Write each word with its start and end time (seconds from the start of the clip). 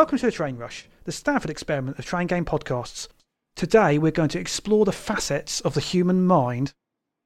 Welcome 0.00 0.16
to 0.16 0.24
the 0.24 0.32
Train 0.32 0.56
Rush, 0.56 0.88
the 1.04 1.12
Stanford 1.12 1.50
experiment 1.50 1.98
of 1.98 2.06
train 2.06 2.26
game 2.26 2.46
podcasts. 2.46 3.06
Today 3.54 3.98
we're 3.98 4.10
going 4.10 4.30
to 4.30 4.40
explore 4.40 4.86
the 4.86 4.92
facets 4.92 5.60
of 5.60 5.74
the 5.74 5.80
human 5.82 6.26
mind, 6.26 6.72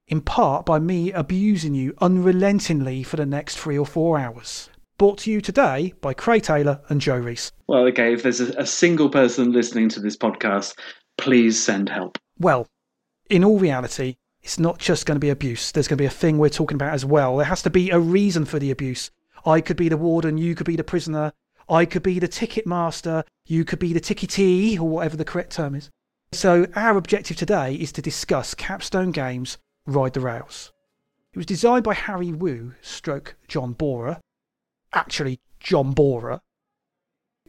in 0.09 0.21
part 0.21 0.67
by 0.67 0.81
me 0.81 1.13
abusing 1.13 1.77
you 1.77 1.95
unrelentingly 2.01 3.05
for 3.05 3.15
the 3.15 3.27
next 3.27 3.59
three 3.59 3.79
or 3.79 3.87
four 3.87 4.19
hours. 4.19 4.71
Brought 4.99 5.19
to 5.19 5.31
you 5.31 5.41
today 5.41 5.95
by 6.01 6.15
Craig 6.15 6.43
Taylor 6.43 6.81
and 6.89 7.01
Joe 7.01 7.17
Reese. 7.17 7.53
Well, 7.69 7.85
okay, 7.87 8.13
if 8.13 8.25
there's 8.25 8.41
a, 8.41 8.49
a 8.55 8.67
single 8.67 9.09
person 9.09 9.53
listening 9.53 9.89
to 9.91 10.01
this 10.01 10.17
podcast, 10.17 10.77
please 11.17 11.63
send 11.63 11.89
help. 11.89 12.19
Well, 12.41 12.67
in 13.31 13.45
all 13.45 13.61
reality, 13.61 14.17
it's 14.43 14.59
not 14.59 14.81
just 14.81 15.07
going 15.07 15.15
to 15.15 15.25
be 15.25 15.31
abuse. 15.31 15.71
There's 15.71 15.87
going 15.87 15.99
to 15.99 16.03
be 16.03 16.07
a 16.07 16.11
thing 16.11 16.39
we're 16.39 16.49
talking 16.49 16.75
about 16.75 16.93
as 16.93 17.05
well. 17.05 17.37
There 17.37 17.47
has 17.47 17.63
to 17.63 17.71
be 17.71 17.91
a 17.91 18.01
reason 18.01 18.45
for 18.45 18.59
the 18.59 18.73
abuse. 18.73 19.13
I 19.47 19.61
could 19.61 19.77
be 19.77 19.89
the 19.89 19.97
warden, 19.97 20.39
you 20.39 20.57
could 20.57 20.67
be 20.67 20.75
the 20.75 20.83
prisoner, 20.83 21.33
I 21.69 21.85
could 21.85 22.03
be 22.03 22.19
the 22.19 22.29
ticket 22.29 22.67
master, 22.67 23.25
you 23.47 23.65
could 23.65 23.79
be 23.79 23.93
the 23.93 24.01
ticketee, 24.01 24.79
or 24.79 24.89
whatever 24.89 25.17
the 25.17 25.25
correct 25.25 25.53
term 25.53 25.75
is. 25.75 25.91
So, 26.33 26.67
our 26.75 26.97
objective 26.97 27.37
today 27.37 27.75
is 27.75 27.93
to 27.93 28.03
discuss 28.03 28.55
Capstone 28.55 29.13
Games 29.13 29.59
Ride 29.87 30.15
the 30.15 30.21
Rails. 30.21 30.73
It 31.33 31.39
was 31.39 31.47
designed 31.47 31.85
by 31.85 31.95
Harry 31.95 32.33
Wu, 32.33 32.75
stroke 32.81 33.37
John 33.49 33.75
Bohrer, 33.75 34.21
actually, 34.93 35.41
John 35.61 35.95
Bohrer. 35.95 36.41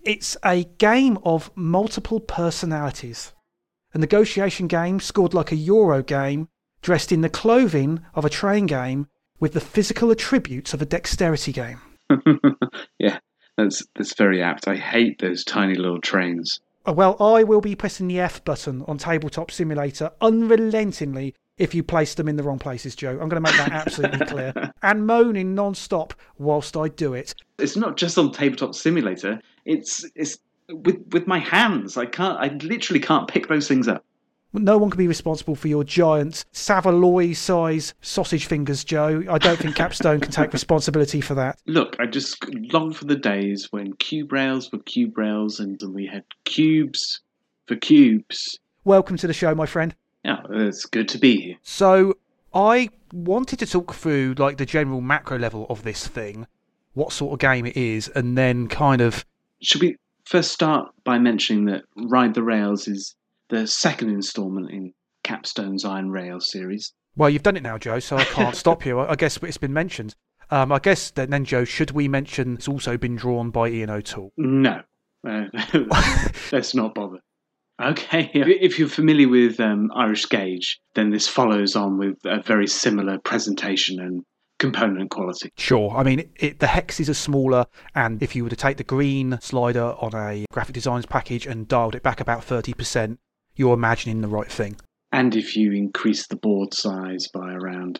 It's 0.03 0.37
a 0.43 0.63
game 0.63 1.17
of 1.23 1.51
multiple 1.55 2.19
personalities. 2.19 3.33
A 3.93 3.97
negotiation 3.97 4.67
game 4.67 4.99
scored 4.99 5.33
like 5.33 5.51
a 5.51 5.55
Euro 5.55 6.03
game, 6.03 6.49
dressed 6.81 7.11
in 7.11 7.21
the 7.21 7.29
clothing 7.29 8.05
of 8.13 8.25
a 8.25 8.29
train 8.29 8.65
game 8.65 9.07
with 9.39 9.53
the 9.53 9.61
physical 9.61 10.11
attributes 10.11 10.73
of 10.73 10.81
a 10.81 10.85
dexterity 10.85 11.51
game. 11.51 11.81
yeah, 12.99 13.19
that's 13.57 13.83
that's 13.95 14.13
very 14.15 14.41
apt. 14.41 14.67
I 14.67 14.75
hate 14.75 15.19
those 15.19 15.43
tiny 15.43 15.75
little 15.75 16.01
trains. 16.01 16.59
Uh, 16.87 16.93
Well, 16.93 17.15
I 17.19 17.43
will 17.43 17.61
be 17.61 17.75
pressing 17.75 18.07
the 18.07 18.19
F 18.19 18.43
button 18.43 18.83
on 18.87 18.97
Tabletop 18.97 19.51
Simulator 19.51 20.11
unrelentingly 20.21 21.33
if 21.57 21.73
you 21.73 21.83
place 21.83 22.15
them 22.15 22.27
in 22.27 22.35
the 22.35 22.43
wrong 22.43 22.59
places, 22.59 22.95
Joe. 22.95 23.11
I'm 23.11 23.29
going 23.29 23.41
to 23.41 23.41
make 23.41 23.55
that 23.55 23.71
absolutely 23.71 24.25
clear. 24.25 24.53
And 24.83 25.07
moaning 25.07 25.55
non 25.55 25.73
stop 25.73 26.13
whilst 26.37 26.75
I 26.75 26.89
do 26.89 27.13
it. 27.13 27.33
It's 27.59 27.77
not 27.77 27.95
just 27.97 28.17
on 28.17 28.31
tabletop 28.31 28.75
simulator. 28.75 29.39
It's 29.65 30.05
it's 30.15 30.37
with 30.69 30.97
with 31.11 31.27
my 31.27 31.39
hands. 31.39 31.97
I 31.97 32.05
can't. 32.05 32.37
I 32.39 32.47
literally 32.65 32.99
can't 32.99 33.27
pick 33.27 33.47
those 33.47 33.67
things 33.67 33.87
up. 33.87 34.03
No 34.55 34.77
one 34.77 34.89
can 34.89 34.97
be 34.97 35.07
responsible 35.07 35.55
for 35.55 35.67
your 35.67 35.83
giant 35.83 36.45
Savoy 36.53 37.33
size 37.33 37.93
sausage 38.01 38.45
fingers, 38.45 38.85
Joe. 38.85 39.23
I 39.29 39.37
don't 39.37 39.59
think 39.59 39.75
Capstone 39.75 40.21
can 40.21 40.31
take 40.31 40.53
responsibility 40.53 41.19
for 41.19 41.35
that. 41.35 41.59
Look, 41.65 41.97
I 41.99 42.05
just 42.05 42.37
long 42.71 42.93
for 42.93 43.03
the 43.03 43.17
days 43.17 43.67
when 43.71 43.93
cube 43.97 44.31
rails 44.31 44.71
were 44.71 44.79
cube 44.79 45.17
rails, 45.17 45.59
and 45.59 45.81
we 45.93 46.07
had 46.07 46.23
cubes 46.45 47.19
for 47.67 47.75
cubes. 47.75 48.57
Welcome 48.85 49.17
to 49.17 49.27
the 49.27 49.33
show, 49.33 49.53
my 49.53 49.65
friend. 49.65 49.93
Yeah, 50.23 50.41
it's 50.49 50.85
good 50.85 51.09
to 51.09 51.17
be 51.17 51.35
here. 51.37 51.55
So, 51.61 52.15
I 52.53 52.89
wanted 53.11 53.59
to 53.59 53.65
talk 53.65 53.93
through 53.93 54.35
like 54.37 54.57
the 54.57 54.65
general 54.65 55.01
macro 55.01 55.37
level 55.37 55.67
of 55.69 55.83
this 55.83 56.07
thing, 56.07 56.47
what 56.93 57.11
sort 57.11 57.33
of 57.33 57.39
game 57.39 57.65
it 57.65 57.75
is, 57.75 58.07
and 58.09 58.37
then 58.37 58.67
kind 58.69 59.01
of 59.01 59.25
Should 59.61 59.81
we 59.81 59.97
first 60.23 60.51
start 60.53 60.91
by 61.03 61.19
mentioning 61.19 61.65
that 61.65 61.83
Ride 61.97 62.33
the 62.33 62.43
Rails 62.43 62.87
is 62.87 63.15
the 63.49 63.67
second 63.67 64.09
instalment 64.09 64.71
in 64.71 64.93
Capstone's 65.23 65.85
Iron 65.85 66.09
Rail 66.11 66.39
series? 66.39 66.93
Well, 67.15 67.29
you've 67.29 67.43
done 67.43 67.57
it 67.57 67.63
now, 67.63 67.77
Joe, 67.77 67.99
so 67.99 68.17
I 68.17 68.23
can't 68.25 68.55
stop 68.65 68.85
you. 68.85 68.99
I 68.99 69.11
I 69.11 69.15
guess 69.15 69.37
it's 69.37 69.57
been 69.57 69.73
mentioned. 69.73 70.15
Um, 70.51 70.71
I 70.71 70.79
guess 70.79 71.11
then, 71.11 71.31
then, 71.31 71.45
Joe, 71.45 71.63
should 71.63 71.91
we 71.91 72.07
mention 72.07 72.55
it's 72.55 72.67
also 72.67 72.97
been 72.97 73.15
drawn 73.15 73.49
by 73.49 73.69
Ian 73.69 73.89
O'Toole? 73.89 74.31
No, 74.37 74.81
uh, 75.27 75.45
let's 76.51 76.75
not 76.75 76.93
bother. 76.93 77.19
Okay, 77.81 78.31
if 78.33 78.79
you're 78.79 78.87
familiar 78.87 79.27
with 79.27 79.59
um, 79.59 79.91
Irish 79.93 80.27
Gauge, 80.27 80.79
then 80.93 81.09
this 81.09 81.27
follows 81.27 81.75
on 81.75 81.97
with 81.97 82.17
a 82.23 82.41
very 82.41 82.67
similar 82.67 83.17
presentation 83.19 83.99
and 83.99 84.23
component 84.59 85.09
quality. 85.09 85.51
Sure. 85.57 85.91
I 85.91 86.03
mean, 86.03 86.29
it, 86.37 86.59
the 86.59 86.67
hexes 86.67 87.09
are 87.09 87.15
smaller, 87.15 87.65
and 87.93 88.23
if 88.23 88.35
you 88.35 88.43
were 88.43 88.49
to 88.49 88.55
take 88.55 88.77
the 88.77 88.85
green 88.85 89.37
slider 89.41 89.95
on 89.99 90.13
a 90.15 90.45
graphic 90.53 90.73
designs 90.73 91.05
package 91.05 91.45
and 91.45 91.67
dialed 91.67 91.95
it 91.95 92.03
back 92.03 92.21
about 92.21 92.45
30%, 92.45 93.17
you're 93.55 93.73
imagining 93.73 94.21
the 94.21 94.27
right 94.27 94.51
thing. 94.51 94.77
And 95.11 95.35
if 95.35 95.55
you 95.55 95.71
increase 95.71 96.27
the 96.27 96.35
board 96.35 96.73
size 96.73 97.27
by 97.27 97.53
around 97.53 97.99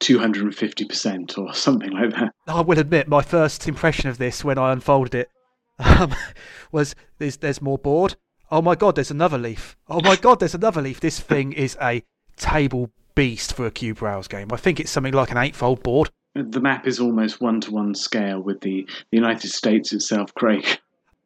250% 0.00 1.38
or 1.38 1.54
something 1.54 1.90
like 1.90 2.10
that. 2.10 2.32
I 2.46 2.60
will 2.60 2.78
admit, 2.78 3.08
my 3.08 3.22
first 3.22 3.66
impression 3.68 4.08
of 4.10 4.18
this 4.18 4.44
when 4.44 4.58
I 4.58 4.72
unfolded 4.72 5.14
it 5.14 5.30
um, 5.78 6.14
was 6.72 6.94
there's, 7.18 7.38
there's 7.38 7.62
more 7.62 7.78
board. 7.78 8.16
Oh 8.50 8.62
my 8.62 8.74
god, 8.74 8.94
there's 8.94 9.10
another 9.10 9.38
leaf. 9.38 9.76
Oh 9.88 10.00
my 10.02 10.16
god, 10.16 10.40
there's 10.40 10.54
another 10.54 10.80
leaf. 10.80 11.00
This 11.00 11.18
thing 11.18 11.52
is 11.52 11.76
a 11.82 12.02
table 12.36 12.90
beast 13.14 13.54
for 13.54 13.66
a 13.66 13.70
Cube 13.70 14.02
Rails 14.02 14.28
game. 14.28 14.48
I 14.52 14.56
think 14.56 14.78
it's 14.78 14.90
something 14.90 15.14
like 15.14 15.30
an 15.30 15.38
eightfold 15.38 15.82
board. 15.82 16.10
The 16.34 16.60
map 16.60 16.86
is 16.86 17.00
almost 17.00 17.40
one 17.40 17.60
to 17.62 17.70
one 17.72 17.94
scale 17.94 18.40
with 18.40 18.60
the, 18.60 18.86
the 19.10 19.16
United 19.16 19.50
States 19.50 19.92
itself, 19.92 20.34
Craig. 20.34 20.78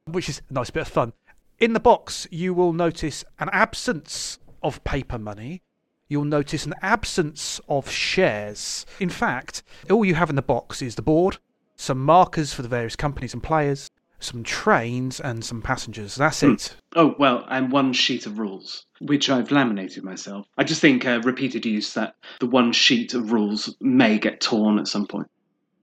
which 0.07 0.29
is 0.29 0.41
a 0.49 0.53
nice 0.53 0.71
bit 0.71 0.83
of 0.83 0.89
fun. 0.89 1.13
In 1.61 1.75
the 1.75 1.81
box, 1.81 2.27
you 2.31 2.55
will 2.55 2.73
notice 2.73 3.23
an 3.39 3.51
absence 3.53 4.39
of 4.63 4.83
paper 4.83 5.19
money. 5.19 5.61
You'll 6.09 6.25
notice 6.25 6.65
an 6.65 6.73
absence 6.81 7.61
of 7.69 7.91
shares. 7.91 8.87
In 8.99 9.11
fact, 9.11 9.63
all 9.91 10.03
you 10.03 10.15
have 10.15 10.31
in 10.31 10.37
the 10.37 10.43
box 10.43 10.81
is 10.81 10.95
the 10.95 11.03
board, 11.03 11.37
some 11.77 12.03
markers 12.03 12.55
for 12.55 12.63
the 12.63 12.69
various 12.69 12.97
companies 12.97 13.35
and 13.35 13.43
players, 13.43 13.91
some 14.19 14.43
trains, 14.43 15.21
and 15.21 15.45
some 15.45 15.61
passengers. 15.61 16.15
That's 16.15 16.43
it. 16.43 16.77
Oh, 16.97 17.15
well, 17.19 17.45
and 17.51 17.71
one 17.71 17.93
sheet 17.93 18.25
of 18.25 18.39
rules, 18.39 18.87
which 19.03 19.29
I've 19.29 19.51
laminated 19.51 20.03
myself. 20.03 20.47
I 20.57 20.65
just 20.65 20.81
think 20.81 21.05
uh, 21.05 21.21
repeated 21.25 21.67
use 21.67 21.93
that 21.93 22.15
the 22.39 22.47
one 22.47 22.73
sheet 22.73 23.13
of 23.13 23.33
rules 23.33 23.77
may 23.83 24.19
get 24.19 24.41
torn 24.41 24.79
at 24.79 24.89
some 24.89 25.07
point. 25.07 25.29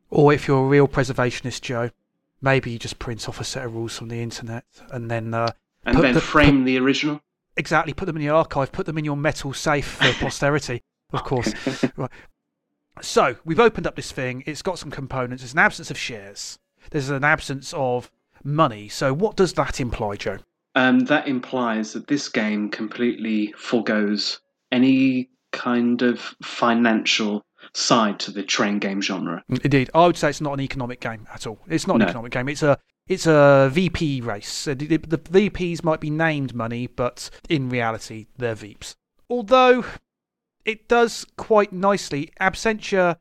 Or 0.10 0.34
if 0.34 0.48
you're 0.48 0.66
a 0.66 0.68
real 0.68 0.88
preservationist, 0.88 1.62
Joe, 1.62 1.92
maybe 2.42 2.72
you 2.72 2.80
just 2.80 2.98
print 2.98 3.30
off 3.30 3.40
a 3.40 3.44
set 3.44 3.66
of 3.66 3.76
rules 3.76 3.96
from 3.96 4.08
the 4.08 4.24
internet 4.24 4.66
and 4.90 5.12
then 5.12 5.36
uh, 5.36 5.52
And 5.88 5.96
Put 5.96 6.02
then 6.04 6.14
the- 6.14 6.22
frame 6.22 6.64
the 6.66 6.78
original. 6.78 7.22
exactly 7.56 7.94
put 7.94 8.06
them 8.06 8.18
in 8.18 8.22
your 8.22 8.36
archive, 8.36 8.72
put 8.72 8.86
them 8.86 8.98
in 9.00 9.06
your 9.06 9.18
metal 9.18 9.54
safe 9.54 9.88
for 9.88 10.12
posterity, 10.20 10.84
of 11.14 11.24
course. 11.24 11.54
right. 11.98 12.12
So 13.02 13.38
we've 13.46 13.60
opened 13.60 13.88
up 13.88 13.96
this 13.96 14.12
thing. 14.12 14.44
It's 14.46 14.62
got 14.62 14.78
some 14.80 14.92
components. 14.92 15.44
There's 15.44 15.54
an 15.54 15.60
absence 15.60 15.90
of 15.90 15.98
shares. 15.98 16.60
There's 16.92 17.10
an 17.10 17.24
absence 17.24 17.74
of 17.76 18.12
money. 18.44 18.90
So 18.90 19.14
what 19.14 19.36
does 19.36 19.54
that 19.54 19.80
imply, 19.80 20.16
Joe? 20.16 20.38
Um, 20.76 21.00
that 21.06 21.28
implies 21.28 21.94
that 21.94 22.08
this 22.08 22.30
game 22.30 22.70
completely 22.70 23.54
foregoes 23.58 24.40
any 24.72 25.30
kind 25.52 26.02
of 26.02 26.36
financial 26.44 27.44
side 27.74 28.20
to 28.20 28.32
the 28.32 28.44
train 28.44 28.80
game 28.80 29.02
genre. 29.02 29.44
Indeed, 29.50 29.90
I 29.94 30.06
would 30.06 30.18
say 30.18 30.30
it's 30.30 30.42
not 30.42 30.54
an 30.54 30.62
economic 30.62 31.00
game 31.00 31.28
at 31.34 31.48
all. 31.48 31.60
It's 31.68 31.88
not 31.88 31.96
an 31.96 32.00
No. 32.02 32.06
economic 32.08 32.32
game. 32.32 32.50
It's 32.50 32.64
a 32.64 32.78
it's 33.08 33.26
a 33.26 33.70
VP 33.72 34.22
race. 34.22 34.66
The, 34.66 34.76
the 34.76 35.18
VPs 35.18 35.84
might 35.84 36.00
be 36.00 36.10
named 36.10 36.54
money, 36.54 36.88
but 36.88 37.30
in 37.50 37.70
reality, 37.70 38.28
they're 38.38 38.56
VEEPs. 38.56 38.96
Although 39.30 39.86
it 40.68 40.88
does 40.88 41.26
quite 41.38 41.72
nicely. 41.72 42.30
Absentia, 42.40 43.18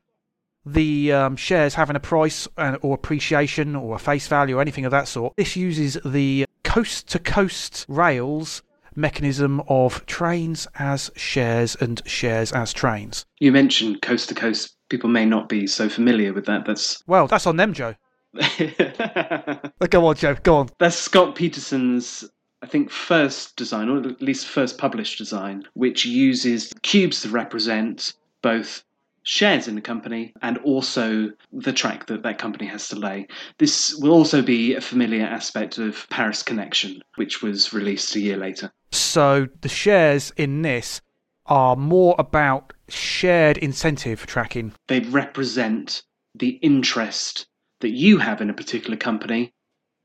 the 0.65 1.13
um, 1.13 1.35
shares 1.37 1.75
having 1.75 1.95
a 1.95 1.99
price 1.99 2.47
uh, 2.57 2.77
or 2.81 2.93
appreciation 2.93 3.75
or 3.75 3.95
a 3.95 3.99
face 3.99 4.27
value 4.27 4.57
or 4.57 4.61
anything 4.61 4.85
of 4.85 4.91
that 4.91 5.07
sort. 5.07 5.33
This 5.37 5.55
uses 5.55 5.97
the 6.05 6.45
coast 6.63 7.07
to 7.09 7.19
coast 7.19 7.85
rails 7.87 8.61
mechanism 8.95 9.61
of 9.67 10.05
trains 10.07 10.67
as 10.75 11.09
shares 11.15 11.75
and 11.79 12.01
shares 12.05 12.51
as 12.51 12.73
trains. 12.73 13.25
You 13.39 13.51
mentioned 13.51 14.01
coast 14.01 14.27
to 14.29 14.35
coast. 14.35 14.75
People 14.89 15.09
may 15.09 15.25
not 15.25 15.47
be 15.47 15.67
so 15.67 15.87
familiar 15.87 16.33
with 16.33 16.45
that. 16.47 16.65
That's 16.65 17.01
Well, 17.07 17.27
that's 17.27 17.47
on 17.47 17.57
them, 17.57 17.73
Joe. 17.73 17.95
Go 19.89 20.05
on, 20.05 20.15
Joe. 20.15 20.35
Go 20.43 20.57
on. 20.57 20.69
that's 20.79 20.95
Scott 20.95 21.35
Peterson's, 21.35 22.23
I 22.61 22.67
think, 22.67 22.89
first 22.89 23.55
design, 23.55 23.89
or 23.89 23.97
at 23.97 24.21
least 24.21 24.47
first 24.47 24.77
published 24.77 25.17
design, 25.17 25.63
which 25.73 26.05
uses 26.05 26.73
cubes 26.83 27.21
to 27.21 27.29
represent 27.29 28.13
both 28.41 28.83
shares 29.23 29.67
in 29.67 29.75
the 29.75 29.81
company 29.81 30.33
and 30.41 30.57
also 30.59 31.29
the 31.51 31.73
track 31.73 32.07
that 32.07 32.23
that 32.23 32.37
company 32.37 32.65
has 32.65 32.87
to 32.87 32.95
lay. 32.95 33.27
This 33.57 33.93
will 33.95 34.13
also 34.13 34.41
be 34.41 34.73
a 34.73 34.81
familiar 34.81 35.25
aspect 35.25 35.77
of 35.77 36.07
Paris 36.09 36.41
Connection, 36.41 37.01
which 37.15 37.41
was 37.41 37.73
released 37.73 38.15
a 38.15 38.21
year 38.21 38.37
later. 38.37 38.71
So 38.91 39.47
the 39.61 39.69
shares 39.69 40.31
in 40.37 40.61
this 40.61 41.01
are 41.45 41.75
more 41.75 42.15
about 42.17 42.71
shared 42.87 43.57
incentive 43.57 44.25
tracking. 44.25 44.73
They 44.87 45.01
represent 45.01 46.03
the 46.35 46.51
interest 46.61 47.46
that 47.79 47.91
you 47.91 48.17
have 48.17 48.41
in 48.41 48.49
a 48.49 48.53
particular 48.53 48.97
company 48.97 49.53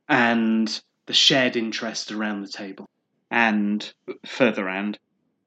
and 0.08 0.82
the 1.06 1.12
shared 1.12 1.56
interest 1.56 2.12
around 2.12 2.42
the 2.42 2.48
table. 2.48 2.86
And 3.30 3.92
further 4.26 4.68
and 4.68 4.98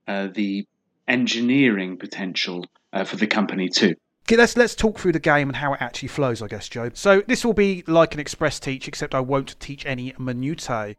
uh, 0.08 0.28
the 0.34 0.66
engineering 1.08 1.98
potential 1.98 2.66
uh, 2.92 3.04
for 3.04 3.16
the 3.16 3.28
company 3.28 3.70
too. 3.70 3.94
Okay, 4.28 4.38
let's 4.38 4.58
let's 4.58 4.74
talk 4.74 4.98
through 4.98 5.12
the 5.12 5.20
game 5.20 5.50
and 5.50 5.58
how 5.58 5.74
it 5.74 5.82
actually 5.82 6.08
flows, 6.08 6.42
I 6.42 6.48
guess, 6.48 6.68
Joe. 6.68 6.90
So 6.96 7.22
this 7.28 7.46
will 7.46 7.54
be 7.54 7.84
like 7.86 8.16
an 8.16 8.20
express 8.20 8.60
teach, 8.60 8.88
except 8.88 9.14
I 9.14 9.20
won't 9.20 9.60
teach 9.60 9.86
any 9.86 10.16
minutiae. 10.18 10.96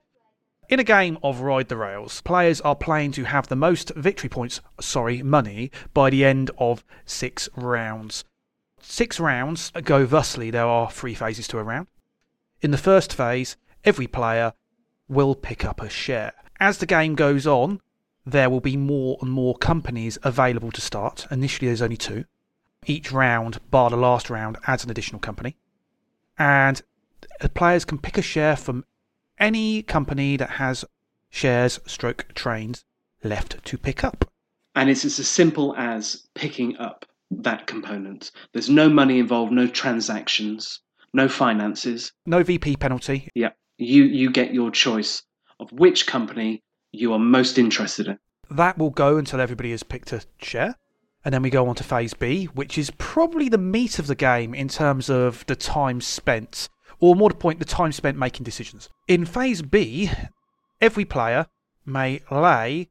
In 0.69 0.79
a 0.79 0.85
game 0.85 1.19
of 1.25 1.41
Ride 1.41 1.69
the 1.69 1.77
Rails, 1.77 2.21
players 2.21 2.61
are 2.61 2.77
playing 2.77 3.13
to 3.13 3.25
have 3.25 3.49
the 3.49 3.57
most 3.57 3.93
victory 3.95 4.29
points, 4.29 4.61
sorry, 4.81 5.23
money, 5.23 5.73
by 5.93 6.11
the 6.11 6.25
end 6.25 6.53
of 6.59 6.85
six 7.05 7.49
rounds. 7.57 8.25
Six 8.89 9.19
rounds 9.19 9.73
go 9.83 10.07
thusly. 10.07 10.51
There 10.51 10.65
are 10.65 10.91
three 10.91 11.15
phases 11.15 11.49
to 11.49 11.59
a 11.59 11.63
round. 11.63 11.89
In 12.63 12.71
the 12.71 12.79
first 12.79 13.13
phase, 13.13 13.57
every 13.85 14.07
player 14.07 14.55
will 15.09 15.35
pick 15.35 15.65
up 15.65 15.83
a 15.83 15.91
share. 15.91 16.33
As 16.61 16.79
the 16.79 16.87
game 16.87 17.17
goes 17.17 17.47
on, 17.47 17.81
there 18.25 18.49
will 18.49 18.61
be 18.61 18.77
more 18.77 19.19
and 19.21 19.31
more 19.31 19.57
companies 19.57 20.19
available 20.23 20.71
to 20.71 20.81
start. 20.81 21.27
Initially, 21.31 21.67
there's 21.67 21.83
only 21.83 21.97
two 21.97 22.25
each 22.87 23.11
round, 23.11 23.61
bar 23.71 23.91
the 23.91 23.97
last 23.97 24.31
round, 24.31 24.57
adds 24.67 24.85
an 24.85 24.91
additional 24.91 25.21
company. 25.21 25.57
And 26.39 26.81
players 27.55 27.85
can 27.85 27.99
pick 27.99 28.17
a 28.17 28.23
share 28.23 28.57
from 28.57 28.85
any 29.39 29.83
company 29.83 30.37
that 30.37 30.51
has 30.51 30.85
shares 31.29 31.81
stroke 31.87 32.33
trains 32.35 32.85
left 33.25 33.63
to 33.65 33.77
pick 33.77 34.05
up. 34.05 34.31
And 34.77 34.89
it's 34.89 35.05
as 35.05 35.17
simple 35.29 35.75
as 35.77 36.29
picking 36.35 36.77
up 36.77 37.05
that 37.31 37.67
component. 37.67 38.31
There's 38.53 38.71
no 38.71 38.89
money 38.89 39.19
involved, 39.19 39.53
no 39.53 39.67
transactions, 39.67 40.81
no 41.13 41.29
finances. 41.29 42.13
No 42.27 42.43
VP 42.43 42.77
penalty. 42.77 43.29
Yeah. 43.35 43.51
You 43.79 44.05
you 44.05 44.31
get 44.31 44.55
your 44.55 44.71
choice 44.71 45.23
of 45.61 45.71
which 45.73 46.07
company 46.07 46.63
you 46.93 47.13
are 47.13 47.19
most 47.19 47.59
interested 47.59 48.09
in. 48.09 48.19
That 48.51 48.79
will 48.79 48.91
go 48.91 49.17
until 49.19 49.41
everybody 49.41 49.71
has 49.73 49.83
picked 49.83 50.13
a 50.13 50.23
share. 50.39 50.77
And 51.25 51.35
then 51.35 51.43
we 51.43 51.51
go 51.51 51.67
on 51.69 51.75
to 51.75 51.85
phase 51.85 52.15
B, 52.15 52.45
which 52.45 52.79
is 52.79 52.93
probably 52.99 53.49
the 53.49 53.59
meat 53.59 53.99
of 53.99 54.07
the 54.07 54.15
game 54.15 54.55
in 54.55 54.69
terms 54.69 55.11
of 55.11 55.45
the 55.47 55.57
time 55.57 56.01
spent, 56.01 56.69
or 57.01 57.17
more 57.17 57.31
to 57.31 57.37
point, 57.37 57.59
the 57.59 57.65
time 57.65 57.91
spent 57.91 58.17
making 58.17 58.45
decisions. 58.45 58.89
In 59.09 59.25
phase 59.25 59.61
B, 59.61 60.09
every 60.81 61.05
player 61.05 61.49
may 61.85 62.21
lay 62.31 62.91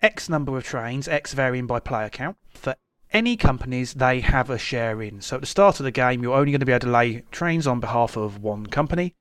X 0.00 0.30
number 0.30 0.56
of 0.56 0.64
trains, 0.64 1.06
X 1.06 1.34
varying 1.34 1.66
by 1.66 1.78
player 1.78 2.08
count, 2.08 2.38
for 2.48 2.76
any 3.12 3.36
companies 3.36 3.94
they 3.94 4.20
have 4.20 4.50
a 4.50 4.58
share 4.58 5.02
in. 5.02 5.20
So 5.20 5.36
at 5.36 5.42
the 5.42 5.46
start 5.46 5.80
of 5.80 5.84
the 5.84 5.90
game, 5.90 6.22
you're 6.22 6.36
only 6.36 6.52
going 6.52 6.60
to 6.60 6.66
be 6.66 6.72
able 6.72 6.86
to 6.86 6.92
lay 6.92 7.22
trains 7.30 7.66
on 7.66 7.80
behalf 7.80 8.16
of 8.16 8.42
one 8.42 8.66
company. 8.66 9.14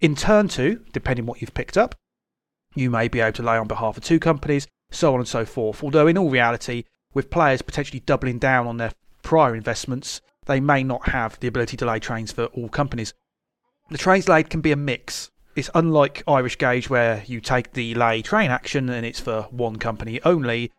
In 0.00 0.14
turn 0.14 0.48
two, 0.48 0.84
depending 0.92 1.26
what 1.26 1.40
you've 1.40 1.54
picked 1.54 1.76
up, 1.76 1.94
you 2.74 2.90
may 2.90 3.08
be 3.08 3.20
able 3.20 3.32
to 3.32 3.42
lay 3.42 3.56
on 3.56 3.66
behalf 3.66 3.96
of 3.96 4.04
two 4.04 4.18
companies, 4.18 4.66
so 4.90 5.12
on 5.12 5.20
and 5.20 5.28
so 5.28 5.44
forth. 5.44 5.82
Although 5.82 6.06
in 6.06 6.18
all 6.18 6.30
reality, 6.30 6.84
with 7.12 7.30
players 7.30 7.62
potentially 7.62 8.00
doubling 8.00 8.38
down 8.38 8.66
on 8.66 8.76
their 8.76 8.92
prior 9.22 9.54
investments, 9.54 10.20
they 10.46 10.60
may 10.60 10.82
not 10.82 11.08
have 11.08 11.38
the 11.40 11.48
ability 11.48 11.76
to 11.76 11.86
lay 11.86 11.98
trains 11.98 12.32
for 12.32 12.46
all 12.46 12.68
companies. 12.68 13.14
The 13.90 13.98
trains 13.98 14.28
laid 14.28 14.50
can 14.50 14.60
be 14.60 14.72
a 14.72 14.76
mix. 14.76 15.30
It's 15.56 15.70
unlike 15.74 16.22
Irish 16.28 16.56
Gauge, 16.56 16.88
where 16.88 17.24
you 17.26 17.40
take 17.40 17.72
the 17.72 17.94
lay 17.94 18.22
train 18.22 18.50
action 18.50 18.88
and 18.88 19.04
it's 19.04 19.20
for 19.20 19.42
one 19.50 19.76
company 19.76 20.20
only. 20.24 20.72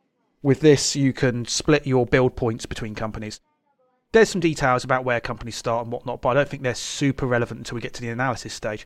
With 0.44 0.62
this, 0.62 0.96
you 0.96 1.14
can 1.14 1.46
split 1.46 1.86
your 1.86 2.06
build 2.06 2.36
points 2.36 2.66
between 2.66 2.96
companies. 2.96 3.40
There's 4.12 4.30
some 4.30 4.42
details 4.42 4.84
about 4.84 5.06
where 5.06 5.22
companies 5.22 5.56
start 5.56 5.86
and 5.86 5.92
whatnot, 5.92 6.22
but 6.22 6.30
I 6.30 6.34
don't 6.34 6.50
think 6.50 6.64
they're 6.64 6.76
super 6.76 7.28
relevant 7.28 7.60
until 7.60 7.76
we 7.76 7.82
get 7.82 7.94
to 7.94 8.02
the 8.02 8.10
analysis 8.10 8.54
stage. 8.54 8.86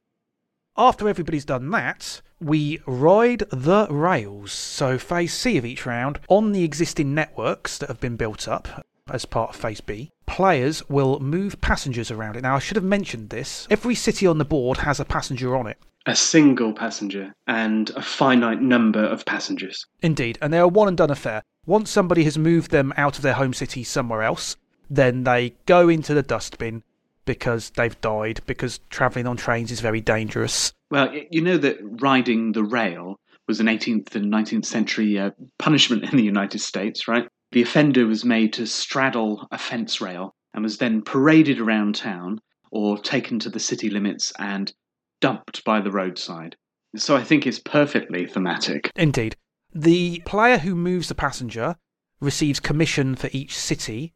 After 0.78 1.08
everybody's 1.08 1.46
done 1.46 1.72
that, 1.72 2.22
we 2.42 2.82
ride 2.86 3.44
the 3.50 3.88
rails. 3.90 4.52
So, 4.52 4.98
phase 4.98 5.34
C 5.34 5.58
of 5.58 5.66
each 5.66 5.86
round, 5.86 6.20
on 6.28 6.52
the 6.52 6.64
existing 6.64 7.14
networks 7.16 7.78
that 7.78 7.88
have 7.88 8.02
been 8.02 8.18
built 8.18 8.48
up 8.48 8.86
as 9.10 9.26
part 9.26 9.52
of 9.52 9.56
phase 9.56 9.82
B, 9.82 10.12
players 10.26 10.88
will 10.90 11.20
move 11.20 11.62
passengers 11.62 12.10
around 12.10 12.36
it. 12.36 12.42
Now, 12.42 12.56
I 12.56 12.60
should 12.60 12.76
have 12.76 12.84
mentioned 12.84 13.30
this. 13.30 13.68
Every 13.70 13.96
city 13.96 14.26
on 14.26 14.38
the 14.38 14.46
board 14.46 14.78
has 14.78 15.00
a 15.00 15.06
passenger 15.06 15.56
on 15.56 15.68
it. 15.68 15.78
A 16.08 16.16
single 16.16 16.74
passenger 16.74 17.34
and 17.48 17.90
a 17.92 18.02
finite 18.02 18.62
number 18.62 19.04
of 19.04 19.26
passengers. 19.26 19.86
Indeed, 20.02 20.38
and 20.42 20.54
they 20.54 20.60
are 20.60 20.68
one 20.68 20.88
and 20.88 20.98
done 20.98 21.12
affair. 21.12 21.44
Once 21.66 21.90
somebody 21.90 22.24
has 22.24 22.38
moved 22.38 22.72
them 22.72 22.94
out 22.96 23.18
of 23.18 23.24
their 23.24 23.34
home 23.34 23.54
city 23.54 23.84
somewhere 23.84 24.22
else, 24.22 24.56
then 24.90 25.24
they 25.24 25.56
go 25.66 25.90
into 25.90 26.14
the 26.14 26.22
dustbin 26.22 26.84
because 27.26 27.72
they've 27.72 28.00
died, 28.02 28.42
because 28.46 28.80
travelling 28.92 29.26
on 29.26 29.36
trains 29.36 29.72
is 29.72 29.80
very 29.80 30.00
dangerous. 30.00 30.74
Well, 30.92 31.12
you 31.32 31.42
know 31.42 31.58
that 31.58 31.78
riding 31.82 32.52
the 32.52 32.64
rail 32.64 33.20
was 33.48 33.60
an 33.60 33.66
18th 33.66 34.14
and 34.14 34.32
19th 34.32 34.66
century 34.66 35.18
uh, 35.18 35.32
punishment 35.58 36.04
in 36.04 36.18
the 36.18 36.24
United 36.24 36.60
States, 36.60 37.08
right? 37.08 37.28
The 37.56 37.62
offender 37.62 38.06
was 38.06 38.26
made 38.26 38.52
to 38.56 38.68
straddle 38.68 39.48
a 39.50 39.58
fence 39.58 40.02
rail 40.02 40.36
and 40.54 40.62
was 40.62 40.78
then 40.78 41.02
paraded 41.02 41.62
around 41.62 41.96
town 41.96 42.42
or 42.70 42.98
taken 42.98 43.40
to 43.40 43.50
the 43.50 43.62
city 43.62 43.90
limits 43.90 44.34
and 44.38 44.74
dumped 45.22 45.64
by 45.64 45.80
the 45.80 45.90
roadside. 45.90 46.58
So 46.98 47.16
I 47.16 47.24
think 47.24 47.48
it's 47.48 47.60
perfectly 47.60 48.26
thematic. 48.26 48.92
Indeed. 48.98 49.38
The 49.74 50.22
player 50.26 50.58
who 50.58 50.76
moves 50.76 51.08
the 51.08 51.16
passenger 51.16 51.78
receives 52.20 52.60
commission 52.60 53.16
for 53.16 53.30
each 53.32 53.58
city 53.58 54.14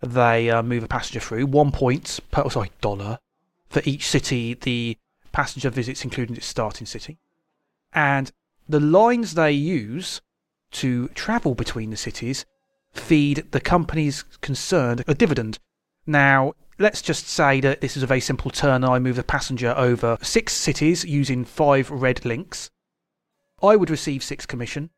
they 0.00 0.50
uh, 0.50 0.64
move 0.64 0.82
a 0.82 0.88
passenger 0.88 1.20
through. 1.20 1.46
One 1.46 1.70
point 1.70 2.18
per, 2.32 2.42
oh, 2.44 2.48
sorry, 2.48 2.72
dollar 2.80 3.20
for 3.68 3.80
each 3.84 4.08
city 4.08 4.54
the 4.54 4.98
passenger 5.30 5.70
visits, 5.70 6.02
including 6.02 6.34
its 6.34 6.46
starting 6.46 6.88
city. 6.88 7.20
And 7.92 8.32
the 8.68 8.80
lines 8.80 9.34
they 9.34 9.52
use 9.52 10.20
to 10.72 11.06
travel 11.10 11.54
between 11.54 11.90
the 11.90 11.96
cities 11.96 12.44
feed 12.92 13.50
the 13.52 13.60
companies 13.60 14.24
concerned 14.40 15.04
a 15.06 15.14
dividend. 15.14 15.58
Now, 16.06 16.54
let's 16.78 17.02
just 17.02 17.28
say 17.28 17.60
that 17.60 17.80
this 17.80 17.96
is 17.96 18.02
a 18.02 18.06
very 18.06 18.20
simple 18.20 18.50
turn. 18.50 18.84
I 18.84 18.98
move 18.98 19.16
the 19.16 19.22
passenger 19.22 19.74
over 19.76 20.18
six 20.22 20.52
cities 20.52 21.04
using 21.04 21.44
five 21.44 21.90
red 21.90 22.24
links. 22.24 22.70
I 23.62 23.76
would 23.76 23.90
receive 23.90 24.24
six 24.24 24.44
commission, 24.44 24.90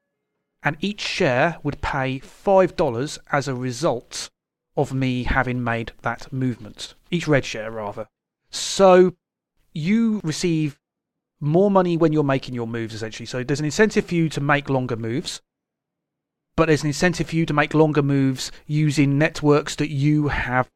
and 0.63 0.77
each 0.81 1.03
share 1.03 1.59
would 1.63 1.83
pay 1.83 2.21
$5 2.21 3.19
as 3.31 3.47
a 3.47 3.55
result 3.55 4.31
of 4.77 4.93
me 4.93 5.25
having 5.25 5.63
made 5.63 5.93
that 6.03 6.33
movement. 6.33 6.95
Each 7.11 7.29
red 7.29 7.45
share, 7.45 7.71
rather. 7.71 8.09
So 8.51 9.15
you 9.73 10.21
receive 10.25 10.81
more 11.39 11.71
money 11.71 11.97
when 11.97 12.13
you're 12.13 12.25
making 12.25 12.55
your 12.55 12.67
moves, 12.67 12.95
essentially. 12.95 13.27
So 13.27 13.45
there's 13.45 13.61
an 13.61 13.67
incentive 13.67 14.07
for 14.07 14.15
you 14.15 14.29
to 14.31 14.41
make 14.41 14.71
longer 14.71 14.97
moves, 14.97 15.43
but 16.57 16.67
there's 16.67 16.83
an 16.83 16.89
incentive 16.89 17.29
for 17.29 17.37
you 17.37 17.47
to 17.47 17.53
make 17.53 17.75
longer 17.75 18.03
moves 18.03 18.53
using 18.67 19.19
networks 19.19 19.75
that 19.77 19.91
you 19.91 20.29
have 20.29 20.69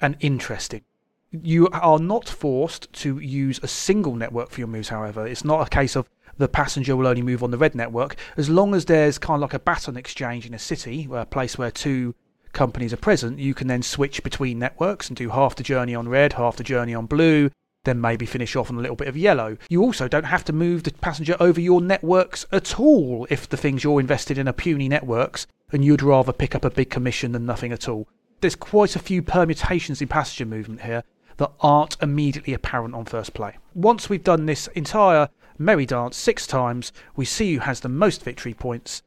an 0.00 0.16
interest 0.20 0.74
in. 0.74 0.82
You 1.30 1.68
are 1.68 1.98
not 1.98 2.28
forced 2.28 2.92
to 2.94 3.18
use 3.18 3.60
a 3.62 3.68
single 3.68 4.16
network 4.16 4.50
for 4.50 4.60
your 4.60 4.68
moves, 4.68 4.88
however. 4.88 5.26
It's 5.26 5.44
not 5.44 5.66
a 5.66 5.70
case 5.70 5.94
of 5.94 6.08
the 6.38 6.48
passenger 6.48 6.96
will 6.96 7.06
only 7.06 7.22
move 7.22 7.44
on 7.44 7.50
the 7.50 7.58
red 7.58 7.74
network. 7.74 8.16
As 8.36 8.48
long 8.48 8.74
as 8.74 8.86
there's 8.86 9.18
kind 9.18 9.36
of 9.36 9.42
like 9.42 9.54
a 9.54 9.58
baton 9.60 9.96
exchange 9.96 10.46
in 10.46 10.54
a 10.54 10.58
city, 10.58 11.06
a 11.12 11.26
place 11.26 11.56
where 11.56 11.70
two 11.70 12.14
companies 12.52 12.92
are 12.92 12.96
present, 12.96 13.38
you 13.38 13.54
can 13.54 13.68
then 13.68 13.82
switch 13.82 14.22
between 14.24 14.58
networks 14.58 15.08
and 15.08 15.16
do 15.16 15.30
half 15.30 15.54
the 15.54 15.62
journey 15.62 15.94
on 15.94 16.08
red, 16.08 16.32
half 16.32 16.56
the 16.56 16.64
journey 16.64 16.94
on 16.94 17.06
blue, 17.06 17.50
then 17.84 18.00
maybe 18.00 18.26
finish 18.26 18.56
off 18.56 18.70
on 18.70 18.76
a 18.76 18.80
little 18.80 18.96
bit 18.96 19.08
of 19.08 19.16
yellow. 19.16 19.56
You 19.68 19.82
also 19.82 20.06
don't 20.06 20.24
have 20.24 20.44
to 20.44 20.52
move 20.52 20.82
the 20.82 20.92
passenger 20.92 21.36
over 21.40 21.60
your 21.60 21.80
networks 21.80 22.44
at 22.52 22.78
all 22.78 23.26
if 23.30 23.48
the 23.48 23.56
things 23.56 23.82
you're 23.84 24.00
invested 24.00 24.36
in 24.38 24.48
are 24.48 24.52
puny 24.52 24.88
networks 24.88 25.46
and 25.72 25.84
you'd 25.84 26.02
rather 26.02 26.32
pick 26.32 26.54
up 26.54 26.64
a 26.64 26.70
big 26.70 26.90
commission 26.90 27.32
than 27.32 27.46
nothing 27.46 27.72
at 27.72 27.88
all. 27.88 28.06
There's 28.40 28.56
quite 28.56 28.96
a 28.96 29.00
few 29.00 29.22
permutations 29.22 30.02
in 30.02 30.08
passenger 30.08 30.46
movement 30.46 30.82
here 30.82 31.04
that 31.38 31.52
aren't 31.60 31.96
immediately 32.02 32.52
apparent 32.52 32.94
on 32.94 33.06
first 33.06 33.32
play. 33.32 33.56
Once 33.74 34.10
we've 34.10 34.24
done 34.24 34.46
this 34.46 34.66
entire 34.68 35.28
merry 35.58 35.86
dance 35.86 36.16
six 36.16 36.46
times, 36.46 36.92
we 37.16 37.24
see 37.24 37.54
who 37.54 37.60
has 37.60 37.80
the 37.80 37.88
most 37.88 38.22
victory 38.22 38.52
points, 38.52 39.02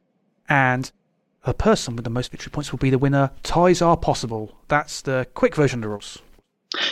and 0.49 0.91
the 1.45 1.53
person 1.53 1.95
with 1.95 2.05
the 2.05 2.09
most 2.09 2.31
victory 2.31 2.51
points 2.51 2.71
will 2.71 2.79
be 2.79 2.89
the 2.89 2.97
winner. 2.97 3.31
Ties 3.43 3.81
are 3.81 3.97
possible. 3.97 4.57
That's 4.67 5.01
the 5.01 5.27
quick 5.33 5.55
version 5.55 5.79
of 5.79 5.81
the 5.83 5.89
rules. 5.89 6.19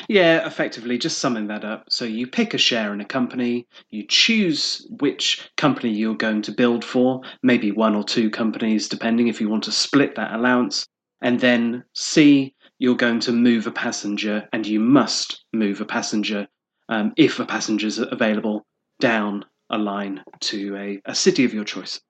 Yeah, 0.08 0.46
effectively, 0.46 0.98
just 0.98 1.18
summing 1.18 1.48
that 1.48 1.66
up. 1.66 1.86
So 1.90 2.06
you 2.06 2.28
pick 2.28 2.54
a 2.54 2.58
share 2.58 2.94
in 2.94 3.02
a 3.02 3.06
company, 3.06 3.68
you 3.90 4.06
choose 4.08 4.88
which 5.00 5.50
company 5.58 5.90
you're 5.90 6.16
going 6.16 6.42
to 6.44 6.52
build 6.52 6.86
for, 6.86 7.22
maybe 7.42 7.72
one 7.72 7.96
or 7.96 8.04
two 8.04 8.30
companies, 8.30 8.88
depending 8.88 9.28
if 9.28 9.42
you 9.42 9.50
want 9.50 9.64
to 9.64 9.72
split 9.72 10.16
that 10.16 10.34
allowance, 10.34 10.88
and 11.22 11.40
then 11.40 11.84
C, 11.94 12.56
you're 12.78 12.96
going 12.96 13.20
to 13.22 13.32
move 13.32 13.68
a 13.68 13.72
passenger, 13.72 14.48
and 14.54 14.68
you 14.68 14.80
must 14.80 15.46
move 15.54 15.82
a 15.82 15.86
passenger 15.86 16.48
um, 16.90 17.14
if 17.18 17.40
a 17.40 17.46
passenger 17.46 17.88
is 17.88 17.98
available 17.98 18.66
down 19.00 19.46
a 19.70 19.78
line 19.78 20.24
to 20.42 20.76
a, 20.76 21.02
a 21.06 21.16
city 21.16 21.46
of 21.46 21.54
your 21.54 21.64
choice. 21.64 22.02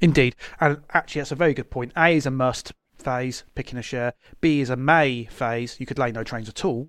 Indeed. 0.00 0.34
And 0.60 0.78
actually, 0.92 1.20
that's 1.20 1.32
a 1.32 1.36
very 1.36 1.52
good 1.52 1.70
point. 1.70 1.92
A 1.96 2.16
is 2.16 2.26
a 2.26 2.30
must 2.30 2.72
phase, 2.96 3.44
picking 3.54 3.78
a 3.78 3.82
share. 3.82 4.14
B 4.40 4.60
is 4.60 4.70
a 4.70 4.76
may 4.76 5.26
phase. 5.26 5.78
You 5.78 5.86
could 5.86 5.98
lay 5.98 6.10
no 6.10 6.24
trains 6.24 6.48
at 6.48 6.64
all. 6.64 6.88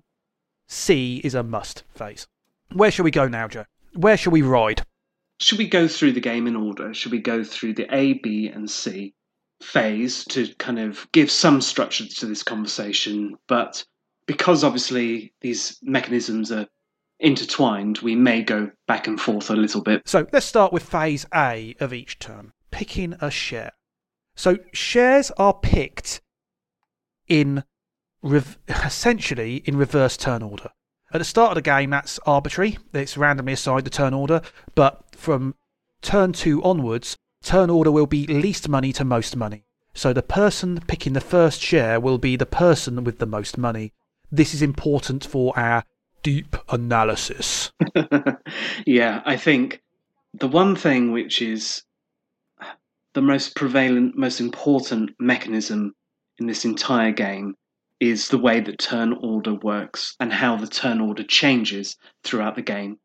C 0.72 1.20
is 1.22 1.34
a 1.34 1.42
must 1.42 1.84
phase. 1.94 2.26
Where 2.72 2.90
shall 2.90 3.04
we 3.04 3.10
go 3.10 3.28
now, 3.28 3.46
Joe? 3.46 3.66
Where 3.94 4.16
shall 4.16 4.32
we 4.32 4.40
ride? 4.40 4.86
Should 5.38 5.58
we 5.58 5.68
go 5.68 5.86
through 5.86 6.12
the 6.12 6.20
game 6.20 6.46
in 6.46 6.56
order? 6.56 6.94
Should 6.94 7.12
we 7.12 7.20
go 7.20 7.44
through 7.44 7.74
the 7.74 7.94
A, 7.94 8.14
B, 8.14 8.48
and 8.48 8.70
C 8.70 9.14
phase 9.62 10.24
to 10.26 10.48
kind 10.54 10.78
of 10.78 11.06
give 11.12 11.30
some 11.30 11.60
structure 11.60 12.06
to 12.06 12.26
this 12.26 12.42
conversation, 12.42 13.36
but 13.48 13.84
because 14.26 14.64
obviously 14.64 15.34
these 15.42 15.78
mechanisms 15.82 16.50
are 16.50 16.66
intertwined, 17.20 17.98
we 17.98 18.16
may 18.16 18.42
go 18.42 18.70
back 18.88 19.06
and 19.06 19.20
forth 19.20 19.50
a 19.50 19.56
little 19.56 19.82
bit. 19.82 20.02
So 20.08 20.26
let's 20.32 20.46
start 20.46 20.72
with 20.72 20.82
phase 20.82 21.26
A 21.34 21.76
of 21.80 21.92
each 21.92 22.18
turn 22.18 22.52
picking 22.70 23.14
a 23.20 23.30
share. 23.30 23.72
So 24.34 24.56
shares 24.72 25.30
are 25.32 25.54
picked 25.54 26.22
in 27.28 27.62
essentially 28.68 29.56
in 29.64 29.76
reverse 29.76 30.16
turn 30.16 30.42
order. 30.42 30.70
At 31.12 31.18
the 31.18 31.24
start 31.24 31.50
of 31.50 31.56
the 31.56 31.62
game, 31.62 31.90
that's 31.90 32.18
arbitrary. 32.24 32.78
It's 32.94 33.18
randomly 33.18 33.52
assigned 33.52 33.84
the 33.84 33.90
turn 33.90 34.14
order, 34.14 34.40
but 34.74 35.04
from 35.14 35.54
turn 36.00 36.32
two 36.32 36.62
onwards, 36.62 37.18
turn 37.42 37.68
order 37.68 37.90
will 37.90 38.06
be 38.06 38.26
least 38.26 38.68
money 38.68 38.92
to 38.94 39.04
most 39.04 39.36
money. 39.36 39.64
So 39.94 40.12
the 40.12 40.22
person 40.22 40.80
picking 40.86 41.12
the 41.12 41.20
first 41.20 41.60
share 41.60 42.00
will 42.00 42.16
be 42.16 42.36
the 42.36 42.46
person 42.46 43.04
with 43.04 43.18
the 43.18 43.26
most 43.26 43.58
money. 43.58 43.92
This 44.30 44.54
is 44.54 44.62
important 44.62 45.24
for 45.24 45.56
our 45.58 45.84
deep 46.22 46.56
analysis. 46.70 47.72
yeah, 48.86 49.22
I 49.26 49.36
think 49.36 49.82
the 50.32 50.48
one 50.48 50.76
thing 50.76 51.12
which 51.12 51.42
is 51.42 51.82
the 53.12 53.20
most 53.20 53.54
prevalent, 53.54 54.16
most 54.16 54.40
important 54.40 55.10
mechanism 55.18 55.94
in 56.38 56.46
this 56.46 56.64
entire 56.64 57.12
game 57.12 57.54
is 58.02 58.30
the 58.30 58.38
way 58.38 58.58
that 58.58 58.80
turn 58.80 59.12
order 59.22 59.54
works 59.54 60.16
and 60.18 60.32
how 60.32 60.56
the 60.56 60.66
turn 60.66 61.00
order 61.00 61.22
changes 61.22 61.96
throughout 62.24 62.56
the 62.56 62.62
game, 62.62 62.98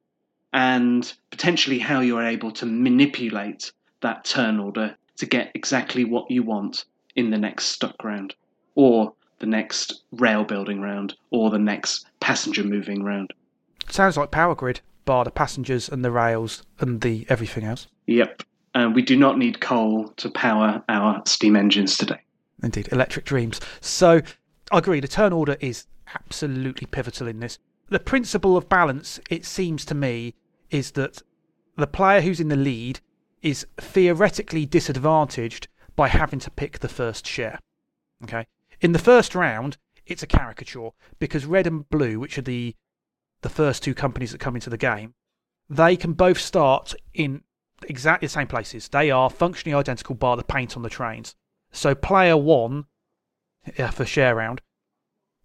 and 0.54 1.14
potentially 1.30 1.78
how 1.78 2.00
you're 2.00 2.26
able 2.26 2.52
to 2.52 2.66
manipulate 2.66 3.72
that 4.02 4.26
turn 4.26 4.60
order 4.60 4.98
to 5.16 5.26
get 5.28 5.52
exactly 5.54 6.04
what 6.04 6.32
you 6.32 6.42
want 6.42 6.86
in 7.16 7.30
the 7.30 7.38
next 7.38 7.66
stock 7.66 8.04
round, 8.04 8.34
or 8.74 9.14
the 9.38 9.46
next 9.46 10.02
rail 10.14 10.44
building 10.44 10.82
round, 10.82 11.14
or 11.30 11.52
the 11.52 11.60
next 11.60 12.08
passenger 12.20 12.64
moving 12.64 13.04
round. 13.04 13.32
Sounds 13.92 14.18
like 14.18 14.32
Power 14.32 14.56
Grid, 14.56 14.82
bar 15.06 15.24
the 15.24 15.30
passengers 15.30 15.88
and 15.88 16.04
the 16.04 16.12
rails 16.12 16.64
and 16.80 17.02
the 17.02 17.28
everything 17.30 17.64
else. 17.64 17.86
Yep. 18.08 18.42
And 18.74 18.96
we 18.96 19.04
do 19.04 19.16
not 19.16 19.38
need 19.38 19.62
coal 19.62 20.10
to 20.18 20.32
power 20.32 20.84
our 20.90 21.22
steam 21.28 21.56
engines 21.56 21.98
today. 21.98 22.22
Indeed, 22.64 22.90
electric 22.92 23.26
dreams. 23.26 23.62
So, 23.80 24.22
I 24.72 24.80
agree, 24.80 25.00
the 25.00 25.08
turn 25.08 25.34
order 25.34 25.58
is 25.60 25.88
absolutely 26.14 26.88
pivotal 26.88 27.28
in 27.28 27.40
this. 27.40 27.60
The 27.90 28.00
principle 28.00 28.58
of 28.58 28.68
balance, 28.68 29.20
it 29.30 29.46
seems 29.46 29.86
to 29.86 29.96
me, 29.96 30.34
is 30.70 30.92
that 30.92 31.22
the 31.78 31.88
player 31.88 32.22
who's 32.22 32.40
in 32.40 32.50
the 32.50 32.56
lead 32.56 33.00
is 33.42 33.66
theoretically 33.78 34.66
disadvantaged 34.66 35.68
by 35.96 36.10
having 36.10 36.40
to 36.40 36.52
pick 36.52 36.80
the 36.80 36.90
first 36.90 37.26
share. 37.26 37.60
Okay? 38.24 38.46
In 38.82 38.92
the 38.92 39.00
first 39.00 39.36
round, 39.36 39.78
it's 40.06 40.24
a 40.24 40.28
caricature 40.28 40.90
because 41.20 41.46
red 41.46 41.68
and 41.68 41.90
blue, 41.90 42.20
which 42.20 42.38
are 42.38 42.44
the 42.44 42.76
the 43.42 43.50
first 43.50 43.84
two 43.84 43.94
companies 43.94 44.32
that 44.32 44.40
come 44.40 44.56
into 44.56 44.70
the 44.70 44.78
game, 44.78 45.14
they 45.70 45.96
can 45.96 46.14
both 46.14 46.40
start 46.40 46.96
in 47.14 47.44
exactly 47.88 48.26
the 48.26 48.32
same 48.32 48.48
places. 48.48 48.88
They 48.88 49.12
are 49.12 49.30
functionally 49.30 49.76
identical 49.78 50.16
bar 50.16 50.36
the 50.36 50.44
paint 50.44 50.76
on 50.76 50.82
the 50.82 50.90
trains. 50.90 51.36
So 51.72 51.94
player 51.94 52.36
one 52.36 52.86
uh, 53.78 53.90
for 53.90 54.06
share 54.06 54.36
round 54.36 54.62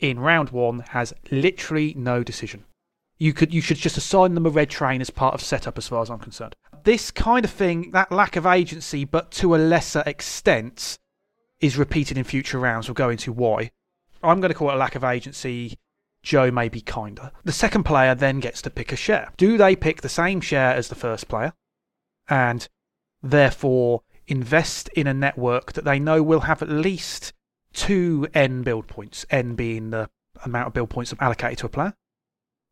in 0.02 0.18
round 0.18 0.50
one 0.50 0.80
has 0.90 1.14
literally 1.30 1.94
no 1.96 2.22
decision. 2.22 2.64
You 3.18 3.32
could 3.32 3.54
you 3.54 3.60
should 3.60 3.76
just 3.76 3.96
assign 3.96 4.34
them 4.34 4.46
a 4.46 4.50
red 4.50 4.68
train 4.68 5.00
as 5.00 5.10
part 5.10 5.34
of 5.34 5.40
setup 5.40 5.78
as 5.78 5.88
far 5.88 6.02
as 6.02 6.10
I'm 6.10 6.18
concerned. 6.18 6.56
This 6.82 7.12
kind 7.12 7.44
of 7.44 7.52
thing, 7.52 7.92
that 7.92 8.10
lack 8.10 8.34
of 8.34 8.44
agency, 8.44 9.04
but 9.04 9.30
to 9.32 9.54
a 9.54 9.56
lesser 9.56 10.02
extent, 10.04 10.98
is 11.60 11.76
repeated 11.76 12.18
in 12.18 12.24
future 12.24 12.58
rounds. 12.58 12.88
We'll 12.88 12.94
go 12.94 13.10
into 13.10 13.32
why. 13.32 13.70
I'm 14.22 14.40
going 14.40 14.50
to 14.50 14.58
call 14.58 14.70
it 14.70 14.74
a 14.74 14.78
lack 14.78 14.96
of 14.96 15.04
agency. 15.04 15.78
Joe 16.24 16.50
may 16.50 16.68
be 16.68 16.80
kinder. 16.80 17.30
The 17.44 17.52
second 17.52 17.84
player 17.84 18.14
then 18.14 18.40
gets 18.40 18.62
to 18.62 18.70
pick 18.70 18.92
a 18.92 18.96
share. 18.96 19.32
Do 19.36 19.56
they 19.56 19.76
pick 19.76 20.00
the 20.02 20.08
same 20.08 20.40
share 20.40 20.74
as 20.74 20.88
the 20.88 20.94
first 20.94 21.28
player? 21.28 21.52
And 22.28 22.68
therefore 23.22 24.02
invest 24.26 24.88
in 24.90 25.06
a 25.06 25.14
network 25.14 25.72
that 25.72 25.84
they 25.84 25.98
know 25.98 26.22
will 26.22 26.40
have 26.40 26.62
at 26.62 26.68
least 26.68 27.32
two 27.72 28.26
N 28.34 28.62
build 28.62 28.86
points, 28.86 29.26
N 29.30 29.54
being 29.54 29.90
the 29.90 30.10
amount 30.44 30.68
of 30.68 30.72
build 30.74 30.90
points 30.90 31.14
allocated 31.20 31.58
to 31.58 31.66
a 31.66 31.68
player? 31.68 31.94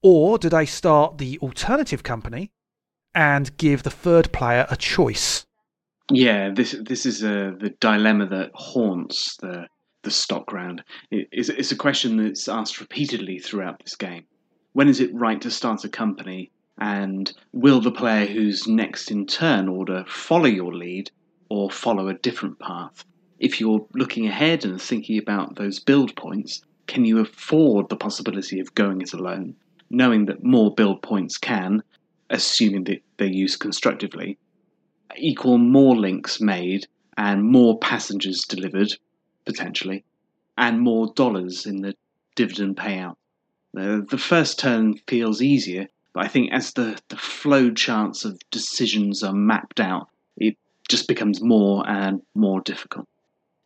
Or 0.03 0.39
do 0.39 0.49
they 0.49 0.67
start 0.67 1.19
the 1.19 1.39
alternative 1.41 2.03
company 2.03 2.53
and 3.15 3.57
give 3.57 3.83
the 3.83 3.91
third 3.91 4.33
player 4.33 4.67
a 4.71 4.77
choice? 4.77 5.47
Yeah, 6.11 6.51
this 6.51 6.75
this 6.81 7.07
is 7.07 7.23
a, 7.23 7.55
the 7.59 7.75
dilemma 7.81 8.27
that 8.27 8.51
haunts 8.55 9.37
the 9.37 9.67
the 10.03 10.11
stock 10.11 10.53
round. 10.53 10.83
It, 11.11 11.29
it's, 11.31 11.49
it's 11.51 11.73
a 11.73 11.77
question 11.77 12.17
that's 12.17 12.49
asked 12.49 12.81
repeatedly 12.81 13.39
throughout 13.39 13.81
this 13.81 13.97
game. 13.97 14.25
When 14.73 14.89
is 14.89 15.01
it 15.01 15.15
right 15.15 15.41
to 15.43 15.51
start 15.51 15.85
a 15.85 15.89
company, 15.89 16.51
and 16.79 17.33
will 17.53 17.81
the 17.81 17.93
player 17.93 18.27
who's 18.27 18.67
next 18.67 19.11
in 19.11 19.27
turn 19.27 19.69
order 19.69 20.05
follow 20.09 20.47
your 20.47 20.75
lead 20.75 21.11
or 21.49 21.71
follow 21.71 22.09
a 22.09 22.15
different 22.15 22.59
path? 22.59 23.05
If 23.41 23.59
you're 23.59 23.87
looking 23.95 24.27
ahead 24.27 24.67
and 24.67 24.81
thinking 24.81 25.19
about 25.19 25.57
those 25.57 25.81
build 25.81 26.15
points, 26.15 26.61
can 26.87 27.07
you 27.07 27.21
afford 27.21 27.89
the 27.89 27.97
possibility 27.97 28.61
of 28.61 28.75
going 28.75 29.01
it 29.01 29.15
alone, 29.15 29.57
knowing 29.89 30.27
that 30.27 30.45
more 30.45 30.75
build 30.75 31.01
points 31.01 31.39
can, 31.39 31.83
assuming 32.29 32.85
that 32.85 33.03
they're 33.17 33.29
used 33.29 33.59
constructively, 33.59 34.37
equal 35.17 35.57
more 35.57 35.97
links 35.97 36.39
made 36.39 36.87
and 37.17 37.43
more 37.43 37.79
passengers 37.79 38.45
delivered, 38.45 38.93
potentially, 39.47 40.05
and 40.59 40.79
more 40.79 41.11
dollars 41.15 41.65
in 41.65 41.81
the 41.81 41.95
dividend 42.37 42.77
payout. 42.77 43.17
The, 43.73 44.19
first 44.19 44.59
turn 44.59 44.99
feels 45.07 45.41
easier, 45.41 45.89
but 46.13 46.25
I 46.25 46.29
think 46.29 46.53
as 46.53 46.75
the, 46.75 47.01
the 47.09 47.17
flow 47.17 47.71
charts 47.71 48.27
of 48.27 48.39
decisions 48.51 49.23
are 49.23 49.33
mapped 49.33 49.81
out, 49.81 50.09
it 50.37 50.59
just 50.91 51.09
becomes 51.09 51.41
more 51.41 51.89
and 51.89 52.21
more 52.35 52.61
difficult. 52.61 53.07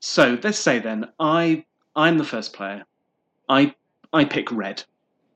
So 0.06 0.38
let's 0.42 0.58
say 0.58 0.80
then 0.80 1.08
I 1.18 1.64
I'm 1.96 2.18
the 2.18 2.24
first 2.24 2.52
player. 2.52 2.84
I 3.48 3.74
I 4.12 4.26
pick 4.26 4.52
red. 4.52 4.84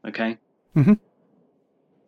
Okay. 0.07 0.37
Mm-hmm. 0.77 0.93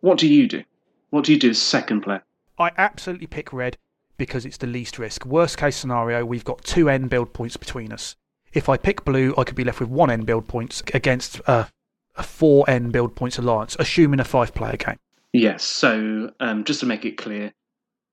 What 0.01 0.19
do 0.19 0.27
you 0.27 0.47
do? 0.47 0.63
What 1.09 1.25
do 1.25 1.33
you 1.33 1.39
do 1.39 1.49
as 1.49 1.59
second 1.59 2.01
player? 2.01 2.23
I 2.59 2.69
absolutely 2.77 3.25
pick 3.25 3.51
red 3.51 3.77
because 4.15 4.45
it's 4.45 4.57
the 4.57 4.67
least 4.67 4.99
risk. 4.99 5.25
Worst 5.25 5.57
case 5.57 5.75
scenario, 5.75 6.23
we've 6.23 6.45
got 6.45 6.63
two 6.63 6.87
N 6.87 7.07
build 7.07 7.33
points 7.33 7.57
between 7.57 7.91
us. 7.91 8.15
If 8.53 8.69
I 8.69 8.77
pick 8.77 9.03
blue, 9.03 9.33
I 9.39 9.43
could 9.43 9.55
be 9.55 9.63
left 9.63 9.79
with 9.79 9.89
one 9.89 10.11
N 10.11 10.21
build 10.21 10.47
points 10.47 10.83
against 10.93 11.39
a, 11.47 11.67
a 12.15 12.21
four 12.21 12.69
N 12.69 12.91
build 12.91 13.15
points 13.15 13.39
alliance, 13.39 13.75
assuming 13.79 14.19
a 14.19 14.23
five 14.23 14.53
player 14.53 14.77
game. 14.77 14.99
Yes. 15.33 15.63
So 15.63 16.31
um, 16.39 16.63
just 16.63 16.81
to 16.81 16.85
make 16.85 17.05
it 17.05 17.17
clear, 17.17 17.53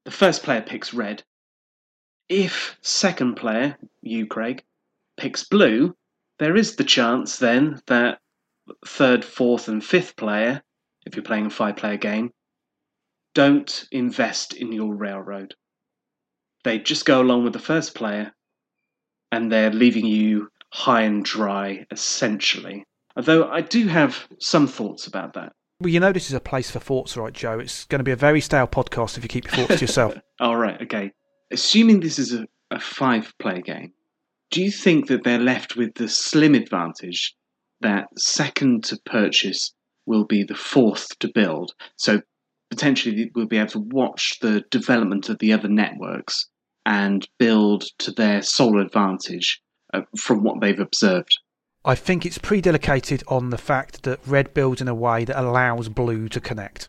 the 0.05 0.11
first 0.11 0.43
player 0.43 0.63
picks 0.63 0.95
red. 0.95 1.23
If 2.29 2.77
second 2.83 3.37
player, 3.37 3.79
you 4.03 4.27
Craig, 4.27 4.65
picks 5.17 5.45
blue, 5.45 5.97
there 6.39 6.57
is 6.57 6.77
the 6.77 6.85
chance 6.85 7.39
then 7.39 7.81
that 7.87 8.21
third, 8.87 9.25
fourth, 9.25 9.69
and 9.69 9.85
fifth 9.85 10.17
player, 10.17 10.63
if 11.07 11.17
you're 11.17 11.23
playing 11.23 11.47
a 11.47 11.51
five 11.51 11.77
player 11.77 11.97
game, 11.97 12.33
don't 13.35 13.87
invest 13.93 14.55
in 14.55 14.73
your 14.73 14.95
railroad. 14.95 15.55
They 16.65 16.79
just 16.79 17.07
go 17.07 17.21
along 17.21 17.45
with 17.45 17.53
the 17.53 17.59
first 17.59 17.95
player 17.95 18.33
and 19.33 19.51
they're 19.51 19.71
leaving 19.71 20.07
you 20.07 20.51
high 20.71 21.03
and 21.03 21.25
dry, 21.25 21.87
essentially. 21.91 22.85
Although 23.17 23.49
I 23.49 23.63
do 23.63 23.89
have 23.89 24.29
some 24.39 24.67
thoughts 24.67 25.07
about 25.07 25.35
that. 25.35 25.53
Well, 25.81 25.91
you 25.91 26.01
know 26.01 26.13
this 26.13 26.29
is 26.29 26.35
a 26.35 26.41
place 26.41 26.71
for 26.71 26.81
thoughts, 26.81 27.17
right, 27.17 27.33
Joe? 27.33 27.59
It's 27.61 27.85
going 27.85 28.01
to 28.01 28.05
be 28.05 28.11
a 28.11 28.17
very 28.17 28.41
stale 28.41 28.67
podcast 28.67 29.17
if 29.17 29.23
you 29.23 29.29
keep 29.29 29.45
your 29.45 29.67
thoughts 29.67 29.79
to 29.79 29.85
yourself. 29.85 30.15
All 30.41 30.57
right, 30.57 30.81
okay. 30.83 31.13
Assuming 31.51 32.01
this 32.01 32.19
is 32.19 32.35
a, 32.35 32.47
a 32.71 32.81
five 32.81 33.33
player 33.39 33.61
game, 33.61 33.93
do 34.51 34.63
you 34.63 34.71
think 34.71 35.09
that 35.09 35.25
they're 35.25 35.39
left 35.39 35.77
with 35.77 35.95
the 35.95 36.09
slim 36.09 36.55
advantage 36.55 37.35
that 37.81 38.09
second 38.17 38.85
to 38.85 38.99
purchase 39.05 39.73
will 40.07 40.25
be 40.25 40.43
the 40.43 40.55
fourth 40.55 41.19
to 41.19 41.31
build? 41.35 41.73
So 41.97 42.23
potentially 42.71 43.31
we'll 43.35 43.47
be 43.47 43.59
able 43.59 43.71
to 43.71 43.79
watch 43.79 44.39
the 44.41 44.63
development 44.71 45.29
of 45.29 45.39
the 45.39 45.53
other 45.53 45.69
networks 45.69 46.49
and 46.87 47.29
build 47.39 47.85
to 47.99 48.11
their 48.13 48.43
sole 48.43 48.81
advantage 48.81 49.61
uh, 49.93 50.03
from 50.17 50.43
what 50.43 50.61
they've 50.61 50.81
observed. 50.81 51.39
I 51.85 51.95
think 51.95 52.27
it's 52.27 52.39
predelicated 52.39 53.23
on 53.29 53.51
the 53.51 53.59
fact 53.59 54.03
that 54.03 54.21
red 54.27 54.53
builds 54.53 54.81
in 54.81 54.89
a 54.89 54.95
way 54.95 55.25
that 55.25 55.41
allows 55.41 55.89
blue 55.89 56.29
to 56.29 56.41
connect. 56.41 56.89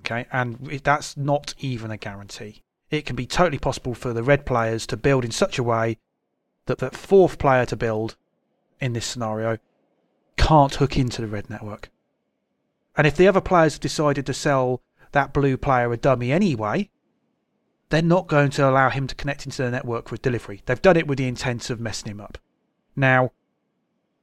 Okay, 0.00 0.26
and 0.32 0.56
that's 0.84 1.16
not 1.16 1.54
even 1.58 1.90
a 1.90 1.96
guarantee. 1.96 2.62
It 2.90 3.04
can 3.04 3.16
be 3.16 3.26
totally 3.26 3.58
possible 3.58 3.94
for 3.94 4.12
the 4.12 4.22
red 4.22 4.46
players 4.46 4.86
to 4.86 4.96
build 4.96 5.24
in 5.24 5.30
such 5.30 5.58
a 5.58 5.62
way 5.62 5.98
that 6.66 6.78
the 6.78 6.90
fourth 6.90 7.38
player 7.38 7.66
to 7.66 7.76
build 7.76 8.16
in 8.80 8.92
this 8.92 9.06
scenario 9.06 9.58
can't 10.36 10.74
hook 10.74 10.96
into 10.96 11.20
the 11.20 11.28
red 11.28 11.50
network. 11.50 11.90
And 12.96 13.06
if 13.06 13.16
the 13.16 13.28
other 13.28 13.40
players 13.40 13.74
have 13.74 13.80
decided 13.80 14.26
to 14.26 14.34
sell 14.34 14.82
that 15.12 15.32
blue 15.32 15.56
player 15.56 15.92
a 15.92 15.96
dummy 15.96 16.32
anyway, 16.32 16.90
they're 17.90 18.02
not 18.02 18.26
going 18.26 18.50
to 18.50 18.68
allow 18.68 18.90
him 18.90 19.06
to 19.06 19.14
connect 19.14 19.46
into 19.46 19.62
the 19.62 19.70
network 19.70 20.10
with 20.10 20.22
delivery. 20.22 20.62
They've 20.66 20.80
done 20.80 20.96
it 20.96 21.06
with 21.06 21.18
the 21.18 21.28
intent 21.28 21.70
of 21.70 21.80
messing 21.80 22.10
him 22.10 22.20
up. 22.20 22.38
Now, 22.96 23.32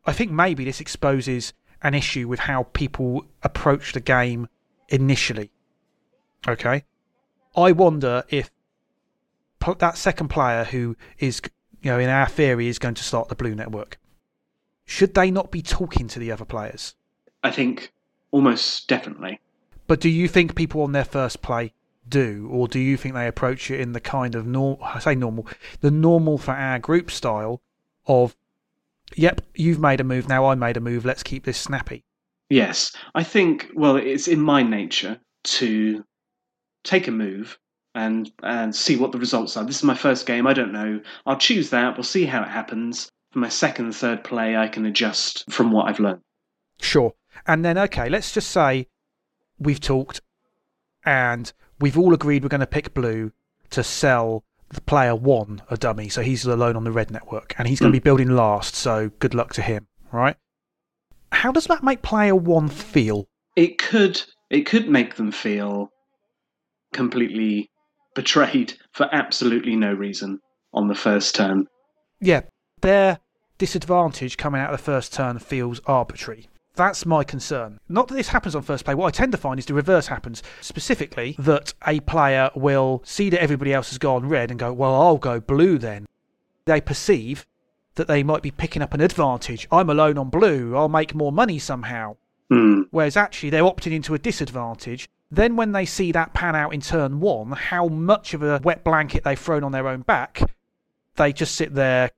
I 0.05 0.13
think 0.13 0.31
maybe 0.31 0.65
this 0.65 0.81
exposes 0.81 1.53
an 1.81 1.93
issue 1.93 2.27
with 2.27 2.41
how 2.41 2.63
people 2.73 3.25
approach 3.43 3.93
the 3.93 3.99
game 3.99 4.47
initially. 4.89 5.51
Okay? 6.47 6.83
I 7.55 7.71
wonder 7.71 8.23
if 8.29 8.51
that 9.79 9.97
second 9.97 10.29
player 10.29 10.63
who 10.63 10.95
is, 11.19 11.41
you 11.81 11.91
know, 11.91 11.99
in 11.99 12.09
our 12.09 12.27
theory 12.27 12.67
is 12.67 12.79
going 12.79 12.95
to 12.95 13.03
start 13.03 13.29
the 13.29 13.35
blue 13.35 13.55
network, 13.55 13.99
should 14.85 15.13
they 15.13 15.31
not 15.31 15.51
be 15.51 15.61
talking 15.61 16.07
to 16.09 16.19
the 16.19 16.31
other 16.31 16.45
players? 16.45 16.95
I 17.43 17.51
think 17.51 17.91
almost 18.31 18.87
definitely. 18.87 19.39
But 19.87 19.99
do 19.99 20.09
you 20.09 20.27
think 20.27 20.55
people 20.55 20.81
on 20.81 20.91
their 20.91 21.05
first 21.05 21.41
play 21.41 21.73
do, 22.07 22.47
or 22.51 22.67
do 22.67 22.79
you 22.79 22.97
think 22.97 23.15
they 23.15 23.27
approach 23.27 23.71
it 23.71 23.79
in 23.79 23.93
the 23.93 23.99
kind 23.99 24.35
of 24.35 24.45
normal? 24.45 24.79
I 24.83 24.99
say 24.99 25.15
normal, 25.15 25.47
the 25.81 25.91
normal 25.91 26.37
for 26.37 26.51
our 26.51 26.79
group 26.79 27.09
style 27.11 27.61
of, 28.07 28.35
yep, 29.15 29.41
you've 29.55 29.79
made 29.79 29.99
a 29.99 30.03
move, 30.03 30.27
now 30.27 30.45
I 30.45 30.55
made 30.55 30.77
a 30.77 30.81
move, 30.81 31.05
let's 31.05 31.23
keep 31.23 31.43
this 31.45 31.57
snappy. 31.57 32.03
Yes, 32.49 32.95
I 33.15 33.23
think. 33.23 33.71
Well, 33.73 33.95
it's 33.95 34.27
in 34.27 34.39
my 34.39 34.61
nature 34.61 35.19
to 35.43 36.03
take 36.83 37.07
a 37.07 37.11
move 37.11 37.57
and 37.95 38.31
and 38.43 38.75
see 38.75 38.95
what 38.95 39.11
the 39.11 39.17
results 39.17 39.57
are. 39.57 39.63
This 39.63 39.77
is 39.77 39.83
my 39.83 39.95
first 39.95 40.25
game. 40.25 40.45
I 40.45 40.53
don't 40.53 40.73
know. 40.73 41.01
I'll 41.25 41.37
choose 41.37 41.71
that. 41.71 41.95
We'll 41.95 42.03
see 42.03 42.25
how 42.25 42.43
it 42.43 42.49
happens. 42.49 43.09
For 43.31 43.39
my 43.39 43.49
second 43.49 43.85
and 43.85 43.95
third 43.95 44.23
play, 44.23 44.55
I 44.55 44.67
can 44.67 44.85
adjust 44.85 45.51
from 45.51 45.71
what 45.71 45.87
I've 45.87 45.99
learned. 45.99 46.21
Sure. 46.79 47.13
And 47.47 47.65
then, 47.65 47.77
okay, 47.77 48.07
let's 48.07 48.31
just 48.31 48.51
say 48.51 48.87
we've 49.59 49.79
talked 49.79 50.21
and 51.05 51.51
we've 51.79 51.97
all 51.97 52.13
agreed 52.13 52.43
we're 52.43 52.49
going 52.49 52.59
to 52.61 52.67
pick 52.67 52.93
blue 52.93 53.31
to 53.71 53.83
sell 53.83 54.43
the 54.69 54.81
player 54.81 55.15
one 55.15 55.61
a 55.69 55.77
dummy. 55.77 56.09
So 56.09 56.21
he's 56.21 56.45
alone 56.45 56.75
on 56.75 56.83
the 56.83 56.91
red 56.91 57.11
network 57.11 57.55
and 57.57 57.67
he's 57.67 57.79
going 57.79 57.91
to 57.91 57.97
hmm. 57.97 58.01
be 58.01 58.03
building 58.03 58.29
last. 58.29 58.75
So 58.75 59.09
good 59.19 59.33
luck 59.33 59.53
to 59.53 59.61
him, 59.61 59.87
right? 60.11 60.37
How 61.31 61.51
does 61.51 61.65
that 61.65 61.83
make 61.83 62.01
player 62.01 62.35
one 62.35 62.69
feel? 62.69 63.27
It 63.55 63.77
could 63.77 64.21
it 64.49 64.61
could 64.61 64.87
make 64.87 65.15
them 65.15 65.31
feel 65.31 65.89
completely 66.93 67.69
betrayed 68.15 68.73
for 68.91 69.07
absolutely 69.13 69.75
no 69.75 69.93
reason 69.93 70.39
on 70.73 70.87
the 70.87 70.95
first 70.95 71.35
turn. 71.35 71.67
Yeah, 72.19 72.41
their 72.81 73.19
disadvantage 73.57 74.37
coming 74.37 74.59
out 74.59 74.73
of 74.73 74.79
the 74.79 74.83
first 74.83 75.13
turn 75.13 75.39
feels 75.39 75.79
arbitrary. 75.85 76.49
That's 76.75 77.05
my 77.05 77.23
concern. 77.23 77.79
Not 77.87 78.09
that 78.09 78.15
this 78.15 78.29
happens 78.29 78.55
on 78.55 78.63
first 78.63 78.83
play. 78.83 78.95
What 78.95 79.07
I 79.07 79.11
tend 79.11 79.31
to 79.31 79.37
find 79.37 79.59
is 79.59 79.65
the 79.65 79.73
reverse 79.73 80.07
happens. 80.07 80.43
Specifically, 80.59 81.35
that 81.39 81.73
a 81.87 82.01
player 82.01 82.49
will 82.53 83.01
see 83.05 83.29
that 83.29 83.41
everybody 83.41 83.73
else 83.73 83.89
has 83.89 83.97
gone 83.97 84.27
red 84.27 84.51
and 84.51 84.59
go, 84.59 84.73
well, 84.73 84.93
I'll 84.93 85.17
go 85.17 85.39
blue 85.39 85.77
then. 85.77 86.05
They 86.65 86.81
perceive 86.81 87.45
that 87.95 88.07
they 88.07 88.23
might 88.23 88.41
be 88.41 88.51
picking 88.51 88.81
up 88.81 88.93
an 88.93 88.99
advantage. 88.99 89.67
I'm 89.71 89.89
alone 89.89 90.17
on 90.17 90.29
blue. 90.29 90.75
I'll 90.75 90.89
make 90.89 91.15
more 91.15 91.31
money 91.31 91.59
somehow. 91.59 92.17
Hmm. 92.51 92.81
Whereas 92.91 93.15
actually 93.15 93.51
they're 93.51 93.63
opting 93.63 93.93
into 93.93 94.13
a 94.13 94.19
disadvantage. 94.19 95.07
Then 95.35 95.57
when 95.57 95.73
they 95.73 95.85
see 95.85 96.13
that 96.13 96.33
pan 96.33 96.55
out 96.55 96.73
in 96.73 96.79
turn 96.79 97.19
one, 97.19 97.51
how 97.51 97.89
much 97.89 98.33
of 98.33 98.41
a 98.41 98.61
wet 98.63 98.85
blanket 98.85 99.25
they've 99.25 99.37
thrown 99.37 99.65
on 99.65 99.73
their 99.73 99.85
own 99.85 100.01
back, 100.01 100.49
they 101.17 101.33
just 101.33 101.55
sit 101.55 101.75
there 101.75 102.11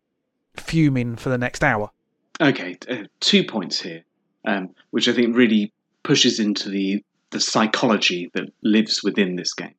fuming 0.55 1.15
for 1.15 1.29
the 1.29 1.37
next 1.37 1.63
hour. 1.63 1.89
Okay, 2.39 2.77
uh, 2.87 3.05
two 3.19 3.43
points 3.43 3.81
here, 3.81 4.03
um, 4.45 4.69
which 4.91 5.09
I 5.09 5.13
think 5.13 5.35
really 5.35 5.73
pushes 6.03 6.39
into 6.39 6.69
the 6.69 7.03
the 7.31 7.39
psychology 7.39 8.29
that 8.35 8.53
lives 8.61 9.01
within 9.03 9.35
this 9.35 9.53
game. 9.55 9.75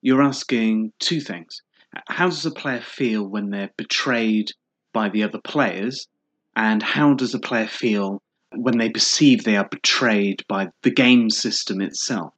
You're 0.00 0.22
asking 0.22 0.92
two 0.98 1.20
things: 1.20 1.62
how 2.08 2.26
does 2.26 2.44
a 2.44 2.50
player 2.50 2.80
feel 2.80 3.24
when 3.24 3.50
they're 3.50 3.70
betrayed 3.76 4.50
by 4.92 5.08
the 5.08 5.22
other 5.22 5.40
players, 5.40 6.08
and 6.56 6.82
how 6.82 7.14
does 7.14 7.32
a 7.32 7.38
player 7.38 7.68
feel 7.68 8.20
when 8.50 8.78
they 8.78 8.90
perceive 8.90 9.44
they 9.44 9.56
are 9.56 9.68
betrayed 9.68 10.44
by 10.48 10.70
the 10.82 10.90
game 10.90 11.30
system 11.30 11.80
itself? 11.80 12.34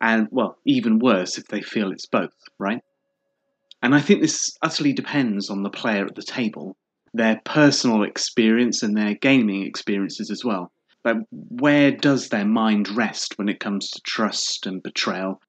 And, 0.00 0.28
well, 0.30 0.58
even 0.64 0.98
worse 0.98 1.38
if 1.38 1.46
they 1.46 1.60
feel 1.60 1.90
it's 1.90 2.06
both, 2.06 2.34
right? 2.58 2.80
And 3.82 3.94
I 3.94 4.00
think 4.00 4.20
this 4.20 4.56
utterly 4.62 4.92
depends 4.92 5.50
on 5.50 5.62
the 5.62 5.70
player 5.70 6.04
at 6.04 6.14
the 6.14 6.22
table, 6.22 6.76
their 7.14 7.40
personal 7.44 8.02
experience 8.02 8.82
and 8.82 8.96
their 8.96 9.14
gaming 9.14 9.66
experiences 9.66 10.30
as 10.30 10.44
well. 10.44 10.72
But 11.04 11.18
where 11.30 11.92
does 11.92 12.28
their 12.28 12.44
mind 12.44 12.88
rest 12.88 13.38
when 13.38 13.48
it 13.48 13.60
comes 13.60 13.90
to 13.90 14.00
trust 14.02 14.66
and 14.66 14.82
betrayal? 14.82 15.40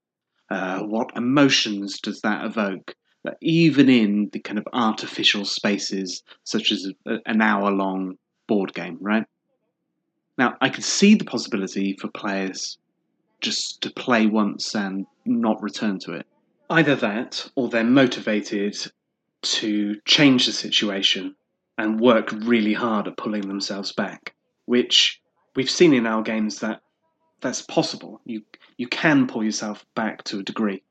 Uh, 0.50 0.80
what 0.80 1.16
emotions 1.16 2.00
does 2.00 2.20
that 2.22 2.44
evoke? 2.44 2.94
But 3.22 3.36
even 3.42 3.88
in 3.88 4.30
the 4.32 4.40
kind 4.40 4.58
of 4.58 4.66
artificial 4.72 5.44
spaces, 5.44 6.22
such 6.44 6.72
as 6.72 6.88
a, 7.06 7.18
an 7.26 7.42
hour 7.42 7.70
long 7.70 8.14
board 8.48 8.72
game, 8.74 8.98
right? 9.00 9.24
Now, 10.38 10.56
I 10.60 10.70
could 10.70 10.84
see 10.84 11.14
the 11.14 11.24
possibility 11.24 11.96
for 12.00 12.08
players 12.08 12.78
just 13.40 13.82
to 13.82 13.90
play 13.90 14.26
once 14.26 14.74
and 14.74 15.06
not 15.24 15.62
return 15.62 15.98
to 16.00 16.12
it. 16.12 16.26
Either 16.68 16.94
that, 16.96 17.50
or 17.56 17.68
they're 17.68 17.84
motivated 17.84 18.76
to 19.42 19.96
change 20.04 20.46
the 20.46 20.52
situation 20.52 21.34
and 21.78 22.00
work 22.00 22.30
really 22.32 22.74
hard 22.74 23.08
at 23.08 23.16
pulling 23.16 23.48
themselves 23.48 23.92
back, 23.92 24.34
which 24.66 25.20
we've 25.56 25.70
seen 25.70 25.94
in 25.94 26.06
our 26.06 26.22
games 26.22 26.60
that 26.60 26.82
that's 27.40 27.62
possible. 27.62 28.20
You 28.24 28.42
you 28.76 28.86
can 28.86 29.26
pull 29.26 29.42
yourself 29.42 29.84
back 29.94 30.24
to 30.24 30.40
a 30.40 30.42
degree. 30.42 30.82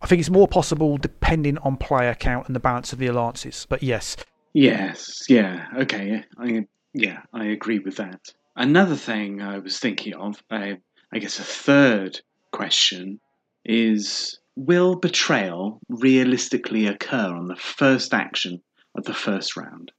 I 0.00 0.06
think 0.06 0.20
it's 0.20 0.30
more 0.30 0.48
possible 0.48 0.98
depending 0.98 1.58
on 1.58 1.76
player 1.76 2.14
count 2.14 2.46
and 2.46 2.54
the 2.54 2.60
balance 2.60 2.92
of 2.92 2.98
the 2.98 3.06
alliances. 3.06 3.66
But 3.68 3.82
yes. 3.82 4.16
Yes, 4.52 5.24
yeah, 5.28 5.66
okay, 5.78 6.24
I 6.38 6.66
yeah, 6.92 7.22
I 7.32 7.46
agree 7.46 7.80
with 7.80 7.96
that. 7.96 8.32
Another 8.54 8.94
thing 8.94 9.42
I 9.42 9.58
was 9.58 9.80
thinking 9.80 10.14
of, 10.14 10.40
I, 10.48 10.78
I 11.14 11.20
guess 11.20 11.38
a 11.38 11.44
third 11.44 12.20
question 12.50 13.20
is 13.64 14.40
will 14.56 14.96
betrayal 14.96 15.78
realistically 15.88 16.88
occur 16.88 17.32
on 17.32 17.46
the 17.46 17.54
first 17.54 18.12
action 18.12 18.60
of 18.96 19.04
the 19.04 19.14
first 19.14 19.56
round? 19.56 19.92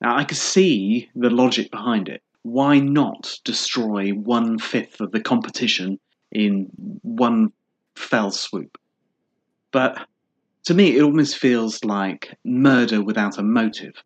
Now, 0.00 0.16
I 0.16 0.24
can 0.24 0.36
see 0.36 1.10
the 1.14 1.28
logic 1.28 1.70
behind 1.70 2.08
it. 2.08 2.22
Why 2.40 2.78
not 2.78 3.38
destroy 3.44 4.12
one 4.12 4.58
fifth 4.58 5.02
of 5.02 5.12
the 5.12 5.20
competition 5.20 6.00
in 6.30 6.70
one 7.02 7.52
fell 7.94 8.30
swoop? 8.30 8.78
But 9.72 10.06
to 10.64 10.72
me, 10.72 10.96
it 10.96 11.02
almost 11.02 11.36
feels 11.36 11.84
like 11.84 12.34
murder 12.44 13.02
without 13.02 13.36
a 13.36 13.42
motive. 13.42 14.02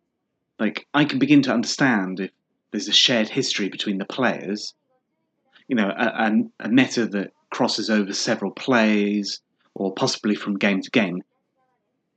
Like, 0.59 0.85
I 0.93 1.05
can 1.05 1.17
begin 1.17 1.41
to 1.43 1.53
understand 1.53 2.19
if 2.19 2.31
there's 2.71 2.89
a 2.89 2.93
shared 2.93 3.29
history 3.29 3.69
between 3.69 3.99
the 3.99 4.05
players, 4.05 4.73
you 5.67 5.75
know, 5.75 5.89
a, 5.89 6.31
a, 6.59 6.69
meta 6.69 7.05
that 7.07 7.31
crosses 7.49 7.89
over 7.89 8.13
several 8.13 8.51
plays 8.51 9.41
or 9.73 9.93
possibly 9.93 10.35
from 10.35 10.57
game 10.57 10.81
to 10.81 10.89
game. 10.89 11.21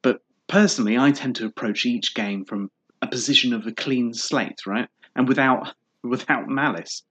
But 0.03 0.23
personally, 0.47 0.97
I 0.97 1.11
tend 1.11 1.37
to 1.37 1.47
approach 1.47 1.85
each 1.85 2.15
game 2.15 2.45
from 2.45 2.71
a 3.03 3.07
position 3.07 3.53
of 3.53 3.67
a 3.67 3.73
clean 3.73 4.15
slate, 4.15 4.67
right? 4.67 4.89
And 5.17 5.29
without 5.29 5.75
without 6.03 6.49
malice. 6.49 7.03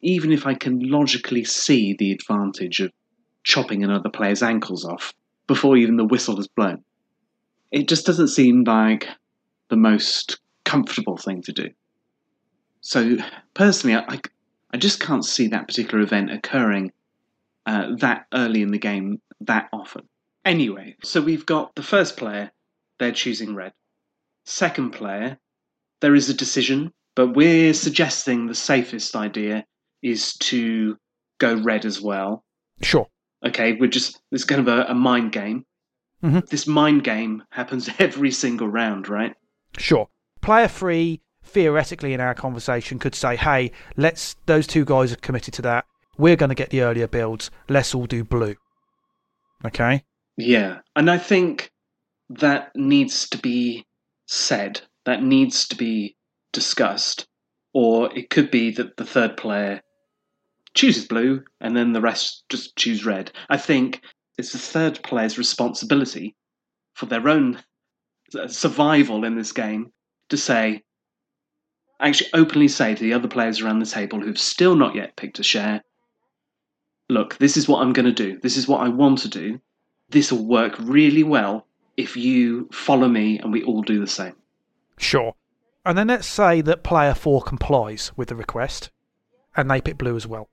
Even 0.00 0.32
if 0.32 0.46
I 0.46 0.54
can 0.54 0.80
logically 0.80 1.44
see 1.44 1.94
the 1.98 2.12
advantage 2.12 2.80
of 2.80 2.92
chopping 3.44 3.84
another 3.84 4.10
player's 4.10 4.42
ankles 4.42 4.84
off 4.84 5.14
before 5.46 5.76
even 5.76 5.96
the 5.96 6.04
whistle 6.04 6.36
has 6.36 6.48
blown. 6.48 6.84
It 7.70 7.88
just 7.88 8.04
doesn't 8.04 8.28
seem 8.28 8.64
like 8.64 9.08
the 9.68 9.76
most 9.76 10.40
comfortable 10.64 11.16
thing 11.16 11.42
to 11.42 11.52
do. 11.52 11.70
So, 12.80 13.16
personally, 13.54 13.96
I, 13.96 14.20
I 14.72 14.76
just 14.76 15.00
can't 15.00 15.24
see 15.24 15.48
that 15.48 15.66
particular 15.68 16.02
event 16.02 16.30
occurring 16.30 16.92
uh, 17.66 17.94
that 17.98 18.26
early 18.32 18.62
in 18.62 18.70
the 18.70 18.78
game 18.78 19.20
that 19.40 19.68
often. 19.72 20.08
Anyway, 20.44 20.96
so 21.02 21.20
we've 21.20 21.46
got 21.46 21.74
the 21.74 21.82
first 21.82 22.16
player, 22.16 22.50
they're 22.98 23.12
choosing 23.12 23.54
red. 23.54 23.72
Second 24.44 24.90
player, 24.92 25.38
there 26.00 26.14
is 26.14 26.30
a 26.30 26.34
decision, 26.34 26.92
but 27.14 27.34
we're 27.34 27.74
suggesting 27.74 28.46
the 28.46 28.54
safest 28.54 29.14
idea 29.16 29.64
is 30.02 30.34
to 30.38 30.96
go 31.38 31.60
red 31.62 31.84
as 31.84 32.00
well. 32.00 32.44
Sure. 32.82 33.06
Okay, 33.44 33.74
we're 33.74 33.88
just, 33.90 34.20
it's 34.32 34.44
kind 34.44 34.60
of 34.60 34.68
a, 34.68 34.84
a 34.90 34.94
mind 34.94 35.32
game. 35.32 35.64
Mhm. 36.22 36.48
This 36.48 36.66
mind 36.66 37.04
game 37.04 37.42
happens 37.50 37.88
every 37.98 38.30
single 38.30 38.68
round, 38.68 39.08
right? 39.08 39.34
Sure. 39.76 40.08
Player 40.40 40.68
three, 40.68 41.20
theoretically, 41.48 42.12
in 42.12 42.20
our 42.20 42.34
conversation, 42.34 42.98
could 42.98 43.14
say, 43.14 43.36
hey, 43.36 43.72
let's, 43.96 44.36
those 44.46 44.66
two 44.66 44.84
guys 44.84 45.12
are 45.12 45.16
committed 45.16 45.54
to 45.54 45.62
that. 45.62 45.86
We're 46.16 46.36
going 46.36 46.50
to 46.50 46.54
get 46.54 46.70
the 46.70 46.82
earlier 46.82 47.06
builds. 47.06 47.50
Let's 47.68 47.94
all 47.94 48.06
do 48.06 48.24
blue. 48.24 48.56
Okay? 49.64 50.04
Yeah, 50.36 50.78
and 50.94 51.10
I 51.10 51.18
think 51.18 51.70
that 52.30 52.70
needs 52.74 53.28
to 53.30 53.38
be 53.38 53.86
said. 54.26 54.80
That 55.04 55.22
needs 55.22 55.66
to 55.68 55.76
be 55.76 56.16
discussed. 56.52 57.26
Or 57.72 58.16
it 58.16 58.30
could 58.30 58.50
be 58.50 58.70
that 58.72 58.96
the 58.96 59.04
third 59.04 59.36
player 59.36 59.82
chooses 60.74 61.06
blue 61.06 61.42
and 61.60 61.76
then 61.76 61.92
the 61.92 62.00
rest 62.00 62.44
just 62.48 62.76
choose 62.76 63.04
red. 63.04 63.32
I 63.48 63.56
think 63.56 64.00
it's 64.36 64.52
the 64.52 64.58
third 64.58 65.02
player's 65.02 65.38
responsibility 65.38 66.36
for 66.94 67.06
their 67.06 67.28
own 67.28 67.60
uh, 68.38 68.48
survival 68.48 69.24
in 69.24 69.36
this 69.36 69.52
game 69.52 69.92
to 70.28 70.36
say, 70.36 70.82
actually 72.00 72.30
openly 72.34 72.68
say 72.68 72.94
to 72.94 73.02
the 73.02 73.12
other 73.12 73.28
players 73.28 73.60
around 73.60 73.80
the 73.80 73.86
table 73.86 74.20
who've 74.20 74.38
still 74.38 74.76
not 74.76 74.94
yet 74.94 75.16
picked 75.16 75.38
a 75.38 75.42
share, 75.42 75.82
look, 77.08 77.36
this 77.38 77.56
is 77.56 77.68
what 77.68 77.82
I'm 77.82 77.92
going 77.92 78.06
to 78.06 78.12
do. 78.12 78.38
This 78.40 78.56
is 78.56 78.68
what 78.68 78.80
I 78.80 78.88
want 78.88 79.18
to 79.20 79.28
do. 79.28 79.60
This 80.10 80.32
will 80.32 80.44
work 80.44 80.76
really 80.78 81.22
well 81.22 81.66
if 81.96 82.16
you 82.16 82.68
follow 82.72 83.08
me 83.08 83.38
and 83.40 83.52
we 83.52 83.64
all 83.64 83.82
do 83.82 84.00
the 84.00 84.06
same. 84.06 84.34
Sure. 84.96 85.34
And 85.84 85.96
then 85.96 86.08
let's 86.08 86.26
say 86.26 86.60
that 86.60 86.84
player 86.84 87.14
four 87.14 87.42
complies 87.42 88.12
with 88.16 88.28
the 88.28 88.36
request 88.36 88.90
and 89.56 89.70
they 89.70 89.80
pick 89.80 89.98
blue 89.98 90.16
as 90.16 90.26
well. 90.26 90.48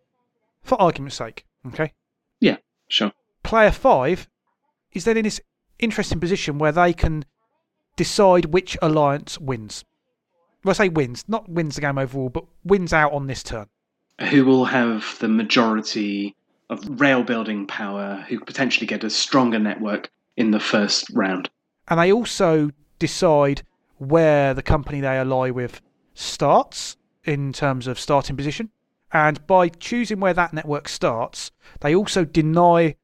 For 0.63 0.81
argument's 0.81 1.17
sake, 1.17 1.45
okay? 1.67 1.93
Yeah, 2.39 2.57
sure. 2.87 3.11
Player 3.43 3.71
five 3.71 4.27
is 4.91 5.05
then 5.05 5.17
in 5.17 5.23
this 5.23 5.41
interesting 5.77 6.19
position 6.19 6.57
where 6.57 6.71
they 6.71 6.93
can 6.93 7.25
decide 7.95 8.45
which 8.45 8.77
alliance 8.81 9.39
wins. 9.39 9.85
Well, 10.65 10.71
I 10.71 10.73
say 10.73 10.89
wins, 10.89 11.23
not 11.27 11.47
wins 11.47 11.75
the 11.75 11.81
game 11.81 11.99
overall, 11.99 12.29
but 12.29 12.45
wins 12.63 12.91
out 12.91 13.13
on 13.13 13.27
this 13.27 13.43
turn. 13.43 13.67
Who 14.31 14.45
will 14.45 14.65
have 14.65 15.15
the 15.19 15.27
majority 15.27 16.35
of 16.71 16.99
rail 16.99 17.21
building 17.21 17.67
power, 17.67 18.25
who 18.27 18.39
potentially 18.39 18.87
get 18.87 19.03
a 19.03 19.11
stronger 19.11 19.59
network 19.59 20.09
in 20.35 20.49
the 20.49 20.59
first 20.59 21.07
round. 21.11 21.51
And 21.87 21.99
they 21.99 22.11
also 22.11 22.71
decide 22.97 23.61
where 23.99 24.55
the 24.55 24.63
company 24.63 25.01
they 25.01 25.19
ally 25.19 25.51
with 25.51 25.81
starts 26.15 26.97
in 27.23 27.53
terms 27.53 27.85
of 27.85 27.99
starting 27.99 28.35
position. 28.35 28.71
And 29.13 29.45
by 29.45 29.69
choosing 29.69 30.19
where 30.19 30.33
that 30.33 30.51
network 30.51 30.89
starts, 30.89 31.51
they 31.81 31.93
also 31.93 32.25
deny 32.25 32.95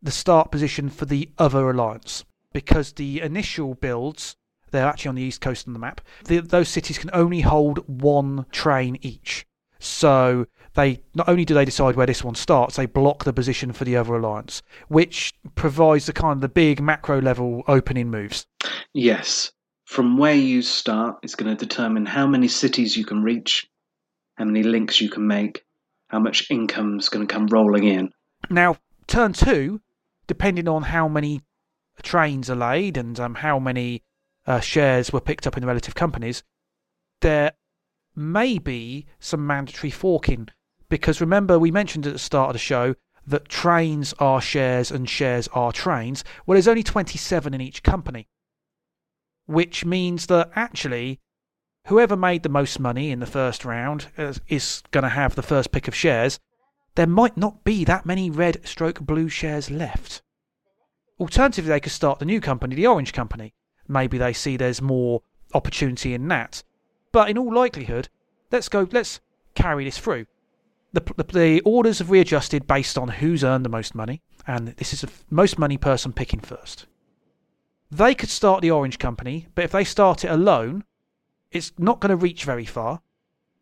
the 0.00 0.10
start 0.10 0.50
position 0.50 0.88
for 0.88 1.04
the 1.04 1.30
other 1.36 1.68
alliance 1.68 2.24
because 2.54 2.94
the 2.94 3.20
initial 3.20 3.74
builds 3.74 4.36
they're 4.70 4.86
actually 4.86 5.10
on 5.10 5.14
the 5.14 5.22
east 5.22 5.40
coast 5.40 5.66
on 5.66 5.72
the 5.72 5.78
map. 5.78 6.00
The, 6.24 6.40
those 6.40 6.68
cities 6.68 6.98
can 6.98 7.10
only 7.12 7.40
hold 7.40 7.78
one 7.88 8.46
train 8.50 8.98
each. 9.02 9.46
So 9.78 10.46
they 10.74 11.00
not 11.14 11.28
only 11.28 11.44
do 11.44 11.54
they 11.54 11.64
decide 11.64 11.96
where 11.96 12.06
this 12.06 12.24
one 12.24 12.34
starts, 12.34 12.76
they 12.76 12.86
block 12.86 13.24
the 13.24 13.32
position 13.32 13.72
for 13.72 13.84
the 13.84 13.96
other 13.96 14.14
alliance, 14.14 14.62
which 14.88 15.34
provides 15.54 16.06
the 16.06 16.12
kind 16.12 16.36
of 16.36 16.40
the 16.40 16.48
big 16.48 16.80
macro 16.80 17.20
level 17.20 17.62
opening 17.68 18.10
moves. 18.10 18.46
Yes. 18.92 19.52
From 19.84 20.18
where 20.18 20.34
you 20.34 20.62
start 20.62 21.16
is 21.22 21.34
going 21.34 21.54
to 21.54 21.66
determine 21.66 22.06
how 22.06 22.26
many 22.26 22.48
cities 22.48 22.96
you 22.96 23.04
can 23.04 23.22
reach, 23.22 23.66
how 24.36 24.44
many 24.44 24.62
links 24.62 25.00
you 25.00 25.08
can 25.08 25.26
make, 25.26 25.64
how 26.08 26.18
much 26.18 26.50
income 26.50 26.98
is 26.98 27.08
going 27.08 27.26
to 27.26 27.32
come 27.32 27.46
rolling 27.46 27.84
in. 27.84 28.10
Now, 28.50 28.76
turn 29.06 29.32
two, 29.32 29.80
depending 30.26 30.68
on 30.68 30.82
how 30.82 31.08
many 31.08 31.40
trains 32.02 32.50
are 32.50 32.56
laid 32.56 32.96
and 32.96 33.18
um, 33.18 33.36
how 33.36 33.58
many 33.58 34.02
uh, 34.48 34.60
shares 34.60 35.12
were 35.12 35.20
picked 35.20 35.46
up 35.46 35.56
in 35.56 35.60
the 35.60 35.66
relative 35.68 35.94
companies, 35.94 36.42
there 37.20 37.52
may 38.16 38.58
be 38.58 39.06
some 39.20 39.46
mandatory 39.46 39.90
forking. 39.90 40.48
Because 40.88 41.20
remember, 41.20 41.58
we 41.58 41.70
mentioned 41.70 42.06
at 42.06 42.14
the 42.14 42.18
start 42.18 42.48
of 42.48 42.54
the 42.54 42.58
show 42.58 42.96
that 43.26 43.48
trains 43.48 44.12
are 44.18 44.40
shares 44.40 44.90
and 44.90 45.08
shares 45.08 45.48
are 45.48 45.70
trains. 45.70 46.24
Well, 46.44 46.54
there's 46.54 46.66
only 46.66 46.82
27 46.82 47.54
in 47.54 47.60
each 47.60 47.84
company 47.84 48.26
which 49.48 49.82
means 49.82 50.26
that 50.26 50.50
actually 50.54 51.18
whoever 51.86 52.14
made 52.14 52.42
the 52.42 52.50
most 52.50 52.78
money 52.78 53.10
in 53.10 53.18
the 53.18 53.26
first 53.26 53.64
round 53.64 54.08
is, 54.18 54.42
is 54.46 54.82
going 54.90 55.04
to 55.04 55.08
have 55.08 55.34
the 55.34 55.42
first 55.42 55.72
pick 55.72 55.88
of 55.88 55.94
shares. 55.94 56.38
There 56.96 57.06
might 57.06 57.36
not 57.36 57.64
be 57.64 57.82
that 57.84 58.04
many 58.04 58.28
red 58.28 58.60
stroke 58.68 59.00
blue 59.00 59.30
shares 59.30 59.70
left. 59.70 60.20
Alternatively, 61.18 61.70
they 61.70 61.80
could 61.80 61.92
start 61.92 62.18
the 62.18 62.26
new 62.26 62.42
company, 62.42 62.74
the 62.74 62.86
Orange 62.86 63.14
Company. 63.14 63.54
Maybe 63.88 64.18
they 64.18 64.32
see 64.32 64.56
there's 64.56 64.82
more 64.82 65.22
opportunity 65.54 66.14
in 66.14 66.28
that. 66.28 66.62
But 67.10 67.30
in 67.30 67.38
all 67.38 67.52
likelihood, 67.52 68.08
let's 68.52 68.68
go. 68.68 68.86
Let's 68.92 69.20
carry 69.54 69.84
this 69.84 69.98
through. 69.98 70.26
The, 70.92 71.00
the, 71.16 71.24
the 71.24 71.60
orders 71.62 71.98
have 71.98 72.10
readjusted 72.10 72.66
based 72.66 72.96
on 72.96 73.08
who's 73.08 73.44
earned 73.44 73.64
the 73.64 73.70
most 73.70 73.94
money, 73.94 74.22
and 74.46 74.68
this 74.68 74.92
is 74.92 75.02
the 75.02 75.10
most 75.30 75.58
money 75.58 75.76
person 75.76 76.12
picking 76.12 76.40
first. 76.40 76.86
They 77.90 78.14
could 78.14 78.28
start 78.28 78.62
the 78.62 78.70
Orange 78.70 78.98
Company, 78.98 79.48
but 79.54 79.64
if 79.64 79.72
they 79.72 79.84
start 79.84 80.24
it 80.24 80.30
alone, 80.30 80.84
it's 81.50 81.72
not 81.78 82.00
going 82.00 82.10
to 82.10 82.16
reach 82.16 82.44
very 82.44 82.66
far. 82.66 83.00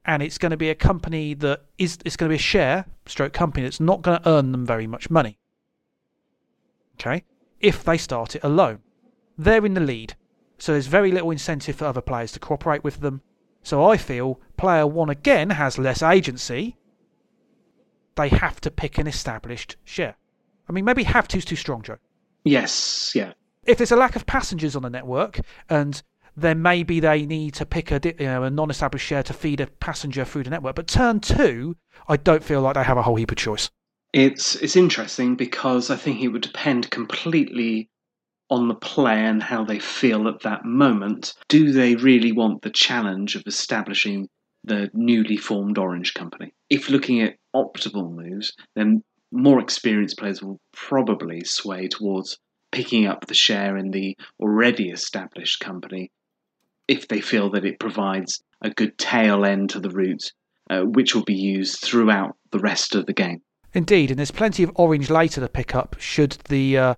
And 0.04 0.22
it's 0.22 0.38
going 0.38 0.50
to 0.50 0.56
be 0.56 0.70
a 0.70 0.74
company 0.74 1.34
that 1.34 1.62
is, 1.78 1.98
it's 2.04 2.16
going 2.16 2.28
to 2.28 2.32
be 2.32 2.36
a 2.36 2.38
share, 2.38 2.86
stroke 3.06 3.32
company 3.32 3.64
that's 3.64 3.80
not 3.80 4.02
going 4.02 4.20
to 4.20 4.28
earn 4.28 4.52
them 4.52 4.64
very 4.64 4.86
much 4.86 5.10
money. 5.10 5.38
Okay? 6.94 7.24
If 7.60 7.82
they 7.82 7.98
start 7.98 8.36
it 8.36 8.44
alone. 8.44 8.80
They're 9.38 9.66
in 9.66 9.74
the 9.74 9.80
lead. 9.80 10.14
So 10.58 10.72
there's 10.72 10.86
very 10.86 11.12
little 11.12 11.30
incentive 11.30 11.76
for 11.76 11.84
other 11.84 12.00
players 12.00 12.32
to 12.32 12.40
cooperate 12.40 12.82
with 12.82 13.00
them. 13.00 13.20
So 13.62 13.84
I 13.84 13.96
feel 13.96 14.40
player 14.56 14.86
one 14.86 15.10
again 15.10 15.50
has 15.50 15.78
less 15.78 16.02
agency. 16.02 16.76
They 18.14 18.28
have 18.28 18.60
to 18.62 18.70
pick 18.70 18.96
an 18.96 19.06
established 19.06 19.76
share. 19.84 20.16
I 20.68 20.72
mean, 20.72 20.84
maybe 20.84 21.02
have 21.02 21.28
to's 21.28 21.44
too 21.44 21.56
strong, 21.56 21.82
Joe. 21.82 21.98
Yes, 22.44 23.12
yeah 23.14 23.32
if 23.66 23.78
there's 23.78 23.92
a 23.92 23.96
lack 23.96 24.16
of 24.16 24.26
passengers 24.26 24.76
on 24.76 24.82
the 24.82 24.90
network 24.90 25.40
and 25.68 26.02
then 26.36 26.60
maybe 26.62 27.00
they 27.00 27.26
need 27.26 27.54
to 27.54 27.66
pick 27.66 27.90
a 27.90 28.00
you 28.04 28.26
know 28.26 28.42
a 28.42 28.50
non-established 28.50 29.06
share 29.06 29.22
to 29.22 29.32
feed 29.32 29.60
a 29.60 29.66
passenger 29.66 30.24
through 30.24 30.42
the 30.42 30.50
network. 30.50 30.76
But 30.76 30.86
turn 30.86 31.20
two, 31.20 31.76
I 32.08 32.16
don't 32.18 32.44
feel 32.44 32.60
like 32.60 32.74
they 32.74 32.82
have 32.82 32.98
a 32.98 33.02
whole 33.02 33.16
heap 33.16 33.30
of 33.30 33.38
choice. 33.38 33.70
It's 34.12 34.54
it's 34.56 34.76
interesting 34.76 35.34
because 35.34 35.90
I 35.90 35.96
think 35.96 36.20
it 36.20 36.28
would 36.28 36.42
depend 36.42 36.90
completely 36.90 37.88
on 38.50 38.68
the 38.68 38.74
player 38.74 39.24
and 39.24 39.42
how 39.42 39.64
they 39.64 39.78
feel 39.78 40.28
at 40.28 40.42
that 40.42 40.64
moment. 40.64 41.34
Do 41.48 41.72
they 41.72 41.96
really 41.96 42.32
want 42.32 42.62
the 42.62 42.70
challenge 42.70 43.34
of 43.34 43.42
establishing 43.46 44.28
the 44.64 44.90
newly 44.94 45.36
formed 45.36 45.78
Orange 45.78 46.14
Company? 46.14 46.54
If 46.70 46.88
looking 46.88 47.22
at 47.22 47.36
optimal 47.54 48.14
moves, 48.14 48.52
then 48.74 49.02
more 49.32 49.60
experienced 49.60 50.18
players 50.18 50.42
will 50.42 50.60
probably 50.72 51.42
sway 51.44 51.88
towards 51.88 52.38
picking 52.70 53.06
up 53.06 53.26
the 53.26 53.34
share 53.34 53.76
in 53.76 53.90
the 53.90 54.16
already 54.40 54.90
established 54.90 55.60
company 55.60 56.10
if 56.88 57.08
they 57.08 57.20
feel 57.20 57.50
that 57.50 57.64
it 57.64 57.80
provides 57.80 58.42
a 58.62 58.70
good 58.70 58.96
tail 58.96 59.44
end 59.44 59.70
to 59.70 59.80
the 59.80 59.90
route, 59.90 60.32
uh, 60.70 60.82
which 60.82 61.14
will 61.14 61.24
be 61.24 61.34
used 61.34 61.80
throughout 61.80 62.36
the 62.52 62.58
rest 62.58 62.94
of 62.94 63.06
the 63.06 63.12
game. 63.12 63.42
Indeed, 63.74 64.10
and 64.10 64.18
there's 64.18 64.30
plenty 64.30 64.62
of 64.62 64.70
orange 64.74 65.10
later 65.10 65.40
to 65.40 65.48
pick 65.48 65.74
up 65.74 65.96
should 65.98 66.38
the 66.48 66.78
uh, 66.78 66.94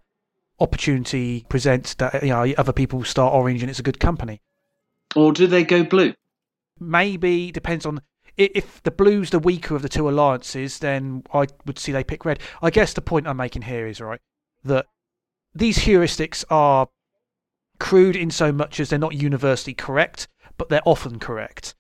opportunity 0.60 1.46
presents 1.48 1.94
that 1.94 2.22
you 2.22 2.30
know 2.30 2.52
other 2.58 2.72
people 2.72 3.04
start 3.04 3.34
orange 3.34 3.62
and 3.62 3.70
it's 3.70 3.78
a 3.78 3.84
good 3.84 4.00
company. 4.00 4.40
Or 5.16 5.32
do 5.32 5.46
they 5.46 5.64
go 5.64 5.84
blue? 5.84 6.14
Maybe 6.78 7.50
depends 7.50 7.86
on 7.86 8.02
if 8.36 8.82
the 8.84 8.90
blue's 8.92 9.30
the 9.30 9.38
weaker 9.38 9.74
of 9.74 9.82
the 9.82 9.88
two 9.88 10.08
alliances, 10.08 10.78
then 10.78 11.24
I 11.34 11.46
would 11.66 11.78
see 11.78 11.90
they 11.90 12.04
pick 12.04 12.24
red. 12.24 12.38
I 12.62 12.70
guess 12.70 12.92
the 12.92 13.00
point 13.00 13.26
I'm 13.26 13.36
making 13.36 13.62
here 13.62 13.86
is 13.86 14.00
right 14.00 14.20
that 14.64 14.86
these 15.54 15.78
heuristics 15.78 16.44
are 16.50 16.88
crude 17.80 18.16
in 18.16 18.30
so 18.30 18.52
much 18.52 18.78
as 18.80 18.90
they're 18.90 18.98
not 18.98 19.14
universally 19.14 19.74
correct, 19.74 20.28
but 20.56 20.68
they're 20.68 20.80
often 20.84 21.18
correct. 21.18 21.74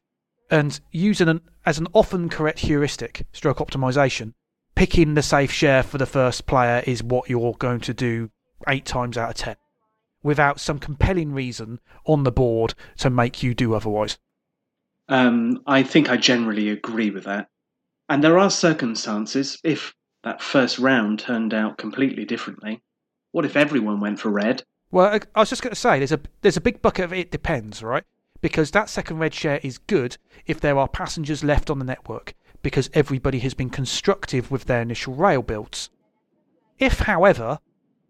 And 0.50 0.80
using 0.90 1.28
an 1.28 1.42
as 1.66 1.78
an 1.78 1.86
often 1.92 2.28
correct 2.28 2.60
heuristic, 2.60 3.26
stroke 3.32 3.58
optimization, 3.58 4.32
picking 4.74 5.14
the 5.14 5.22
safe 5.22 5.52
share 5.52 5.82
for 5.82 5.98
the 5.98 6.06
first 6.06 6.46
player 6.46 6.82
is 6.86 7.02
what 7.02 7.28
you're 7.28 7.54
going 7.54 7.80
to 7.80 7.94
do 7.94 8.30
eight 8.66 8.84
times 8.84 9.16
out 9.16 9.30
of 9.30 9.36
ten, 9.36 9.56
without 10.22 10.60
some 10.60 10.78
compelling 10.78 11.32
reason 11.32 11.80
on 12.04 12.24
the 12.24 12.32
board 12.32 12.74
to 12.98 13.10
make 13.10 13.42
you 13.42 13.54
do 13.54 13.74
otherwise. 13.74 14.18
Um, 15.08 15.62
I 15.66 15.82
think 15.82 16.10
I 16.10 16.16
generally 16.16 16.68
agree 16.68 17.10
with 17.10 17.24
that. 17.24 17.48
And 18.08 18.24
there 18.24 18.38
are 18.38 18.50
circumstances, 18.50 19.58
if 19.62 19.94
that 20.24 20.42
first 20.42 20.78
round 20.78 21.18
turned 21.18 21.54
out 21.54 21.78
completely 21.78 22.24
differently, 22.24 22.82
what 23.32 23.44
if 23.44 23.56
everyone 23.56 24.00
went 24.00 24.18
for 24.18 24.30
red? 24.30 24.62
Well, 24.90 25.20
I 25.34 25.40
was 25.40 25.50
just 25.50 25.62
going 25.62 25.74
to 25.74 25.80
say 25.80 25.98
there's 25.98 26.12
a 26.12 26.20
there's 26.40 26.56
a 26.56 26.62
big 26.62 26.80
bucket 26.80 27.04
of 27.04 27.12
it 27.12 27.30
depends, 27.30 27.82
right? 27.82 28.04
Because 28.40 28.70
that 28.70 28.88
second 28.88 29.18
red 29.18 29.34
share 29.34 29.60
is 29.62 29.78
good 29.78 30.16
if 30.46 30.60
there 30.60 30.78
are 30.78 30.88
passengers 30.88 31.44
left 31.44 31.70
on 31.70 31.78
the 31.78 31.84
network 31.84 32.34
because 32.62 32.90
everybody 32.94 33.38
has 33.40 33.54
been 33.54 33.70
constructive 33.70 34.50
with 34.50 34.64
their 34.64 34.80
initial 34.82 35.14
rail 35.14 35.42
builds. 35.42 35.90
If, 36.78 37.00
however, 37.00 37.58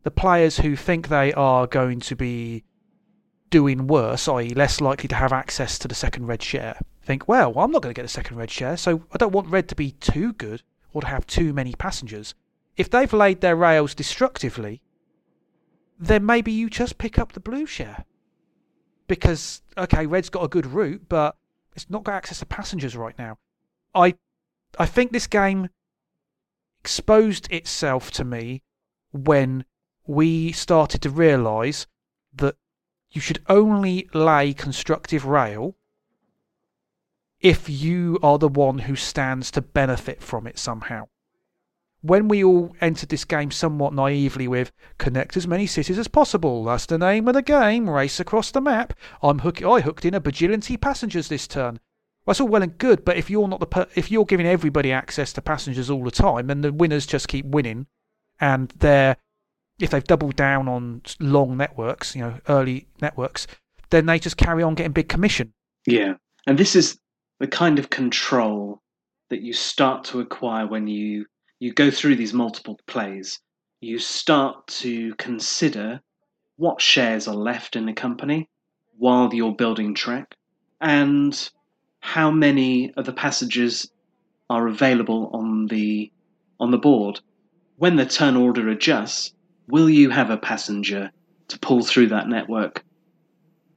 the 0.02 0.10
players 0.10 0.58
who 0.58 0.76
think 0.76 1.08
they 1.08 1.32
are 1.32 1.66
going 1.66 2.00
to 2.00 2.16
be 2.16 2.64
doing 3.50 3.86
worse, 3.86 4.28
i.e., 4.28 4.50
less 4.50 4.80
likely 4.80 5.08
to 5.08 5.14
have 5.14 5.32
access 5.32 5.78
to 5.78 5.88
the 5.88 5.94
second 5.94 6.26
red 6.26 6.42
share, 6.42 6.78
think, 7.02 7.26
well, 7.26 7.58
I'm 7.58 7.70
not 7.70 7.82
going 7.82 7.94
to 7.94 7.98
get 7.98 8.02
the 8.02 8.08
second 8.08 8.36
red 8.36 8.50
share, 8.50 8.76
so 8.76 9.02
I 9.12 9.16
don't 9.16 9.32
want 9.32 9.48
red 9.48 9.68
to 9.68 9.74
be 9.74 9.92
too 9.92 10.32
good 10.34 10.62
or 10.92 11.00
to 11.00 11.06
have 11.06 11.26
too 11.26 11.52
many 11.52 11.74
passengers. 11.74 12.34
If 12.76 12.90
they've 12.90 13.12
laid 13.12 13.40
their 13.40 13.56
rails 13.56 13.94
destructively, 13.94 14.82
then 15.98 16.24
maybe 16.24 16.52
you 16.52 16.70
just 16.70 16.98
pick 16.98 17.18
up 17.18 17.32
the 17.32 17.40
blue 17.40 17.66
share. 17.66 18.04
Because, 19.08 19.62
okay, 19.76 20.06
Red's 20.06 20.28
got 20.28 20.44
a 20.44 20.48
good 20.48 20.66
route, 20.66 21.08
but 21.08 21.36
it's 21.74 21.88
not 21.88 22.04
got 22.04 22.14
access 22.14 22.40
to 22.40 22.46
passengers 22.46 22.96
right 22.96 23.18
now. 23.18 23.38
I, 23.94 24.14
I 24.78 24.86
think 24.86 25.12
this 25.12 25.26
game 25.26 25.70
exposed 26.80 27.50
itself 27.50 28.10
to 28.12 28.24
me 28.24 28.62
when 29.12 29.64
we 30.08 30.50
started 30.52 31.02
to 31.02 31.10
realise 31.10 31.86
that 32.34 32.56
you 33.10 33.20
should 33.20 33.42
only 33.48 34.08
lay 34.14 34.54
constructive 34.54 35.26
rail 35.26 35.76
if 37.40 37.68
you 37.68 38.18
are 38.22 38.38
the 38.38 38.48
one 38.48 38.80
who 38.80 38.96
stands 38.96 39.50
to 39.50 39.60
benefit 39.60 40.22
from 40.22 40.46
it 40.46 40.58
somehow. 40.58 41.06
When 42.00 42.26
we 42.26 42.42
all 42.42 42.74
entered 42.80 43.10
this 43.10 43.24
game 43.24 43.50
somewhat 43.50 43.92
naively 43.92 44.48
with 44.48 44.72
connect 44.96 45.36
as 45.36 45.46
many 45.46 45.66
cities 45.66 45.98
as 45.98 46.08
possible, 46.08 46.64
that's 46.64 46.86
the 46.86 46.96
name 46.96 47.28
of 47.28 47.34
the 47.34 47.42
game, 47.42 47.90
race 47.90 48.18
across 48.18 48.50
the 48.50 48.62
map. 48.62 48.94
I'm 49.22 49.40
hook- 49.40 49.62
I 49.62 49.80
hooked 49.80 50.06
in 50.06 50.14
a 50.14 50.20
bajillion 50.20 50.80
passengers 50.80 51.28
this 51.28 51.46
turn. 51.46 51.80
That's 52.26 52.40
all 52.40 52.48
well 52.48 52.62
and 52.62 52.78
good, 52.78 53.04
but 53.04 53.16
if 53.16 53.28
you're 53.28 53.48
not 53.48 53.60
the 53.60 53.66
per- 53.66 53.88
if 53.94 54.10
you're 54.10 54.24
giving 54.24 54.46
everybody 54.46 54.90
access 54.90 55.32
to 55.34 55.42
passengers 55.42 55.90
all 55.90 56.04
the 56.04 56.10
time, 56.10 56.50
and 56.50 56.64
the 56.64 56.72
winners 56.72 57.06
just 57.06 57.28
keep 57.28 57.44
winning, 57.44 57.86
and 58.40 58.72
they're 58.78 59.16
if 59.78 59.90
they've 59.90 60.04
doubled 60.04 60.36
down 60.36 60.68
on 60.68 61.02
long 61.20 61.56
networks, 61.56 62.14
you 62.14 62.22
know, 62.22 62.38
early 62.48 62.86
networks, 63.00 63.46
then 63.90 64.06
they 64.06 64.18
just 64.18 64.36
carry 64.36 64.62
on 64.62 64.74
getting 64.74 64.92
big 64.92 65.08
commission. 65.08 65.52
Yeah. 65.86 66.14
And 66.46 66.58
this 66.58 66.74
is 66.74 66.98
the 67.38 67.46
kind 67.46 67.78
of 67.78 67.90
control 67.90 68.82
that 69.30 69.42
you 69.42 69.52
start 69.52 70.04
to 70.04 70.20
acquire 70.20 70.66
when 70.66 70.86
you 70.86 71.26
you 71.60 71.72
go 71.72 71.90
through 71.90 72.16
these 72.16 72.32
multiple 72.32 72.78
plays. 72.86 73.40
You 73.80 73.98
start 73.98 74.66
to 74.68 75.14
consider 75.16 76.00
what 76.56 76.80
shares 76.80 77.28
are 77.28 77.34
left 77.34 77.76
in 77.76 77.86
the 77.86 77.92
company 77.92 78.48
while 78.96 79.32
you're 79.32 79.54
building 79.54 79.94
Trek 79.94 80.34
and 80.80 81.50
how 82.00 82.30
many 82.30 82.92
of 82.94 83.06
the 83.06 83.12
passages 83.12 83.90
are 84.50 84.66
available 84.66 85.30
on 85.32 85.66
the 85.66 86.10
on 86.60 86.70
the 86.70 86.78
board. 86.78 87.20
When 87.76 87.96
the 87.96 88.06
turn 88.06 88.36
order 88.36 88.68
adjusts, 88.68 89.32
will 89.68 89.88
you 89.88 90.10
have 90.10 90.30
a 90.30 90.36
passenger 90.36 91.10
to 91.48 91.58
pull 91.58 91.82
through 91.82 92.08
that 92.08 92.28
network 92.28 92.84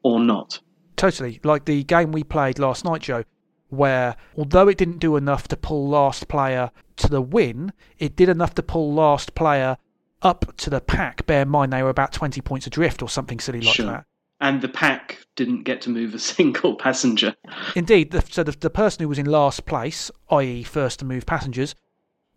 or 0.03 0.19
not? 0.19 0.59
Totally. 0.95 1.39
Like 1.43 1.65
the 1.65 1.83
game 1.83 2.11
we 2.11 2.23
played 2.23 2.59
last 2.59 2.85
night, 2.85 3.01
Joe, 3.01 3.23
where 3.69 4.15
although 4.37 4.67
it 4.67 4.77
didn't 4.77 4.99
do 4.99 5.15
enough 5.15 5.47
to 5.49 5.57
pull 5.57 5.87
last 5.87 6.27
player 6.27 6.71
to 6.97 7.07
the 7.07 7.21
win, 7.21 7.71
it 7.97 8.15
did 8.15 8.29
enough 8.29 8.53
to 8.55 8.63
pull 8.63 8.93
last 8.93 9.33
player 9.35 9.77
up 10.21 10.55
to 10.57 10.69
the 10.69 10.81
pack. 10.81 11.25
Bear 11.25 11.43
in 11.43 11.49
mind 11.49 11.73
they 11.73 11.81
were 11.81 11.89
about 11.89 12.11
20 12.13 12.41
points 12.41 12.67
adrift 12.67 13.01
or 13.01 13.09
something 13.09 13.39
silly 13.39 13.61
like 13.61 13.75
Sure. 13.75 13.85
that. 13.87 14.05
And 14.39 14.61
the 14.61 14.67
pack 14.69 15.19
didn't 15.35 15.63
get 15.63 15.81
to 15.81 15.89
move 15.89 16.13
a 16.13 16.19
single 16.35 16.75
passenger. 16.75 17.35
Indeed, 17.75 18.11
the, 18.11 18.21
so 18.29 18.43
the, 18.43 18.51
the 18.51 18.69
person 18.69 19.01
who 19.03 19.09
was 19.09 19.19
in 19.19 19.25
last 19.25 19.65
place, 19.65 20.11
i.e., 20.29 20.63
first 20.63 20.99
to 20.99 21.05
move 21.05 21.25
passengers, 21.25 21.75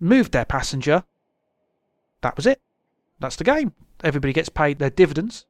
moved 0.01 0.33
their 0.33 0.45
passenger. 0.45 1.05
That 2.23 2.37
was 2.37 2.47
it. 2.47 2.61
That's 3.21 3.37
the 3.37 3.45
game. 3.45 3.73
Everybody 4.03 4.33
gets 4.33 4.49
paid 4.49 4.79
their 4.79 4.91
dividends, 4.91 5.47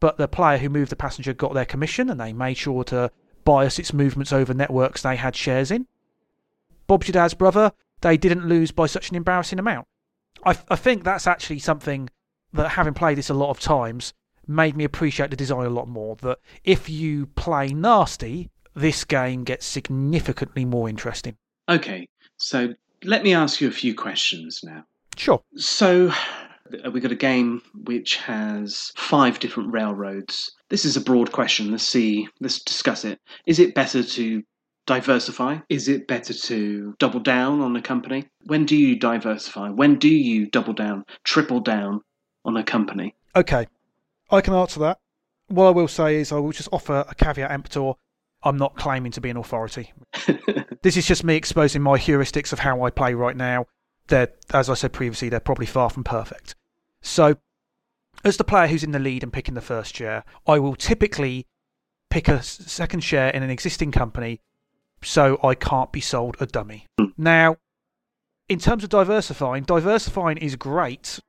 but 0.00 0.18
the 0.18 0.28
player 0.28 0.58
who 0.58 0.68
moved 0.68 0.92
the 0.92 0.96
passenger 0.96 1.32
got 1.32 1.54
their 1.54 1.64
commission 1.64 2.10
and 2.10 2.20
they 2.20 2.32
made 2.32 2.56
sure 2.56 2.84
to 2.84 3.10
bias 3.44 3.78
its 3.78 3.92
movements 3.92 4.32
over 4.32 4.54
networks 4.54 5.02
they 5.02 5.16
had 5.16 5.34
shares 5.34 5.70
in. 5.70 5.86
Bob's 6.86 7.08
your 7.08 7.14
dad's 7.14 7.34
brother, 7.34 7.72
they 8.00 8.16
didn't 8.16 8.46
lose 8.46 8.70
by 8.70 8.86
such 8.86 9.10
an 9.10 9.16
embarrassing 9.16 9.58
amount. 9.58 9.86
I, 10.44 10.56
I 10.68 10.76
think 10.76 11.04
that's 11.04 11.26
actually 11.26 11.58
something 11.58 12.08
that, 12.52 12.70
having 12.70 12.94
played 12.94 13.18
this 13.18 13.30
a 13.30 13.34
lot 13.34 13.50
of 13.50 13.60
times, 13.60 14.14
made 14.46 14.76
me 14.76 14.84
appreciate 14.84 15.30
the 15.30 15.36
design 15.36 15.66
a 15.66 15.70
lot 15.70 15.88
more. 15.88 16.16
That 16.16 16.38
if 16.64 16.88
you 16.88 17.26
play 17.26 17.68
nasty, 17.68 18.50
this 18.74 19.04
game 19.04 19.44
gets 19.44 19.66
significantly 19.66 20.64
more 20.64 20.88
interesting. 20.88 21.36
Okay, 21.68 22.08
so 22.36 22.74
let 23.04 23.22
me 23.22 23.34
ask 23.34 23.60
you 23.60 23.68
a 23.68 23.72
few 23.72 23.94
questions 23.94 24.60
now. 24.62 24.84
Sure. 25.16 25.42
So 25.56 26.12
Uh, 26.84 26.90
we've 26.90 27.02
got 27.02 27.12
a 27.12 27.16
game 27.16 27.62
which 27.84 28.16
has 28.16 28.92
five 28.96 29.38
different 29.38 29.72
railroads. 29.72 30.50
This 30.70 30.84
is 30.84 30.96
a 30.96 31.00
broad 31.00 31.32
question. 31.32 31.70
Let's 31.70 31.88
see, 31.88 32.28
let's 32.40 32.62
discuss 32.62 33.04
it. 33.04 33.20
Is 33.46 33.58
it 33.58 33.74
better 33.74 34.02
to 34.02 34.42
diversify? 34.86 35.58
Is 35.68 35.88
it 35.88 36.08
better 36.08 36.32
to 36.32 36.94
double 36.98 37.20
down 37.20 37.60
on 37.60 37.76
a 37.76 37.82
company? 37.82 38.26
When 38.46 38.64
do 38.64 38.76
you 38.76 38.96
diversify? 38.96 39.68
When 39.68 39.98
do 39.98 40.08
you 40.08 40.46
double 40.46 40.72
down, 40.72 41.04
triple 41.24 41.60
down 41.60 42.00
on 42.44 42.56
a 42.56 42.64
company? 42.64 43.14
Okay, 43.36 43.66
I 44.30 44.40
can 44.40 44.54
answer 44.54 44.80
that. 44.80 44.98
What 45.48 45.66
I 45.66 45.70
will 45.70 45.88
say 45.88 46.16
is 46.16 46.32
I 46.32 46.36
will 46.36 46.52
just 46.52 46.68
offer 46.72 47.04
a 47.08 47.14
caveat 47.14 47.50
emptor. 47.50 47.92
I'm 48.42 48.56
not 48.56 48.76
claiming 48.76 49.12
to 49.12 49.20
be 49.20 49.30
an 49.30 49.36
authority. 49.36 49.92
this 50.82 50.96
is 50.96 51.06
just 51.06 51.24
me 51.24 51.36
exposing 51.36 51.82
my 51.82 51.98
heuristics 51.98 52.52
of 52.52 52.58
how 52.58 52.82
I 52.82 52.90
play 52.90 53.14
right 53.14 53.36
now. 53.36 53.66
They're, 54.08 54.28
as 54.52 54.68
I 54.68 54.74
said 54.74 54.92
previously, 54.92 55.28
they're 55.28 55.40
probably 55.40 55.66
far 55.66 55.90
from 55.90 56.04
perfect. 56.04 56.54
So, 57.02 57.36
as 58.24 58.36
the 58.36 58.44
player 58.44 58.66
who's 58.66 58.84
in 58.84 58.92
the 58.92 58.98
lead 58.98 59.22
and 59.22 59.32
picking 59.32 59.54
the 59.54 59.60
first 59.60 59.94
share, 59.94 60.24
I 60.46 60.58
will 60.58 60.74
typically 60.74 61.46
pick 62.10 62.28
a 62.28 62.42
second 62.42 63.00
share 63.00 63.30
in 63.30 63.42
an 63.42 63.50
existing 63.50 63.92
company 63.92 64.40
so 65.02 65.38
I 65.44 65.54
can't 65.54 65.92
be 65.92 66.00
sold 66.00 66.36
a 66.40 66.46
dummy. 66.46 66.86
Now, 67.16 67.56
in 68.48 68.58
terms 68.58 68.82
of 68.82 68.90
diversifying, 68.90 69.64
diversifying 69.64 70.38
is 70.38 70.56
great 70.56 71.20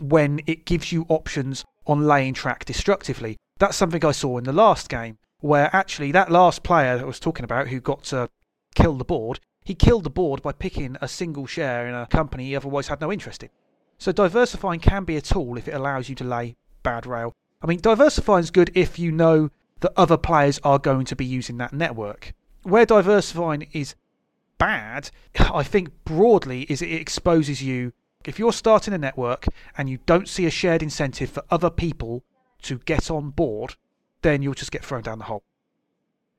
when 0.00 0.40
it 0.46 0.64
gives 0.64 0.92
you 0.92 1.06
options 1.08 1.64
on 1.86 2.06
laying 2.06 2.34
track 2.34 2.64
destructively. 2.64 3.36
That's 3.58 3.76
something 3.76 4.04
I 4.04 4.12
saw 4.12 4.38
in 4.38 4.44
the 4.44 4.52
last 4.52 4.88
game, 4.88 5.18
where 5.40 5.74
actually 5.74 6.12
that 6.12 6.30
last 6.30 6.62
player 6.62 6.96
that 6.96 7.04
I 7.04 7.06
was 7.06 7.20
talking 7.20 7.44
about 7.44 7.68
who 7.68 7.80
got 7.80 8.04
to 8.04 8.28
kill 8.74 8.94
the 8.94 9.04
board, 9.04 9.40
he 9.68 9.74
killed 9.74 10.02
the 10.02 10.08
board 10.08 10.40
by 10.40 10.50
picking 10.50 10.96
a 11.02 11.06
single 11.06 11.44
share 11.44 11.86
in 11.86 11.94
a 11.94 12.06
company 12.06 12.46
he 12.46 12.56
otherwise 12.56 12.88
had 12.88 13.02
no 13.02 13.12
interest 13.12 13.42
in. 13.42 13.50
So 13.98 14.12
diversifying 14.12 14.80
can 14.80 15.04
be 15.04 15.18
a 15.18 15.20
tool 15.20 15.58
if 15.58 15.68
it 15.68 15.74
allows 15.74 16.08
you 16.08 16.14
to 16.14 16.24
lay 16.24 16.56
bad 16.82 17.04
rail. 17.04 17.34
I 17.60 17.66
mean, 17.66 17.78
diversifying 17.78 18.44
is 18.44 18.50
good 18.50 18.70
if 18.74 18.98
you 18.98 19.12
know 19.12 19.50
that 19.80 19.92
other 19.94 20.16
players 20.16 20.58
are 20.64 20.78
going 20.78 21.04
to 21.04 21.14
be 21.14 21.26
using 21.26 21.58
that 21.58 21.74
network. 21.74 22.32
Where 22.62 22.86
diversifying 22.86 23.68
is 23.72 23.94
bad, 24.56 25.10
I 25.38 25.64
think 25.64 25.90
broadly, 26.02 26.62
is 26.62 26.80
it 26.80 26.90
exposes 26.90 27.62
you. 27.62 27.92
If 28.24 28.38
you're 28.38 28.54
starting 28.54 28.94
a 28.94 28.98
network 28.98 29.48
and 29.76 29.90
you 29.90 29.98
don't 30.06 30.30
see 30.30 30.46
a 30.46 30.50
shared 30.50 30.82
incentive 30.82 31.28
for 31.28 31.42
other 31.50 31.68
people 31.68 32.24
to 32.62 32.78
get 32.78 33.10
on 33.10 33.32
board, 33.32 33.74
then 34.22 34.40
you'll 34.40 34.54
just 34.54 34.72
get 34.72 34.82
thrown 34.82 35.02
down 35.02 35.18
the 35.18 35.26
hole. 35.26 35.42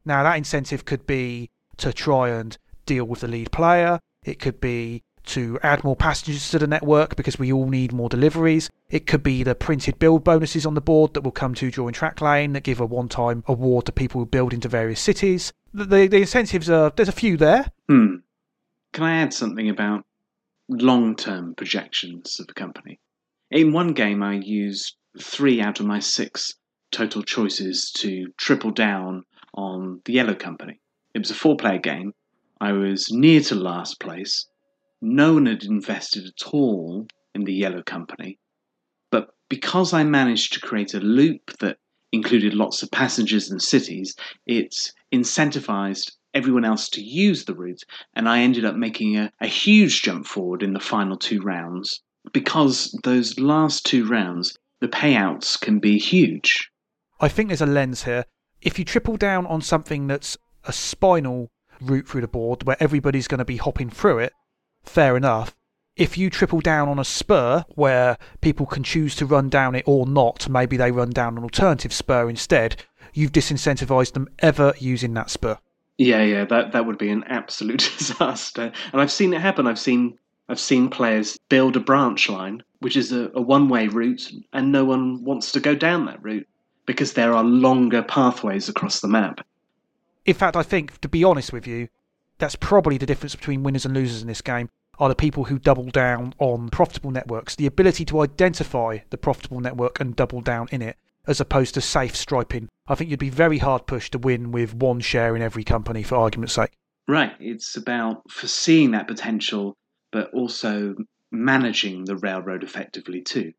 Now, 0.03 0.23
that 0.23 0.37
incentive 0.37 0.83
could 0.83 1.05
be 1.05 1.51
to 1.77 1.93
try 1.93 2.29
and 2.29 2.57
deal 2.89 3.06
with 3.06 3.21
the 3.21 3.28
lead 3.28 3.52
player, 3.52 3.99
it 4.23 4.39
could 4.39 4.60
be 4.60 5.04
to 5.25 5.60
add 5.62 5.84
more 5.84 5.95
passengers 5.95 6.49
to 6.49 6.58
the 6.58 6.65
network 6.65 7.15
because 7.15 7.38
we 7.38 7.54
all 7.54 7.69
need 7.69 7.93
more 7.93 8.10
deliveries. 8.10 8.69
It 8.89 9.06
could 9.06 9.21
be 9.21 9.43
the 9.43 9.54
printed 9.54 9.99
build 9.99 10.23
bonuses 10.23 10.65
on 10.65 10.73
the 10.73 10.82
board 10.82 11.13
that 11.13 11.21
will 11.21 11.32
come 11.32 11.54
to 11.56 11.69
during 11.69 11.93
track 11.93 12.19
lane 12.19 12.54
that 12.54 12.63
give 12.63 12.80
a 12.80 12.86
one 12.86 13.10
time 13.10 13.43
award 13.47 13.86
to 13.86 13.91
people 13.91 14.19
who 14.19 14.25
build 14.25 14.54
into 14.54 14.67
various 14.67 14.99
cities. 14.99 15.54
The, 15.73 15.86
the, 15.86 16.08
the 16.08 16.21
incentives 16.21 16.69
are, 16.69 16.91
there's 16.95 17.10
a 17.10 17.13
few 17.13 17.38
there. 17.38 17.67
Hmm. 17.88 18.15
Can 18.91 19.04
I 19.04 19.17
add 19.21 19.34
something 19.34 19.69
about 19.69 20.04
long 20.67 21.15
term 21.15 21.54
projections 21.54 22.39
of 22.39 22.47
the 22.47 22.54
company? 22.54 22.99
In 23.52 23.71
one 23.71 23.93
game, 23.93 24.23
I 24.23 24.34
used 24.34 24.95
three 25.19 25.62
out 25.62 25.80
of 25.80 25.86
my 25.86 25.99
six 25.99 26.56
total 26.91 27.21
choices 27.21 27.91
to 27.91 28.34
triple 28.38 28.71
down 28.71 29.25
on 29.54 30.02
the 30.06 30.13
yellow 30.13 30.36
company. 30.36 30.80
It 31.13 31.19
was 31.19 31.32
a 31.32 31.36
four 31.36 31.56
player 31.56 31.80
game. 31.80 32.13
I 32.61 32.73
was 32.73 33.11
near 33.11 33.41
to 33.41 33.55
last 33.55 33.99
place. 33.99 34.45
No 35.01 35.35
one 35.35 35.45
had 35.45 35.63
invested 35.63 36.25
at 36.25 36.47
all 36.53 37.07
in 37.33 37.45
the 37.45 37.53
yellow 37.53 37.81
company. 37.83 38.39
But 39.11 39.29
because 39.49 39.93
I 39.93 40.03
managed 40.03 40.53
to 40.53 40.59
create 40.59 40.93
a 40.93 40.99
loop 40.99 41.57
that 41.59 41.77
included 42.11 42.53
lots 42.53 42.83
of 42.83 42.91
passengers 42.91 43.49
and 43.49 43.61
cities, 43.61 44.15
it 44.45 44.75
incentivized 45.13 46.11
everyone 46.33 46.65
else 46.65 46.89
to 46.89 47.01
use 47.01 47.45
the 47.45 47.55
route, 47.55 47.83
and 48.13 48.27
I 48.27 48.41
ended 48.41 48.65
up 48.65 48.75
making 48.75 49.17
a, 49.17 49.31
a 49.41 49.47
huge 49.47 50.01
jump 50.01 50.27
forward 50.27 50.61
in 50.61 50.73
the 50.73 50.79
final 50.79 51.17
two 51.17 51.41
rounds 51.41 52.01
because 52.33 52.97
those 53.03 53.39
last 53.39 53.85
two 53.85 54.05
rounds, 54.05 54.57
the 54.81 54.87
payouts 54.87 55.59
can 55.59 55.79
be 55.79 55.97
huge. 55.97 56.69
I 57.19 57.29
think 57.29 57.49
there's 57.49 57.61
a 57.61 57.65
lens 57.65 58.03
here. 58.03 58.25
If 58.61 58.77
you 58.77 58.85
triple 58.85 59.17
down 59.17 59.45
on 59.45 59.61
something 59.61 60.07
that's 60.07 60.37
a 60.65 60.73
spinal 60.73 61.49
route 61.81 62.07
through 62.07 62.21
the 62.21 62.27
board 62.27 62.63
where 62.63 62.77
everybody's 62.79 63.27
going 63.27 63.39
to 63.39 63.45
be 63.45 63.57
hopping 63.57 63.89
through 63.89 64.19
it, 64.19 64.33
fair 64.83 65.15
enough. 65.17 65.55
If 65.95 66.17
you 66.17 66.29
triple 66.29 66.61
down 66.61 66.87
on 66.87 66.99
a 66.99 67.03
spur 67.03 67.65
where 67.75 68.17
people 68.41 68.65
can 68.65 68.83
choose 68.83 69.15
to 69.17 69.25
run 69.25 69.49
down 69.49 69.75
it 69.75 69.83
or 69.85 70.05
not, 70.05 70.47
maybe 70.47 70.77
they 70.77 70.91
run 70.91 71.09
down 71.09 71.37
an 71.37 71.43
alternative 71.43 71.91
spur 71.91 72.29
instead, 72.29 72.83
you've 73.13 73.31
disincentivized 73.31 74.13
them 74.13 74.29
ever 74.39 74.73
using 74.79 75.13
that 75.15 75.29
spur. 75.29 75.57
Yeah, 75.97 76.23
yeah, 76.23 76.45
that 76.45 76.71
that 76.71 76.85
would 76.85 76.97
be 76.97 77.09
an 77.09 77.25
absolute 77.25 77.91
disaster. 77.97 78.71
And 78.93 79.01
I've 79.01 79.11
seen 79.11 79.33
it 79.33 79.41
happen. 79.41 79.67
I've 79.67 79.79
seen 79.79 80.17
I've 80.47 80.59
seen 80.59 80.89
players 80.89 81.37
build 81.49 81.75
a 81.75 81.81
branch 81.81 82.29
line, 82.29 82.63
which 82.79 82.95
is 82.95 83.11
a, 83.11 83.29
a 83.35 83.41
one-way 83.41 83.87
route, 83.87 84.31
and 84.53 84.71
no 84.71 84.85
one 84.85 85.23
wants 85.23 85.51
to 85.51 85.59
go 85.59 85.75
down 85.75 86.05
that 86.05 86.23
route 86.23 86.47
because 86.85 87.13
there 87.13 87.33
are 87.33 87.43
longer 87.43 88.01
pathways 88.01 88.67
across 88.67 89.01
the 89.01 89.07
map. 89.07 89.45
In 90.25 90.34
fact, 90.34 90.55
I 90.55 90.63
think, 90.63 90.99
to 91.01 91.10
be 91.10 91.23
honest 91.23 91.53
with 91.53 91.65
you, 91.67 91.88
that's 92.38 92.55
probably 92.55 92.97
the 92.97 93.05
difference 93.05 93.36
between 93.36 93.63
winners 93.63 93.86
and 93.86 93.93
losers 93.93 94.21
in 94.21 94.27
this 94.27 94.41
game 94.41 94.69
are 94.97 95.10
the 95.10 95.15
people 95.15 95.45
who 95.45 95.58
double 95.58 95.89
down 95.89 96.34
on 96.39 96.69
profitable 96.69 97.12
networks. 97.12 97.55
The 97.55 97.65
ability 97.65 98.05
to 98.05 98.21
identify 98.21 98.99
the 99.10 99.17
profitable 99.17 99.60
network 99.60 99.99
and 99.99 100.15
double 100.15 100.41
down 100.41 100.67
in 100.71 100.82
it 100.82 100.97
as 101.27 101.39
opposed 101.39 101.73
to 101.75 101.82
safe 101.82 102.15
striping. 102.15 102.69
I 102.88 102.95
think 102.95 103.10
you'd 103.10 103.19
be 103.19 103.29
very 103.29 103.60
hard 103.60 103.86
pushed 103.86 104.13
to 104.13 104.17
win 104.17 104.51
with 104.51 104.73
one 104.73 104.99
share 104.99 105.36
in 105.36 105.41
every 105.41 105.63
company, 105.63 106.01
for 106.03 106.15
argument's 106.15 106.53
sake. 106.53 106.71
Right. 107.08 107.34
It's 107.39 107.77
about 107.77 108.29
foreseeing 108.29 108.91
that 108.91 109.08
potential, 109.08 109.75
but 110.12 110.34
also 110.34 110.95
managing 111.32 112.05
the 112.05 112.17
railroad 112.17 112.63
effectively 112.63 113.21
too. 113.21 113.53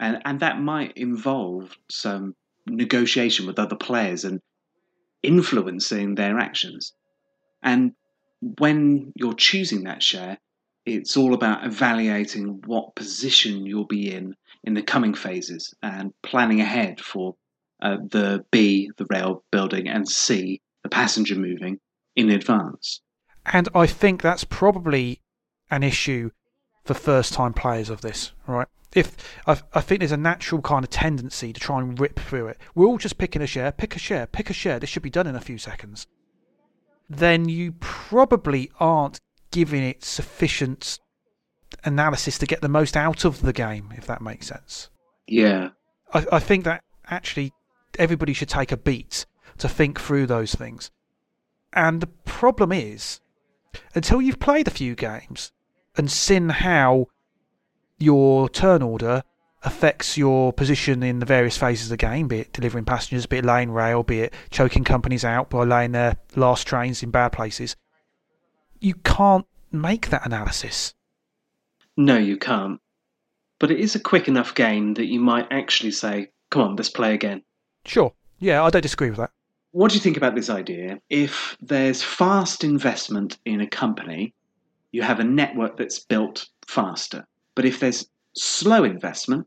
And, 0.00 0.20
and 0.24 0.40
that 0.40 0.60
might 0.60 0.96
involve 0.96 1.76
some 1.88 2.34
negotiation 2.66 3.46
with 3.46 3.58
other 3.58 3.76
players 3.76 4.24
and 4.24 4.40
influencing 5.22 6.14
their 6.14 6.38
actions. 6.38 6.92
And 7.62 7.92
when 8.58 9.12
you're 9.14 9.34
choosing 9.34 9.84
that 9.84 10.02
share, 10.02 10.38
it's 10.84 11.16
all 11.16 11.34
about 11.34 11.64
evaluating 11.64 12.60
what 12.66 12.96
position 12.96 13.64
you'll 13.64 13.86
be 13.86 14.12
in 14.12 14.34
in 14.64 14.74
the 14.74 14.82
coming 14.82 15.14
phases 15.14 15.74
and 15.82 16.12
planning 16.22 16.60
ahead 16.60 17.00
for 17.00 17.36
uh, 17.80 17.96
the 18.10 18.44
B, 18.50 18.90
the 18.96 19.06
rail 19.10 19.44
building, 19.50 19.88
and 19.88 20.08
C, 20.08 20.60
the 20.82 20.88
passenger 20.88 21.34
moving 21.34 21.78
in 22.16 22.30
advance. 22.30 23.00
And 23.46 23.68
I 23.74 23.86
think 23.86 24.22
that's 24.22 24.44
probably 24.44 25.20
an 25.70 25.82
issue 25.82 26.30
for 26.84 26.94
first 26.94 27.32
time 27.32 27.54
players 27.54 27.90
of 27.90 28.00
this, 28.00 28.32
right? 28.46 28.68
If 28.94 29.16
I, 29.46 29.60
I 29.72 29.80
think 29.80 30.00
there's 30.00 30.12
a 30.12 30.16
natural 30.16 30.60
kind 30.60 30.84
of 30.84 30.90
tendency 30.90 31.52
to 31.52 31.60
try 31.60 31.80
and 31.80 31.98
rip 31.98 32.18
through 32.18 32.48
it. 32.48 32.58
We're 32.74 32.86
all 32.86 32.98
just 32.98 33.18
picking 33.18 33.42
a 33.42 33.46
share, 33.46 33.72
pick 33.72 33.96
a 33.96 33.98
share, 33.98 34.26
pick 34.26 34.50
a 34.50 34.52
share. 34.52 34.78
This 34.78 34.90
should 34.90 35.02
be 35.02 35.10
done 35.10 35.26
in 35.26 35.34
a 35.34 35.40
few 35.40 35.58
seconds. 35.58 36.06
Then 37.08 37.48
you 37.48 37.72
probably 37.80 38.70
aren't 38.80 39.20
giving 39.50 39.82
it 39.82 40.04
sufficient 40.04 40.98
analysis 41.84 42.38
to 42.38 42.46
get 42.46 42.60
the 42.60 42.68
most 42.68 42.96
out 42.96 43.24
of 43.24 43.42
the 43.42 43.52
game, 43.52 43.92
if 43.96 44.06
that 44.06 44.22
makes 44.22 44.46
sense. 44.46 44.90
Yeah. 45.26 45.70
I, 46.12 46.26
I 46.32 46.38
think 46.38 46.64
that 46.64 46.82
actually 47.06 47.52
everybody 47.98 48.32
should 48.32 48.48
take 48.48 48.72
a 48.72 48.76
beat 48.76 49.26
to 49.58 49.68
think 49.68 50.00
through 50.00 50.26
those 50.26 50.54
things. 50.54 50.90
And 51.72 52.00
the 52.00 52.06
problem 52.06 52.72
is, 52.72 53.20
until 53.94 54.20
you've 54.20 54.40
played 54.40 54.68
a 54.68 54.72
few 54.72 54.94
games 54.94 55.52
and 55.96 56.10
seen 56.10 56.50
how 56.50 57.06
your 58.02 58.48
turn 58.48 58.82
order 58.82 59.22
affects 59.62 60.18
your 60.18 60.52
position 60.52 61.02
in 61.02 61.20
the 61.20 61.26
various 61.26 61.56
phases 61.56 61.86
of 61.86 61.90
the 61.90 61.96
game, 61.96 62.26
be 62.28 62.40
it 62.40 62.52
delivering 62.52 62.84
passengers, 62.84 63.26
be 63.26 63.38
it 63.38 63.44
laying 63.44 63.70
rail, 63.70 64.02
be 64.02 64.20
it 64.20 64.34
choking 64.50 64.82
companies 64.82 65.24
out 65.24 65.48
by 65.48 65.62
laying 65.62 65.92
their 65.92 66.16
last 66.34 66.66
trains 66.66 67.02
in 67.02 67.10
bad 67.10 67.30
places, 67.30 67.76
you 68.80 68.94
can't 68.94 69.46
make 69.70 70.10
that 70.10 70.26
analysis. 70.26 70.94
No, 71.96 72.16
you 72.16 72.36
can't. 72.36 72.80
But 73.60 73.70
it 73.70 73.78
is 73.78 73.94
a 73.94 74.00
quick 74.00 74.26
enough 74.26 74.54
game 74.54 74.94
that 74.94 75.06
you 75.06 75.20
might 75.20 75.46
actually 75.52 75.92
say, 75.92 76.30
come 76.50 76.62
on, 76.62 76.76
let's 76.76 76.88
play 76.88 77.14
again. 77.14 77.42
Sure. 77.84 78.12
Yeah, 78.40 78.64
I 78.64 78.70
don't 78.70 78.82
disagree 78.82 79.10
with 79.10 79.18
that. 79.18 79.30
What 79.70 79.90
do 79.90 79.94
you 79.94 80.00
think 80.00 80.16
about 80.16 80.34
this 80.34 80.50
idea? 80.50 81.00
If 81.08 81.56
there's 81.60 82.02
fast 82.02 82.64
investment 82.64 83.38
in 83.44 83.60
a 83.60 83.66
company, 83.66 84.34
you 84.90 85.02
have 85.02 85.20
a 85.20 85.24
network 85.24 85.76
that's 85.76 86.00
built 86.00 86.46
faster. 86.66 87.24
But 87.54 87.64
if 87.64 87.80
there's 87.80 88.06
slow 88.34 88.84
investment, 88.84 89.46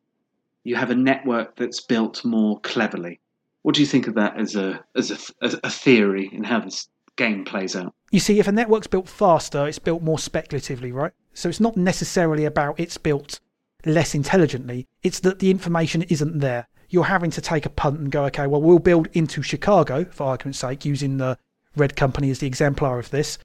you 0.63 0.75
have 0.75 0.91
a 0.91 0.95
network 0.95 1.55
that's 1.55 1.81
built 1.81 2.23
more 2.25 2.59
cleverly. 2.61 3.19
What 3.61 3.75
do 3.75 3.81
you 3.81 3.87
think 3.87 4.07
of 4.07 4.15
that 4.15 4.39
as 4.39 4.55
a 4.55 4.83
as 4.95 5.11
a, 5.11 5.17
as 5.43 5.55
a 5.63 5.69
theory 5.69 6.29
in 6.31 6.43
how 6.43 6.59
this 6.59 6.87
game 7.15 7.45
plays 7.45 7.75
out? 7.75 7.93
You 8.11 8.19
see, 8.19 8.39
if 8.39 8.47
a 8.47 8.51
network's 8.51 8.87
built 8.87 9.09
faster, 9.09 9.67
it's 9.67 9.79
built 9.79 10.01
more 10.01 10.19
speculatively, 10.19 10.91
right? 10.91 11.11
So 11.33 11.49
it's 11.49 11.59
not 11.59 11.75
necessarily 11.75 12.45
about 12.45 12.79
it's 12.79 12.97
built 12.97 13.39
less 13.85 14.15
intelligently. 14.15 14.87
It's 15.03 15.19
that 15.21 15.39
the 15.39 15.51
information 15.51 16.03
isn't 16.03 16.39
there. 16.39 16.67
You're 16.89 17.05
having 17.05 17.31
to 17.31 17.41
take 17.41 17.65
a 17.65 17.69
punt 17.69 17.99
and 17.99 18.11
go, 18.11 18.25
okay, 18.25 18.47
well, 18.47 18.61
we'll 18.61 18.79
build 18.79 19.07
into 19.13 19.41
Chicago, 19.41 20.05
for 20.05 20.25
argument's 20.27 20.59
sake, 20.59 20.85
using 20.85 21.17
the 21.17 21.37
Red 21.75 21.95
Company 21.95 22.29
as 22.29 22.39
the 22.39 22.47
exemplar 22.47 22.99
of 22.99 23.09
this. 23.09 23.37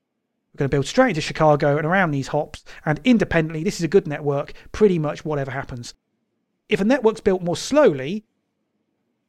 We're 0.53 0.59
going 0.59 0.71
to 0.71 0.75
build 0.75 0.87
straight 0.87 1.11
into 1.11 1.21
Chicago 1.21 1.77
and 1.77 1.87
around 1.87 2.11
these 2.11 2.29
hops, 2.29 2.65
and 2.85 3.01
independently, 3.05 3.63
this 3.63 3.77
is 3.77 3.85
a 3.85 3.89
good 3.89 4.09
network, 4.09 4.53
pretty 4.73 4.99
much 4.99 5.25
whatever 5.25 5.53
happens. 5.53 5.95
If 6.69 6.81
a 6.81 6.85
network's 6.85 7.21
built 7.21 7.43
more 7.43 7.57
slowly, 7.57 8.25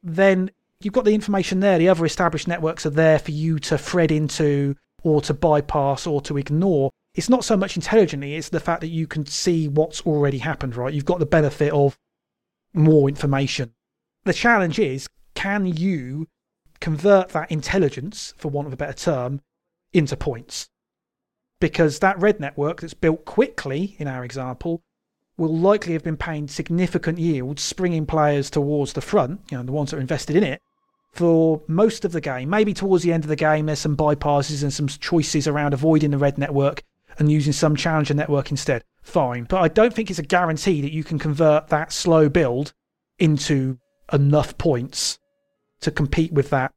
then 0.02 0.50
you've 0.80 0.94
got 0.94 1.04
the 1.04 1.14
information 1.14 1.60
there. 1.60 1.78
The 1.78 1.88
other 1.88 2.04
established 2.04 2.48
networks 2.48 2.86
are 2.86 2.90
there 2.90 3.18
for 3.18 3.30
you 3.30 3.58
to 3.60 3.78
thread 3.78 4.10
into 4.10 4.74
or 5.02 5.20
to 5.22 5.34
bypass 5.34 6.06
or 6.06 6.20
to 6.22 6.38
ignore. 6.38 6.90
It's 7.14 7.28
not 7.28 7.44
so 7.44 7.56
much 7.56 7.76
intelligently, 7.76 8.34
it's 8.34 8.48
the 8.48 8.60
fact 8.60 8.80
that 8.80 8.88
you 8.88 9.06
can 9.06 9.26
see 9.26 9.68
what's 9.68 10.00
already 10.02 10.38
happened, 10.38 10.76
right? 10.76 10.94
You've 10.94 11.04
got 11.04 11.18
the 11.18 11.26
benefit 11.26 11.72
of 11.72 11.98
more 12.72 13.08
information. 13.08 13.74
The 14.24 14.32
challenge 14.32 14.78
is 14.78 15.08
can 15.34 15.66
you 15.66 16.26
convert 16.80 17.30
that 17.30 17.50
intelligence, 17.50 18.34
for 18.38 18.48
want 18.48 18.66
of 18.66 18.72
a 18.72 18.76
better 18.76 18.92
term, 18.92 19.40
into 19.92 20.16
points? 20.16 20.68
Because 21.62 22.00
that 22.00 22.18
red 22.18 22.40
network 22.40 22.80
that's 22.80 22.92
built 22.92 23.24
quickly, 23.24 23.94
in 24.00 24.08
our 24.08 24.24
example, 24.24 24.82
will 25.36 25.56
likely 25.56 25.92
have 25.92 26.02
been 26.02 26.16
paying 26.16 26.48
significant 26.48 27.20
yields, 27.20 27.62
springing 27.62 28.04
players 28.04 28.50
towards 28.50 28.94
the 28.94 29.00
front, 29.00 29.42
you 29.48 29.56
know, 29.56 29.62
the 29.62 29.70
ones 29.70 29.92
that 29.92 29.98
are 29.98 30.00
invested 30.00 30.34
in 30.34 30.42
it, 30.42 30.60
for 31.12 31.62
most 31.68 32.04
of 32.04 32.10
the 32.10 32.20
game. 32.20 32.50
Maybe 32.50 32.74
towards 32.74 33.04
the 33.04 33.12
end 33.12 33.22
of 33.22 33.28
the 33.28 33.36
game, 33.36 33.66
there's 33.66 33.78
some 33.78 33.96
bypasses 33.96 34.64
and 34.64 34.74
some 34.74 34.88
choices 34.88 35.46
around 35.46 35.72
avoiding 35.72 36.10
the 36.10 36.18
red 36.18 36.36
network 36.36 36.82
and 37.16 37.30
using 37.30 37.52
some 37.52 37.76
challenger 37.76 38.14
network 38.14 38.50
instead. 38.50 38.82
Fine. 39.00 39.44
But 39.44 39.60
I 39.60 39.68
don't 39.68 39.94
think 39.94 40.10
it's 40.10 40.18
a 40.18 40.24
guarantee 40.24 40.80
that 40.80 40.92
you 40.92 41.04
can 41.04 41.20
convert 41.20 41.68
that 41.68 41.92
slow 41.92 42.28
build 42.28 42.72
into 43.20 43.78
enough 44.12 44.58
points 44.58 45.20
to 45.82 45.92
compete 45.92 46.32
with 46.32 46.50
that 46.50 46.72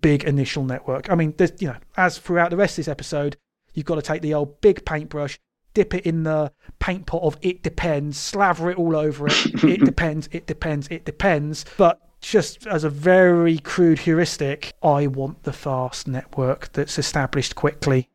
big 0.00 0.24
initial 0.24 0.64
network. 0.64 1.10
I 1.10 1.16
mean, 1.16 1.34
there's, 1.36 1.52
you 1.60 1.68
know, 1.68 1.76
as 1.98 2.16
throughout 2.16 2.48
the 2.48 2.56
rest 2.56 2.78
of 2.78 2.86
this 2.86 2.90
episode, 2.90 3.36
you've 3.74 3.86
got 3.86 3.96
to 3.96 4.02
take 4.02 4.22
the 4.22 4.34
old 4.34 4.60
big 4.60 4.84
paintbrush, 4.84 5.38
dip 5.74 5.94
it 5.94 6.04
in 6.06 6.22
the 6.24 6.52
paint 6.78 7.06
pot 7.06 7.22
of 7.22 7.38
it 7.42 7.62
depends, 7.62 8.18
slather 8.18 8.70
it 8.70 8.78
all 8.78 8.96
over 8.96 9.26
it. 9.26 9.46
it 9.64 9.84
depends, 9.84 10.28
it 10.32 10.46
depends, 10.46 10.88
it 10.88 11.04
depends. 11.04 11.64
But 11.76 12.00
just 12.20 12.66
as 12.66 12.84
a 12.84 12.90
very 12.90 13.58
crude 13.58 14.00
heuristic, 14.00 14.72
I 14.82 15.06
want 15.06 15.42
the 15.42 15.52
fast 15.52 16.06
network 16.06 16.72
that's 16.72 16.98
established 16.98 17.54
quickly. 17.54 18.08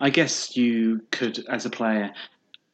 I 0.00 0.10
guess 0.10 0.56
you 0.56 1.02
could, 1.10 1.44
as 1.48 1.64
a 1.66 1.70
player, 1.70 2.12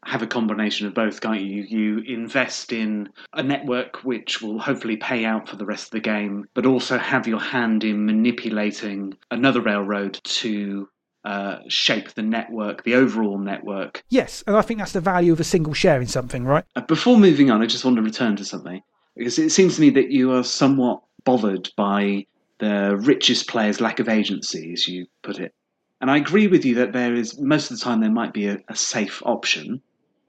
have 0.05 0.23
a 0.23 0.27
combination 0.27 0.87
of 0.87 0.95
both, 0.95 1.21
can't 1.21 1.41
you? 1.41 1.63
You 1.63 1.99
invest 2.01 2.73
in 2.73 3.09
a 3.33 3.43
network 3.43 4.05
which 4.05 4.41
will 4.41 4.59
hopefully 4.59 4.97
pay 4.97 5.25
out 5.25 5.49
for 5.49 5.57
the 5.57 5.67
rest 5.67 5.87
of 5.87 5.91
the 5.91 6.01
game, 6.01 6.49
but 6.55 6.67
also 6.67 6.97
have 6.97 7.27
your 7.27 7.41
hand 7.41 7.83
in 7.83 8.07
manipulating 8.07 9.17
another 9.33 9.61
railroad 9.61 10.21
to 10.23 10.89
uh, 11.27 11.59
shape 11.67 12.15
the 12.15 12.23
network, 12.23 12.85
the 12.85 12.95
overall 12.95 13.37
network. 13.37 14.05
Yes, 14.09 14.45
and 14.47 14.57
I 14.57 14.63
think 14.63 14.79
that's 14.79 14.93
the 14.93 15.01
value 15.01 15.33
of 15.33 15.41
a 15.41 15.45
single 15.45 15.75
share 15.75 16.01
in 16.01 16.07
something, 16.07 16.45
right? 16.45 16.65
Uh, 16.77 16.83
before 16.83 17.19
moving 17.19 17.51
on, 17.51 17.63
I 17.63 17.67
just 17.67 17.85
want 17.85 17.97
to 17.97 18.03
return 18.03 18.37
to 18.37 18.45
something 18.45 18.81
because 19.17 19.37
it 19.37 19.51
seems 19.51 19.75
to 19.75 19.81
me 19.81 19.91
that 19.91 20.13
you 20.13 20.33
are 20.33 20.45
somewhat 20.45 21.03
bothered 21.25 21.69
by 21.77 22.27
the 22.59 22.97
richest 23.01 23.49
player's 23.49 23.81
lack 23.81 23.99
of 23.99 24.09
agency, 24.09 24.73
as 24.73 24.87
you 24.87 25.07
put 25.23 25.41
it. 25.41 25.53
And 26.01 26.13
I 26.13 26.17
agree 26.17 26.47
with 26.47 26.65
you 26.65 26.77
that 26.77 26.93
there 26.93 27.13
is, 27.13 27.41
most 27.41 27.73
of 27.73 27.77
the 27.77 27.85
time, 27.85 28.01
there 28.01 28.11
might 28.11 28.33
be 28.33 28.47
a, 28.47 28.59
a 28.69 28.77
safe 28.77 29.21
option, 29.27 29.83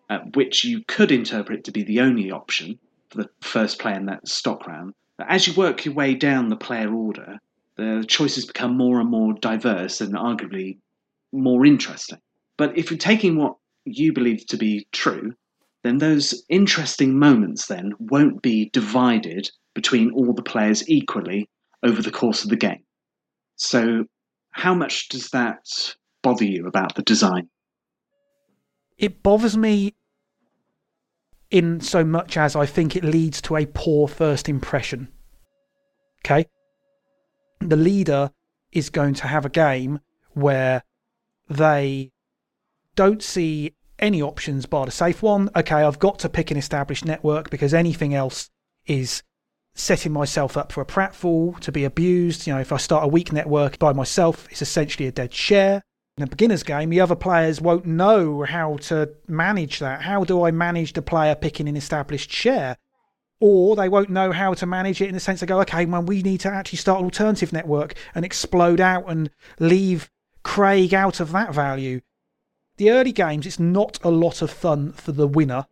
uh, 0.10 0.20
which 0.34 0.64
you 0.64 0.84
could 0.88 1.12
interpret 1.12 1.64
to 1.66 1.72
be 1.72 1.84
the 1.84 2.00
only 2.00 2.32
option 2.32 2.80
for 3.12 3.18
the 3.22 3.30
first 3.42 3.78
player 3.78 3.98
in 3.98 4.08
that 4.08 4.28
stock 4.28 4.66
round. 4.66 4.96
But 5.20 5.28
as 5.30 5.46
you 5.46 5.54
work 5.54 5.86
your 5.86 5.94
way 5.94 6.16
down 6.16 6.50
the 6.50 6.56
player 6.56 6.92
order, 6.92 7.38
the 7.76 8.04
choices 8.08 8.48
become 8.48 8.76
more 8.76 9.00
and 9.00 9.12
more 9.12 9.34
diverse 9.34 10.02
and 10.02 10.16
arguably 10.16 10.80
more 11.38 11.66
interesting. 11.66 12.20
But 12.58 12.78
if 12.78 12.90
you're 12.90 12.98
taking 12.98 13.38
what 13.38 13.56
you 13.86 14.14
believe 14.14 14.46
to 14.48 14.58
be 14.58 14.88
true, 14.92 15.34
then 15.84 16.00
those 16.00 16.44
interesting 16.50 17.18
moments 17.18 17.68
then 17.68 17.94
won't 18.00 18.42
be 18.42 18.70
divided 18.74 19.50
between 19.74 20.12
all 20.12 20.34
the 20.34 20.42
players 20.42 20.88
equally 20.90 21.50
over 21.84 22.02
the 22.02 22.12
course 22.12 22.44
of 22.44 22.50
the 22.50 22.56
game. 22.56 22.84
So, 23.56 24.06
how 24.52 24.74
much 24.74 25.08
does 25.10 25.30
that 25.30 25.96
bother 26.24 26.46
you 26.46 26.68
about 26.68 26.96
the 26.96 27.04
design? 27.04 27.50
It 28.98 29.22
bothers 29.22 29.56
me 29.56 29.96
in 31.52 31.80
so 31.80 32.04
much 32.04 32.38
as 32.38 32.56
I 32.56 32.66
think 32.66 32.96
it 32.96 33.04
leads 33.04 33.42
to 33.44 33.56
a 33.56 33.66
poor 33.66 34.08
first 34.08 34.50
impression. 34.50 35.10
Okay? 36.26 36.48
The 37.60 37.76
leader 37.76 38.32
is 38.72 38.90
going 38.90 39.14
to 39.16 39.28
have 39.28 39.46
a 39.46 39.50
game 39.50 40.00
where 40.34 40.84
they 41.50 42.12
don't 42.96 43.24
see 43.24 43.74
any 44.00 44.22
options 44.22 44.66
bar 44.66 44.86
the 44.86 44.92
safe 44.92 45.22
one. 45.22 45.50
Okay, 45.56 45.76
I've 45.76 46.00
got 46.00 46.20
to 46.20 46.30
pick 46.30 46.52
an 46.52 46.58
established 46.58 47.06
network 47.06 47.50
because 47.50 47.74
anything 47.74 48.14
else 48.14 48.50
is 48.86 49.24
setting 49.76 50.12
myself 50.12 50.58
up 50.58 50.72
for 50.72 50.82
a 50.82 50.86
pratfall 50.86 51.60
to 51.60 51.72
be 51.72 51.84
abused. 51.84 52.48
You 52.48 52.54
know, 52.54 52.60
if 52.60 52.72
I 52.72 52.78
start 52.78 53.04
a 53.04 53.08
weak 53.08 53.32
network 53.32 53.80
by 53.80 53.94
myself, 53.94 54.48
it's 54.50 54.62
essentially 54.62 55.08
a 55.08 55.12
dead 55.12 55.34
share. 55.34 55.84
In 56.18 56.24
a 56.24 56.28
beginner's 56.28 56.64
game, 56.64 56.90
the 56.90 57.00
other 57.00 57.16
players 57.16 57.62
won't 57.62 57.86
know 57.86 58.42
how 58.42 58.78
to 58.78 59.12
manage 59.28 59.80
that. 59.80 60.02
How 60.02 60.24
do 60.24 60.44
I 60.44 60.50
manage 60.50 60.94
the 60.94 61.04
player 61.04 61.36
picking 61.36 61.70
an 61.70 61.78
established 61.78 62.32
share? 62.32 62.78
or 63.40 63.76
they 63.76 63.90
won't 63.90 64.10
know 64.10 64.32
how 64.32 64.54
to 64.54 64.66
manage 64.66 65.02
it 65.02 65.08
in 65.08 65.14
the 65.14 65.20
sense 65.20 65.40
they 65.40 65.46
go, 65.46 65.62
okay, 65.62 65.86
well, 65.86 66.02
we 66.02 66.24
need 66.24 66.40
to 66.40 66.50
actually 66.50 66.78
start 66.78 67.00
an 67.00 67.06
alternative 67.06 67.54
network 67.54 67.94
and 68.16 68.26
explode 68.26 68.82
out 68.82 69.06
and 69.08 69.30
leave 69.60 70.10
Craig 70.48 70.94
out 70.94 71.20
of 71.20 71.34
that 71.34 71.54
value. 71.54 72.00
The 72.78 72.90
early 72.90 73.12
games, 73.12 73.46
it's 73.46 73.60
not 73.60 74.00
a 74.02 74.10
lot 74.10 74.42
of 74.42 74.50
fun 74.50 74.94
for 74.94 75.12
the 75.12 75.28
winner. 75.28 75.68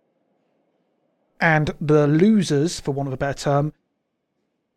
And 1.40 1.74
the 1.80 2.06
losers, 2.08 2.82
for 2.82 2.92
want 2.92 3.08
of 3.08 3.14
a 3.14 3.18
better 3.18 3.40
term, 3.40 3.74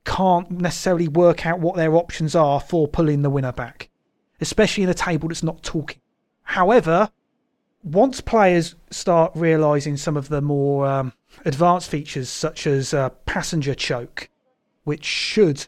can't 0.04 0.52
necessarily 0.52 1.08
work 1.08 1.44
out 1.44 1.58
what 1.58 1.74
their 1.74 1.96
options 1.96 2.36
are 2.36 2.60
for 2.60 2.86
pulling 2.86 3.22
the 3.22 3.28
winner 3.28 3.50
back, 3.50 3.90
especially 4.40 4.84
in 4.84 4.88
a 4.88 4.94
table 4.94 5.28
that's 5.28 5.42
not 5.42 5.64
talking. 5.64 6.00
However, 6.44 7.10
once 7.82 8.20
players 8.20 8.76
start 8.90 9.32
realizing 9.34 9.96
some 9.96 10.16
of 10.16 10.28
the 10.28 10.40
more 10.40 10.86
um, 10.86 11.12
advanced 11.44 11.90
features, 11.90 12.28
such 12.28 12.68
as 12.68 12.94
uh, 12.94 13.10
passenger 13.26 13.74
choke, 13.74 14.30
which 14.84 15.04
should 15.04 15.66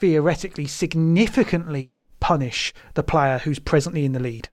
theoretically 0.00 0.66
significantly 0.66 1.92
punish 2.28 2.74
the 2.92 3.02
player 3.02 3.38
who's 3.38 3.58
presently 3.58 4.04
in 4.04 4.12
the 4.12 4.20
lead, 4.20 4.50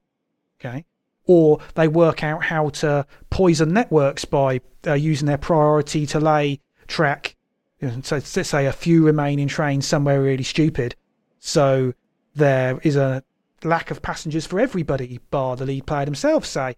okay, 0.57 0.85
or 1.25 1.59
they 1.73 1.89
work 1.89 2.23
out 2.23 2.41
how 2.45 2.69
to 2.69 3.05
poison 3.29 3.73
networks 3.73 4.23
by 4.23 4.61
uh, 4.87 4.93
using 4.93 5.27
their 5.27 5.37
priority 5.37 6.05
to 6.05 6.17
lay 6.17 6.61
track. 6.87 7.35
You 7.81 7.89
know, 7.89 7.99
so 8.01 8.15
let's 8.15 8.47
say 8.47 8.65
a 8.65 8.71
few 8.71 9.05
remaining 9.05 9.49
trains 9.49 9.85
somewhere 9.85 10.21
really 10.21 10.43
stupid, 10.43 10.95
so 11.37 11.93
there 12.33 12.79
is 12.81 12.95
a 12.95 13.23
lack 13.61 13.91
of 13.91 14.01
passengers 14.01 14.45
for 14.45 14.61
everybody, 14.61 15.19
bar 15.29 15.57
the 15.57 15.65
lead 15.65 15.85
player 15.85 16.05
themselves, 16.05 16.47
say 16.47 16.77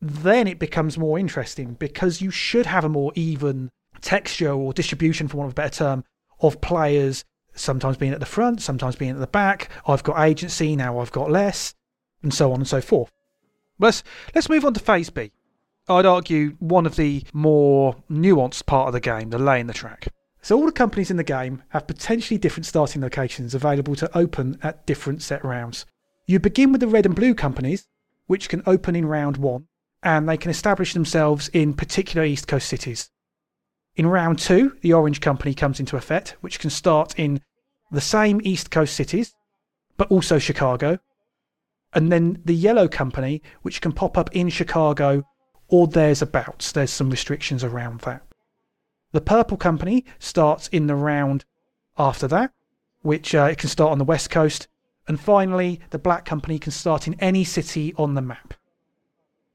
then 0.00 0.46
it 0.46 0.60
becomes 0.60 0.96
more 0.96 1.18
interesting 1.18 1.74
because 1.74 2.20
you 2.20 2.30
should 2.30 2.66
have 2.66 2.84
a 2.84 2.88
more 2.88 3.12
even 3.16 3.70
texture 4.00 4.52
or 4.52 4.72
distribution, 4.72 5.26
for 5.26 5.38
want 5.38 5.48
of 5.48 5.54
a 5.54 5.62
better 5.62 5.78
term, 5.78 6.04
of 6.40 6.60
players 6.60 7.24
sometimes 7.54 7.96
being 7.96 8.12
at 8.12 8.20
the 8.20 8.26
front, 8.26 8.62
sometimes 8.62 8.96
being 8.96 9.12
at 9.12 9.18
the 9.18 9.26
back. 9.26 9.70
I've 9.86 10.02
got 10.02 10.20
agency, 10.20 10.76
now 10.76 10.98
I've 10.98 11.12
got 11.12 11.30
less, 11.30 11.74
and 12.22 12.32
so 12.32 12.52
on 12.52 12.60
and 12.60 12.68
so 12.68 12.80
forth. 12.80 13.10
Let's, 13.78 14.02
let's 14.34 14.48
move 14.48 14.64
on 14.64 14.74
to 14.74 14.80
Phase 14.80 15.10
B. 15.10 15.32
I'd 15.88 16.06
argue 16.06 16.56
one 16.60 16.86
of 16.86 16.96
the 16.96 17.24
more 17.32 17.96
nuanced 18.10 18.66
part 18.66 18.88
of 18.88 18.92
the 18.92 19.00
game, 19.00 19.30
the 19.30 19.38
laying 19.38 19.66
the 19.66 19.72
track. 19.72 20.08
So 20.40 20.56
all 20.56 20.66
the 20.66 20.72
companies 20.72 21.10
in 21.10 21.16
the 21.16 21.24
game 21.24 21.62
have 21.68 21.86
potentially 21.86 22.36
different 22.36 22.66
starting 22.66 23.00
locations 23.00 23.54
available 23.54 23.94
to 23.96 24.18
open 24.18 24.58
at 24.62 24.86
different 24.86 25.22
set 25.22 25.44
rounds. 25.44 25.86
You 26.26 26.40
begin 26.40 26.72
with 26.72 26.80
the 26.80 26.88
red 26.88 27.06
and 27.06 27.14
blue 27.14 27.34
companies, 27.34 27.86
which 28.26 28.48
can 28.48 28.62
open 28.66 28.96
in 28.96 29.06
round 29.06 29.36
one, 29.36 29.66
and 30.02 30.28
they 30.28 30.36
can 30.36 30.50
establish 30.50 30.94
themselves 30.94 31.48
in 31.52 31.74
particular 31.74 32.26
East 32.26 32.48
Coast 32.48 32.68
cities. 32.68 33.11
In 33.94 34.06
round 34.06 34.38
two, 34.38 34.76
the 34.80 34.94
Orange 34.94 35.20
Company 35.20 35.52
comes 35.52 35.78
into 35.78 35.96
effect, 35.96 36.36
which 36.40 36.58
can 36.58 36.70
start 36.70 37.18
in 37.18 37.42
the 37.90 38.00
same 38.00 38.40
East 38.42 38.70
Coast 38.70 38.94
cities, 38.94 39.34
but 39.98 40.10
also 40.10 40.38
Chicago. 40.38 40.98
And 41.92 42.10
then 42.10 42.40
the 42.44 42.54
Yellow 42.54 42.88
Company, 42.88 43.42
which 43.60 43.82
can 43.82 43.92
pop 43.92 44.16
up 44.16 44.34
in 44.34 44.48
Chicago 44.48 45.24
or 45.68 45.86
there's 45.86 46.22
abouts. 46.22 46.72
There's 46.72 46.90
some 46.90 47.10
restrictions 47.10 47.62
around 47.62 48.00
that. 48.00 48.22
The 49.12 49.20
Purple 49.20 49.58
Company 49.58 50.06
starts 50.18 50.68
in 50.68 50.86
the 50.86 50.94
round 50.94 51.44
after 51.98 52.26
that, 52.28 52.52
which 53.02 53.34
uh, 53.34 53.48
it 53.50 53.58
can 53.58 53.68
start 53.68 53.92
on 53.92 53.98
the 53.98 54.04
West 54.04 54.30
Coast. 54.30 54.68
And 55.06 55.20
finally, 55.20 55.80
the 55.90 55.98
Black 55.98 56.24
Company 56.24 56.58
can 56.58 56.72
start 56.72 57.06
in 57.06 57.14
any 57.20 57.44
city 57.44 57.92
on 57.98 58.14
the 58.14 58.22
map. 58.22 58.54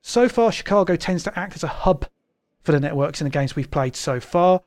So 0.04 0.30
far, 0.30 0.52
Chicago 0.52 0.96
tends 0.96 1.24
to 1.24 1.38
act 1.40 1.56
as 1.56 1.64
a 1.64 1.68
hub 1.68 2.06
for 2.68 2.74
the 2.74 2.80
networks 2.82 3.22
in 3.22 3.26
the 3.26 3.32
games 3.32 3.55
we've 3.55 3.72
played 3.72 3.95
so 3.95 4.20
far, 4.20 4.61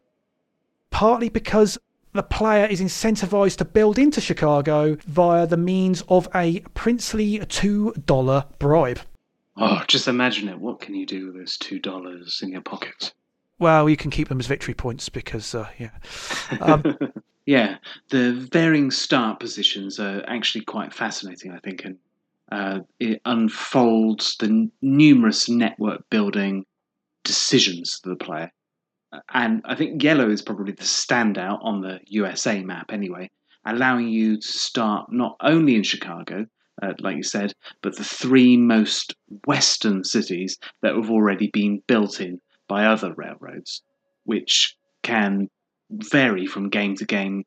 partly 0.88 1.28
because 1.28 1.76
the 2.14 2.22
player 2.22 2.64
is 2.64 2.80
incentivized 2.80 3.58
to 3.58 3.64
build 3.66 3.98
into 3.98 4.22
Chicago 4.22 4.96
via 5.06 5.46
the 5.46 5.58
means 5.58 6.02
of 6.08 6.26
a 6.34 6.60
princely 6.72 7.40
$2 7.40 8.58
bribe. 8.58 9.00
Oh, 9.58 9.82
just 9.86 10.08
imagine 10.08 10.48
it. 10.48 10.58
What 10.58 10.80
can 10.80 10.94
you 10.94 11.04
do 11.04 11.26
with 11.26 11.34
those 11.34 11.58
$2 11.58 12.42
in 12.42 12.48
your 12.52 12.62
pocket? 12.62 13.12
Well, 13.58 13.86
you 13.90 13.98
can 13.98 14.10
keep 14.10 14.30
them 14.30 14.40
as 14.40 14.46
victory 14.46 14.72
points 14.72 15.10
because, 15.10 15.54
uh, 15.54 15.68
yeah. 15.78 15.90
Um, 16.62 16.96
yeah, 17.44 17.76
the 18.08 18.32
varying 18.50 18.90
start 18.90 19.40
positions 19.40 20.00
are 20.00 20.24
actually 20.26 20.64
quite 20.64 20.94
fascinating, 20.94 21.52
I 21.52 21.58
think, 21.58 21.84
and 21.84 21.98
uh, 22.50 22.80
it 22.98 23.20
unfolds 23.26 24.38
the 24.38 24.70
numerous 24.80 25.50
network 25.50 26.08
building 26.08 26.64
decisions 27.24 28.00
of 28.04 28.10
the 28.10 28.24
player. 28.24 28.50
And 29.32 29.62
I 29.64 29.74
think 29.74 30.02
yellow 30.02 30.30
is 30.30 30.42
probably 30.42 30.72
the 30.72 30.84
standout 30.84 31.58
on 31.62 31.80
the 31.80 31.98
USA 32.06 32.62
map 32.62 32.92
anyway, 32.92 33.28
allowing 33.64 34.08
you 34.08 34.36
to 34.36 34.46
start 34.46 35.06
not 35.10 35.36
only 35.40 35.74
in 35.74 35.82
Chicago, 35.82 36.46
uh, 36.82 36.92
like 37.00 37.16
you 37.16 37.22
said, 37.22 37.52
but 37.82 37.96
the 37.96 38.04
three 38.04 38.56
most 38.56 39.14
western 39.46 40.04
cities 40.04 40.58
that 40.82 40.94
have 40.94 41.10
already 41.10 41.50
been 41.52 41.82
built 41.86 42.20
in 42.20 42.40
by 42.68 42.86
other 42.86 43.12
railroads, 43.16 43.82
which 44.24 44.76
can 45.02 45.48
vary 45.90 46.46
from 46.46 46.70
game 46.70 46.94
to 46.96 47.04
game 47.04 47.44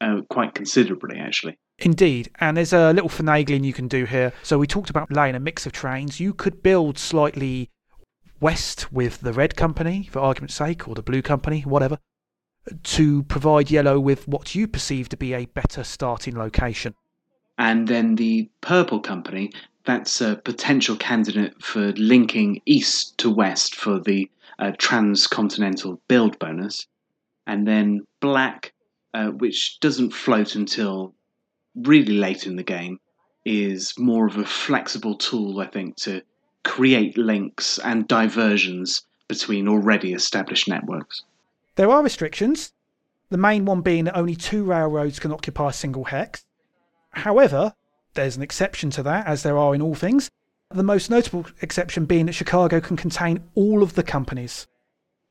uh, 0.00 0.20
quite 0.30 0.54
considerably, 0.54 1.18
actually. 1.18 1.58
Indeed, 1.78 2.30
and 2.38 2.56
there's 2.56 2.72
a 2.72 2.92
little 2.92 3.08
finagling 3.08 3.64
you 3.64 3.72
can 3.72 3.88
do 3.88 4.04
here. 4.04 4.32
So 4.42 4.58
we 4.58 4.66
talked 4.66 4.90
about 4.90 5.10
laying 5.10 5.34
a 5.34 5.40
mix 5.40 5.66
of 5.66 5.72
trains. 5.72 6.20
You 6.20 6.32
could 6.32 6.62
build 6.62 6.98
slightly 6.98 7.70
west 8.42 8.92
with 8.92 9.20
the 9.20 9.32
red 9.32 9.56
company, 9.56 10.08
for 10.10 10.18
argument's 10.18 10.54
sake, 10.54 10.88
or 10.88 10.94
the 10.94 11.02
blue 11.02 11.22
company, 11.22 11.60
whatever, 11.62 11.98
to 12.82 13.22
provide 13.24 13.70
yellow 13.70 13.98
with 13.98 14.28
what 14.28 14.54
you 14.54 14.66
perceive 14.68 15.08
to 15.08 15.16
be 15.16 15.32
a 15.32 15.46
better 15.46 15.84
starting 15.84 16.36
location. 16.36 16.94
And 17.56 17.86
then 17.86 18.16
the 18.16 18.50
purple 18.60 19.00
company, 19.00 19.52
that's 19.84 20.20
a 20.20 20.36
potential 20.36 20.96
candidate 20.96 21.62
for 21.62 21.92
linking 21.92 22.60
east 22.66 23.16
to 23.18 23.30
west 23.30 23.76
for 23.76 24.00
the 24.00 24.28
uh, 24.58 24.72
transcontinental 24.78 26.00
build 26.08 26.38
bonus. 26.38 26.86
And 27.46 27.66
then 27.66 28.00
black, 28.20 28.72
uh, 29.14 29.28
which 29.28 29.78
doesn't 29.80 30.12
float 30.12 30.54
until 30.54 31.14
really 31.74 32.14
late 32.14 32.46
in 32.46 32.56
the 32.56 32.62
game 32.62 32.98
is 33.44 33.94
more 33.98 34.26
of 34.26 34.36
a 34.36 34.44
flexible 34.44 35.16
tool, 35.16 35.60
I 35.60 35.66
think, 35.66 35.96
to 36.02 36.22
create 36.64 37.16
links 37.16 37.78
and 37.78 38.08
diversions 38.08 39.02
between 39.28 39.68
already 39.68 40.12
established 40.12 40.68
networks. 40.68 41.22
There 41.76 41.90
are 41.90 42.02
restrictions, 42.02 42.72
the 43.30 43.38
main 43.38 43.64
one 43.64 43.80
being 43.80 44.04
that 44.04 44.16
only 44.16 44.36
two 44.36 44.62
railroads 44.62 45.18
can 45.18 45.32
occupy 45.32 45.70
a 45.70 45.72
single 45.72 46.04
hex. 46.04 46.44
However, 47.10 47.74
there's 48.14 48.36
an 48.36 48.42
exception 48.42 48.90
to 48.90 49.02
that, 49.04 49.26
as 49.26 49.42
there 49.42 49.56
are 49.56 49.74
in 49.74 49.80
all 49.80 49.94
things. 49.94 50.30
The 50.70 50.82
most 50.82 51.10
notable 51.10 51.46
exception 51.62 52.04
being 52.04 52.26
that 52.26 52.34
Chicago 52.34 52.80
can 52.80 52.96
contain 52.96 53.42
all 53.54 53.82
of 53.82 53.94
the 53.94 54.02
companies. 54.02 54.66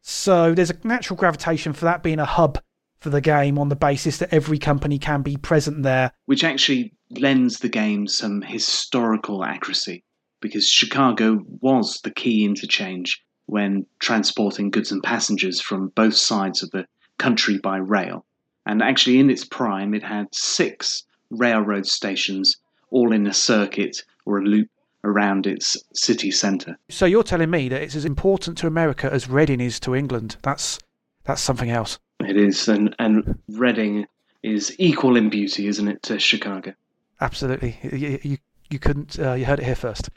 So 0.01 0.53
there's 0.53 0.71
a 0.71 0.77
natural 0.83 1.17
gravitation 1.17 1.73
for 1.73 1.85
that 1.85 2.01
being 2.01 2.19
a 2.19 2.25
hub 2.25 2.59
for 2.99 3.09
the 3.09 3.21
game 3.21 3.57
on 3.57 3.69
the 3.69 3.75
basis 3.75 4.17
that 4.17 4.33
every 4.33 4.57
company 4.57 4.97
can 4.97 5.21
be 5.21 5.37
present 5.37 5.83
there. 5.83 6.11
Which 6.25 6.43
actually 6.43 6.93
lends 7.11 7.59
the 7.59 7.69
game 7.69 8.07
some 8.07 8.41
historical 8.41 9.43
accuracy 9.43 10.03
because 10.41 10.67
Chicago 10.67 11.43
was 11.61 12.01
the 12.01 12.11
key 12.11 12.43
interchange 12.45 13.23
when 13.45 13.85
transporting 13.99 14.69
goods 14.69 14.91
and 14.91 15.03
passengers 15.03 15.61
from 15.61 15.89
both 15.89 16.15
sides 16.15 16.63
of 16.63 16.71
the 16.71 16.85
country 17.17 17.57
by 17.57 17.77
rail. 17.77 18.25
And 18.65 18.81
actually, 18.81 19.19
in 19.19 19.29
its 19.29 19.45
prime, 19.45 19.93
it 19.93 20.03
had 20.03 20.27
six 20.33 21.03
railroad 21.29 21.85
stations 21.85 22.57
all 22.89 23.13
in 23.13 23.25
a 23.25 23.33
circuit 23.33 24.03
or 24.25 24.39
a 24.39 24.43
loop 24.43 24.69
around 25.03 25.47
its 25.47 25.77
city 25.93 26.31
centre. 26.31 26.77
So 26.89 27.05
you're 27.05 27.23
telling 27.23 27.49
me 27.49 27.69
that 27.69 27.81
it's 27.81 27.95
as 27.95 28.05
important 28.05 28.57
to 28.59 28.67
America 28.67 29.11
as 29.11 29.29
Reading 29.29 29.59
is 29.59 29.79
to 29.81 29.95
England? 29.95 30.37
That's 30.43 30.79
that's 31.23 31.41
something 31.41 31.69
else. 31.69 31.99
It 32.19 32.37
is, 32.37 32.67
and 32.67 32.95
and 32.99 33.39
Reading 33.49 34.05
is 34.43 34.75
equal 34.79 35.15
in 35.15 35.29
beauty, 35.29 35.67
isn't 35.67 35.87
it, 35.87 36.03
to 36.03 36.19
Chicago? 36.19 36.73
Absolutely. 37.19 37.77
You 37.83 38.19
you, 38.21 38.37
you 38.71 38.79
couldn't. 38.79 39.19
Uh, 39.19 39.33
you 39.33 39.45
heard 39.45 39.59
it 39.59 39.65
here 39.65 39.75
first. 39.75 40.09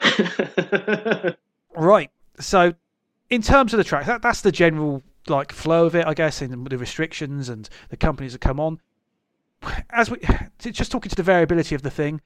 right. 1.75 2.09
So, 2.39 2.73
in 3.29 3.41
terms 3.41 3.73
of 3.73 3.77
the 3.77 3.83
track, 3.83 4.05
that, 4.05 4.21
that's 4.21 4.41
the 4.41 4.51
general 4.51 5.03
like 5.27 5.51
flow 5.51 5.85
of 5.85 5.95
it, 5.95 6.05
I 6.05 6.13
guess, 6.13 6.41
and 6.41 6.67
the 6.67 6.77
restrictions 6.77 7.49
and 7.49 7.67
the 7.89 7.97
companies 7.97 8.33
that 8.33 8.41
come 8.41 8.59
on. 8.59 8.79
As 9.89 10.11
we 10.11 10.19
just 10.59 10.91
talking 10.91 11.09
to 11.09 11.15
the 11.15 11.23
variability 11.23 11.75
of 11.75 11.81
the 11.81 11.89
thing, 11.89 12.21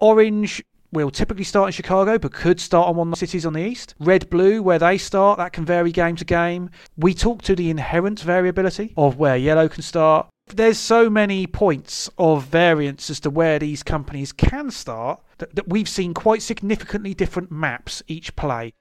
Orange 0.00 0.62
will 0.90 1.10
typically 1.10 1.44
start 1.44 1.68
in 1.68 1.72
Chicago, 1.72 2.18
but 2.18 2.32
could 2.32 2.60
start 2.60 2.88
on 2.88 2.96
one 2.96 3.08
of 3.08 3.12
the 3.12 3.18
cities 3.18 3.44
on 3.44 3.52
the 3.52 3.64
east. 3.64 3.94
Red 3.98 4.30
blue, 4.30 4.62
where 4.62 4.78
they 4.78 4.96
start, 4.96 5.38
that 5.38 5.52
can 5.52 5.64
vary 5.64 5.92
game 5.92 6.16
to 6.16 6.24
game. 6.24 6.70
We 6.96 7.14
talk 7.14 7.42
to 7.42 7.56
the 7.56 7.68
inherent 7.70 8.20
variability 8.20 8.94
of 8.96 9.16
where 9.16 9.36
yellow 9.36 9.68
can 9.68 9.82
start. 9.82 10.28
There's 10.48 10.78
so 10.78 11.08
many 11.10 11.46
points 11.46 12.10
of 12.18 12.44
variance 12.44 13.10
as 13.10 13.18
to 13.20 13.30
where 13.30 13.58
these 13.58 13.82
companies 13.82 14.32
can 14.32 14.70
start 14.70 15.20
that, 15.38 15.54
that 15.56 15.68
we've 15.68 15.88
seen 15.88 16.14
quite 16.14 16.42
significantly 16.42 17.14
different 17.14 17.50
maps 17.50 18.02
each 18.06 18.36
play. 18.36 18.72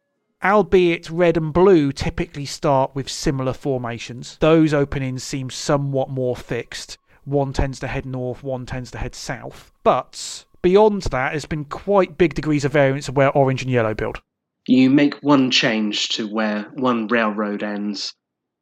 albeit 0.43 1.09
red 1.09 1.37
and 1.37 1.53
blue 1.53 1.91
typically 1.91 2.45
start 2.45 2.93
with 2.93 3.09
similar 3.09 3.53
formations. 3.53 4.37
Those 4.39 4.73
openings 4.73 5.23
seem 5.23 5.49
somewhat 5.49 6.09
more 6.09 6.35
fixed. 6.35 6.97
One 7.23 7.53
tends 7.53 7.79
to 7.79 7.87
head 7.87 8.05
north, 8.05 8.43
one 8.43 8.65
tends 8.65 8.91
to 8.91 8.97
head 8.97 9.15
south. 9.15 9.71
But 9.83 10.45
beyond 10.61 11.03
that, 11.03 11.31
there's 11.31 11.45
been 11.45 11.65
quite 11.65 12.17
big 12.17 12.33
degrees 12.33 12.65
of 12.65 12.73
variance 12.73 13.07
of 13.07 13.15
where 13.15 13.31
orange 13.31 13.61
and 13.61 13.71
yellow 13.71 13.93
build. 13.93 14.21
You 14.67 14.89
make 14.89 15.15
one 15.15 15.49
change 15.49 16.09
to 16.09 16.27
where 16.27 16.63
one 16.73 17.07
railroad 17.07 17.63
ends, 17.63 18.13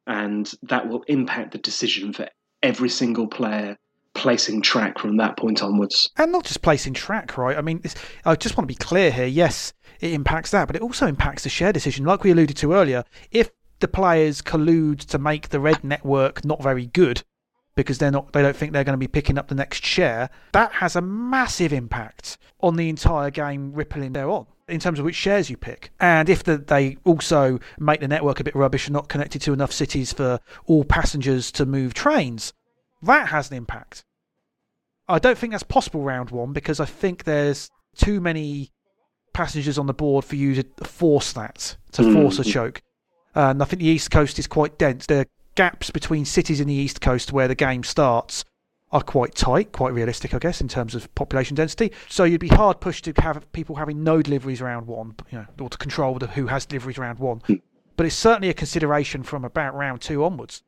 and 0.06 0.52
that 0.64 0.88
will 0.88 1.04
impact 1.08 1.52
the 1.52 1.58
decision 1.58 2.14
for 2.14 2.28
every 2.64 2.90
single 2.90 3.28
player 3.28 3.78
placing 4.14 4.62
track 4.62 5.00
from 5.00 5.18
that 5.18 5.38
point 5.38 5.64
onwards. 5.64 6.10
And 6.18 6.32
not 6.32 6.44
just 6.44 6.62
placing 6.62 6.94
track, 6.94 7.38
right? 7.38 7.58
I 7.58 7.62
mean, 7.62 7.82
I 8.26 8.36
just 8.36 8.58
want 8.58 8.68
to 8.68 8.74
be 8.74 8.76
clear 8.76 9.12
here. 9.12 9.26
Yes, 9.26 9.74
it 10.00 10.14
impacts 10.14 10.52
that, 10.52 10.68
but 10.68 10.76
it 10.76 10.82
also 10.82 11.08
impacts 11.08 11.44
the 11.44 11.50
share 11.50 11.72
decision. 11.72 12.06
Like 12.06 12.24
we 12.24 12.32
alluded 12.32 12.58
to 12.58 12.74
earlier, 12.74 13.04
if 13.32 13.52
the 13.80 13.88
players 13.88 14.42
collude 14.42 15.00
to 15.06 15.18
make 15.18 15.50
the 15.50 15.60
red 15.60 15.84
network 15.84 16.46
not 16.46 16.62
very 16.62 16.88
good 16.88 17.24
because 17.76 17.98
they're 17.98 18.12
not 18.12 18.34
they 18.34 18.42
don't 18.42 18.56
think 18.56 18.74
they're 18.74 18.84
going 18.84 18.94
to 18.94 18.98
be 18.98 19.08
picking 19.08 19.38
up 19.38 19.48
the 19.48 19.56
next 19.56 19.86
share, 19.86 20.30
that 20.52 20.72
has 20.74 20.96
a 20.96 21.02
massive 21.02 21.74
impact 21.74 22.38
on 22.60 22.76
the 22.76 22.90
entire 22.90 23.32
game 23.32 23.74
rippling 23.74 24.14
thereon 24.14 24.46
in 24.72 24.80
terms 24.80 25.00
of 25.00 25.06
which 25.06 25.16
shares 25.16 25.50
you 25.50 25.58
pick. 25.58 25.92
And 26.00 26.30
if 26.30 26.44
the, 26.44 26.58
they 26.58 26.98
also 27.04 27.60
make 27.80 28.00
the 28.00 28.08
network 28.08 28.40
a 28.40 28.44
bit 28.44 28.56
rubbish 28.56 28.88
and 28.88 28.94
not 28.94 29.10
connected 29.10 29.42
to 29.44 29.54
enough 29.54 29.72
cities 29.72 30.14
for 30.14 30.40
all 30.66 30.84
passengers 30.84 31.52
to 31.54 31.66
move 31.66 31.94
trains, 31.94 32.54
that 33.04 33.28
has 33.28 33.52
an 33.52 33.58
impact. 33.58 34.04
I 35.08 35.20
don't 35.20 35.38
think 35.38 35.52
that's 35.52 35.64
possible 35.64 36.04
round 36.04 36.32
one 36.32 36.54
because 36.54 36.80
I 36.80 36.86
think 36.86 37.24
there's 37.24 37.70
too 37.96 38.22
many 38.22 38.72
passengers 39.34 39.78
on 39.78 39.88
the 39.88 39.94
board 39.94 40.26
for 40.26 40.36
you 40.36 40.56
to 40.56 40.86
force 40.86 41.34
that, 41.34 41.76
to 41.94 42.02
mm. 42.02 42.14
force 42.14 42.40
a 42.40 42.44
choke. 42.44 42.82
And 43.36 43.62
I 43.62 43.66
think 43.66 43.82
the 43.82 43.88
East 43.88 44.12
Coast 44.12 44.40
is 44.40 44.48
quite 44.48 44.78
dense. 44.78 45.06
There 45.06 45.22
are 45.22 45.26
gaps 45.56 45.90
between 45.90 46.26
cities 46.26 46.60
in 46.60 46.68
the 46.68 46.74
East 46.74 47.02
Coast 47.02 47.34
where 47.34 47.48
the 47.48 47.56
game 47.56 47.84
starts 47.84 48.46
are 48.92 49.02
quite 49.02 49.36
tight, 49.36 49.72
quite 49.72 49.94
realistic, 49.94 50.34
I 50.34 50.40
guess, 50.40 50.62
in 50.62 50.68
terms 50.68 50.96
of 50.96 51.14
population 51.16 51.56
density. 51.56 51.92
So 52.10 52.24
you'd 52.24 52.42
be 52.42 52.50
hard 52.50 52.82
pushed 52.82 53.06
to 53.06 53.14
have 53.22 53.52
people 53.54 53.76
having 53.76 54.04
no 54.04 54.22
deliveries 54.22 54.62
around 54.62 54.88
one, 54.88 55.16
you 55.32 55.38
know, 55.38 55.46
or 55.60 55.70
to 55.70 55.78
control 55.78 56.20
the, 56.20 56.28
who 56.28 56.48
has 56.48 56.66
deliveries 56.66 56.98
around 56.98 57.20
one. 57.20 57.40
Hmm. 57.48 57.56
But 57.96 58.06
it's 58.06 58.16
certainly 58.16 58.50
a 58.50 58.54
consideration 58.54 59.24
from 59.24 59.46
about 59.46 59.76
round 59.76 60.02
two 60.02 60.24
onwards, 60.24 60.64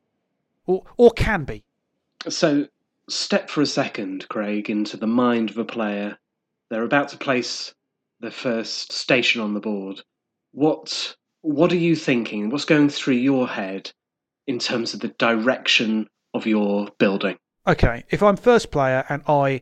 or 0.65 0.83
or 0.97 1.11
can 1.11 1.43
be. 1.43 1.63
So 2.29 2.67
step 3.09 3.49
for 3.49 3.61
a 3.61 3.65
second, 3.65 4.27
Craig, 4.29 4.69
into 4.69 4.97
the 4.97 5.07
mind 5.07 5.49
of 5.49 5.57
a 5.57 5.65
player. 5.65 6.17
They're 6.69 6.83
about 6.83 7.09
to 7.09 7.17
place 7.17 7.73
the 8.23 8.31
first 8.31 8.91
station 8.93 9.41
on 9.41 9.53
the 9.53 9.59
board, 9.59 10.01
what 10.53 11.15
what 11.41 11.71
are 11.73 11.77
you 11.77 11.95
thinking? 11.95 12.49
What's 12.49 12.65
going 12.65 12.89
through 12.89 13.15
your 13.15 13.47
head 13.47 13.91
in 14.47 14.59
terms 14.59 14.93
of 14.93 15.01
the 15.01 15.09
direction 15.09 16.07
of 16.33 16.47
your 16.47 16.87
building? 16.97 17.37
Okay, 17.65 18.03
if 18.09 18.21
I'm 18.21 18.35
first 18.35 18.71
player 18.71 19.05
and 19.07 19.23
I 19.25 19.61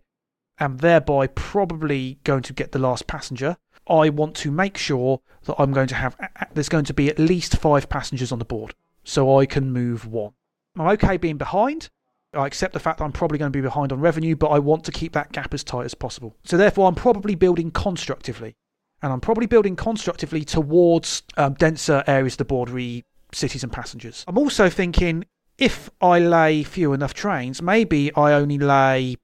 am 0.60 0.78
thereby 0.78 1.28
probably 1.28 2.20
going 2.24 2.41
to 2.43 2.54
get 2.54 2.72
the 2.72 2.80
last 2.80 3.06
passenger, 3.06 3.58
I 3.88 4.10
want 4.10 4.36
to 4.38 4.49
make 4.49 4.76
sure 4.76 5.22
that 5.45 5.56
I'm 5.60 5.72
going 5.72 5.88
to 5.88 5.95
have 5.95 6.18
there's 6.54 6.70
going 6.70 6.86
to 6.86 6.93
be 6.95 7.10
at 7.10 7.20
least 7.20 7.58
five 7.58 7.89
passengers 7.89 8.32
on 8.32 8.39
the 8.39 8.45
board, 8.45 8.74
so 9.04 9.38
I 9.38 9.45
can 9.45 9.72
move 9.72 10.08
one. 10.08 10.34
I'm 10.76 10.88
okay 10.89 11.18
being 11.18 11.38
behind. 11.38 11.89
I 12.34 12.47
accept 12.47 12.74
the 12.74 12.80
fact 12.80 12.99
that 12.99 13.04
I'm 13.04 13.12
probably 13.12 13.38
going 13.38 13.52
to 13.52 13.58
be 13.58 13.62
behind 13.62 13.91
on 13.91 13.99
revenue, 13.99 14.36
but 14.36 14.47
I 14.47 14.58
want 14.58 14.84
to 14.86 14.91
keep 14.91 15.14
that 15.14 15.32
gap 15.32 15.54
as 15.54 15.64
tight 15.64 15.86
as 15.86 15.93
possible. 15.93 16.36
So 16.43 16.58
therefore, 16.58 16.88
I'm 16.88 16.95
probably 16.95 17.36
building 17.36 17.70
constructively, 17.70 18.56
and 19.04 19.14
I'm 19.14 19.22
probably 19.22 19.45
building 19.45 19.76
constructively 19.76 20.43
towards 20.43 21.22
um, 21.38 21.54
denser 21.54 22.04
areas 22.08 22.36
of 22.36 22.39
the 22.39 22.45
board, 22.45 22.70
re 22.70 23.04
cities 23.32 23.64
and 23.64 23.72
passengers. 23.72 24.26
I'm 24.28 24.39
also 24.39 24.70
thinking 24.70 25.26
if 25.58 25.89
I 26.02 26.20
lay 26.20 26.64
few 26.64 26.93
enough 26.93 27.14
trains, 27.14 27.62
maybe 27.62 28.14
I 28.16 28.34
only 28.34 28.58
lay 28.58 29.18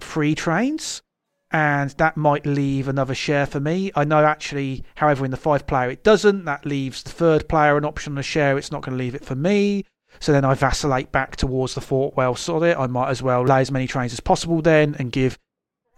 three 0.00 0.34
trains 0.34 1.02
and 1.50 1.90
that 1.92 2.16
might 2.16 2.44
leave 2.44 2.88
another 2.88 3.14
share 3.14 3.46
for 3.46 3.60
me. 3.60 3.90
I 3.94 4.04
know 4.04 4.24
actually, 4.24 4.84
however, 4.96 5.24
in 5.24 5.30
the 5.30 5.36
five 5.36 5.66
player 5.66 5.90
it 5.90 6.02
doesn't. 6.02 6.44
That 6.44 6.66
leaves 6.66 7.02
the 7.02 7.10
third 7.10 7.48
player 7.48 7.76
an 7.76 7.84
option 7.84 8.14
on 8.14 8.18
a 8.18 8.22
share. 8.22 8.58
It's 8.58 8.72
not 8.72 8.82
going 8.82 8.96
to 8.96 9.02
leave 9.02 9.14
it 9.14 9.24
for 9.24 9.34
me. 9.34 9.84
So 10.18 10.32
then 10.32 10.44
I 10.44 10.54
vacillate 10.54 11.12
back 11.12 11.36
towards 11.36 11.74
the 11.74 11.80
Fort 11.80 12.16
Well 12.16 12.34
Solid. 12.34 12.76
I 12.76 12.86
might 12.86 13.10
as 13.10 13.22
well 13.22 13.42
lay 13.42 13.60
as 13.60 13.70
many 13.70 13.86
trains 13.86 14.12
as 14.12 14.20
possible 14.20 14.60
then 14.60 14.96
and 14.98 15.12
give 15.12 15.38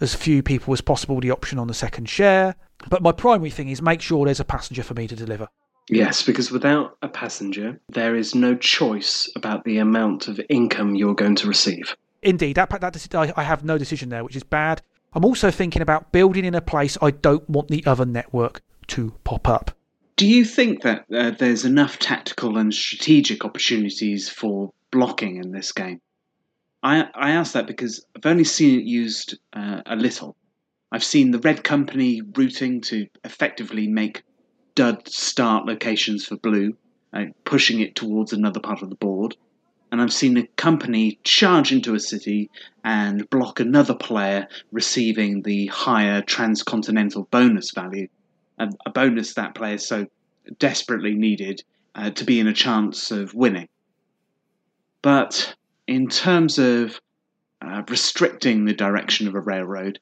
as 0.01 0.15
few 0.15 0.43
people 0.43 0.73
as 0.73 0.81
possible 0.81 1.21
the 1.21 1.31
option 1.31 1.59
on 1.59 1.67
the 1.67 1.75
second 1.75 2.09
share. 2.09 2.55
But 2.89 3.03
my 3.03 3.13
primary 3.13 3.51
thing 3.51 3.69
is 3.69 3.83
make 3.83 4.01
sure 4.01 4.25
there's 4.25 4.41
a 4.41 4.45
passenger 4.45 4.83
for 4.83 4.95
me 4.95 5.09
to 5.09 5.17
deliver. 5.17 5.49
Yes, 5.91 6.23
because 6.23 6.51
without 6.51 6.97
a 7.03 7.09
passenger, 7.09 7.81
there 7.89 8.15
is 8.15 8.35
no 8.35 8.55
choice 8.55 9.31
about 9.37 9.65
the 9.65 9.79
amount 9.79 10.29
of 10.29 10.41
income 10.49 10.95
you're 10.95 11.15
going 11.15 11.37
to 11.37 11.49
receive. 11.49 11.97
Indeed, 12.23 12.57
that, 12.57 12.69
that 12.81 13.33
I 13.37 13.43
have 13.43 13.65
no 13.65 13.79
decision 13.79 14.09
there, 14.09 14.25
which 14.25 14.37
is 14.37 14.43
bad. 14.43 14.83
I'm 15.15 15.25
also 15.25 15.51
thinking 15.51 15.83
about 15.83 16.13
building 16.13 16.45
in 16.45 16.55
a 16.55 16.61
place 16.61 16.99
I 17.01 17.11
don't 17.11 17.49
want 17.49 17.69
the 17.69 17.85
other 17.87 18.05
network 18.05 18.61
to 18.89 19.15
pop 19.25 19.49
up. 19.49 19.71
Do 20.17 20.27
you 20.27 20.45
think 20.45 20.83
that 20.83 21.05
uh, 21.15 21.31
there's 21.31 21.65
enough 21.65 21.99
tactical 21.99 22.59
and 22.59 22.75
strategic 22.75 23.45
opportunities 23.45 24.29
for 24.29 24.73
blocking 24.91 25.37
in 25.37 25.53
this 25.53 25.73
game? 25.73 26.01
I, 26.83 27.07
I 27.15 27.31
ask 27.31 27.53
that 27.53 27.67
because 27.67 28.05
I've 28.17 28.27
only 28.27 28.45
seen 28.45 28.81
it 28.81 28.85
used 28.85 29.39
uh, 29.53 29.83
a 29.87 29.97
little. 29.97 30.37
I've 30.91 31.05
seen 31.05 31.31
the 31.31 31.39
Red 31.39 31.65
Company 31.65 32.23
routing 32.37 32.81
to 32.83 33.07
effectively 33.25 33.87
make 33.87 34.23
dud 34.79 35.09
start 35.09 35.67
locations 35.67 36.25
for 36.25 36.37
blue, 36.37 36.77
uh, 37.13 37.25
pushing 37.45 37.81
it 37.81 37.97
towards 37.97 38.33
another 38.33 38.61
part 38.61 38.81
of 38.81 38.91
the 38.91 38.95
board. 38.95 39.37
And 39.91 40.01
I've 40.01 40.13
seen 40.13 40.37
a 40.37 40.47
company 40.55 41.19
charge 41.25 41.73
into 41.73 41.97
a 41.97 42.01
city 42.01 42.49
and 42.85 43.29
block 43.29 43.59
another 43.59 43.95
player 43.95 44.47
receiving 44.71 45.43
the 45.43 45.67
higher 45.67 46.23
transcontinental 46.23 47.27
bonus 47.33 47.73
value 47.73 48.07
a, 48.61 48.69
a 48.87 48.91
bonus 48.91 49.35
that 49.35 49.57
player 49.57 49.79
so 49.79 50.07
desperately 50.61 51.15
needed 51.15 51.65
uh, 51.97 52.11
to 52.11 52.25
be 52.25 52.39
in 52.39 52.47
a 52.47 52.53
chance 52.53 53.11
of 53.11 53.35
winning. 53.35 53.69
But 55.03 55.57
in 55.89 56.07
terms 56.07 56.57
of 56.61 57.01
uh, 57.61 57.83
restricting 57.89 58.65
the 58.65 58.75
direction 58.75 59.27
of 59.27 59.35
a 59.35 59.41
railroad, 59.41 59.99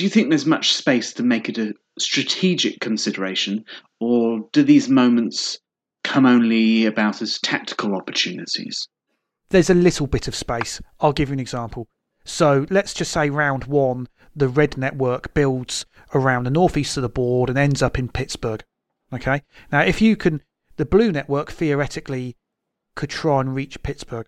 do 0.00 0.04
you 0.04 0.08
think 0.08 0.30
there's 0.30 0.46
much 0.46 0.72
space 0.72 1.12
to 1.12 1.22
make 1.22 1.50
it 1.50 1.58
a 1.58 1.74
strategic 1.98 2.80
consideration, 2.80 3.62
or 4.00 4.48
do 4.50 4.62
these 4.62 4.88
moments 4.88 5.58
come 6.04 6.24
only 6.24 6.86
about 6.86 7.20
as 7.20 7.38
tactical 7.38 7.94
opportunities? 7.94 8.88
There's 9.50 9.68
a 9.68 9.74
little 9.74 10.06
bit 10.06 10.26
of 10.26 10.34
space. 10.34 10.80
I'll 11.00 11.12
give 11.12 11.28
you 11.28 11.34
an 11.34 11.38
example. 11.38 11.86
So 12.24 12.64
let's 12.70 12.94
just 12.94 13.12
say 13.12 13.28
round 13.28 13.64
one, 13.64 14.08
the 14.34 14.48
red 14.48 14.78
network 14.78 15.34
builds 15.34 15.84
around 16.14 16.44
the 16.44 16.50
northeast 16.50 16.96
of 16.96 17.02
the 17.02 17.10
board 17.10 17.50
and 17.50 17.58
ends 17.58 17.82
up 17.82 17.98
in 17.98 18.08
Pittsburgh. 18.08 18.64
Okay. 19.12 19.42
Now, 19.70 19.82
if 19.82 20.00
you 20.00 20.16
can, 20.16 20.40
the 20.78 20.86
blue 20.86 21.12
network 21.12 21.52
theoretically 21.52 22.38
could 22.94 23.10
try 23.10 23.42
and 23.42 23.54
reach 23.54 23.82
Pittsburgh. 23.82 24.26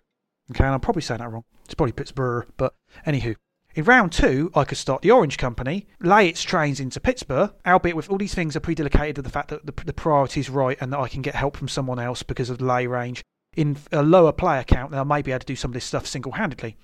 Okay, 0.51 0.65
and 0.65 0.75
I'm 0.75 0.81
probably 0.81 1.01
saying 1.01 1.21
that 1.21 1.31
wrong. 1.31 1.45
It's 1.65 1.73
probably 1.73 1.93
Pittsburgh, 1.93 2.45
but 2.57 2.75
anywho. 3.07 3.37
In 3.75 3.85
round 3.85 4.11
two, 4.11 4.51
I 4.53 4.65
could 4.65 4.77
start 4.77 5.01
the 5.01 5.09
Orange 5.09 5.37
Company, 5.37 5.87
lay 5.99 6.27
its 6.27 6.43
trains 6.43 6.79
into 6.79 6.99
Pittsburgh, 6.99 7.51
albeit 7.65 7.95
with 7.95 8.09
all 8.09 8.19
these 8.19 8.35
things 8.35 8.55
are 8.55 8.59
predelicated 8.59 9.15
to 9.15 9.21
the 9.23 9.31
fact 9.31 9.49
that 9.49 9.65
the, 9.65 9.73
the 9.83 9.93
priority 9.93 10.39
is 10.39 10.49
right 10.49 10.77
and 10.79 10.93
that 10.93 10.99
I 10.99 11.07
can 11.07 11.23
get 11.23 11.33
help 11.33 11.57
from 11.57 11.67
someone 11.67 11.97
else 11.97 12.21
because 12.21 12.51
of 12.51 12.59
the 12.59 12.65
lay 12.65 12.85
range. 12.85 13.23
In 13.55 13.77
a 13.91 14.03
lower 14.03 14.31
player 14.31 14.63
count, 14.63 14.91
then 14.91 14.99
I 14.99 15.03
may 15.03 15.23
be 15.23 15.31
able 15.31 15.39
to 15.39 15.45
do 15.45 15.55
some 15.55 15.69
of 15.71 15.73
this 15.73 15.85
stuff 15.85 16.05
single 16.05 16.33
handedly 16.33 16.77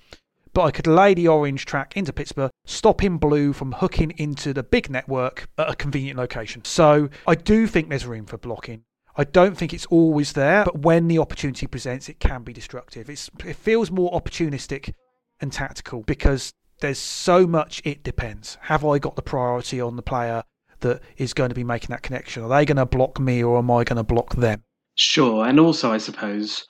but 0.52 0.62
I 0.62 0.70
could 0.70 0.86
lay 0.86 1.14
the 1.14 1.28
orange 1.28 1.64
track 1.64 1.96
into 1.96 2.12
Pittsburgh, 2.12 2.50
stopping 2.64 3.18
blue 3.18 3.52
from 3.52 3.72
hooking 3.72 4.12
into 4.16 4.52
the 4.52 4.62
big 4.62 4.90
network 4.90 5.48
at 5.58 5.70
a 5.70 5.76
convenient 5.76 6.18
location. 6.18 6.64
So 6.64 7.08
I 7.26 7.34
do 7.34 7.66
think 7.66 7.88
there's 7.88 8.06
room 8.06 8.26
for 8.26 8.36
blocking. 8.36 8.84
I 9.16 9.24
don't 9.24 9.56
think 9.56 9.74
it's 9.74 9.86
always 9.86 10.32
there, 10.32 10.64
but 10.64 10.80
when 10.80 11.08
the 11.08 11.18
opportunity 11.18 11.66
presents, 11.66 12.08
it 12.08 12.20
can 12.20 12.42
be 12.42 12.52
destructive. 12.52 13.10
It's, 13.10 13.30
it 13.44 13.56
feels 13.56 13.90
more 13.90 14.10
opportunistic 14.12 14.92
and 15.40 15.52
tactical 15.52 16.02
because 16.02 16.52
there's 16.80 16.98
so 16.98 17.46
much 17.46 17.82
it 17.84 18.02
depends. 18.02 18.58
Have 18.62 18.84
I 18.84 18.98
got 18.98 19.16
the 19.16 19.22
priority 19.22 19.80
on 19.80 19.96
the 19.96 20.02
player 20.02 20.44
that 20.80 21.00
is 21.16 21.34
going 21.34 21.50
to 21.50 21.54
be 21.54 21.64
making 21.64 21.88
that 21.90 22.02
connection? 22.02 22.42
Are 22.42 22.48
they 22.48 22.64
going 22.64 22.76
to 22.76 22.86
block 22.86 23.18
me 23.20 23.42
or 23.42 23.58
am 23.58 23.70
I 23.70 23.84
going 23.84 23.96
to 23.96 24.02
block 24.02 24.34
them? 24.34 24.64
Sure. 24.94 25.46
And 25.46 25.60
also, 25.60 25.92
I 25.92 25.98
suppose, 25.98 26.66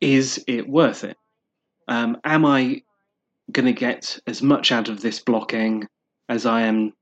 is 0.00 0.42
it 0.46 0.68
worth 0.68 1.04
it? 1.04 1.16
Um, 1.88 2.18
am 2.24 2.46
I 2.46 2.82
going 3.52 3.66
to 3.66 3.72
get 3.72 4.18
as 4.26 4.42
much 4.42 4.72
out 4.72 4.88
of 4.88 5.00
this 5.00 5.20
blocking 5.20 5.86
as 6.28 6.46
I 6.46 6.62
am 6.62 6.92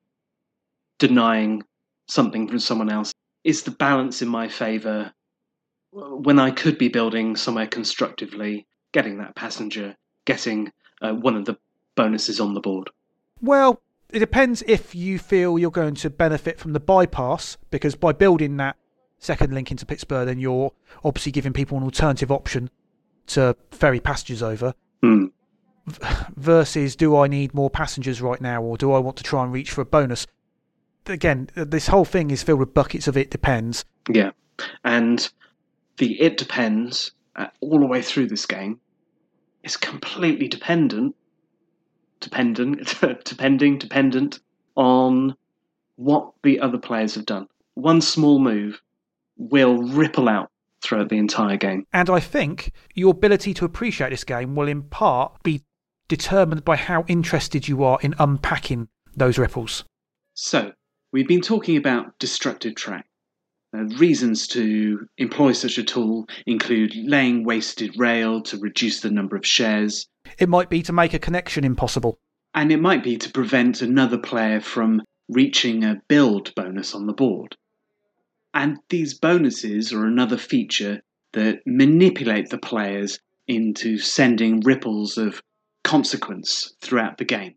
denying 0.99 1.63
something 2.09 2.49
from 2.49 2.59
someone 2.59 2.91
else? 2.91 3.13
Is 3.45 3.63
the 3.63 3.71
balance 3.73 4.23
in 4.23 4.29
my 4.29 4.49
favour 4.49 5.13
when 5.93 6.39
I 6.39 6.51
could 6.51 6.79
be 6.79 6.89
building 6.89 7.37
somewhere 7.37 7.67
constructively, 7.67 8.67
getting 8.93 9.19
that 9.19 9.37
passenger, 9.37 9.97
getting 10.25 10.73
uh, 11.03 11.13
one 11.13 11.37
of 11.37 11.45
the 11.45 11.57
bonuses 11.95 12.41
on 12.41 12.55
the 12.55 12.61
board? 12.61 12.91
Well, 13.41 13.83
It 14.13 14.19
depends 14.19 14.63
if 14.67 14.95
you 14.95 15.19
feel 15.19 15.59
you're 15.59 15.71
going 15.71 15.95
to 15.97 16.11
benefit 16.11 16.59
from 16.59 16.75
the 16.75 16.81
bypass, 16.81 17.57
because 17.71 17.95
by 17.95 18.13
building 18.13 18.59
that 18.59 18.77
second 19.19 19.55
link 19.55 19.71
into 19.71 19.87
Pittsburgh, 19.87 20.27
then 20.27 20.39
you're 20.39 20.73
obviously 21.03 21.33
giving 21.33 21.55
people 21.55 21.79
an 21.79 21.85
alternative 21.85 22.31
option 22.31 22.69
to 23.29 23.57
ferry 23.71 24.01
passengers 24.01 24.43
over. 24.43 24.75
Hmm. 25.03 25.27
Versus, 26.37 26.95
do 26.95 27.17
I 27.17 27.27
need 27.27 27.55
more 27.55 27.71
passengers 27.71 28.21
right 28.21 28.41
now, 28.41 28.63
or 28.63 28.77
do 28.77 28.93
I 28.93 28.99
want 28.99 29.17
to 29.17 29.23
try 29.25 29.43
and 29.43 29.53
reach 29.53 29.71
for 29.71 29.81
a 29.81 29.87
bonus? 29.87 30.27
Again, 31.07 31.49
this 31.55 31.89
whole 31.89 32.05
thing 32.05 32.31
is 32.31 32.43
filled 32.43 32.61
with 32.61 32.75
buckets 32.75 33.09
of 33.09 33.17
it 33.17 33.31
depends. 33.31 33.85
Yeah. 34.09 34.33
And 34.85 35.29
the 35.97 36.21
it 36.21 36.37
depends 36.37 37.13
uh, 37.35 37.47
all 37.61 37.81
the 37.81 37.87
way 37.87 38.03
through 38.03 38.27
this 38.27 38.45
game 38.45 38.79
is 39.65 39.77
completely 39.77 40.49
dependent, 40.49 41.17
dependent, 42.23 42.99
depending, 43.25 43.77
dependent 43.77 44.41
on 44.77 45.37
what 45.97 46.33
the 46.43 46.59
other 46.61 46.79
players 46.79 47.15
have 47.15 47.27
done. 47.27 47.47
One 47.75 48.01
small 48.01 48.39
move 48.39 48.81
will 49.37 49.83
ripple 49.83 50.29
out 50.29 50.51
throughout 50.83 51.11
the 51.11 51.19
entire 51.19 51.57
game. 51.57 51.87
And 51.93 52.09
I 52.09 52.21
think 52.21 52.73
your 52.95 53.11
ability 53.11 53.55
to 53.55 53.65
appreciate 53.65 54.11
this 54.11 54.25
game 54.25 54.55
will 54.55 54.69
in 54.69 54.83
part 54.83 55.43
be 55.43 55.63
determined 56.09 56.65
by 56.65 56.77
how 56.77 57.05
interested 57.07 57.69
you 57.69 57.85
are 57.85 57.99
in 58.03 58.15
unpacking 58.19 58.89
those 59.15 59.39
ripples. 59.39 59.85
So, 60.35 60.73
we've 61.13 61.29
been 61.29 61.41
talking 61.41 61.77
about 61.77 62.19
destructive 62.19 62.75
track. 62.75 63.07
Uh, 63.75 63.85
reasons 63.97 64.47
to 64.49 65.07
employ 65.17 65.53
such 65.53 65.79
a 65.79 65.83
tool 65.83 66.27
include 66.47 66.95
laying 66.95 67.45
wasted 67.45 67.99
rail 67.99 68.43
to 68.43 68.59
reduce 68.59 69.01
the 69.01 69.11
number 69.11 69.37
of 69.37 69.47
shares, 69.47 70.09
It 70.39 70.49
might 70.49 70.71
be 70.71 70.83
to 70.83 70.93
make 70.93 71.15
a 71.15 71.19
connection 71.19 71.65
impossible. 71.65 72.19
and 72.55 72.71
it 72.71 72.81
might 72.81 73.03
be 73.03 73.17
to 73.17 73.31
prevent 73.33 73.81
another 73.81 74.19
player 74.19 74.61
from 74.61 75.01
reaching 75.29 75.85
a 75.85 76.03
build 76.09 76.55
bonus 76.55 76.95
on 76.95 77.07
the 77.07 77.13
board. 77.15 77.57
And 78.53 78.77
these 78.91 79.15
bonuses 79.15 79.93
are 79.93 80.05
another 80.05 80.37
feature 80.37 81.01
that 81.33 81.61
manipulate 81.65 82.51
the 82.51 82.59
players 82.59 83.19
into 83.49 83.97
sending 83.99 84.61
ripples 84.61 85.17
of 85.17 85.43
consequence 85.83 86.75
throughout 86.83 87.17
the 87.17 87.25
game. 87.25 87.55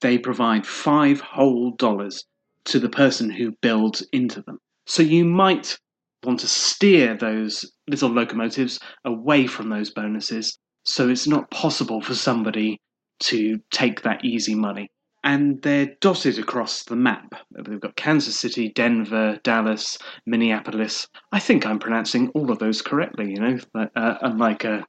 They 0.00 0.16
provide 0.16 0.66
five 0.66 1.20
whole 1.20 1.72
dollars 1.72 2.24
to 2.64 2.78
the 2.78 2.88
person 2.88 3.28
who 3.30 3.52
builds 3.60 4.02
into 4.12 4.40
them. 4.42 4.58
So 4.86 5.02
you 5.02 5.26
might 5.26 5.78
want 6.24 6.40
to 6.40 6.48
steer 6.48 7.16
those 7.16 7.70
little 7.86 8.08
locomotives 8.10 8.80
away 9.04 9.46
from 9.46 9.68
those 9.68 9.90
bonuses 9.90 10.58
so 10.84 11.08
it's 11.08 11.26
not 11.26 11.50
possible 11.50 12.00
for 12.00 12.14
somebody 12.14 12.80
to 13.20 13.60
take 13.70 14.02
that 14.02 14.24
easy 14.24 14.54
money. 14.54 14.90
And 15.22 15.60
they're 15.60 15.94
dotted 16.00 16.38
across 16.38 16.84
the 16.84 16.96
map. 16.96 17.34
They've 17.50 17.78
got 17.78 17.96
Kansas 17.96 18.38
City, 18.38 18.70
Denver, 18.74 19.38
Dallas, 19.42 19.98
Minneapolis. 20.24 21.06
I 21.30 21.38
think 21.40 21.66
I'm 21.66 21.78
pronouncing 21.78 22.28
all 22.30 22.50
of 22.50 22.58
those 22.58 22.80
correctly, 22.80 23.30
you 23.32 23.38
know, 23.38 23.58
uh, 23.74 24.14
unlike 24.22 24.64
uh, 24.64 24.80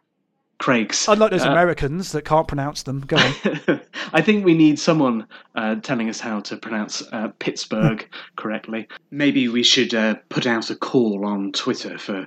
Craig's. 0.60 1.06
Unlike 1.10 1.32
those 1.32 1.46
Uh, 1.46 1.52
Americans 1.52 2.14
that 2.14 2.24
can't 2.24 2.48
pronounce 2.48 2.84
them. 2.84 3.02
Go 3.02 3.18
on. 3.18 3.82
I 4.14 4.22
think 4.22 4.46
we 4.46 4.54
need 4.54 4.80
someone 4.80 5.28
uh, 5.56 5.76
telling 5.76 6.08
us 6.08 6.22
how 6.22 6.39
to 6.39 6.56
pronounce 6.56 7.04
uh, 7.12 7.30
Pittsburgh 7.39 8.08
correctly. 8.38 8.88
Maybe 9.10 9.50
we 9.50 9.64
should 9.64 9.94
uh, 9.94 10.16
put 10.30 10.48
out 10.48 10.70
a 10.70 10.76
call 10.76 11.26
on 11.26 11.52
Twitter 11.52 11.98
for 11.98 12.26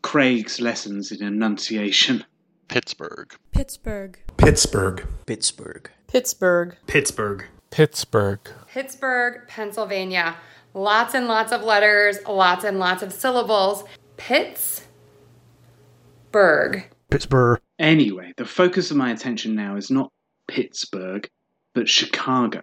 Craig's 0.00 0.58
lessons 0.58 1.12
in 1.12 1.22
enunciation. 1.26 2.24
Pittsburgh. 2.72 3.36
Pittsburgh. 3.50 4.18
Pittsburgh. 4.38 5.06
Pittsburgh. 5.26 5.90
Pittsburgh. 6.06 6.74
Pittsburgh. 6.86 7.44
Pittsburgh. 7.70 8.50
Pittsburgh, 8.66 9.46
Pennsylvania. 9.46 10.36
Lots 10.72 11.14
and 11.14 11.28
lots 11.28 11.52
of 11.52 11.62
letters, 11.64 12.16
lots 12.26 12.64
and 12.64 12.78
lots 12.78 13.02
of 13.02 13.12
syllables. 13.12 13.84
Pittsburgh. 14.16 14.86
Pittsburgh. 17.10 17.60
Anyway, 17.78 18.32
the 18.38 18.46
focus 18.46 18.90
of 18.90 18.96
my 18.96 19.10
attention 19.10 19.54
now 19.54 19.76
is 19.76 19.90
not 19.90 20.10
Pittsburgh, 20.48 21.28
but 21.74 21.90
Chicago. 21.90 22.62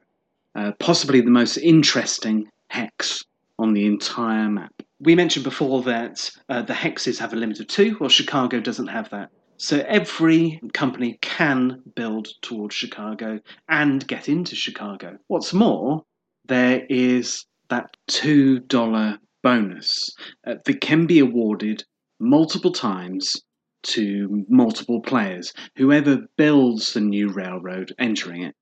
Uh, 0.56 0.72
possibly 0.80 1.22
the 1.22 1.30
most 1.30 1.58
interesting 1.58 2.50
hex 2.70 3.24
on 3.60 3.74
the 3.74 3.86
entire 3.86 4.50
map. 4.50 4.74
We 5.00 5.14
mentioned 5.14 5.44
before 5.44 5.84
that 5.84 6.32
uh, 6.50 6.64
the 6.64 6.74
hexes 6.74 7.20
have 7.20 7.32
a 7.32 7.36
limit 7.36 7.60
of 7.60 7.68
two, 7.68 7.96
well, 8.00 8.10
Chicago 8.10 8.60
doesn't 8.60 8.88
have 8.88 9.12
that. 9.12 9.30
So 9.60 9.84
every 9.90 10.62
company 10.74 11.20
can 11.22 11.84
build 11.94 12.30
towards 12.42 12.74
Chicago 12.74 13.42
and 13.68 14.08
get 14.08 14.30
into 14.30 14.56
Chicago. 14.56 15.18
What's 15.28 15.54
more, 15.54 16.06
there 16.48 16.86
is 16.90 17.46
that 17.70 17.98
$2 18.10 19.18
bonus 19.44 20.16
uh, 20.48 20.56
that 20.66 20.82
can 20.82 21.06
be 21.08 21.20
awarded 21.20 21.84
multiple 22.22 22.72
times 22.72 23.36
to 23.82 24.46
multiple 24.48 25.02
players, 25.02 25.54
whoever 25.76 26.20
builds 26.38 26.94
the 26.94 27.02
new 27.02 27.30
railroad 27.30 27.94
entering 28.00 28.44
it. 28.44 28.56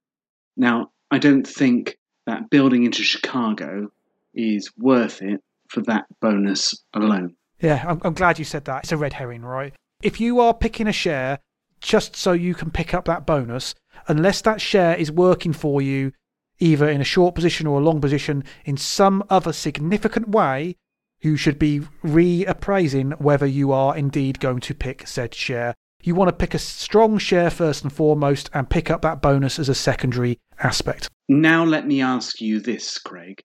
Now, 0.56 0.92
I 1.12 1.20
don't 1.20 1.46
think 1.46 1.96
that 2.26 2.50
building 2.50 2.86
into 2.86 3.04
Chicago 3.04 3.90
is 4.34 4.72
worth 4.78 5.22
it 5.22 5.42
for 5.70 5.82
that 5.82 6.06
bonus 6.22 6.84
alone. 6.96 7.36
Yeah, 7.62 7.86
I'm, 7.88 8.02
I'm 8.04 8.14
glad 8.14 8.40
you 8.40 8.46
said 8.46 8.66
that. 8.66 8.84
It's 8.84 8.92
a 8.92 8.98
red 8.98 9.14
herring, 9.14 9.44
right? 9.44 9.74
If 10.04 10.22
you 10.22 10.40
are 10.40 10.54
picking 10.54 10.88
a 10.88 10.92
share 10.94 11.40
just 11.82 12.16
so 12.16 12.32
you 12.32 12.54
can 12.54 12.70
pick 12.70 12.94
up 12.94 13.06
that 13.06 13.26
bonus, 13.26 13.74
unless 14.08 14.42
that 14.42 14.62
share 14.62 14.96
is 14.96 15.12
working 15.12 15.54
for 15.54 15.82
you 15.82 16.12
either 16.60 16.88
in 16.88 17.02
a 17.02 17.06
short 17.06 17.34
position 17.34 17.66
or 17.66 17.80
a 17.80 17.84
long 17.84 18.00
position 18.00 18.44
in 18.64 18.78
some 18.78 19.24
other 19.30 19.52
significant 19.52 20.30
way, 20.30 20.76
you 21.20 21.36
should 21.36 21.58
be 21.58 21.80
reappraising 22.04 23.20
whether 23.20 23.48
you 23.48 23.72
are 23.72 23.98
indeed 23.98 24.40
going 24.40 24.60
to 24.60 24.76
pick 24.76 25.08
said 25.08 25.34
share. 25.34 25.74
You 26.04 26.14
want 26.14 26.30
to 26.30 26.36
pick 26.36 26.54
a 26.54 26.60
strong 26.60 27.18
share 27.18 27.50
first 27.50 27.82
and 27.84 27.92
foremost 27.92 28.52
and 28.54 28.70
pick 28.70 28.92
up 28.92 29.02
that 29.02 29.20
bonus 29.20 29.58
as 29.58 29.68
a 29.68 29.76
secondary 29.76 30.38
aspect. 30.60 31.10
Now, 31.28 31.64
let 31.64 31.88
me 31.88 32.02
ask 32.02 32.40
you 32.40 32.60
this, 32.60 33.00
Craig. 33.00 33.42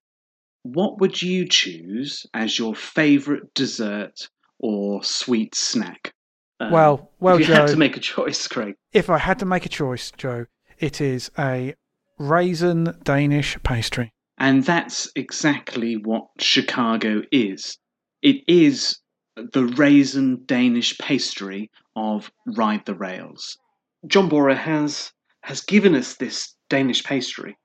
What 0.65 1.01
would 1.01 1.23
you 1.23 1.49
choose 1.49 2.27
as 2.35 2.59
your 2.59 2.75
favourite 2.75 3.55
dessert 3.55 4.29
or 4.59 5.03
sweet 5.03 5.55
snack? 5.55 6.13
Um, 6.63 6.73
Well, 6.73 7.11
well, 7.21 7.39
if 7.39 7.49
you 7.49 7.55
had 7.55 7.69
to 7.69 7.77
make 7.77 7.97
a 7.97 8.01
choice, 8.01 8.47
Craig. 8.47 8.75
If 8.93 9.11
I 9.11 9.19
had 9.19 9.39
to 9.41 9.45
make 9.45 9.67
a 9.67 9.69
choice, 9.69 10.13
Joe, 10.17 10.47
it 10.79 11.01
is 11.01 11.31
a 11.39 11.75
raisin 12.19 12.99
Danish 13.03 13.57
pastry. 13.63 14.13
And 14.39 14.65
that's 14.65 15.11
exactly 15.17 15.97
what 15.97 16.27
Chicago 16.39 17.23
is. 17.31 17.79
It 18.23 18.43
is 18.47 18.99
the 19.37 19.65
raisin 19.65 20.45
Danish 20.47 20.97
pastry 20.99 21.71
of 21.97 22.31
Ride 22.47 22.85
the 22.87 22.95
Rails. 22.95 23.59
John 24.07 24.29
Bohrer 24.29 24.57
has 24.57 25.13
has 25.43 25.61
given 25.61 25.95
us 25.95 26.17
this 26.17 26.55
Danish 26.69 27.03
pastry. 27.03 27.57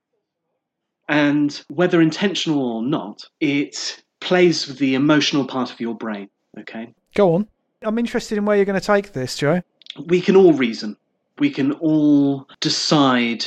And 1.07 1.63
whether 1.69 2.01
intentional 2.01 2.61
or 2.61 2.83
not, 2.83 3.23
it 3.39 4.03
plays 4.19 4.67
with 4.67 4.79
the 4.79 4.95
emotional 4.95 5.45
part 5.45 5.71
of 5.71 5.79
your 5.79 5.95
brain. 5.95 6.29
Okay? 6.59 6.93
Go 7.15 7.35
on. 7.35 7.47
I'm 7.83 7.99
interested 7.99 8.37
in 8.37 8.45
where 8.45 8.55
you're 8.55 8.65
going 8.65 8.79
to 8.79 8.85
take 8.85 9.13
this, 9.13 9.37
Joe. 9.37 9.61
we 10.05 10.21
can 10.21 10.35
all 10.35 10.53
reason. 10.53 10.97
We 11.39 11.49
can 11.51 11.73
all 11.73 12.47
decide 12.59 13.45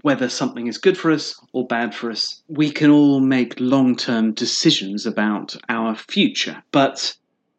whether 0.00 0.28
something 0.30 0.66
is 0.66 0.78
good 0.78 0.96
for 0.96 1.10
us 1.10 1.38
or 1.52 1.66
bad 1.66 1.94
for 1.94 2.10
us. 2.10 2.42
We 2.48 2.70
can 2.70 2.90
all 2.90 3.20
make 3.20 3.60
long 3.60 3.94
term 3.94 4.32
decisions 4.32 5.04
about 5.04 5.54
our 5.68 5.94
future. 5.94 6.62
But 6.72 7.14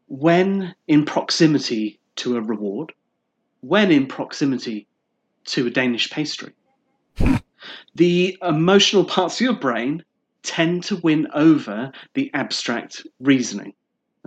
when 0.08 0.74
in 0.88 1.06
proximity 1.06 2.00
to 2.18 2.38
a 2.38 2.42
reward, 2.42 2.94
when 3.62 3.92
in 3.92 4.08
proximity 4.08 4.88
to 5.46 5.68
a 5.68 5.70
Danish 5.70 6.10
pastry, 6.10 6.54
the 7.96 8.38
emotional 8.42 9.06
parts 9.06 9.36
of 9.36 9.42
your 9.42 9.54
brain 9.54 10.04
tend 10.42 10.84
to 10.86 10.98
win 10.98 11.28
over 11.34 11.92
the 12.16 12.32
abstract 12.34 13.06
reasoning. 13.20 13.74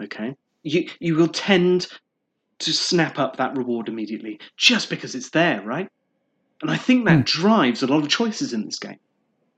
Okay? 0.01 0.37
You, 0.67 0.89
you 0.99 1.14
will 1.14 1.29
tend 1.29 1.87
to 2.59 2.73
snap 2.73 3.21
up 3.21 3.37
that 3.37 3.57
reward 3.57 3.89
immediately 3.89 4.41
just 4.57 4.91
because 4.91 5.14
it's 5.14 5.31
there, 5.31 5.62
right? 5.62 5.89
And 6.61 6.73
I 6.73 6.77
think 6.77 7.07
that 7.07 7.19
hmm. 7.19 7.23
drives 7.23 7.85
a 7.85 7.87
lot 7.87 8.03
of 8.03 8.09
choices 8.09 8.53
in 8.53 8.64
this 8.64 8.81
game. 8.81 8.99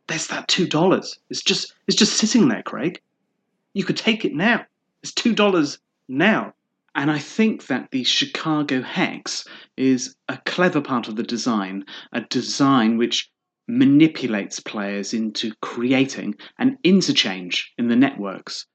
There's 0.06 0.26
that 0.26 0.48
two 0.48 0.66
dollars. 0.66 1.18
It's 1.30 1.42
just 1.42 1.74
it's 1.86 1.96
just 1.96 2.18
sitting 2.18 2.48
there, 2.48 2.62
Craig. 2.62 3.00
You 3.72 3.84
could 3.84 3.96
take 3.96 4.26
it 4.26 4.34
now. 4.34 4.66
It's 5.02 5.12
two 5.12 5.34
dollars 5.34 5.78
now. 6.08 6.52
And 6.94 7.10
I 7.10 7.18
think 7.18 7.68
that 7.68 7.90
the 7.90 8.04
Chicago 8.04 8.82
hex 8.82 9.46
is 9.78 10.14
a 10.28 10.36
clever 10.44 10.82
part 10.82 11.08
of 11.08 11.16
the 11.16 11.22
design, 11.22 11.86
a 12.12 12.20
design 12.20 12.98
which 12.98 13.30
manipulates 13.66 14.60
players 14.60 15.14
into 15.14 15.54
creating 15.62 16.34
an 16.58 16.76
interchange 16.84 17.72
in 17.78 17.88
the 17.88 17.96
networks 17.96 18.66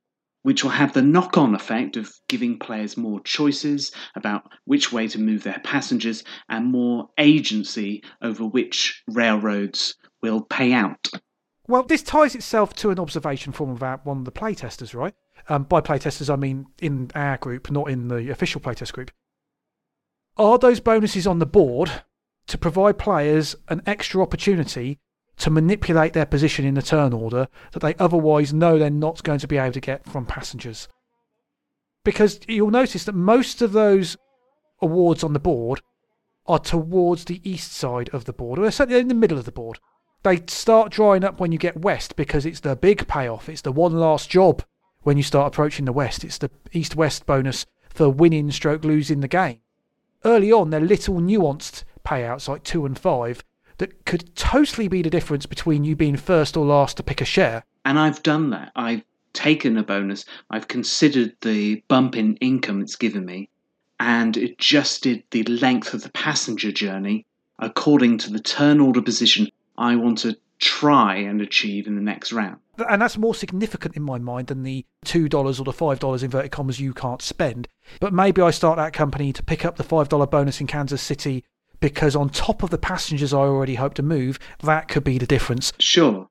which 0.44 0.64
will 0.64 0.72
have 0.72 0.94
the 0.94 1.02
knock 1.02 1.38
on 1.38 1.56
effect 1.56 1.98
of 1.98 2.14
giving 2.30 2.60
players 2.60 2.96
more 2.96 3.20
choices 3.22 3.91
about 4.16 4.44
which 4.66 4.94
way 4.94 5.08
to 5.08 5.20
move 5.20 5.44
their 5.44 5.60
passengers 5.64 6.24
and 6.50 6.72
more 6.72 7.10
agency 7.18 8.04
over 8.22 8.46
which 8.46 9.04
railroads 9.08 9.96
will 10.22 10.41
pay 10.41 10.74
out. 10.74 11.10
Well, 11.68 11.84
this 11.84 12.04
ties 12.04 12.36
itself 12.36 12.74
to 12.76 12.91
an 12.91 13.00
observation 13.00 13.54
from 13.54 13.70
about 13.70 14.06
one 14.06 14.20
of 14.20 14.26
the 14.26 14.32
playtesters, 14.32 14.94
right? 14.94 15.16
Um, 15.50 15.64
by 15.64 15.82
playtesters, 15.82 16.32
I 16.32 16.36
mean 16.36 16.68
in 16.82 17.10
our 17.16 17.38
group, 17.38 17.72
not 17.72 17.89
in 17.89 18.10
the 18.10 18.30
official 18.30 18.62
playtest 18.62 18.94
group. 18.94 19.12
Are 20.38 20.58
those 20.58 20.80
bonuses 20.80 21.28
on 21.28 21.39
the 21.39 21.46
board 21.46 22.04
to 22.48 22.58
provide 22.58 22.98
players 22.98 23.56
an 23.70 23.82
extra 23.86 24.22
opportunity 24.22 25.00
to 25.38 25.50
manipulate 25.50 26.14
their 26.14 26.26
position 26.26 26.66
in 26.66 26.76
the 26.76 26.82
turn 26.82 27.14
order 27.14 27.48
that 27.72 27.80
they 27.80 27.96
otherwise 27.96 28.54
know 28.54 28.78
they're 28.78 28.90
not 28.90 29.24
going 29.24 29.40
to 29.40 29.48
be 29.48 29.58
able 29.58 29.74
to 29.74 29.80
get 29.80 30.06
from 30.06 30.26
passengers? 30.26 30.88
Because 32.04 32.40
you'll 32.48 32.70
notice 32.70 33.06
that 33.06 33.16
most 33.16 33.62
of 33.62 33.72
those 33.72 34.18
awards 34.82 35.24
on 35.24 35.34
the 35.34 35.40
board 35.40 35.82
are 36.46 36.60
towards 36.60 37.26
the 37.26 37.42
east 37.50 37.72
side 37.72 38.10
of 38.10 38.26
the 38.26 38.34
board, 38.34 38.60
or 38.60 38.70
certainly 38.70 39.00
in 39.00 39.08
the 39.08 39.14
middle 39.14 39.38
of 39.38 39.46
the 39.46 39.52
board. 39.52 39.80
They 40.24 40.42
start 40.48 40.92
drying 40.92 41.24
up 41.24 41.40
when 41.40 41.52
you 41.52 41.58
get 41.58 41.82
west 41.82 42.16
because 42.16 42.46
it's 42.46 42.62
the 42.62 42.76
big 42.76 43.08
payoff. 43.08 43.50
It's 43.50 43.62
the 43.62 43.72
one 43.72 43.94
last 43.94 44.30
job 44.30 44.64
when 45.02 45.18
you 45.18 45.24
start 45.24 45.54
approaching 45.54 45.86
the 45.86 45.94
west. 45.94 46.24
It's 46.24 46.38
the 46.38 46.50
east 46.72 46.96
west 46.96 47.26
bonus 47.26 47.66
for 47.90 48.10
winning 48.10 48.52
stroke 48.52 48.84
losing 48.84 49.20
the 49.20 49.28
game. 49.28 49.60
Early 50.26 50.52
on, 50.52 50.70
they're 50.70 50.80
little 50.80 51.16
nuanced 51.16 51.84
payouts 52.06 52.48
like 52.48 52.64
two 52.64 52.86
and 52.86 52.98
five 52.98 53.44
that 53.78 54.05
could 54.05 54.36
totally 54.36 54.88
be 54.88 55.01
the 55.01 55.09
difference 55.09 55.45
between 55.45 55.84
you 55.84 55.95
being 55.95 56.17
first 56.17 56.55
or 56.55 56.65
last 56.65 56.97
to 56.97 57.03
pick 57.03 57.21
a 57.21 57.26
share. 57.26 57.63
And 57.86 57.99
I've 57.99 58.24
done 58.24 58.49
that. 58.51 58.71
I've 58.76 59.03
taken 59.34 59.78
a 59.78 59.84
bonus, 59.84 60.26
I've 60.49 60.67
considered 60.67 61.36
the 61.41 61.84
bump 61.88 62.15
in 62.15 62.36
income 62.38 62.82
it's 62.82 62.95
given 62.95 63.26
me, 63.26 63.49
and 63.99 64.38
adjusted 64.38 65.24
the 65.32 65.43
length 65.43 65.93
of 65.93 66.03
the 66.03 66.11
passenger 66.11 66.71
journey 66.71 67.26
according 67.59 68.17
to 68.19 68.32
the 68.32 68.39
turn 68.39 68.80
order 68.80 69.01
position 69.01 69.47
I 69.78 69.95
want 69.95 70.19
to 70.19 70.38
try 70.59 71.15
and 71.15 71.41
achieve 71.41 71.88
in 71.88 71.95
the 71.95 72.01
next 72.01 72.32
round. 72.32 72.57
And 72.89 73.01
that's 73.01 73.17
more 73.17 73.36
significant 73.36 73.95
in 73.95 74.03
my 74.03 74.17
mind 74.17 74.47
than 74.47 74.63
the 74.63 74.86
$2 75.05 75.34
or 75.34 75.63
the 75.63 75.71
$5 75.71 76.24
inverted 76.24 76.51
commas 76.51 76.80
you 76.80 76.93
can't 76.93 77.21
spend. 77.21 77.67
But 77.99 78.13
maybe 78.13 78.41
I 78.41 78.51
start 78.51 78.78
that 78.78 78.93
company 78.93 79.34
to 79.34 79.43
pick 79.43 79.65
up 79.65 79.76
the 79.76 79.84
$5 79.84 80.30
bonus 80.30 80.61
in 80.61 80.67
Kansas 80.67 81.01
City 81.01 81.43
because 81.84 82.16
on 82.16 82.30
top 82.30 82.64
of 82.64 82.70
the 82.70 82.78
passengers 82.78 83.34
I 83.34 83.40
already 83.40 83.76
hope 83.76 83.94
to 83.96 84.02
move, 84.02 84.40
that 84.62 84.88
could 84.88 85.04
be 85.04 85.18
the 85.18 85.28
difference. 85.28 85.74
Sure. 85.80 86.30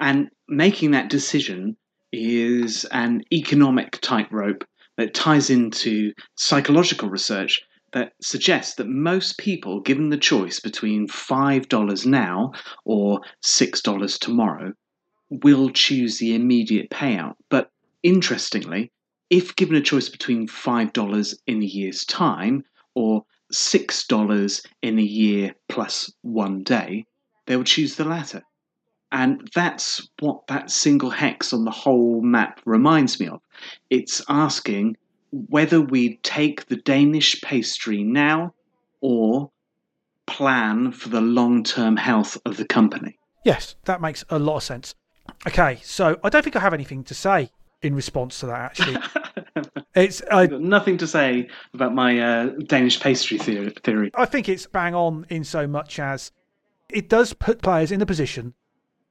And 0.00 0.30
making 0.48 0.92
that 0.92 1.10
decision 1.10 1.76
is 2.10 2.86
an 2.86 3.20
economic 3.30 4.00
tightrope 4.00 4.64
that 4.96 5.12
ties 5.12 5.50
into 5.50 6.14
psychological 6.36 7.10
research 7.10 7.60
that 7.92 8.14
suggests 8.22 8.76
that 8.76 8.88
most 8.88 9.36
people, 9.36 9.80
given 9.80 10.08
the 10.08 10.16
choice 10.16 10.58
between 10.58 11.06
$5 11.06 12.06
now 12.06 12.52
or 12.86 13.20
$6 13.44 14.18
tomorrow, 14.18 14.72
will 15.28 15.68
choose 15.68 16.16
the 16.16 16.34
immediate 16.34 16.88
payout. 16.88 17.34
But 17.50 17.70
interestingly, 18.02 18.90
if 19.28 19.54
given 19.54 19.76
a 19.76 19.82
choice 19.82 20.08
between 20.08 20.48
$5 20.48 21.34
in 21.46 21.62
a 21.62 21.66
year's 21.66 22.06
time 22.06 22.64
or 22.94 23.24
$6 23.52 24.66
in 24.82 24.98
a 24.98 25.02
year 25.02 25.54
plus 25.68 26.12
one 26.22 26.62
day, 26.62 27.04
they 27.46 27.56
will 27.56 27.64
choose 27.64 27.96
the 27.96 28.04
latter. 28.04 28.42
And 29.10 29.48
that's 29.54 30.06
what 30.20 30.46
that 30.48 30.70
single 30.70 31.10
hex 31.10 31.52
on 31.52 31.64
the 31.64 31.70
whole 31.70 32.20
map 32.20 32.60
reminds 32.66 33.18
me 33.18 33.28
of. 33.28 33.40
It's 33.88 34.22
asking 34.28 34.96
whether 35.30 35.80
we 35.80 36.16
take 36.18 36.66
the 36.66 36.76
Danish 36.76 37.40
pastry 37.40 38.02
now 38.02 38.54
or 39.00 39.50
plan 40.26 40.92
for 40.92 41.08
the 41.08 41.20
long 41.20 41.64
term 41.64 41.96
health 41.96 42.36
of 42.44 42.58
the 42.58 42.66
company. 42.66 43.18
Yes, 43.44 43.76
that 43.84 44.00
makes 44.00 44.24
a 44.28 44.38
lot 44.38 44.56
of 44.56 44.62
sense. 44.62 44.94
Okay, 45.46 45.78
so 45.82 46.18
I 46.22 46.28
don't 46.28 46.42
think 46.42 46.56
I 46.56 46.60
have 46.60 46.74
anything 46.74 47.04
to 47.04 47.14
say 47.14 47.50
in 47.80 47.94
response 47.94 48.40
to 48.40 48.46
that, 48.46 48.60
actually. 48.60 48.98
it's 49.94 50.22
I, 50.30 50.46
nothing 50.46 50.98
to 50.98 51.06
say 51.06 51.48
about 51.74 51.94
my 51.94 52.18
uh, 52.18 52.46
Danish 52.66 53.00
pastry 53.00 53.38
theory. 53.38 54.10
I 54.14 54.24
think 54.24 54.48
it's 54.48 54.66
bang 54.66 54.94
on 54.94 55.26
in 55.28 55.44
so 55.44 55.66
much 55.66 55.98
as 55.98 56.32
it 56.90 57.08
does 57.08 57.32
put 57.32 57.62
players 57.62 57.92
in 57.92 58.00
a 58.00 58.06
position 58.06 58.54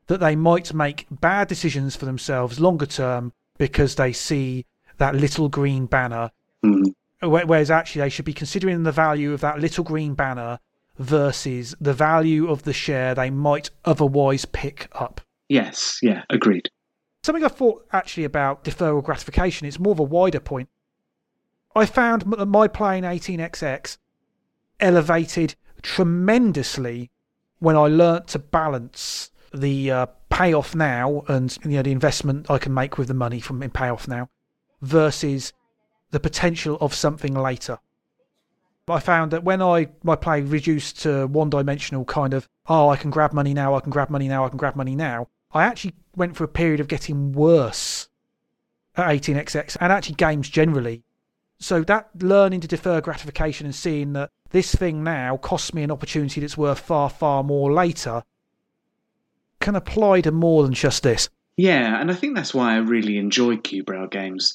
that 0.07 0.19
they 0.19 0.35
might 0.35 0.73
make 0.73 1.05
bad 1.11 1.47
decisions 1.47 1.95
for 1.95 2.05
themselves 2.05 2.59
longer 2.59 2.85
term 2.85 3.33
because 3.57 3.95
they 3.95 4.13
see 4.13 4.65
that 4.97 5.15
little 5.15 5.49
green 5.49 5.85
banner. 5.85 6.31
Mm. 6.65 6.93
Whereas 7.21 7.71
actually 7.71 8.01
they 8.01 8.09
should 8.09 8.25
be 8.25 8.33
considering 8.33 8.83
the 8.83 8.91
value 8.91 9.33
of 9.33 9.41
that 9.41 9.59
little 9.59 9.83
green 9.83 10.13
banner 10.13 10.59
versus 10.97 11.75
the 11.79 11.93
value 11.93 12.49
of 12.49 12.63
the 12.63 12.73
share 12.73 13.13
they 13.15 13.29
might 13.29 13.69
otherwise 13.85 14.45
pick 14.45 14.87
up. 14.93 15.21
Yes, 15.49 15.99
yeah, 16.01 16.23
agreed. 16.29 16.69
Something 17.27 17.43
I 17.43 17.49
thought 17.49 17.85
actually 17.91 18.23
about 18.23 18.63
deferral 18.63 19.03
gratification, 19.03 19.67
it's 19.67 19.81
more 19.81 19.91
of 19.91 19.99
a 19.99 20.03
wider 20.03 20.39
point. 20.39 20.69
I 21.75 21.85
found 21.85 22.21
that 22.21 22.45
my 22.45 22.69
playing 22.69 23.03
18xx 23.03 23.97
elevated 24.79 25.55
tremendously 25.81 27.11
when 27.59 27.75
I 27.75 27.87
learnt 27.87 28.29
to 28.29 28.39
balance 28.39 29.29
the 29.53 29.91
uh, 29.91 30.05
payoff 30.29 30.73
now 30.73 31.25
and 31.27 31.57
you 31.65 31.71
know 31.71 31.81
the 31.81 31.91
investment 31.91 32.49
I 32.49 32.59
can 32.59 32.73
make 32.73 32.97
with 32.97 33.09
the 33.09 33.13
money 33.13 33.41
from 33.41 33.61
in 33.61 33.71
payoff 33.71 34.07
now 34.07 34.29
versus 34.81 35.51
the 36.11 36.21
potential 36.21 36.77
of 36.79 36.93
something 36.93 37.33
later. 37.33 37.79
I 38.87 39.01
found 39.01 39.31
that 39.31 39.43
when 39.43 39.61
I 39.61 39.89
my 40.01 40.15
play 40.15 40.43
reduced 40.43 41.01
to 41.01 41.27
one 41.27 41.49
dimensional 41.49 42.05
kind 42.05 42.33
of 42.33 42.47
oh 42.67 42.87
I 42.87 42.95
can 42.95 43.11
grab 43.11 43.33
money 43.33 43.53
now 43.53 43.75
I 43.75 43.81
can 43.81 43.91
grab 43.91 44.09
money 44.09 44.29
now 44.29 44.45
I 44.45 44.47
can 44.47 44.57
grab 44.57 44.77
money 44.77 44.95
now 44.95 45.27
I 45.57 45.65
actually 45.65 45.93
went 46.15 46.35
for 46.35 46.43
a 46.43 46.47
period 46.47 46.79
of 46.79 46.87
getting 46.87 47.33
worse 47.33 48.09
at 48.95 49.07
18xx 49.07 49.77
and 49.79 49.91
actually 49.91 50.15
games 50.15 50.49
generally. 50.49 51.03
So 51.59 51.83
that 51.83 52.09
learning 52.21 52.61
to 52.61 52.67
defer 52.67 53.01
gratification 53.01 53.65
and 53.65 53.75
seeing 53.75 54.13
that 54.13 54.31
this 54.51 54.73
thing 54.73 55.03
now 55.03 55.37
costs 55.37 55.73
me 55.73 55.83
an 55.83 55.91
opportunity 55.91 56.39
that's 56.39 56.57
worth 56.57 56.79
far 56.79 57.09
far 57.09 57.43
more 57.43 57.71
later 57.71 58.23
can 59.59 59.75
apply 59.75 60.21
to 60.21 60.31
more 60.31 60.63
than 60.63 60.73
just 60.73 61.03
this. 61.03 61.29
Yeah, 61.57 61.99
and 61.99 62.11
I 62.11 62.13
think 62.13 62.35
that's 62.35 62.53
why 62.53 62.73
I 62.73 62.77
really 62.77 63.17
enjoy 63.17 63.57
cube 63.57 63.89
rail 63.89 64.07
games. 64.07 64.53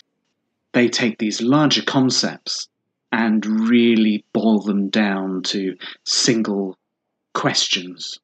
They 0.72 0.88
take 0.88 1.18
these 1.18 1.42
larger 1.42 1.82
concepts 1.82 2.68
and 3.10 3.44
really 3.44 4.24
boil 4.32 4.60
them 4.60 4.88
down 4.88 5.42
to 5.42 5.76
single 6.04 6.78
questions. 7.34 8.18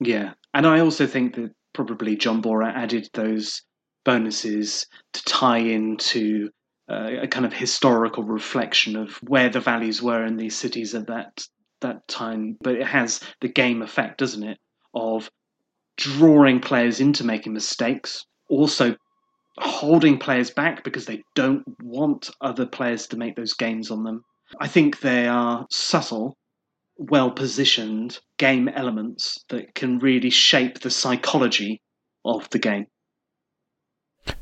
Yeah, 0.00 0.34
and 0.52 0.66
I 0.66 0.80
also 0.80 1.06
think 1.06 1.36
that 1.36 1.52
probably 1.76 2.16
John 2.16 2.42
Bohrer 2.42 2.74
added 2.74 3.08
those 3.12 3.62
bonuses 4.04 4.86
to 5.12 5.22
tie 5.24 5.58
into 5.58 6.48
uh, 6.90 7.10
a 7.22 7.28
kind 7.28 7.44
of 7.44 7.52
historical 7.52 8.24
reflection 8.24 8.96
of 8.96 9.16
where 9.16 9.50
the 9.50 9.60
values 9.60 10.00
were 10.00 10.24
in 10.24 10.36
these 10.36 10.56
cities 10.56 10.94
at 10.94 11.06
that 11.08 11.46
that 11.82 12.08
time. 12.08 12.56
But 12.62 12.76
it 12.76 12.86
has 12.86 13.20
the 13.42 13.48
game 13.48 13.82
effect, 13.82 14.18
doesn't 14.18 14.42
it, 14.42 14.58
of 14.94 15.30
drawing 15.98 16.60
players 16.60 17.00
into 17.00 17.24
making 17.24 17.52
mistakes, 17.52 18.24
also 18.48 18.96
holding 19.58 20.18
players 20.18 20.50
back 20.50 20.82
because 20.82 21.04
they 21.04 21.22
don't 21.34 21.64
want 21.82 22.30
other 22.40 22.66
players 22.66 23.06
to 23.08 23.18
make 23.18 23.36
those 23.36 23.52
gains 23.52 23.90
on 23.90 24.02
them. 24.04 24.24
I 24.60 24.68
think 24.68 25.00
they 25.00 25.26
are 25.26 25.66
subtle, 25.70 26.38
well 26.96 27.30
positioned 27.30 28.18
game 28.38 28.68
elements 28.68 29.44
that 29.48 29.74
can 29.74 29.98
really 29.98 30.30
shape 30.30 30.80
the 30.80 30.90
psychology 30.90 31.80
of 32.24 32.48
the 32.50 32.58
game. 32.58 32.86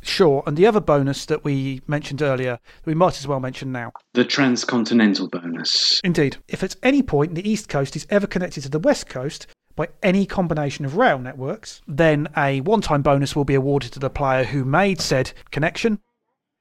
Sure, 0.00 0.42
and 0.46 0.56
the 0.56 0.66
other 0.66 0.80
bonus 0.80 1.26
that 1.26 1.44
we 1.44 1.82
mentioned 1.86 2.22
earlier, 2.22 2.58
we 2.86 2.94
might 2.94 3.18
as 3.18 3.26
well 3.26 3.40
mention 3.40 3.70
now. 3.70 3.92
The 4.14 4.24
transcontinental 4.24 5.28
bonus. 5.28 6.00
Indeed. 6.02 6.38
If 6.48 6.62
at 6.62 6.76
any 6.82 7.02
point 7.02 7.34
the 7.34 7.48
East 7.48 7.68
Coast 7.68 7.94
is 7.94 8.06
ever 8.08 8.26
connected 8.26 8.62
to 8.62 8.70
the 8.70 8.78
West 8.78 9.08
Coast, 9.08 9.46
by 9.76 9.88
any 10.02 10.24
combination 10.24 10.84
of 10.84 10.96
rail 10.96 11.18
networks, 11.18 11.82
then 11.86 12.28
a 12.36 12.60
one 12.60 12.80
time 12.80 13.02
bonus 13.02 13.34
will 13.34 13.44
be 13.44 13.54
awarded 13.54 13.92
to 13.92 13.98
the 13.98 14.10
player 14.10 14.44
who 14.44 14.64
made 14.64 15.00
said 15.00 15.32
connection. 15.50 15.98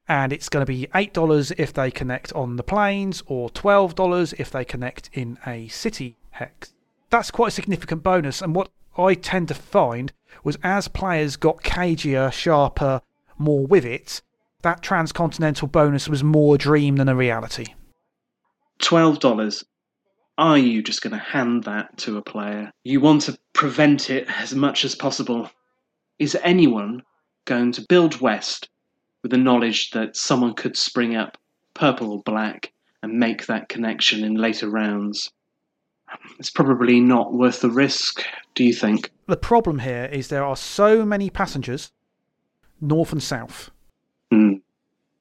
And 0.08 0.34
it's 0.34 0.49
going 0.49 0.66
to 0.66 0.72
be 0.72 0.88
$8 0.93 1.54
if 1.58 1.74
they 1.74 1.89
connect 1.89 2.34
on 2.34 2.58
the 2.58 2.64
plains, 2.64 3.24
or 3.26 3.49
$12 3.49 4.34
if 4.38 4.51
they 4.51 4.66
connect 4.66 5.10
in 5.14 5.38
a 5.47 5.68
city 5.70 6.18
hex. 6.32 6.74
That's 7.10 7.32
quite 7.32 7.49
a 7.49 7.51
significant 7.51 8.04
bonus. 8.04 8.41
And 8.41 8.56
what 8.56 8.70
I 8.97 9.14
tend 9.14 9.47
to 9.47 9.54
find 9.54 10.12
was 10.43 10.58
as 10.64 10.88
players 10.88 11.38
got 11.38 11.64
cagier, 11.64 12.32
sharper, 12.32 13.01
more 13.38 13.66
with 13.66 13.86
it, 13.86 14.22
that 14.62 14.82
transcontinental 14.82 15.68
bonus 15.68 16.08
was 16.08 16.24
more 16.24 16.56
a 16.56 16.58
dream 16.58 16.97
than 16.97 17.10
a 17.10 17.16
reality. 17.16 17.68
$12 18.80 19.64
are 20.38 20.58
you 20.58 20.82
just 20.82 21.01
going 21.04 21.12
to 21.12 21.20
hand 21.20 21.64
that 21.66 21.95
to 21.97 22.18
a 22.18 22.22
player? 22.22 22.72
You 22.84 22.99
want 22.99 23.24
to 23.24 23.38
prevent 23.54 24.10
it 24.10 24.28
as 24.28 24.56
much 24.56 24.84
as 24.84 24.95
possible. 24.95 25.49
Is 26.18 26.36
anyone 26.41 27.04
going 27.45 27.72
to 27.74 27.86
build 27.88 28.20
West 28.20 28.70
with 29.24 29.32
the 29.32 29.38
knowledge 29.38 29.89
that 29.91 30.15
someone 30.15 30.53
could 30.53 30.78
spring 30.78 31.15
up 31.15 31.38
purple 31.74 32.11
or 32.11 32.21
black 32.24 32.71
and 33.01 33.13
make 33.17 33.47
that 33.47 33.69
connection 33.69 34.24
in 34.24 34.36
later 34.36 34.69
rounds? 34.69 35.32
It's 36.38 36.51
probably 36.51 36.99
not 36.99 37.34
worth 37.34 37.61
the 37.61 37.71
risk, 37.71 38.24
do 38.53 38.63
you 38.63 38.74
think? 38.74 39.09
the 39.26 39.38
problem 39.38 39.80
here 39.80 40.09
is 40.11 40.28
there 40.28 40.43
are 40.43 40.55
so 40.57 41.05
many 41.05 41.30
passengers, 41.30 41.91
north 42.82 43.11
and 43.13 43.24
south, 43.24 43.71
Mm. 44.32 44.61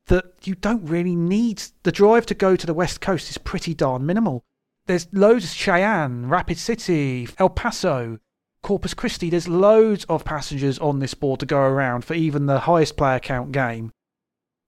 that 0.07 0.25
you 0.45 0.55
don't 0.57 0.85
really 0.85 1.15
need. 1.15 1.63
The 1.85 1.93
drive 1.93 2.27
to 2.27 2.35
go 2.35 2.57
to 2.57 2.67
the 2.67 2.75
west 2.75 3.01
coast 3.01 3.31
is 3.31 3.39
pretty 3.39 3.75
darn 3.75 4.05
minimal. 4.05 4.45
There's 4.87 5.07
loads 5.13 5.45
of 5.45 5.51
Cheyenne, 5.51 6.27
Rapid 6.29 6.59
City, 6.59 7.29
El 7.39 7.51
Paso, 7.51 8.19
Corpus 8.63 8.95
Christi. 8.95 9.29
There's 9.29 9.49
loads 9.49 10.05
of 10.05 10.25
passengers 10.25 10.79
on 10.79 11.01
this 11.01 11.15
board 11.15 11.41
to 11.41 11.47
go 11.47 11.59
around 11.59 12.05
for 12.05 12.15
even 12.15 12.47
the 12.47 12.61
highest 12.61 12.97
player 12.97 13.19
count 13.19 13.53
game. 13.53 13.93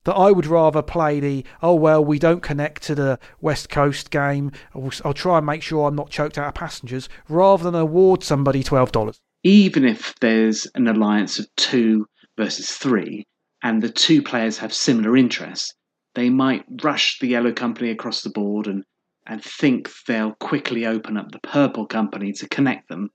That 0.05 0.15
I 0.15 0.33
would 0.33 0.47
rather 0.47 0.83
play 0.83 1.19
the 1.21 1.45
oh 1.63 1.75
well 1.75 2.05
we 2.05 2.19
don't 2.19 2.43
connect 2.43 2.83
to 2.83 2.95
the 2.95 3.19
west 3.41 3.71
coast 3.71 4.11
game. 4.11 4.53
I'll, 4.75 4.91
I'll 5.05 5.15
try 5.15 5.39
and 5.39 5.47
make 5.47 5.63
sure 5.63 5.87
I'm 5.87 5.95
not 5.95 6.11
choked 6.11 6.37
out 6.37 6.49
of 6.49 6.55
passengers 6.55 7.09
rather 7.29 7.65
than 7.65 7.75
award 7.75 8.23
somebody 8.23 8.63
twelve 8.63 8.93
dollars. 8.93 9.21
Even 9.45 9.85
if 9.85 10.15
there's 10.21 10.67
an 10.75 10.89
alliance 10.89 11.39
of 11.39 11.47
two 11.57 12.07
versus 12.37 12.73
three, 12.73 13.25
and 13.63 13.83
the 13.83 13.89
two 13.89 14.23
players 14.23 14.59
have 14.59 14.75
similar 14.75 15.17
interests, 15.17 15.73
they 16.15 16.29
might 16.29 16.65
rush 16.83 17.19
the 17.19 17.29
yellow 17.29 17.53
company 17.53 17.91
across 17.91 18.23
the 18.23 18.31
board 18.31 18.67
and, 18.67 18.85
and 19.27 19.43
think 19.43 19.89
they'll 20.07 20.35
quickly 20.35 20.85
open 20.85 21.17
up 21.17 21.31
the 21.33 21.41
purple 21.41 21.87
company 21.87 22.33
to 22.33 22.49
connect 22.49 22.89
them. 22.89 23.09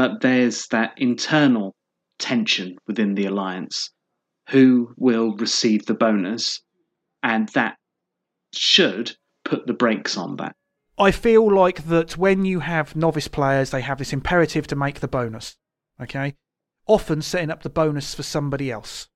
But 0.00 0.22
there's 0.22 0.66
that 0.68 0.94
internal 0.96 1.74
tension 2.18 2.76
within 2.86 3.16
the 3.16 3.26
alliance 3.26 3.90
who 4.48 4.94
will 4.96 5.36
receive 5.36 5.84
the 5.84 5.92
bonus, 5.92 6.62
and 7.22 7.50
that 7.50 7.76
should 8.54 9.16
put 9.44 9.66
the 9.66 9.74
brakes 9.74 10.16
on 10.16 10.36
that. 10.36 10.56
I 10.96 11.10
feel 11.10 11.54
like 11.54 11.86
that 11.88 12.16
when 12.16 12.46
you 12.46 12.60
have 12.60 12.96
novice 12.96 13.28
players, 13.28 13.72
they 13.72 13.82
have 13.82 13.98
this 13.98 14.14
imperative 14.14 14.66
to 14.68 14.74
make 14.74 15.00
the 15.00 15.06
bonus. 15.06 15.58
Okay, 16.00 16.34
often 16.86 17.20
setting 17.20 17.50
up 17.50 17.62
the 17.62 17.68
bonus 17.68 18.14
for 18.14 18.22
somebody 18.22 18.70
else. 18.70 19.10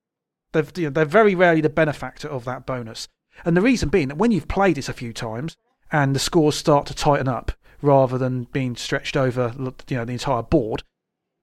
They've, 0.52 0.70
you 0.76 0.84
know, 0.84 0.90
they're 0.90 1.06
very 1.06 1.34
rarely 1.34 1.62
the 1.62 1.70
benefactor 1.70 2.28
of 2.28 2.44
that 2.44 2.66
bonus, 2.66 3.08
and 3.46 3.56
the 3.56 3.62
reason 3.62 3.88
being 3.88 4.08
that 4.08 4.18
when 4.18 4.32
you've 4.32 4.48
played 4.48 4.76
this 4.76 4.90
a 4.90 4.92
few 4.92 5.14
times 5.14 5.56
and 5.90 6.14
the 6.14 6.20
scores 6.20 6.56
start 6.56 6.84
to 6.88 6.94
tighten 6.94 7.26
up 7.26 7.52
rather 7.84 8.16
than 8.16 8.44
being 8.44 8.74
stretched 8.74 9.16
over, 9.16 9.54
you 9.88 9.96
know, 9.96 10.04
the 10.04 10.12
entire 10.12 10.42
board, 10.42 10.82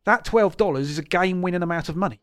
that 0.06 0.26
twelve 0.26 0.58
dollars 0.58 0.90
is 0.90 0.98
a 0.98 1.04
game-winning 1.04 1.62
amount 1.62 1.88
of 1.88 1.96
money 1.96 2.20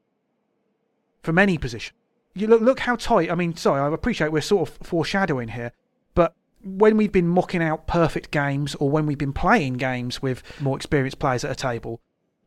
from 1.23 1.39
any 1.39 1.57
position. 1.57 1.95
You 2.35 2.49
look, 2.49 2.61
look 2.61 2.81
how 2.81 2.97
tight. 2.97 3.31
I 3.31 3.35
mean, 3.35 3.57
sorry, 3.57 3.81
I 3.81 3.95
appreciate 3.95 4.33
we're 4.33 4.41
sort 4.41 4.69
of 4.69 4.87
foreshadowing 4.87 5.49
here, 5.49 5.73
but 6.15 6.35
when 6.65 6.97
we've 6.97 7.13
been 7.13 7.29
mocking 7.29 7.63
out 7.63 7.87
perfect 7.87 8.31
games 8.33 8.75
or 8.77 8.91
when 8.91 9.07
we've 9.07 9.19
been 9.19 9.33
playing 9.33 9.75
games 9.75 10.21
with 10.21 10.43
more 10.61 10.77
experienced 10.77 11.21
players 11.21 11.45
at 11.45 11.53
a 11.53 11.55
table, 11.55 12.01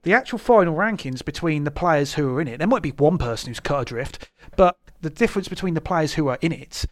the 0.03 0.13
actual 0.13 0.39
final 0.39 0.76
rankings 0.76 1.24
between 1.24 1.63
the 1.63 1.72
players 1.72 2.15
who 2.15 2.36
are 2.36 2.41
in 2.41 2.47
it, 2.47 2.57
there 2.57 2.67
might 2.67 2.84
be 2.84 2.91
one 2.91 3.17
person 3.17 3.47
who's 3.47 3.59
cut 3.59 3.84
adrift, 3.84 4.30
but 4.57 4.78
the 5.01 5.09
difference 5.09 5.47
between 5.47 5.74
the 5.74 5.82
players 5.82 6.13
who 6.13 6.28
are 6.28 6.39
in 6.41 6.51
it 6.51 6.86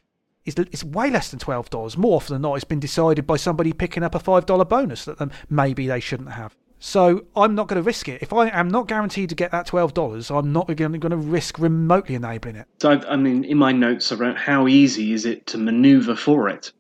is, 0.50 0.66
is 0.72 0.84
way 0.84 1.10
less 1.10 1.32
than 1.32 1.40
$12. 1.40 1.98
More 1.98 2.18
often 2.18 2.36
than 2.36 2.42
not, 2.42 2.56
it's 2.56 2.64
been 2.64 2.80
decided 2.80 3.26
by 3.26 3.38
somebody 3.38 3.74
picking 3.74 4.04
up 4.04 4.16
a 4.16 4.20
$5 4.20 4.68
bonus 4.70 5.06
that 5.06 5.20
um, 5.22 5.32
maybe 5.50 5.88
they 5.88 6.00
shouldn't 6.00 6.32
have. 6.32 6.56
So 6.80 7.26
I'm 7.36 7.56
not 7.56 7.68
going 7.68 7.82
to 7.82 7.86
risk 7.86 8.08
it. 8.08 8.22
If 8.22 8.32
I 8.32 8.48
am 8.50 8.70
not 8.70 8.88
guaranteed 8.88 9.30
to 9.30 9.36
get 9.36 9.52
that 9.52 9.68
$12, 9.68 10.38
I'm 10.38 10.54
not 10.54 10.74
going 10.76 11.02
to 11.02 11.18
risk 11.18 11.60
remotely 11.60 12.16
enabling 12.16 12.56
it. 12.56 12.68
So, 12.82 12.92
I, 12.92 13.14
I 13.14 13.16
mean, 13.18 13.44
in 13.44 13.58
my 13.58 13.72
notes 13.74 14.12
around 14.12 14.38
how 14.38 14.68
easy 14.68 15.14
is 15.14 15.26
it 15.26 15.46
to 15.48 15.58
maneuver 15.58 16.16
for 16.16 16.48
it? 16.48 16.72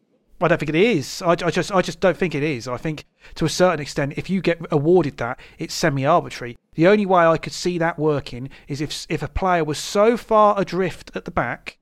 I 0.41 0.47
don't 0.47 0.57
think 0.57 0.70
it 0.70 0.76
is. 0.76 1.22
I, 1.22 1.32
I, 1.32 1.51
just, 1.51 1.72
I 1.72 1.82
just 1.82 1.99
don't 1.99 2.15
think 2.15 2.34
it 2.34 2.43
is. 2.43 2.65
I 2.65 2.78
think 2.78 3.03
to 3.36 3.43
a 3.43 3.49
certain 3.49 3.82
extent, 3.82 4.13
if 4.15 4.30
you 4.30 4.41
get 4.41 4.59
awarded 4.72 5.17
that, 5.17 5.38
it's 5.57 5.74
semi-arbitrary. 5.74 6.57
The 6.76 6.88
only 6.88 7.05
way 7.05 7.26
I 7.26 7.38
could 7.38 7.51
see 7.51 7.78
that 7.78 7.99
working 7.99 8.49
is 8.70 8.80
if 8.80 9.05
if 9.09 9.22
a 9.22 9.28
player 9.28 9.65
was 9.65 9.78
so 9.78 10.15
far 10.15 10.57
adrift 10.57 11.11
at 11.13 11.26
the 11.26 11.32
back, 11.32 11.78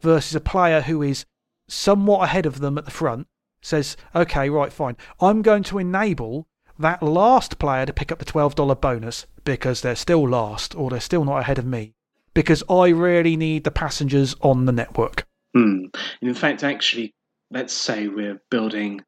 versus 0.00 0.34
a 0.34 0.40
player 0.40 0.82
who 0.82 1.02
is 1.02 1.26
somewhat 1.68 2.24
ahead 2.24 2.46
of 2.46 2.60
them 2.60 2.78
at 2.78 2.84
the 2.84 2.90
front, 2.90 3.26
says, 3.60 3.96
"Okay, 4.14 4.48
right, 4.48 4.72
fine. 4.72 4.96
I'm 5.20 5.42
going 5.42 5.62
to 5.64 5.78
enable 5.78 6.46
that 6.78 7.02
last 7.02 7.58
player 7.58 7.84
to 7.86 7.92
pick 7.92 8.12
up 8.12 8.18
the 8.18 8.24
twelve 8.24 8.54
dollar 8.54 8.74
bonus 8.74 9.26
because 9.44 9.80
they're 9.80 9.96
still 9.96 10.28
last 10.28 10.74
or 10.74 10.90
they're 10.90 11.00
still 11.00 11.24
not 11.24 11.38
ahead 11.38 11.58
of 11.58 11.66
me 11.66 11.94
because 12.34 12.62
I 12.70 12.88
really 12.88 13.36
need 13.36 13.64
the 13.64 13.70
passengers 13.70 14.36
on 14.40 14.64
the 14.64 14.72
network." 14.72 15.26
Hmm. 15.54 15.86
In 16.22 16.34
fact, 16.34 16.62
actually, 16.62 17.14
let's 17.50 17.72
say 17.72 18.08
we're 18.08 18.40
building 18.50 19.00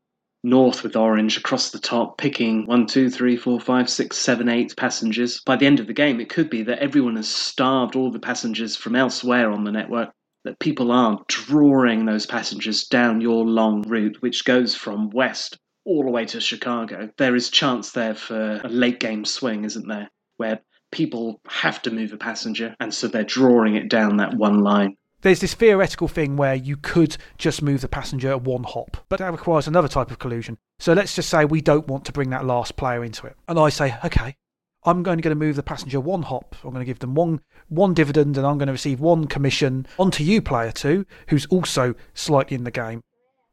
north 0.43 0.83
with 0.83 0.97
orange 0.97 1.37
across 1.37 1.71
the 1.71 1.79
top, 1.79 2.17
picking 2.17 2.67
one, 2.67 2.87
two, 2.87 3.11
three, 3.11 3.37
four, 3.37 3.61
five, 3.61 3.91
six, 3.91 4.17
seven, 4.17 4.49
eight 4.49 4.75
passengers. 4.77 5.41
By 5.45 5.57
the 5.57 5.67
end 5.67 5.81
of 5.81 5.87
the 5.87 5.93
game, 5.93 6.21
it 6.21 6.31
could 6.31 6.49
be 6.49 6.63
that 6.63 6.79
everyone 6.79 7.17
has 7.17 7.29
starved 7.29 7.95
all 7.95 8.11
the 8.11 8.19
passengers 8.19 8.75
from 8.75 8.97
elsewhere 8.97 9.51
on 9.51 9.65
the 9.65 9.73
network, 9.73 10.11
that 10.45 10.59
people 10.59 10.91
aren't 10.93 11.27
drawing 11.29 12.05
those 12.05 12.27
passengers 12.27 12.85
down 12.85 13.21
your 13.21 13.45
long 13.45 13.83
route, 13.83 14.17
which 14.21 14.45
goes 14.45 14.75
from 14.75 15.11
west 15.11 15.59
all 15.85 16.05
the 16.05 16.11
way 16.11 16.25
to 16.27 16.41
Chicago. 16.41 17.11
There 17.19 17.37
is 17.37 17.51
chance 17.51 17.93
there 17.93 18.15
for 18.15 18.61
a 18.63 18.69
late 18.69 19.01
game 19.01 19.25
swing, 19.25 19.65
isn't 19.65 19.89
there? 19.89 20.11
Where 20.37 20.61
people 20.93 21.41
have 21.49 21.83
to 21.83 21.91
move 21.91 22.13
a 22.13 22.17
passenger, 22.17 22.75
and 22.81 22.93
so 22.93 23.09
they're 23.09 23.25
drawing 23.25 23.77
it 23.77 23.89
down 23.89 24.17
that 24.17 24.35
one 24.35 24.61
line 24.61 24.97
there's 25.23 25.41
this 25.41 25.55
theoretical 25.55 26.09
thing 26.09 26.37
where 26.37 26.55
you 26.55 26.77
could 26.77 27.17
just 27.37 27.63
move 27.63 27.83
the 27.83 27.89
passenger 27.89 28.37
one 28.39 28.65
hop, 28.65 28.97
but 29.09 29.19
that 29.19 29.33
requires 29.33 29.69
another 29.69 29.89
type 29.89 30.11
of 30.11 30.19
collusion. 30.19 30.57
So 30.79 30.93
let's 30.93 31.15
just 31.15 31.29
say 31.29 31.45
we 31.45 31.61
don't 31.61 31.87
want 31.89 32.05
to 32.07 32.13
bring 32.13 32.31
that 32.31 32.47
last 32.47 32.77
player 32.77 33.05
into 33.05 33.27
it. 33.27 33.37
And 33.47 33.59
I 33.59 33.69
say, 33.69 33.97
okay, 34.05 34.37
I'm 34.85 35.03
going 35.03 35.21
to 35.21 35.35
move 35.35 35.57
the 35.57 35.63
passenger 35.63 36.01
one 36.01 36.23
hop. 36.23 36.57
I'm 36.65 36.71
going 36.71 36.81
to 36.81 36.91
give 36.91 37.01
them 37.01 37.15
one 37.15 37.41
one 37.69 37.95
dividend 37.95 38.37
and 38.37 38.47
I'm 38.47 38.59
going 38.59 38.67
to 38.67 38.73
receive 38.73 39.01
one 39.01 39.27
commission 39.27 39.87
onto 39.99 40.25
you, 40.25 40.41
player 40.41 40.73
two, 40.73 41.07
who's 41.29 41.47
also 41.47 41.95
slightly 42.15 42.57
in 42.57 42.65
the 42.65 42.71
game. 42.71 43.03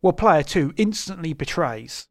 Well, 0.02 0.14
player 0.14 0.44
two 0.44 0.74
instantly 0.78 1.34
betrays 1.34 2.08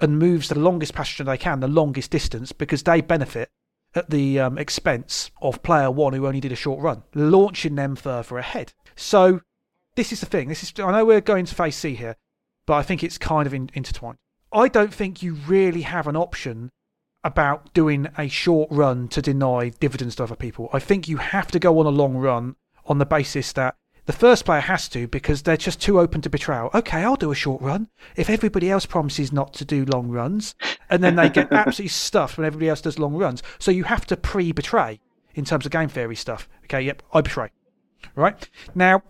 and 0.00 0.18
moves 0.18 0.48
the 0.48 0.58
longest 0.58 0.94
passenger 0.94 1.24
they 1.24 1.38
can, 1.38 1.60
the 1.60 1.68
longest 1.68 2.10
distance, 2.10 2.50
because 2.50 2.82
they 2.82 3.00
benefit 3.00 3.50
at 3.94 4.10
the 4.10 4.40
um, 4.40 4.58
expense 4.58 5.30
of 5.40 5.62
player 5.62 5.90
one 5.90 6.12
who 6.12 6.26
only 6.26 6.40
did 6.40 6.52
a 6.52 6.56
short 6.56 6.80
run, 6.80 7.02
launching 7.14 7.76
them 7.76 7.94
further 7.94 8.38
ahead. 8.38 8.72
So 8.96 9.40
this 9.94 10.12
is 10.12 10.20
the 10.20 10.26
thing. 10.26 10.48
This 10.48 10.62
is 10.62 10.72
I 10.78 10.90
know 10.90 11.04
we're 11.04 11.20
going 11.20 11.44
to 11.44 11.54
phase 11.54 11.76
C 11.76 11.94
here, 11.94 12.16
but 12.66 12.74
I 12.74 12.82
think 12.82 13.04
it's 13.04 13.18
kind 13.18 13.46
of 13.46 13.54
in, 13.54 13.70
intertwined. 13.74 14.18
I 14.52 14.68
don't 14.68 14.92
think 14.92 15.22
you 15.22 15.34
really 15.34 15.82
have 15.82 16.08
an 16.08 16.16
option 16.16 16.70
about 17.24 17.72
doing 17.74 18.08
a 18.18 18.28
short 18.28 18.68
run 18.70 19.08
to 19.08 19.22
deny 19.22 19.68
dividends 19.68 20.16
to 20.16 20.24
other 20.24 20.36
people. 20.36 20.68
I 20.72 20.78
think 20.78 21.08
you 21.08 21.18
have 21.18 21.50
to 21.52 21.58
go 21.58 21.78
on 21.78 21.86
a 21.86 21.90
long 21.90 22.16
run 22.16 22.56
on 22.86 22.98
the 22.98 23.06
basis 23.06 23.52
that 23.52 23.76
the 24.06 24.12
first 24.12 24.44
player 24.44 24.60
has 24.60 24.88
to 24.88 25.06
because 25.06 25.42
they're 25.42 25.56
just 25.56 25.80
too 25.80 26.00
open 26.00 26.20
to 26.22 26.30
betrayal. 26.30 26.70
Okay, 26.74 27.04
I'll 27.04 27.16
do 27.16 27.30
a 27.30 27.36
short 27.36 27.62
run 27.62 27.88
if 28.16 28.28
everybody 28.28 28.68
else 28.70 28.84
promises 28.84 29.32
not 29.32 29.54
to 29.54 29.64
do 29.64 29.84
long 29.84 30.08
runs, 30.08 30.56
and 30.90 31.04
then 31.04 31.14
they 31.14 31.28
get 31.28 31.52
absolutely 31.52 31.88
stuffed 31.88 32.36
when 32.36 32.46
everybody 32.46 32.68
else 32.68 32.80
does 32.80 32.98
long 32.98 33.14
runs. 33.14 33.42
So 33.60 33.70
you 33.70 33.84
have 33.84 34.04
to 34.06 34.16
pre-betray 34.16 35.00
in 35.34 35.44
terms 35.44 35.66
of 35.66 35.72
game 35.72 35.88
theory 35.88 36.16
stuff. 36.16 36.48
Okay, 36.64 36.82
yep, 36.82 37.02
I 37.12 37.20
betray. 37.20 37.50
Right 38.16 38.48
now, 38.74 39.02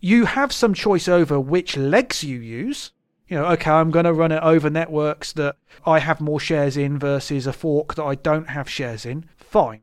you 0.00 0.26
have 0.26 0.52
some 0.52 0.74
choice 0.74 1.08
over 1.08 1.40
which 1.40 1.78
legs 1.78 2.22
you 2.22 2.38
use. 2.38 2.92
You 3.28 3.38
know, 3.38 3.46
okay, 3.46 3.70
I'm 3.70 3.90
going 3.90 4.04
to 4.04 4.12
run 4.12 4.32
it 4.32 4.42
over 4.42 4.68
networks 4.68 5.32
that 5.32 5.56
I 5.86 5.98
have 5.98 6.20
more 6.20 6.40
shares 6.40 6.76
in 6.76 6.98
versus 6.98 7.46
a 7.46 7.52
fork 7.52 7.94
that 7.94 8.04
I 8.04 8.14
don't 8.16 8.50
have 8.50 8.68
shares 8.68 9.06
in. 9.06 9.24
Fine. 9.36 9.80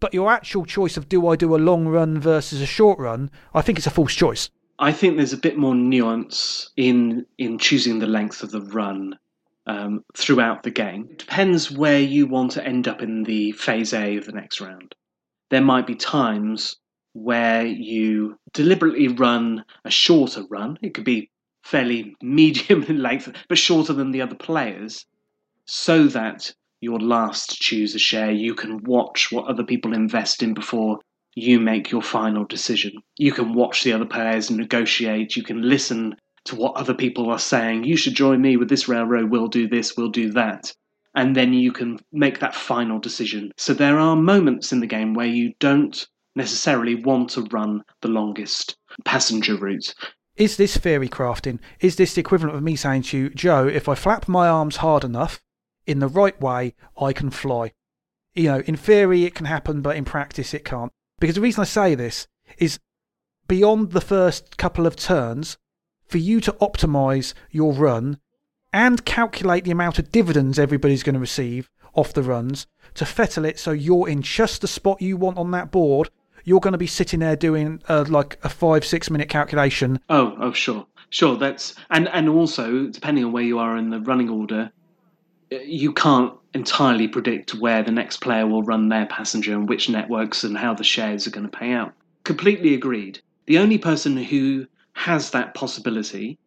But 0.00 0.14
your 0.14 0.30
actual 0.30 0.64
choice 0.64 0.96
of 0.96 1.08
do 1.08 1.26
I 1.28 1.36
do 1.36 1.54
a 1.54 1.58
long 1.58 1.86
run 1.88 2.18
versus 2.18 2.60
a 2.60 2.66
short 2.66 2.98
run, 2.98 3.30
I 3.54 3.62
think 3.62 3.78
it's 3.78 3.86
a 3.86 3.90
false 3.90 4.14
choice. 4.14 4.50
I 4.78 4.92
think 4.92 5.16
there's 5.16 5.32
a 5.32 5.38
bit 5.38 5.56
more 5.56 5.74
nuance 5.74 6.70
in 6.76 7.24
in 7.38 7.58
choosing 7.58 7.98
the 7.98 8.06
length 8.06 8.42
of 8.42 8.50
the 8.50 8.60
run 8.60 9.18
um, 9.66 10.04
throughout 10.14 10.62
the 10.62 10.70
game. 10.70 11.08
It 11.10 11.18
depends 11.18 11.70
where 11.70 12.00
you 12.00 12.26
want 12.26 12.52
to 12.52 12.66
end 12.66 12.86
up 12.86 13.02
in 13.02 13.24
the 13.24 13.52
phase 13.52 13.94
A 13.94 14.16
of 14.16 14.26
the 14.26 14.32
next 14.32 14.60
round. 14.60 14.94
There 15.50 15.62
might 15.62 15.86
be 15.86 15.94
times 15.94 16.76
where 17.14 17.64
you 17.64 18.38
deliberately 18.52 19.08
run 19.08 19.64
a 19.84 19.90
shorter 19.90 20.44
run. 20.50 20.78
It 20.82 20.92
could 20.92 21.04
be 21.04 21.30
fairly 21.66 22.14
medium 22.22 22.84
in 22.84 23.02
length, 23.02 23.32
but 23.48 23.58
shorter 23.58 23.92
than 23.92 24.12
the 24.12 24.22
other 24.22 24.36
players, 24.36 25.04
so 25.64 26.06
that 26.06 26.52
your 26.80 27.00
last 27.00 27.50
choose 27.50 27.94
a 27.94 27.98
share, 27.98 28.30
you 28.30 28.54
can 28.54 28.82
watch 28.84 29.32
what 29.32 29.46
other 29.46 29.64
people 29.64 29.92
invest 29.92 30.42
in 30.42 30.54
before 30.54 31.00
you 31.34 31.58
make 31.58 31.90
your 31.90 32.02
final 32.02 32.44
decision. 32.44 32.92
You 33.16 33.32
can 33.32 33.52
watch 33.52 33.82
the 33.82 33.92
other 33.92 34.06
players 34.06 34.50
negotiate, 34.50 35.36
you 35.36 35.42
can 35.42 35.60
listen 35.60 36.14
to 36.44 36.54
what 36.54 36.76
other 36.76 36.94
people 36.94 37.28
are 37.30 37.38
saying. 37.38 37.82
You 37.82 37.96
should 37.96 38.14
join 38.14 38.40
me 38.40 38.56
with 38.56 38.68
this 38.68 38.88
railroad, 38.88 39.30
we'll 39.30 39.48
do 39.48 39.68
this, 39.68 39.96
we'll 39.96 40.10
do 40.10 40.30
that. 40.32 40.72
And 41.16 41.34
then 41.34 41.52
you 41.52 41.72
can 41.72 41.98
make 42.12 42.38
that 42.38 42.54
final 42.54 43.00
decision. 43.00 43.50
So 43.56 43.74
there 43.74 43.98
are 43.98 44.14
moments 44.14 44.70
in 44.70 44.80
the 44.80 44.86
game 44.86 45.14
where 45.14 45.26
you 45.26 45.52
don't 45.58 46.06
necessarily 46.36 46.94
want 46.94 47.30
to 47.30 47.42
run 47.50 47.82
the 48.02 48.08
longest 48.08 48.76
passenger 49.04 49.56
route. 49.56 49.94
Is 50.36 50.56
this 50.56 50.76
theory 50.76 51.08
crafting? 51.08 51.58
Is 51.80 51.96
this 51.96 52.14
the 52.14 52.20
equivalent 52.20 52.56
of 52.56 52.62
me 52.62 52.76
saying 52.76 53.02
to 53.02 53.18
you, 53.18 53.30
Joe, 53.30 53.66
if 53.66 53.88
I 53.88 53.94
flap 53.94 54.28
my 54.28 54.48
arms 54.48 54.76
hard 54.76 55.02
enough, 55.02 55.42
in 55.86 56.00
the 56.00 56.08
right 56.08 56.38
way, 56.40 56.74
I 57.00 57.12
can 57.12 57.30
fly. 57.30 57.72
You 58.34 58.44
know, 58.44 58.60
in 58.66 58.76
theory 58.76 59.24
it 59.24 59.34
can 59.34 59.46
happen, 59.46 59.80
but 59.80 59.96
in 59.96 60.04
practice 60.04 60.52
it 60.52 60.64
can't. 60.64 60.92
Because 61.18 61.36
the 61.36 61.40
reason 61.40 61.62
I 61.62 61.64
say 61.64 61.94
this 61.94 62.26
is 62.58 62.78
beyond 63.48 63.92
the 63.92 64.00
first 64.00 64.58
couple 64.58 64.86
of 64.86 64.96
turns, 64.96 65.56
for 66.06 66.18
you 66.18 66.40
to 66.40 66.52
optimize 66.52 67.34
your 67.50 67.72
run 67.72 68.18
and 68.72 69.04
calculate 69.04 69.64
the 69.64 69.70
amount 69.70 69.98
of 69.98 70.12
dividends 70.12 70.58
everybody's 70.58 71.02
going 71.02 71.14
to 71.14 71.20
receive 71.20 71.70
off 71.94 72.12
the 72.12 72.22
runs 72.22 72.66
to 72.94 73.06
fettle 73.06 73.44
it 73.44 73.58
so 73.58 73.72
you're 73.72 74.08
in 74.08 74.22
just 74.22 74.60
the 74.60 74.68
spot 74.68 75.00
you 75.00 75.16
want 75.16 75.38
on 75.38 75.50
that 75.50 75.70
board, 75.70 76.10
you're 76.46 76.60
going 76.60 76.72
to 76.72 76.78
be 76.78 76.86
sitting 76.86 77.20
there 77.20 77.36
doing 77.36 77.82
uh, 77.88 78.06
like 78.08 78.38
a 78.42 78.48
five, 78.48 78.84
six 78.84 79.10
minute 79.10 79.28
calculation. 79.28 80.00
Oh, 80.08 80.34
oh, 80.40 80.52
sure. 80.52 80.86
Sure, 81.10 81.36
that's 81.36 81.74
and 81.90 82.08
and 82.08 82.28
also 82.28 82.86
depending 82.86 83.24
on 83.24 83.32
where 83.32 83.42
you 83.42 83.58
are 83.58 83.76
in 83.76 83.90
the 83.90 84.00
running 84.00 84.28
order, 84.28 84.70
you 85.50 85.92
can't 85.92 86.32
entirely 86.54 87.06
predict 87.06 87.54
where 87.54 87.82
the 87.82 87.92
next 87.92 88.18
player 88.18 88.46
will 88.46 88.62
run 88.62 88.88
their 88.88 89.06
passenger 89.06 89.52
and 89.52 89.68
which 89.68 89.88
networks 89.88 90.42
and 90.42 90.56
how 90.56 90.74
the 90.74 90.82
shares 90.84 91.26
are 91.26 91.30
going 91.30 91.48
to 91.48 91.58
pay 91.58 91.72
out. 91.72 91.92
Completely 92.24 92.74
agreed. 92.74 93.20
The 93.46 93.58
only 93.58 93.78
person 93.78 94.16
who 94.16 94.66
has 94.94 95.30
that 95.30 95.54
possibility 95.54 96.38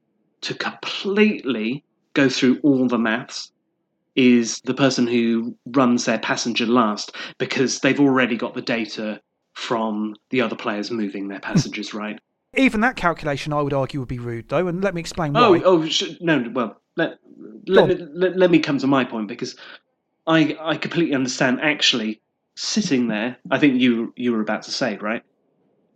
to 0.42 0.54
completely 0.54 1.84
go 2.14 2.28
through 2.28 2.60
all 2.64 2.88
the 2.88 2.98
maths 2.98 3.52
is 4.16 4.60
the 4.66 4.74
person 4.74 5.08
who 5.08 5.56
runs 5.68 6.06
their 6.06 6.20
passenger 6.20 6.66
last 6.66 7.16
because 7.38 7.80
they've 7.80 8.00
already 8.00 8.36
got 8.36 8.54
the 8.54 8.62
data 8.62 9.22
from 9.54 10.16
the 10.30 10.42
other 10.42 10.56
players 10.56 10.92
moving 10.92 11.28
their 11.28 11.40
passengers, 11.40 11.94
right? 11.94 12.20
Even 12.56 12.82
that 12.82 12.96
calculation, 12.96 13.54
I 13.54 13.62
would 13.62 13.74
argue, 13.74 14.00
would 14.00 14.10
be 14.10 14.20
rude, 14.20 14.50
though, 14.50 14.68
and 14.68 14.84
let 14.84 14.96
me 14.96 15.02
explain 15.02 15.36
Oh, 15.36 15.52
why. 15.52 15.62
oh, 15.64 15.86
sh- 15.88 16.16
no. 16.22 16.44
Well, 16.52 16.82
let 16.96 17.20
let 17.68 17.88
me, 17.88 17.96
let, 18.14 18.38
let 18.38 18.52
me 18.52 18.60
come 18.60 18.80
to 18.80 18.88
my 18.88 19.06
point 19.06 19.28
because 19.28 19.56
I 20.26 20.58
I 20.60 20.76
completely 20.78 21.14
understand. 21.14 21.60
Actually, 21.62 22.22
sitting 22.56 23.08
there, 23.08 23.38
I 23.52 23.60
think 23.60 23.80
you 23.80 24.14
you 24.16 24.32
were 24.32 24.42
about 24.42 24.64
to 24.64 24.72
say 24.72 24.98
right, 24.98 25.22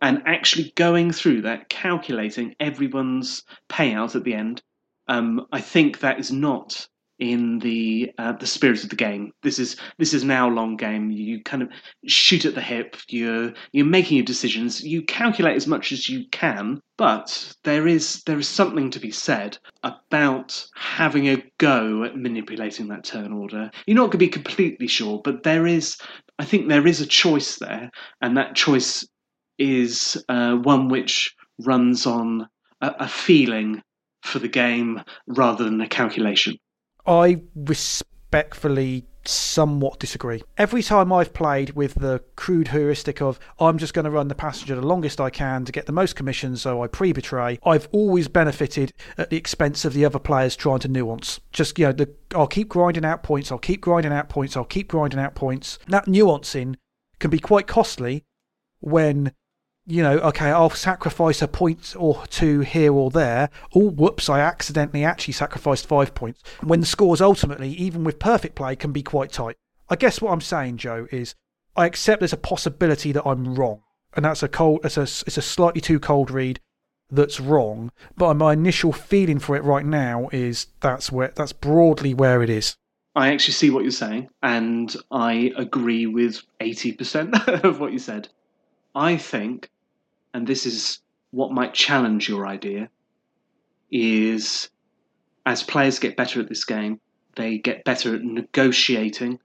and 0.01 0.21
actually 0.27 0.71
going 0.75 1.11
through 1.11 1.41
that, 1.41 1.69
calculating 1.69 2.55
everyone's 2.59 3.43
payout 3.69 4.15
at 4.15 4.23
the 4.23 4.35
end. 4.35 4.61
Um, 5.07 5.47
I 5.51 5.59
think 5.59 5.99
that 6.01 6.19
is 6.19 6.31
not 6.31 6.87
in 7.23 7.59
the 7.59 8.11
uh, 8.17 8.33
the 8.33 8.45
spirit 8.45 8.83
of 8.83 8.89
the 8.89 8.97
game. 8.97 9.31
This 9.43 9.57
is 9.57 9.77
this 9.97 10.13
is 10.13 10.29
hour 10.29 10.51
long 10.51 10.75
game. 10.75 11.09
You 11.09 11.41
kind 11.41 11.63
of 11.63 11.69
shoot 12.05 12.43
at 12.43 12.53
the 12.53 12.61
hip. 12.61 12.97
You're 13.07 13.53
you're 13.71 13.85
making 13.85 14.17
your 14.17 14.25
decisions. 14.25 14.83
You 14.83 15.03
calculate 15.03 15.55
as 15.55 15.65
much 15.65 15.93
as 15.93 16.09
you 16.09 16.27
can, 16.31 16.81
but 16.97 17.53
there 17.63 17.87
is 17.87 18.23
there 18.23 18.37
is 18.37 18.49
something 18.49 18.91
to 18.91 18.99
be 18.99 19.09
said 19.09 19.57
about 19.83 20.67
having 20.75 21.29
a 21.29 21.41
go 21.59 22.03
at 22.03 22.17
manipulating 22.17 22.89
that 22.89 23.05
turn 23.05 23.31
order. 23.31 23.71
You're 23.87 23.95
not 23.95 24.11
going 24.11 24.11
to 24.11 24.17
be 24.17 24.27
completely 24.27 24.87
sure, 24.87 25.21
but 25.23 25.43
there 25.43 25.65
is. 25.65 25.97
I 26.39 26.43
think 26.43 26.67
there 26.67 26.85
is 26.85 26.99
a 26.99 27.05
choice 27.05 27.57
there, 27.57 27.89
and 28.21 28.35
that 28.35 28.55
choice 28.55 29.07
is 29.57 30.21
uh, 30.27 30.55
one 30.55 30.89
which 30.89 31.33
runs 31.59 32.05
on 32.05 32.49
a, 32.81 32.91
a 32.99 33.07
feeling 33.07 33.81
for 34.23 34.39
the 34.39 34.49
game 34.49 35.01
rather 35.27 35.63
than 35.63 35.79
a 35.79 35.87
calculation. 35.87 36.57
I 37.05 37.41
respectfully 37.55 39.05
somewhat 39.25 39.99
disagree. 39.99 40.41
Every 40.57 40.83
time 40.83 41.13
I've 41.13 41.33
played 41.33 41.71
with 41.71 41.95
the 41.95 42.21
crude 42.35 42.69
heuristic 42.69 43.21
of 43.21 43.39
I'm 43.59 43.77
just 43.77 43.93
going 43.93 44.05
to 44.05 44.11
run 44.11 44.27
the 44.27 44.35
passenger 44.35 44.75
the 44.75 44.85
longest 44.85 45.21
I 45.21 45.29
can 45.29 45.65
to 45.65 45.71
get 45.71 45.85
the 45.85 45.91
most 45.91 46.15
commissions 46.15 46.61
so 46.61 46.83
I 46.83 46.87
pre 46.87 47.13
betray, 47.13 47.59
I've 47.63 47.87
always 47.91 48.27
benefited 48.27 48.93
at 49.17 49.29
the 49.29 49.37
expense 49.37 49.85
of 49.85 49.93
the 49.93 50.05
other 50.05 50.19
players 50.19 50.55
trying 50.55 50.79
to 50.79 50.87
nuance. 50.87 51.39
Just, 51.51 51.77
you 51.79 51.85
know, 51.87 51.93
the, 51.93 52.09
I'll 52.35 52.47
keep 52.47 52.69
grinding 52.69 53.05
out 53.05 53.23
points, 53.23 53.51
I'll 53.51 53.59
keep 53.59 53.81
grinding 53.81 54.13
out 54.13 54.29
points, 54.29 54.57
I'll 54.57 54.65
keep 54.65 54.89
grinding 54.89 55.19
out 55.19 55.35
points. 55.35 55.79
That 55.87 56.05
nuancing 56.05 56.75
can 57.19 57.29
be 57.29 57.39
quite 57.39 57.67
costly 57.67 58.25
when 58.79 59.31
you 59.85 60.01
know, 60.01 60.17
okay, 60.19 60.49
I'll 60.49 60.69
sacrifice 60.69 61.41
a 61.41 61.47
point 61.47 61.93
or 61.97 62.23
two 62.27 62.61
here 62.61 62.93
or 62.93 63.09
there. 63.09 63.49
Oh, 63.75 63.89
whoops, 63.89 64.29
I 64.29 64.39
accidentally 64.39 65.03
actually 65.03 65.33
sacrificed 65.33 65.87
five 65.87 66.15
points. 66.15 66.41
When 66.61 66.79
the 66.79 66.85
scores 66.85 67.21
ultimately, 67.21 67.69
even 67.71 68.03
with 68.03 68.19
perfect 68.19 68.55
play, 68.55 68.75
can 68.75 68.91
be 68.91 69.03
quite 69.03 69.31
tight. 69.31 69.57
I 69.89 69.95
guess 69.95 70.21
what 70.21 70.31
I'm 70.31 70.41
saying, 70.41 70.77
Joe, 70.77 71.07
is 71.11 71.35
I 71.75 71.85
accept 71.85 72.21
there's 72.21 72.33
a 72.33 72.37
possibility 72.37 73.11
that 73.11 73.27
I'm 73.27 73.55
wrong. 73.55 73.81
And 74.15 74.23
that's 74.25 74.43
a 74.43 74.47
cold, 74.47 74.81
it's 74.83 74.97
a, 74.97 75.03
it's 75.03 75.37
a 75.37 75.41
slightly 75.41 75.81
too 75.81 75.99
cold 75.99 76.31
read 76.31 76.59
that's 77.11 77.39
wrong. 77.39 77.91
But 78.15 78.35
my 78.35 78.53
initial 78.53 78.93
feeling 78.93 79.39
for 79.39 79.55
it 79.55 79.63
right 79.63 79.85
now 79.85 80.29
is 80.31 80.67
that's 80.79 81.11
where, 81.11 81.33
that's 81.35 81.53
broadly 81.53 82.13
where 82.13 82.41
it 82.41 82.49
is. 82.49 82.77
I 83.15 83.31
actually 83.31 83.53
see 83.53 83.69
what 83.69 83.83
you're 83.83 83.91
saying, 83.91 84.29
and 84.41 84.95
I 85.11 85.51
agree 85.55 86.07
with 86.07 86.41
80% 86.59 87.63
of 87.63 87.79
what 87.79 87.93
you 87.93 87.99
said. 87.99 88.27
I 88.95 89.17
think, 89.17 89.69
and 90.33 90.47
this 90.47 90.65
is 90.65 90.99
what 91.31 91.51
might 91.51 91.73
challenge 91.73 92.29
your 92.29 92.47
idea, 92.47 92.89
is 93.91 94.69
as 95.45 95.63
players 95.63 95.99
get 95.99 96.17
better 96.17 96.39
at 96.39 96.49
this 96.49 96.63
game, 96.63 96.99
they 97.35 97.57
get 97.57 97.83
better 97.83 98.15
at 98.15 98.23
negotiating 98.23 99.39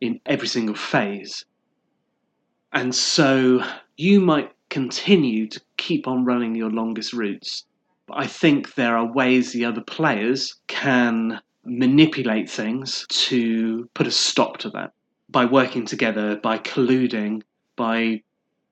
in 0.00 0.20
every 0.26 0.48
single 0.48 0.74
phase. 0.74 1.44
And 2.72 2.94
so 2.94 3.62
you 3.96 4.20
might 4.20 4.52
continue 4.68 5.48
to 5.48 5.60
keep 5.76 6.06
on 6.06 6.24
running 6.24 6.54
your 6.54 6.70
longest 6.70 7.12
routes. 7.12 7.64
But 8.06 8.18
I 8.18 8.26
think 8.26 8.74
there 8.74 8.96
are 8.96 9.12
ways 9.12 9.52
the 9.52 9.64
other 9.64 9.80
players 9.80 10.56
can 10.68 11.40
manipulate 11.64 12.48
things 12.48 13.06
to 13.08 13.88
put 13.94 14.06
a 14.06 14.10
stop 14.10 14.58
to 14.58 14.70
that 14.70 14.92
by 15.28 15.44
working 15.44 15.84
together, 15.84 16.36
by 16.36 16.58
colluding, 16.58 17.42
by 17.76 18.22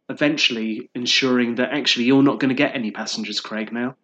eventually 0.09 0.91
ensuring 0.95 1.57
that 1.57 1.73
actually 1.73 2.07
you're 2.07 2.23
not 2.23 2.41
going 2.41 2.49
to 2.49 2.55
get 2.55 2.75
any 2.75 2.91
passengers, 2.91 3.41
Craig, 3.41 3.73
now. 3.73 3.95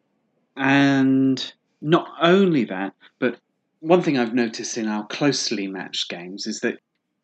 And 0.57 1.53
not 1.81 2.09
only 2.21 2.65
that, 2.65 2.95
but 3.19 3.39
one 3.81 4.03
thing 4.03 4.19
I've 4.19 4.35
noticed 4.35 4.79
in 4.79 4.89
our 4.89 5.07
closely 5.07 5.67
matched 5.67 6.09
games 6.09 6.47
is 6.47 6.61
that 6.61 6.79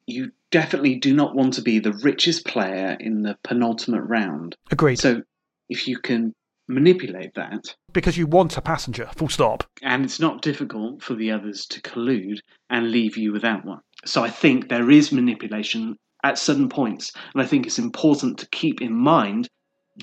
you 0.06 0.32
definitely 0.50 0.96
do 0.96 1.14
not 1.14 1.34
want 1.34 1.54
to 1.54 1.62
be 1.62 1.78
the 1.78 1.92
richest 2.02 2.44
player 2.44 2.96
in 2.98 3.22
the 3.22 3.36
penultimate 3.44 4.02
round. 4.02 4.56
Agreed. 4.70 4.98
So 4.98 5.22
if 5.68 5.86
you 5.86 5.98
can 5.98 6.34
manipulate 6.66 7.34
that, 7.34 7.74
because 7.92 8.16
you 8.16 8.26
want 8.26 8.56
a 8.56 8.62
passenger, 8.62 9.08
full 9.16 9.28
stop. 9.28 9.64
and 9.82 10.04
it's 10.04 10.20
not 10.20 10.42
difficult 10.42 11.02
for 11.02 11.14
the 11.14 11.30
others 11.30 11.66
to 11.66 11.80
collude 11.80 12.38
and 12.68 12.90
leave 12.90 13.16
you 13.16 13.32
without 13.32 13.64
one. 13.64 13.80
So 14.04 14.22
I 14.22 14.30
think 14.30 14.68
there 14.68 14.90
is 14.90 15.12
manipulation 15.12 15.98
at 16.22 16.38
certain 16.38 16.68
points, 16.68 17.12
and 17.32 17.42
I 17.42 17.46
think 17.46 17.66
it's 17.66 17.78
important 17.78 18.38
to 18.38 18.48
keep 18.48 18.80
in 18.80 18.94
mind 18.94 19.48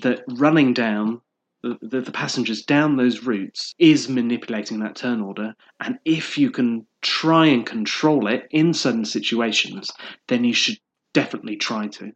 that 0.01 0.23
running 0.27 0.73
down 0.73 1.21
the, 1.63 1.77
the, 1.81 2.01
the 2.01 2.11
passengers 2.11 2.63
down 2.63 2.97
those 2.97 3.23
routes 3.23 3.73
is 3.79 4.09
manipulating 4.09 4.79
that 4.79 4.95
turn 4.95 5.21
order, 5.21 5.53
and 5.79 5.97
if 6.05 6.37
you 6.37 6.51
can 6.51 6.85
try 7.01 7.47
and 7.47 7.65
control 7.65 8.27
it 8.27 8.47
in 8.51 8.73
certain 8.73 9.05
situations, 9.05 9.91
then 10.27 10.43
you 10.43 10.53
should 10.53 10.77
definitely 11.13 11.55
try 11.55 11.87
to, 11.87 12.11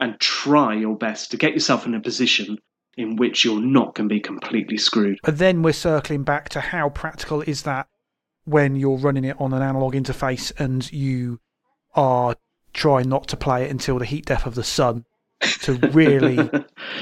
and 0.00 0.18
try 0.18 0.74
your 0.74 0.96
best 0.96 1.30
to 1.30 1.36
get 1.36 1.52
yourself 1.52 1.86
in 1.86 1.94
a 1.94 2.00
position 2.00 2.58
in 2.96 3.14
which 3.14 3.44
you're 3.44 3.60
not 3.60 3.94
going 3.94 4.08
to 4.08 4.14
be 4.14 4.20
completely 4.20 4.76
screwed. 4.76 5.20
But 5.22 5.38
then 5.38 5.62
we're 5.62 5.72
circling 5.72 6.24
back 6.24 6.48
to 6.50 6.60
how 6.60 6.88
practical 6.88 7.42
is 7.42 7.62
that 7.62 7.86
when 8.44 8.74
you're 8.74 8.96
running 8.96 9.24
it 9.24 9.40
on 9.40 9.52
an 9.52 9.62
analog 9.62 9.94
interface 9.94 10.52
and 10.58 10.90
you 10.92 11.38
are 11.94 12.34
trying 12.78 13.08
not 13.08 13.26
to 13.26 13.36
play 13.36 13.64
it 13.64 13.72
until 13.72 13.98
the 13.98 14.04
heat 14.04 14.24
death 14.24 14.46
of 14.46 14.54
the 14.54 14.62
sun 14.62 15.04
to 15.62 15.74
really 15.90 16.48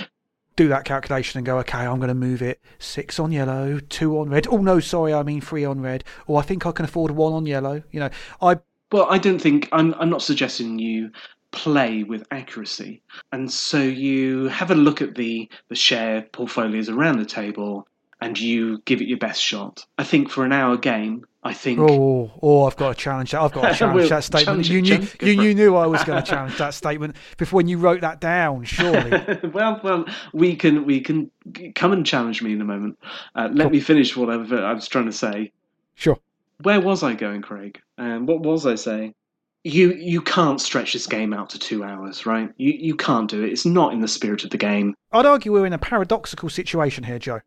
do 0.56 0.68
that 0.68 0.86
calculation 0.86 1.36
and 1.36 1.44
go, 1.44 1.58
okay, 1.58 1.80
I'm 1.80 1.98
going 1.98 2.08
to 2.08 2.14
move 2.14 2.40
it 2.40 2.62
six 2.78 3.20
on 3.20 3.30
yellow, 3.30 3.78
two 3.90 4.18
on 4.18 4.30
red. 4.30 4.46
Oh 4.50 4.56
no, 4.56 4.80
sorry, 4.80 5.12
I 5.12 5.22
mean 5.22 5.42
three 5.42 5.66
on 5.66 5.82
red. 5.82 6.02
Or 6.26 6.40
I 6.40 6.42
think 6.42 6.64
I 6.64 6.72
can 6.72 6.86
afford 6.86 7.10
one 7.10 7.34
on 7.34 7.44
yellow. 7.44 7.82
You 7.90 8.00
know, 8.00 8.10
I 8.40 8.58
Well, 8.90 9.06
I 9.10 9.18
don't 9.18 9.38
think 9.38 9.68
I'm. 9.70 9.94
I'm 9.98 10.08
not 10.08 10.22
suggesting 10.22 10.78
you 10.78 11.10
play 11.50 12.02
with 12.04 12.26
accuracy, 12.30 13.02
and 13.32 13.52
so 13.52 13.78
you 13.78 14.48
have 14.48 14.70
a 14.70 14.74
look 14.74 15.02
at 15.02 15.14
the 15.14 15.46
the 15.68 15.76
share 15.76 16.22
portfolios 16.32 16.88
around 16.88 17.18
the 17.18 17.26
table, 17.26 17.86
and 18.26 18.38
you 18.38 18.78
give 18.84 19.00
it 19.00 19.08
your 19.08 19.18
best 19.18 19.40
shot. 19.42 19.86
I 19.98 20.04
think 20.04 20.30
for 20.30 20.44
an 20.44 20.52
hour 20.52 20.76
game, 20.76 21.24
I 21.42 21.52
think. 21.54 21.78
oh 21.80 22.30
oh 22.42 22.64
I've 22.64 22.76
got 22.76 22.96
to 22.96 23.02
challenge 23.02 23.30
that. 23.30 23.40
I've 23.40 23.52
got 23.52 23.68
to 23.70 23.74
challenge 23.78 23.96
Well, 24.00 24.08
that 24.08 24.24
statement. 24.24 24.66
challenge 24.66 24.70
you 24.70 24.82
knew 24.82 25.06
you, 25.20 25.42
you 25.42 25.54
knew 25.54 25.76
I 25.76 25.86
was 25.86 26.02
going 26.04 26.22
to 26.24 26.28
challenge 26.30 26.58
that 26.58 26.74
statement 26.74 27.16
before 27.36 27.58
when 27.58 27.68
you 27.68 27.78
wrote 27.78 28.00
that 28.00 28.20
down. 28.20 28.64
Surely. 28.64 29.10
well, 29.54 29.80
well, 29.84 30.04
we 30.32 30.56
can 30.56 30.84
we 30.86 31.00
can 31.00 31.30
come 31.74 31.92
and 31.92 32.04
challenge 32.04 32.42
me 32.42 32.52
in 32.52 32.60
a 32.60 32.64
moment. 32.64 32.98
Uh, 33.34 33.48
let 33.52 33.64
Cool. 33.64 33.70
me 33.70 33.80
finish 33.80 34.16
what 34.16 34.28
I've, 34.30 34.52
I 34.52 34.72
was 34.72 34.88
trying 34.88 35.06
to 35.06 35.12
say. 35.12 35.52
sure. 35.94 36.18
Where 36.62 36.80
was 36.80 37.02
I 37.02 37.14
going, 37.14 37.42
Craig? 37.42 37.80
And 37.98 38.26
what 38.26 38.40
was 38.40 38.66
I 38.66 38.74
saying? 38.76 39.14
You 39.62 39.92
you 39.94 40.22
can't 40.22 40.60
stretch 40.60 40.92
this 40.92 41.06
game 41.08 41.32
out 41.34 41.50
to 41.50 41.58
two 41.58 41.82
hours, 41.84 42.24
right? 42.24 42.50
You 42.56 42.72
you 42.72 42.94
can't 42.96 43.28
do 43.28 43.42
it. 43.44 43.50
It's 43.52 43.66
not 43.66 43.92
in 43.92 44.00
the 44.00 44.08
spirit 44.08 44.44
of 44.44 44.50
the 44.50 44.56
game. 44.58 44.94
I'd 45.12 45.26
argue 45.26 45.52
we're 45.52 45.66
in 45.66 45.72
a 45.72 45.78
paradoxical 45.78 46.48
situation 46.48 47.02
here, 47.04 47.18
Joe. 47.18 47.40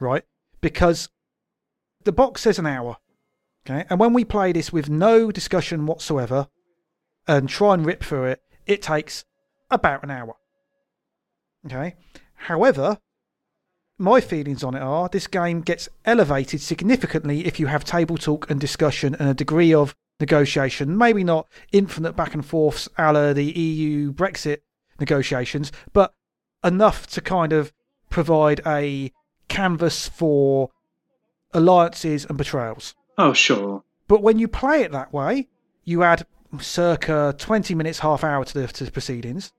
Right? 0.00 0.24
Because 0.60 1.08
the 2.04 2.12
box 2.12 2.42
says 2.42 2.58
an 2.58 2.66
hour. 2.66 2.96
Okay? 3.66 3.86
And 3.88 3.98
when 3.98 4.12
we 4.12 4.24
play 4.24 4.52
this 4.52 4.72
with 4.72 4.90
no 4.90 5.30
discussion 5.30 5.86
whatsoever, 5.86 6.48
and 7.26 7.48
try 7.48 7.74
and 7.74 7.86
rip 7.86 8.02
through 8.02 8.24
it, 8.24 8.42
it 8.66 8.82
takes 8.82 9.24
about 9.70 10.02
an 10.02 10.10
hour. 10.10 10.36
Okay. 11.66 11.94
However, 12.34 12.98
my 13.98 14.20
feelings 14.20 14.62
on 14.62 14.74
it 14.74 14.82
are 14.82 15.08
this 15.08 15.26
game 15.26 15.60
gets 15.60 15.88
elevated 16.04 16.60
significantly 16.60 17.46
if 17.46 17.58
you 17.58 17.66
have 17.68 17.84
table 17.84 18.16
talk 18.16 18.50
and 18.50 18.60
discussion 18.60 19.14
and 19.14 19.28
a 19.28 19.34
degree 19.34 19.72
of 19.72 19.94
negotiation. 20.20 20.96
Maybe 20.96 21.24
not 21.24 21.48
infinite 21.72 22.14
back 22.14 22.34
and 22.34 22.44
forths 22.44 22.88
a 22.98 23.12
la 23.12 23.32
the 23.32 23.44
EU 23.44 24.12
Brexit 24.12 24.58
negotiations, 25.00 25.72
but 25.92 26.14
enough 26.62 27.06
to 27.08 27.20
kind 27.20 27.52
of 27.52 27.72
provide 28.10 28.60
a 28.66 29.12
canvas 29.54 30.08
for 30.08 30.70
alliances 31.52 32.26
and 32.26 32.36
betrayals. 32.36 32.94
Oh, 33.16 33.32
sure. 33.32 33.84
But 34.08 34.22
when 34.22 34.38
you 34.38 34.48
play 34.48 34.82
it 34.82 34.92
that 34.92 35.12
way, 35.12 35.48
you 35.84 36.02
add 36.02 36.26
circa 36.60 37.34
20 37.38 37.74
minutes, 37.74 38.00
half 38.00 38.24
hour 38.24 38.44
to 38.44 38.54
the, 38.54 38.66
to 38.66 38.84
the 38.84 38.90
proceedings. 38.90 39.52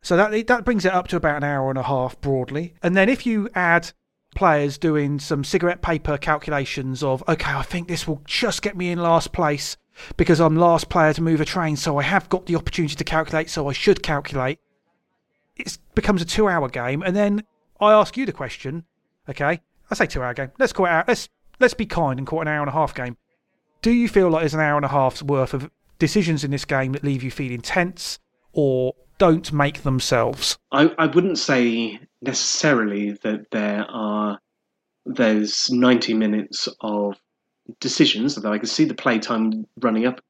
So 0.00 0.16
that 0.16 0.46
that 0.46 0.64
brings 0.64 0.84
it 0.84 0.92
up 0.92 1.08
to 1.08 1.16
about 1.16 1.36
an 1.36 1.44
hour 1.44 1.70
and 1.70 1.78
a 1.78 1.82
half 1.84 2.20
broadly. 2.20 2.74
And 2.82 2.96
then 2.96 3.08
if 3.08 3.26
you 3.26 3.48
add 3.54 3.92
players 4.34 4.78
doing 4.78 5.18
some 5.18 5.44
cigarette 5.44 5.82
paper 5.82 6.16
calculations 6.18 7.02
of, 7.02 7.22
okay, 7.28 7.52
I 7.52 7.62
think 7.62 7.86
this 7.86 8.08
will 8.08 8.22
just 8.24 8.62
get 8.62 8.76
me 8.76 8.90
in 8.90 8.98
last 8.98 9.32
place 9.32 9.76
because 10.16 10.40
I'm 10.40 10.56
last 10.56 10.88
player 10.88 11.12
to 11.12 11.22
move 11.22 11.40
a 11.40 11.44
train, 11.44 11.76
so 11.76 11.98
I 11.98 12.02
have 12.02 12.28
got 12.28 12.46
the 12.46 12.56
opportunity 12.56 12.94
to 12.94 13.04
calculate, 13.04 13.50
so 13.50 13.68
I 13.68 13.72
should 13.72 14.02
calculate. 14.02 14.58
It 15.56 15.78
becomes 15.94 16.22
a 16.22 16.24
two 16.24 16.48
hour 16.48 16.68
game. 16.68 17.02
And 17.02 17.14
then 17.14 17.44
I 17.80 17.92
ask 17.92 18.16
you 18.16 18.24
the 18.26 18.32
question, 18.32 18.84
okay, 19.28 19.60
I 19.90 19.94
say 19.94 20.06
two 20.06 20.22
hour 20.22 20.34
game. 20.34 20.52
Let's 20.58 20.72
call 20.72 20.86
it 20.86 20.90
out. 20.90 21.08
Let's, 21.08 21.28
let's 21.60 21.74
be 21.74 21.86
kind 21.86 22.18
and 22.18 22.26
call 22.26 22.40
it 22.40 22.42
an 22.42 22.48
hour 22.48 22.60
and 22.60 22.68
a 22.68 22.72
half 22.72 22.94
game. 22.94 23.16
Do 23.82 23.90
you 23.90 24.08
feel 24.08 24.30
like 24.30 24.42
there's 24.42 24.54
an 24.54 24.60
hour 24.60 24.76
and 24.76 24.84
a 24.84 24.88
half's 24.88 25.22
worth 25.22 25.54
of 25.54 25.70
decisions 26.02 26.42
in 26.42 26.50
this 26.50 26.64
game 26.64 26.90
that 26.90 27.04
leave 27.04 27.22
you 27.22 27.30
feeling 27.30 27.60
tense 27.60 28.18
or 28.52 28.92
don't 29.18 29.52
make 29.52 29.84
themselves. 29.84 30.58
I, 30.72 30.92
I 30.98 31.06
wouldn't 31.06 31.38
say 31.38 32.00
necessarily 32.20 33.12
that 33.22 33.52
there 33.52 33.86
are 33.88 34.40
there's 35.06 35.70
90 35.70 36.14
minutes 36.14 36.68
of 36.80 37.14
decisions, 37.78 38.36
although 38.36 38.52
I 38.52 38.58
can 38.58 38.66
see 38.66 38.84
the 38.84 38.94
playtime 38.94 39.64
running 39.80 40.06
up 40.06 40.20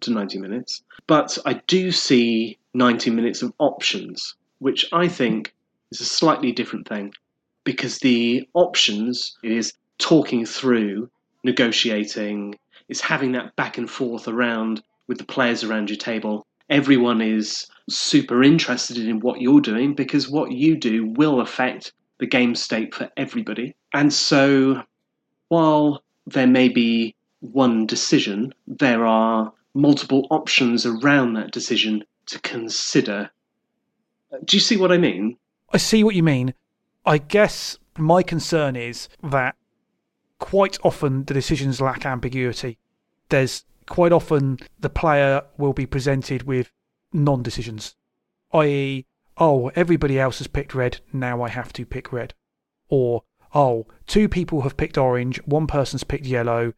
to 0.00 0.12
90 0.12 0.38
minutes. 0.38 0.82
But 1.06 1.36
I 1.44 1.60
do 1.66 1.92
see 1.92 2.56
90 2.72 3.10
minutes 3.10 3.42
of 3.42 3.52
options, 3.58 4.34
which 4.60 4.86
I 4.94 5.08
think 5.08 5.54
is 5.90 6.00
a 6.00 6.06
slightly 6.06 6.52
different 6.52 6.88
thing 6.88 7.12
because 7.64 7.98
the 7.98 8.48
options 8.54 9.36
is 9.42 9.72
talking 9.98 10.46
through, 10.46 11.10
negotiating, 11.44 12.54
is 12.88 13.00
having 13.00 13.32
that 13.32 13.54
back 13.56 13.78
and 13.78 13.90
forth 13.90 14.28
around 14.28 14.82
with 15.06 15.18
the 15.18 15.24
players 15.24 15.64
around 15.64 15.90
your 15.90 15.96
table. 15.96 16.46
Everyone 16.70 17.20
is 17.20 17.66
super 17.88 18.42
interested 18.42 18.98
in 18.98 19.20
what 19.20 19.40
you're 19.40 19.60
doing 19.60 19.94
because 19.94 20.28
what 20.28 20.52
you 20.52 20.76
do 20.76 21.06
will 21.06 21.40
affect 21.40 21.92
the 22.18 22.26
game 22.26 22.54
state 22.54 22.94
for 22.94 23.10
everybody. 23.16 23.74
And 23.92 24.12
so, 24.12 24.82
while 25.48 26.02
there 26.26 26.46
may 26.46 26.68
be 26.68 27.14
one 27.40 27.86
decision, 27.86 28.52
there 28.66 29.06
are 29.06 29.52
multiple 29.74 30.26
options 30.30 30.84
around 30.84 31.34
that 31.34 31.52
decision 31.52 32.04
to 32.26 32.38
consider. 32.40 33.30
Do 34.44 34.56
you 34.56 34.60
see 34.60 34.76
what 34.76 34.92
I 34.92 34.98
mean? 34.98 35.36
I 35.72 35.78
see 35.78 36.04
what 36.04 36.14
you 36.14 36.22
mean. 36.22 36.54
I 37.08 37.16
guess 37.16 37.78
my 37.96 38.22
concern 38.22 38.76
is 38.76 39.08
that 39.22 39.56
quite 40.38 40.76
often 40.84 41.24
the 41.24 41.32
decisions 41.32 41.80
lack 41.80 42.04
ambiguity. 42.04 42.76
There's 43.30 43.64
quite 43.86 44.12
often 44.12 44.58
the 44.78 44.90
player 44.90 45.40
will 45.56 45.72
be 45.72 45.86
presented 45.86 46.42
with 46.42 46.70
non 47.10 47.42
decisions, 47.42 47.96
i.e., 48.52 49.06
oh, 49.38 49.68
everybody 49.74 50.20
else 50.20 50.36
has 50.36 50.48
picked 50.48 50.74
red, 50.74 51.00
now 51.10 51.40
I 51.40 51.48
have 51.48 51.72
to 51.74 51.86
pick 51.86 52.12
red. 52.12 52.34
Or, 52.90 53.22
oh, 53.54 53.86
two 54.06 54.28
people 54.28 54.60
have 54.60 54.76
picked 54.76 54.98
orange, 54.98 55.38
one 55.46 55.66
person's 55.66 56.04
picked 56.04 56.26
yellow. 56.26 56.74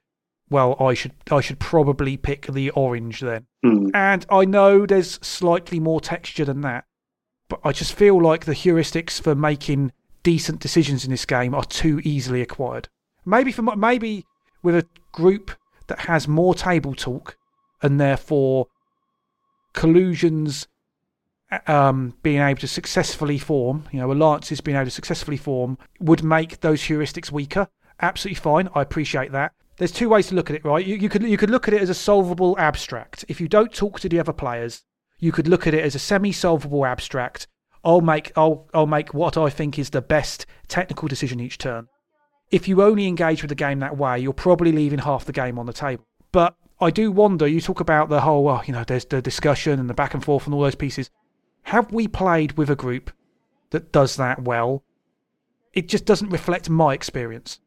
Well, 0.48 0.76
I 0.78 0.94
should 0.94 1.14
I 1.28 1.40
should 1.40 1.58
probably 1.58 2.16
pick 2.16 2.46
the 2.46 2.70
orange 2.70 3.18
then. 3.18 3.48
Mm. 3.64 3.90
And 3.94 4.26
I 4.30 4.44
know 4.44 4.86
there's 4.86 5.18
slightly 5.26 5.80
more 5.80 6.00
texture 6.00 6.44
than 6.44 6.60
that, 6.60 6.84
but 7.48 7.58
I 7.64 7.72
just 7.72 7.94
feel 7.94 8.22
like 8.22 8.44
the 8.44 8.52
heuristics 8.52 9.20
for 9.20 9.34
making 9.34 9.90
decent 10.22 10.60
decisions 10.60 11.04
in 11.04 11.10
this 11.10 11.26
game 11.26 11.54
are 11.54 11.64
too 11.64 12.00
easily 12.04 12.42
acquired. 12.42 12.88
Maybe 13.24 13.52
for 13.52 13.62
maybe 13.62 14.24
with 14.62 14.74
a 14.74 14.86
group 15.12 15.52
that 15.86 16.00
has 16.00 16.28
more 16.28 16.54
table 16.54 16.94
talk 16.94 17.36
and 17.82 18.00
therefore 18.00 18.68
collusions 19.72 20.66
um, 21.66 22.14
being 22.22 22.40
able 22.40 22.60
to 22.60 22.68
successfully 22.68 23.38
form, 23.38 23.84
you 23.90 24.00
know, 24.00 24.12
alliances 24.12 24.60
being 24.60 24.76
able 24.76 24.86
to 24.86 24.90
successfully 24.90 25.36
form 25.36 25.78
would 25.98 26.22
make 26.22 26.60
those 26.60 26.82
heuristics 26.82 27.30
weaker. 27.30 27.68
Absolutely 28.00 28.40
fine. 28.40 28.68
I 28.74 28.82
appreciate 28.82 29.32
that. 29.32 29.52
There's 29.76 29.92
two 29.92 30.08
ways 30.08 30.28
to 30.28 30.34
look 30.34 30.50
at 30.50 30.56
it, 30.56 30.64
right? 30.64 30.84
You, 30.84 30.96
you 30.96 31.08
could 31.08 31.22
you 31.22 31.36
could 31.36 31.50
look 31.50 31.66
at 31.66 31.74
it 31.74 31.82
as 31.82 31.90
a 31.90 31.94
solvable 31.94 32.56
abstract. 32.58 33.24
If 33.28 33.40
you 33.40 33.48
don't 33.48 33.72
talk 33.72 33.98
to 34.00 34.08
the 34.08 34.20
other 34.20 34.32
players, 34.32 34.82
you 35.18 35.32
could 35.32 35.48
look 35.48 35.66
at 35.66 35.74
it 35.74 35.84
as 35.84 35.94
a 35.94 35.98
semi-solvable 35.98 36.84
abstract. 36.84 37.46
Oh, 37.84 37.96
I'll 37.96 38.00
make 38.00 38.32
I'll 38.36 38.44
oh, 38.44 38.66
I'll 38.74 38.82
oh, 38.82 38.86
make 38.86 39.14
what 39.14 39.36
I 39.36 39.50
think 39.50 39.78
is 39.78 39.90
the 39.90 40.02
best 40.02 40.46
technical 40.68 41.08
decision 41.08 41.40
each 41.40 41.58
turn. 41.58 41.88
If 42.50 42.66
you 42.66 42.82
only 42.82 43.06
engage 43.06 43.42
with 43.42 43.48
the 43.48 43.54
game 43.54 43.78
that 43.78 43.96
way, 43.96 44.18
you're 44.18 44.32
probably 44.32 44.72
leaving 44.72 44.98
half 44.98 45.24
the 45.24 45.32
game 45.32 45.58
on 45.58 45.66
the 45.66 45.72
table. 45.72 46.04
But 46.32 46.56
I 46.80 46.90
do 46.90 47.12
wonder. 47.12 47.46
You 47.46 47.60
talk 47.60 47.80
about 47.80 48.08
the 48.08 48.22
whole, 48.22 48.42
well, 48.42 48.62
you 48.66 48.72
know, 48.72 48.84
there's 48.84 49.04
the 49.04 49.22
discussion 49.22 49.78
and 49.78 49.88
the 49.88 49.94
back 49.94 50.14
and 50.14 50.24
forth 50.24 50.46
and 50.46 50.54
all 50.54 50.62
those 50.62 50.74
pieces. 50.74 51.10
Have 51.64 51.92
we 51.92 52.08
played 52.08 52.52
with 52.52 52.70
a 52.70 52.76
group 52.76 53.12
that 53.70 53.92
does 53.92 54.16
that 54.16 54.42
well? 54.42 54.82
It 55.72 55.88
just 55.88 56.04
doesn't 56.04 56.30
reflect 56.30 56.68
my 56.68 56.94
experience. 56.94 57.60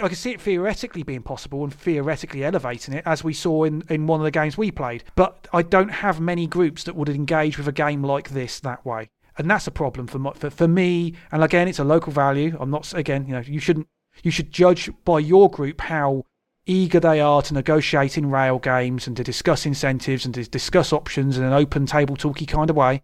I 0.00 0.06
can 0.06 0.16
see 0.16 0.30
it 0.30 0.40
theoretically 0.40 1.02
being 1.02 1.22
possible 1.22 1.64
and 1.64 1.74
theoretically 1.74 2.44
elevating 2.44 2.94
it, 2.94 3.02
as 3.04 3.24
we 3.24 3.32
saw 3.32 3.64
in, 3.64 3.82
in 3.88 4.06
one 4.06 4.20
of 4.20 4.24
the 4.24 4.30
games 4.30 4.56
we 4.56 4.70
played. 4.70 5.02
But 5.16 5.48
I 5.52 5.62
don't 5.62 5.88
have 5.88 6.20
many 6.20 6.46
groups 6.46 6.84
that 6.84 6.94
would 6.94 7.08
engage 7.08 7.58
with 7.58 7.66
a 7.66 7.72
game 7.72 8.04
like 8.04 8.30
this 8.30 8.60
that 8.60 8.86
way, 8.86 9.10
and 9.38 9.50
that's 9.50 9.66
a 9.66 9.70
problem 9.70 10.06
for 10.06 10.18
my, 10.18 10.32
for, 10.32 10.50
for 10.50 10.68
me. 10.68 11.14
And 11.32 11.42
again, 11.42 11.68
it's 11.68 11.78
a 11.78 11.84
local 11.84 12.12
value. 12.12 12.56
I'm 12.60 12.70
not 12.70 12.92
again, 12.92 13.26
you 13.26 13.32
know, 13.32 13.40
you 13.40 13.60
shouldn't 13.60 13.88
you 14.22 14.30
should 14.30 14.50
judge 14.50 14.90
by 15.04 15.20
your 15.20 15.48
group 15.50 15.80
how 15.80 16.24
eager 16.66 17.00
they 17.00 17.20
are 17.20 17.40
to 17.40 17.54
negotiate 17.54 18.18
in 18.18 18.30
rail 18.30 18.58
games 18.58 19.06
and 19.06 19.16
to 19.16 19.24
discuss 19.24 19.64
incentives 19.64 20.26
and 20.26 20.34
to 20.34 20.44
discuss 20.44 20.92
options 20.92 21.38
in 21.38 21.44
an 21.44 21.52
open 21.52 21.86
table 21.86 22.16
talky 22.16 22.44
kind 22.44 22.68
of 22.68 22.76
way, 22.76 23.02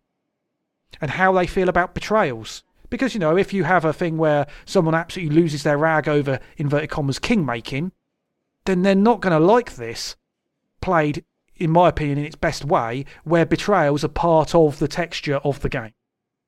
and 1.01 1.12
how 1.12 1.32
they 1.32 1.47
feel 1.47 1.69
about 1.69 1.94
betrayals. 1.94 2.62
Because, 2.90 3.15
you 3.15 3.20
know, 3.20 3.36
if 3.36 3.52
you 3.52 3.65
have 3.65 3.85
a 3.85 3.93
thing 3.93 4.19
where 4.19 4.47
someone 4.66 4.94
absolutely 4.94 5.35
loses 5.35 5.62
their 5.62 5.78
rag 5.78 6.09
over 6.09 6.39
inverted 6.59 6.90
commas 6.90 7.19
king 7.19 7.44
making, 7.44 7.93
then 8.66 8.82
they're 8.82 8.94
not 8.94 9.20
going 9.20 9.32
to 9.32 9.44
like 9.44 9.77
this 9.77 10.15
played, 10.81 11.24
in 11.56 11.70
my 11.70 11.89
opinion, 11.89 12.19
in 12.19 12.24
its 12.27 12.36
best 12.36 12.65
way, 12.65 13.06
where 13.24 13.47
betrayals 13.47 14.05
are 14.05 14.09
part 14.09 14.55
of 14.55 14.78
the 14.78 14.89
texture 14.89 15.36
of 15.36 15.61
the 15.61 15.69
game. 15.69 15.94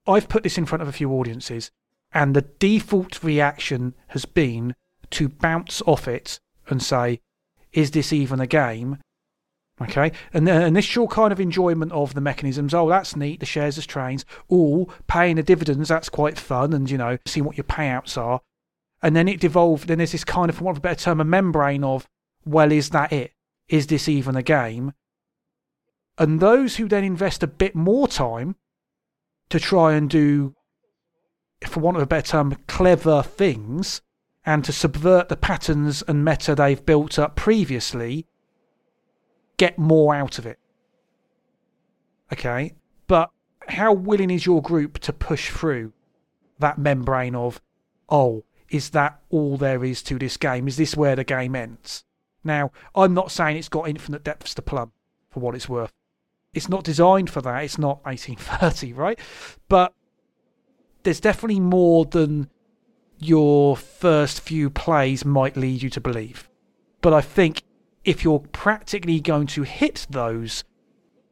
I've 0.06 0.28
put 0.28 0.42
this 0.42 0.58
in 0.58 0.66
front 0.66 0.82
of 0.82 0.88
a 0.88 0.92
few 0.92 1.10
audiences, 1.12 1.70
and 2.12 2.34
the 2.34 2.42
default 2.42 3.22
reaction 3.22 3.94
has 4.08 4.24
been 4.24 4.74
to 5.10 5.28
bounce 5.28 5.82
off 5.86 6.08
it 6.08 6.40
and 6.68 6.82
say, 6.82 7.20
is 7.72 7.90
this 7.90 8.12
even 8.12 8.40
a 8.40 8.46
game? 8.46 8.98
Okay, 9.80 10.12
and 10.32 10.48
the 10.48 10.64
initial 10.64 11.06
kind 11.06 11.32
of 11.32 11.40
enjoyment 11.40 11.92
of 11.92 12.14
the 12.14 12.20
mechanisms. 12.22 12.72
Oh, 12.72 12.88
that's 12.88 13.14
neat. 13.14 13.40
The 13.40 13.46
shares 13.46 13.76
as 13.76 13.84
trains. 13.84 14.24
Oh, 14.50 14.88
paying 15.06 15.36
the 15.36 15.42
dividends. 15.42 15.90
That's 15.90 16.08
quite 16.08 16.38
fun. 16.38 16.72
And 16.72 16.90
you 16.90 16.96
know, 16.96 17.18
seeing 17.26 17.44
what 17.44 17.58
your 17.58 17.64
payouts 17.64 18.16
are. 18.16 18.40
And 19.02 19.14
then 19.14 19.28
it 19.28 19.38
devolved. 19.38 19.88
Then 19.88 19.98
there's 19.98 20.12
this 20.12 20.24
kind 20.24 20.48
of, 20.48 20.56
for 20.56 20.64
want 20.64 20.78
of 20.78 20.80
a 20.80 20.88
better 20.88 21.04
term, 21.04 21.20
a 21.20 21.24
membrane 21.24 21.84
of, 21.84 22.08
well, 22.46 22.72
is 22.72 22.88
that 22.90 23.12
it? 23.12 23.32
Is 23.68 23.88
this 23.88 24.08
even 24.08 24.34
a 24.34 24.42
game? 24.42 24.94
And 26.16 26.40
those 26.40 26.76
who 26.76 26.88
then 26.88 27.04
invest 27.04 27.42
a 27.42 27.46
bit 27.46 27.74
more 27.74 28.08
time 28.08 28.56
to 29.50 29.60
try 29.60 29.94
and 29.94 30.10
do, 30.10 30.54
for 31.66 31.80
want 31.80 31.96
of 31.96 32.02
a 32.02 32.06
better 32.06 32.32
term, 32.32 32.56
clever 32.66 33.22
things, 33.22 34.02
and 34.44 34.64
to 34.64 34.72
subvert 34.72 35.28
the 35.28 35.36
patterns 35.36 36.02
and 36.06 36.24
meta 36.24 36.54
they've 36.54 36.84
built 36.86 37.18
up 37.18 37.36
previously, 37.36 38.26
get 39.56 39.78
more 39.78 40.14
out 40.14 40.38
of 40.38 40.46
it. 40.46 40.58
Okay, 42.32 42.74
but 43.06 43.30
how 43.68 43.92
willing 43.92 44.30
is 44.30 44.46
your 44.46 44.62
group 44.62 44.98
to 45.00 45.12
push 45.12 45.50
through 45.50 45.92
that 46.58 46.78
membrane 46.78 47.34
of, 47.34 47.60
oh, 48.08 48.44
is 48.68 48.90
that 48.90 49.20
all 49.30 49.56
there 49.56 49.84
is 49.84 50.02
to 50.02 50.18
this 50.18 50.36
game? 50.36 50.66
Is 50.66 50.76
this 50.76 50.96
where 50.96 51.16
the 51.16 51.24
game 51.24 51.54
ends? 51.54 52.04
Now, 52.42 52.72
I'm 52.94 53.14
not 53.14 53.30
saying 53.30 53.56
it's 53.56 53.68
got 53.68 53.88
infinite 53.88 54.24
depths 54.24 54.54
to 54.54 54.62
plumb, 54.62 54.92
for 55.30 55.40
what 55.40 55.54
it's 55.54 55.68
worth. 55.68 55.92
It's 56.56 56.70
not 56.70 56.84
designed 56.84 57.28
for 57.28 57.42
that. 57.42 57.64
It's 57.64 57.78
not 57.78 58.04
1830, 58.06 58.92
right? 58.94 59.18
But 59.68 59.92
there's 61.02 61.20
definitely 61.20 61.60
more 61.60 62.06
than 62.06 62.48
your 63.18 63.76
first 63.76 64.40
few 64.40 64.70
plays 64.70 65.24
might 65.24 65.56
lead 65.56 65.82
you 65.82 65.90
to 65.90 66.00
believe. 66.00 66.48
But 67.02 67.12
I 67.12 67.20
think 67.20 67.62
if 68.04 68.24
you're 68.24 68.40
practically 68.40 69.20
going 69.20 69.46
to 69.48 69.62
hit 69.64 70.06
those 70.08 70.64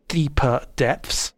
deeper 0.08 0.66
depths, 0.76 1.32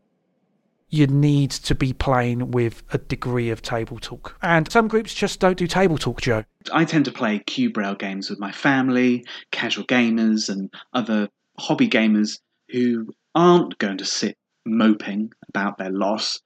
you 0.89 1.07
need 1.07 1.51
to 1.53 1.75
be 1.75 1.93
playing 1.93 2.51
with 2.51 2.83
a 2.93 2.99
degree 2.99 3.51
of 3.51 3.63
table 3.63 3.99
talk. 4.01 4.37
And 4.43 4.71
some 4.71 4.89
groups 4.89 5.15
just 5.15 5.39
don't 5.39 5.59
do 5.59 5.67
table 5.67 5.99
talk, 5.99 6.21
Joe. 6.21 6.45
I 6.73 6.85
tend 6.85 7.05
to 7.05 7.13
play 7.13 7.39
cube 7.41 7.77
rail 7.77 7.95
games 7.95 8.31
with 8.31 8.41
my 8.41 8.51
family, 8.51 9.25
casual 9.53 9.85
gamers, 9.85 10.49
and 10.49 10.73
other 10.93 11.29
hobby 11.59 11.89
gamers 11.89 12.41
who 12.71 13.09
aren't 13.37 13.77
going 13.79 13.99
to 13.99 14.05
sit 14.05 14.37
moping 14.65 15.31
about 15.49 15.79
their 15.79 15.91
loss, 15.91 16.41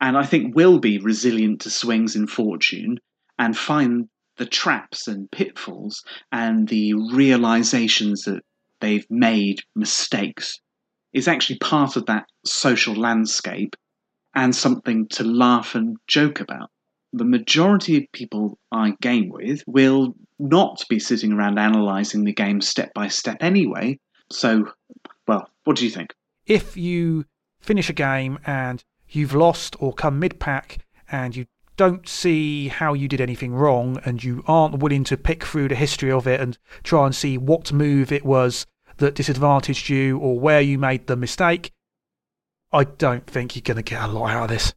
and 0.00 0.16
I 0.16 0.24
think 0.24 0.54
will 0.54 0.78
be 0.78 0.98
resilient 0.98 1.60
to 1.62 1.70
swings 1.70 2.16
in 2.16 2.26
fortune 2.26 3.00
and 3.38 3.56
find 3.56 4.08
the 4.38 4.46
traps 4.46 5.08
and 5.08 5.30
pitfalls 5.30 6.04
and 6.30 6.68
the 6.68 6.94
realizations 6.94 8.22
that 8.22 8.42
they've 8.80 9.06
made 9.10 9.60
mistakes 9.74 10.60
is 11.12 11.26
actually 11.26 11.58
part 11.58 11.96
of 11.96 12.06
that 12.06 12.26
social 12.44 12.94
landscape 12.94 13.74
and 14.34 14.54
something 14.54 15.08
to 15.08 15.24
laugh 15.24 15.74
and 15.74 15.96
joke 16.06 16.40
about. 16.40 16.70
The 17.12 17.24
majority 17.24 17.96
of 17.96 18.12
people 18.12 18.58
I 18.70 18.94
game 19.00 19.30
with 19.30 19.62
will 19.66 20.14
not 20.38 20.84
be 20.90 20.98
sitting 20.98 21.32
around 21.32 21.58
analysing 21.58 22.24
the 22.24 22.34
game 22.34 22.60
step 22.60 22.92
by 22.94 23.08
step 23.08 23.38
anyway. 23.40 23.98
So, 24.30 24.70
well, 25.26 25.48
what 25.64 25.76
do 25.76 25.84
you 25.84 25.90
think? 25.90 26.12
If 26.46 26.76
you 26.76 27.24
finish 27.60 27.90
a 27.90 27.92
game 27.92 28.38
and 28.46 28.84
you've 29.08 29.34
lost 29.34 29.76
or 29.80 29.92
come 29.92 30.18
mid 30.18 30.38
pack 30.38 30.78
and 31.10 31.34
you 31.34 31.46
don't 31.76 32.08
see 32.08 32.68
how 32.68 32.94
you 32.94 33.08
did 33.08 33.20
anything 33.20 33.54
wrong 33.54 34.00
and 34.04 34.22
you 34.22 34.42
aren't 34.46 34.78
willing 34.78 35.04
to 35.04 35.16
pick 35.16 35.44
through 35.44 35.68
the 35.68 35.74
history 35.74 36.10
of 36.10 36.26
it 36.26 36.40
and 36.40 36.56
try 36.82 37.04
and 37.04 37.14
see 37.14 37.36
what 37.36 37.72
move 37.72 38.10
it 38.10 38.24
was 38.24 38.66
that 38.98 39.14
disadvantaged 39.14 39.88
you 39.88 40.18
or 40.18 40.40
where 40.40 40.60
you 40.60 40.78
made 40.78 41.06
the 41.06 41.16
mistake, 41.16 41.72
I 42.72 42.84
don't 42.84 43.26
think 43.26 43.54
you're 43.54 43.62
going 43.62 43.76
to 43.76 43.82
get 43.82 44.02
a 44.02 44.06
lot 44.06 44.30
out 44.30 44.42
of 44.44 44.48
this. 44.48 44.74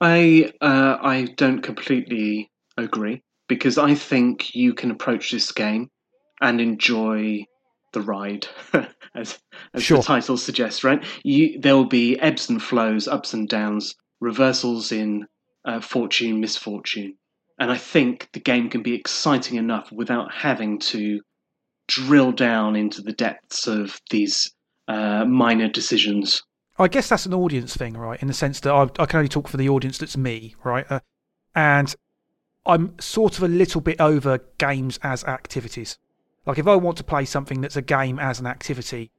I 0.00 0.52
uh, 0.60 0.98
I 1.00 1.24
don't 1.36 1.62
completely 1.62 2.50
agree 2.76 3.22
because 3.48 3.78
I 3.78 3.94
think 3.94 4.54
you 4.54 4.74
can 4.74 4.90
approach 4.90 5.30
this 5.30 5.50
game 5.50 5.88
and 6.40 6.60
enjoy 6.60 7.46
the 7.92 8.00
ride, 8.00 8.46
as 9.14 9.38
as 9.74 9.82
Sure. 9.82 9.98
the 9.98 10.02
title 10.04 10.36
suggests. 10.36 10.84
Right, 10.84 11.04
you, 11.22 11.60
there 11.60 11.76
will 11.76 11.86
be 11.86 12.18
ebbs 12.20 12.48
and 12.48 12.62
flows, 12.62 13.08
ups 13.08 13.32
and 13.34 13.48
downs, 13.48 13.94
reversals 14.20 14.92
in 14.92 15.26
uh, 15.64 15.80
fortune, 15.80 16.40
misfortune, 16.40 17.14
and 17.58 17.70
I 17.70 17.76
think 17.76 18.28
the 18.32 18.40
game 18.40 18.68
can 18.70 18.82
be 18.82 18.94
exciting 18.94 19.56
enough 19.56 19.90
without 19.92 20.32
having 20.32 20.78
to 20.80 21.20
drill 21.88 22.32
down 22.32 22.76
into 22.76 23.02
the 23.02 23.12
depths 23.12 23.66
of 23.66 24.00
these 24.10 24.52
uh, 24.88 25.24
minor 25.24 25.68
decisions. 25.68 26.42
I 26.78 26.88
guess 26.88 27.08
that's 27.08 27.26
an 27.26 27.34
audience 27.34 27.76
thing, 27.76 27.94
right? 27.94 28.20
In 28.22 28.28
the 28.28 28.34
sense 28.34 28.60
that 28.60 28.72
I, 28.72 28.82
I 28.98 29.06
can 29.06 29.18
only 29.18 29.28
talk 29.28 29.46
for 29.46 29.56
the 29.58 29.68
audience 29.68 29.98
that's 29.98 30.16
me, 30.16 30.54
right? 30.64 30.86
Uh, 30.90 31.00
and 31.54 31.94
I'm 32.64 32.98
sort 32.98 33.36
of 33.36 33.44
a 33.44 33.48
little 33.48 33.80
bit 33.80 34.00
over 34.00 34.40
games 34.58 34.98
as 35.02 35.22
activities. 35.24 35.98
Like, 36.46 36.58
if 36.58 36.66
I 36.66 36.76
want 36.76 36.96
to 36.98 37.04
play 37.04 37.24
something 37.24 37.60
that's 37.60 37.76
a 37.76 37.82
game 37.82 38.18
as 38.18 38.40
an 38.40 38.46
activity, 38.46 39.10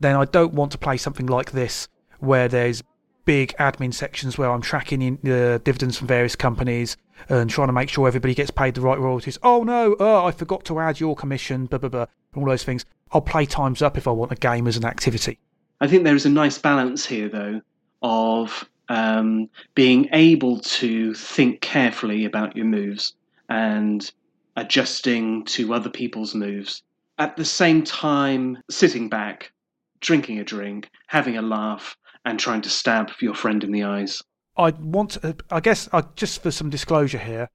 then 0.00 0.16
I 0.16 0.24
don't 0.24 0.54
want 0.54 0.72
to 0.72 0.78
play 0.78 0.96
something 0.96 1.26
like 1.26 1.52
this 1.52 1.88
where 2.20 2.48
there's 2.48 2.82
big 3.24 3.54
admin 3.58 3.92
sections 3.92 4.38
where 4.38 4.50
I'm 4.50 4.62
tracking 4.62 5.02
in 5.02 5.18
the 5.22 5.60
dividends 5.62 5.98
from 5.98 6.06
various 6.06 6.34
companies 6.34 6.96
and 7.28 7.50
trying 7.50 7.66
to 7.66 7.72
make 7.72 7.90
sure 7.90 8.08
everybody 8.08 8.34
gets 8.34 8.50
paid 8.50 8.74
the 8.74 8.80
right 8.80 8.98
royalties. 8.98 9.38
Oh 9.42 9.64
no, 9.64 9.96
oh, 10.00 10.24
I 10.24 10.30
forgot 10.30 10.64
to 10.66 10.78
add 10.78 10.98
your 10.98 11.14
commission, 11.14 11.66
blah, 11.66 11.78
blah, 11.78 11.90
blah, 11.90 12.06
all 12.34 12.46
those 12.46 12.64
things. 12.64 12.84
I'll 13.12 13.20
play 13.20 13.44
Times 13.44 13.82
Up 13.82 13.98
if 13.98 14.08
I 14.08 14.12
want 14.12 14.32
a 14.32 14.36
game 14.36 14.66
as 14.66 14.76
an 14.76 14.84
activity. 14.84 15.38
I 15.80 15.88
think 15.88 16.04
there 16.04 16.16
is 16.16 16.26
a 16.26 16.30
nice 16.30 16.58
balance 16.58 17.04
here, 17.04 17.28
though, 17.28 17.60
of 18.02 18.68
um, 18.88 19.50
being 19.74 20.08
able 20.12 20.60
to 20.60 21.12
think 21.14 21.60
carefully 21.60 22.24
about 22.24 22.56
your 22.56 22.66
moves 22.66 23.14
and 23.48 24.10
adjusting 24.58 25.44
to 25.44 25.72
other 25.72 25.88
people's 25.88 26.34
moves. 26.34 26.82
At 27.18 27.36
the 27.36 27.44
same 27.44 27.82
time, 27.84 28.58
sitting 28.70 29.08
back, 29.08 29.52
drinking 30.00 30.38
a 30.38 30.44
drink, 30.44 30.90
having 31.06 31.36
a 31.36 31.42
laugh, 31.42 31.96
and 32.24 32.38
trying 32.38 32.62
to 32.62 32.68
stab 32.70 33.10
your 33.20 33.34
friend 33.34 33.64
in 33.64 33.72
the 33.72 33.84
eyes. 33.84 34.22
I 34.56 34.70
want 34.70 35.10
to, 35.12 35.36
I 35.50 35.60
guess, 35.60 35.88
uh, 35.92 36.02
just 36.16 36.42
for 36.42 36.50
some 36.50 36.70
disclosure 36.70 37.18
here, 37.18 37.48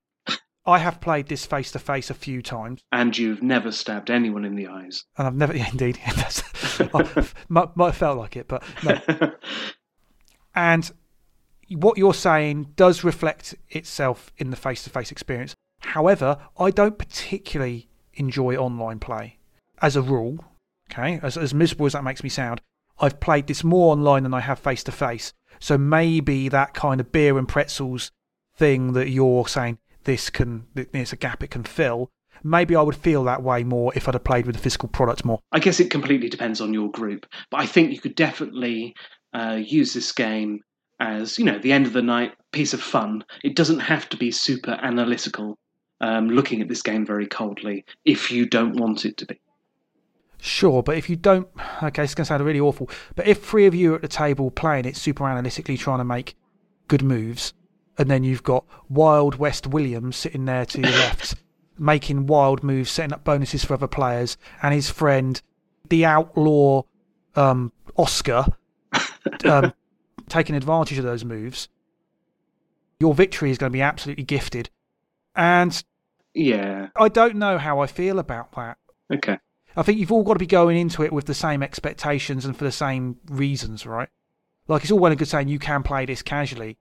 I 0.66 0.80
have 0.80 1.02
played 1.02 1.28
this 1.28 1.46
face 1.46 1.72
to 1.74 1.80
face 1.80 2.10
a 2.10 2.14
few 2.14 2.42
times, 2.42 2.82
And 2.94 3.18
you've 3.18 3.44
never 3.44 3.72
stabbed 3.72 4.10
anyone 4.10 4.46
in 4.46 4.56
the 4.56 4.68
eyes. 4.68 5.04
and 5.18 5.28
I've 5.28 5.36
never, 5.36 5.54
yeah, 5.58 5.70
indeed, 5.70 6.00
I 6.06 7.26
might, 7.50 7.76
might 7.76 7.88
have 7.88 7.98
felt 7.98 8.18
like 8.18 8.38
it, 8.38 8.48
but 8.48 8.64
no. 8.84 9.34
And 10.56 10.90
what 11.70 11.98
you're 11.98 12.14
saying 12.14 12.74
does 12.76 13.04
reflect 13.04 13.56
itself 13.70 14.32
in 14.38 14.52
the 14.52 14.56
face 14.56 14.84
to 14.84 14.90
face 14.90 15.12
experience. 15.12 15.54
However, 15.84 16.38
I 16.58 16.72
don't 16.72 16.98
particularly 16.98 17.90
enjoy 18.16 18.56
online 18.56 19.00
play 19.00 19.38
as 19.82 19.96
a 19.96 20.02
rule. 20.02 20.44
Okay, 20.92 21.20
as, 21.24 21.38
as 21.38 21.54
miserable 21.54 21.86
as 21.86 21.94
that 21.94 22.04
makes 22.04 22.24
me 22.24 22.30
sound, 22.30 22.62
I've 23.00 23.20
played 23.20 23.48
this 23.48 23.64
more 23.64 23.92
online 23.92 24.24
than 24.24 24.34
I 24.34 24.42
have 24.42 24.60
face 24.60 24.84
to 24.86 24.92
face. 24.92 25.34
So 25.60 25.78
maybe 25.78 26.50
that 26.50 26.74
kind 26.74 27.00
of 27.00 27.12
beer 27.12 27.38
and 27.38 27.48
pretzels 27.48 28.12
thing 28.56 28.94
that 28.94 29.10
you're 29.10 29.48
saying 29.48 29.80
this 30.04 30.30
can, 30.30 30.68
there's 30.74 31.14
a 31.14 31.18
gap 31.18 31.44
it 31.44 31.52
can 31.52 31.64
fill. 31.64 32.10
Maybe 32.44 32.76
I 32.76 32.82
would 32.82 32.96
feel 32.96 33.24
that 33.24 33.42
way 33.42 33.64
more 33.64 33.94
if 33.96 34.08
I'd 34.08 34.16
have 34.16 34.24
played 34.24 34.46
with 34.46 34.56
the 34.56 34.62
physical 34.62 34.90
product 34.90 35.24
more. 35.24 35.40
I 35.52 35.60
guess 35.60 35.80
it 35.80 35.90
completely 35.90 36.30
depends 36.30 36.60
on 36.60 36.74
your 36.74 36.92
group, 36.92 37.26
but 37.50 37.62
I 37.62 37.66
think 37.66 37.92
you 37.92 38.00
could 38.00 38.16
definitely 38.16 38.96
uh, 39.34 39.60
use 39.64 39.94
this 39.94 40.12
game 40.12 40.62
as 41.00 41.40
you 41.40 41.46
know 41.46 41.58
the 41.60 41.72
end 41.72 41.86
of 41.86 41.94
the 41.94 42.02
night 42.02 42.34
piece 42.52 42.74
of 42.74 42.82
fun. 42.82 43.24
It 43.44 43.56
doesn't 43.56 43.80
have 43.80 44.10
to 44.10 44.18
be 44.18 44.32
super 44.32 44.78
analytical, 44.82 45.58
um, 46.04 46.30
looking 46.30 46.62
at 46.62 46.68
this 46.68 46.82
game 46.82 47.06
very 47.06 47.26
coldly 47.26 47.86
if 48.04 48.30
you 48.30 48.46
don't 48.46 48.76
want 48.76 49.06
it 49.06 49.16
to 49.18 49.26
be. 49.26 49.40
Sure, 50.38 50.84
but 50.84 50.98
if 50.98 51.10
you 51.10 51.16
don't, 51.16 51.48
okay, 51.82 52.04
it's 52.04 52.14
going 52.14 52.26
to 52.26 52.28
sound 52.28 52.44
really 52.44 52.60
awful, 52.60 52.90
but 53.16 53.26
if 53.26 53.42
three 53.42 53.66
of 53.66 53.74
you 53.74 53.94
are 53.94 53.96
at 53.96 54.02
the 54.02 54.10
table 54.10 54.52
playing 54.52 54.84
it 54.84 54.98
super 54.98 55.26
analytically, 55.26 55.78
trying 55.78 56.00
to 56.00 56.04
make 56.04 56.36
good 56.90 57.02
moves, 57.02 57.54
and 57.98 58.12
then 58.12 58.26
you've 58.26 58.44
got 58.44 58.66
Wild 58.90 59.36
West 59.36 59.68
Williams 59.68 60.18
sitting 60.18 60.44
there 60.44 60.66
to 60.66 60.82
your 60.82 60.92
left, 60.92 61.36
making 61.80 62.28
wild 62.28 62.64
moves, 62.64 62.92
setting 62.92 63.14
up 63.14 63.24
bonuses 63.24 63.64
for 63.64 63.76
other 63.76 63.88
players, 63.88 64.36
and 64.62 64.74
his 64.74 64.90
friend, 64.90 65.42
the 65.88 66.04
outlaw 66.04 66.84
um, 67.38 67.72
Oscar, 67.96 68.46
um, 69.46 69.74
taking 70.28 70.56
advantage 70.56 70.98
of 70.98 71.06
those 71.06 71.24
moves, 71.24 71.70
your 73.00 73.14
victory 73.14 73.52
is 73.52 73.58
going 73.58 73.72
to 73.72 73.74
be 73.74 73.82
absolutely 73.82 74.26
gifted. 74.26 74.70
And 75.36 75.82
Yeah. 76.34 76.90
I 76.96 77.10
don't 77.10 77.36
know 77.36 77.58
how 77.58 77.80
I 77.80 77.88
feel 77.88 78.20
about 78.20 78.52
that. 78.54 78.78
Okay. 79.12 79.40
I 79.76 79.82
think 79.84 80.00
you've 80.00 80.12
all 80.12 80.24
got 80.24 80.34
to 80.34 80.40
be 80.40 80.48
going 80.48 80.78
into 80.78 81.04
it 81.04 81.12
with 81.12 81.26
the 81.26 81.34
same 81.34 81.64
expectations 81.64 82.46
and 82.46 82.56
for 82.56 82.64
the 82.64 82.72
same 82.72 83.18
reasons, 83.28 83.86
right? 83.86 84.10
Like 84.68 84.84
it's 84.84 84.92
all 84.92 85.00
well 85.00 85.12
and 85.12 85.20
good 85.20 85.28
saying 85.28 85.48
you 85.48 85.60
can 85.60 85.84
play 85.84 86.06
this 86.06 86.22
casually. 86.22 86.78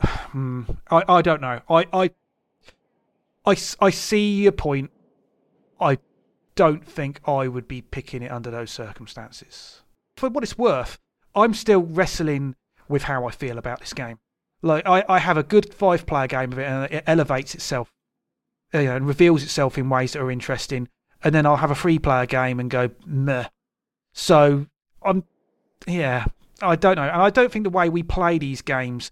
Hmm, 0.06 0.62
I 0.90 1.04
I 1.08 1.22
don't 1.22 1.40
know. 1.40 1.60
I 1.70 2.10
I 3.46 3.56
I 3.80 3.90
see 3.90 4.42
your 4.42 4.52
point. 4.52 4.90
I 5.80 5.98
don't 6.54 6.84
think 6.84 7.20
I 7.26 7.48
would 7.48 7.66
be 7.68 7.80
picking 7.80 8.22
it 8.22 8.30
under 8.30 8.50
those 8.50 8.70
circumstances. 8.70 9.82
For 10.16 10.28
what 10.28 10.42
it's 10.42 10.58
worth, 10.58 10.98
I'm 11.34 11.54
still 11.54 11.82
wrestling 11.82 12.56
with 12.88 13.04
how 13.04 13.26
I 13.26 13.30
feel 13.30 13.56
about 13.56 13.80
this 13.80 13.92
game. 13.94 14.18
Like 14.62 14.86
I, 14.86 15.04
I 15.08 15.18
have 15.18 15.36
a 15.36 15.42
good 15.42 15.72
five 15.72 16.06
player 16.06 16.26
game 16.26 16.52
of 16.52 16.58
it 16.58 16.64
and 16.64 16.92
it 16.92 17.04
elevates 17.06 17.54
itself 17.54 17.92
Uh, 18.74 18.78
you 18.78 18.86
know, 18.86 18.96
and 18.96 19.06
reveals 19.06 19.42
itself 19.42 19.78
in 19.78 19.88
ways 19.88 20.12
that 20.12 20.20
are 20.20 20.30
interesting 20.30 20.88
and 21.22 21.34
then 21.34 21.46
I'll 21.46 21.56
have 21.56 21.70
a 21.70 21.74
free 21.76 21.98
player 21.98 22.26
game 22.26 22.60
and 22.60 22.70
go 22.70 22.90
meh. 23.04 23.48
So 24.12 24.66
I'm, 25.02 25.24
yeah, 25.86 26.26
I 26.62 26.76
don't 26.76 26.96
know, 26.96 27.02
and 27.02 27.22
I 27.22 27.30
don't 27.30 27.50
think 27.50 27.64
the 27.64 27.70
way 27.70 27.88
we 27.88 28.02
play 28.02 28.38
these 28.38 28.62
games, 28.62 29.10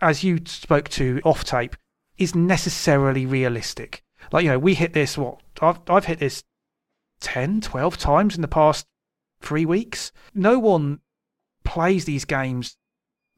as 0.00 0.24
you 0.24 0.40
spoke 0.46 0.88
to 0.90 1.20
off 1.24 1.44
tape, 1.44 1.76
is 2.18 2.34
necessarily 2.34 3.26
realistic. 3.26 4.02
Like 4.32 4.44
you 4.44 4.50
know, 4.50 4.58
we 4.58 4.74
hit 4.74 4.94
this 4.94 5.16
what 5.16 5.40
I've 5.60 5.78
I've 5.88 6.06
hit 6.06 6.18
this 6.18 6.42
10, 7.20 7.60
12 7.60 7.96
times 7.98 8.34
in 8.34 8.42
the 8.42 8.48
past 8.48 8.86
three 9.40 9.64
weeks. 9.64 10.12
No 10.34 10.58
one 10.58 11.00
plays 11.62 12.04
these 12.04 12.24
games 12.24 12.76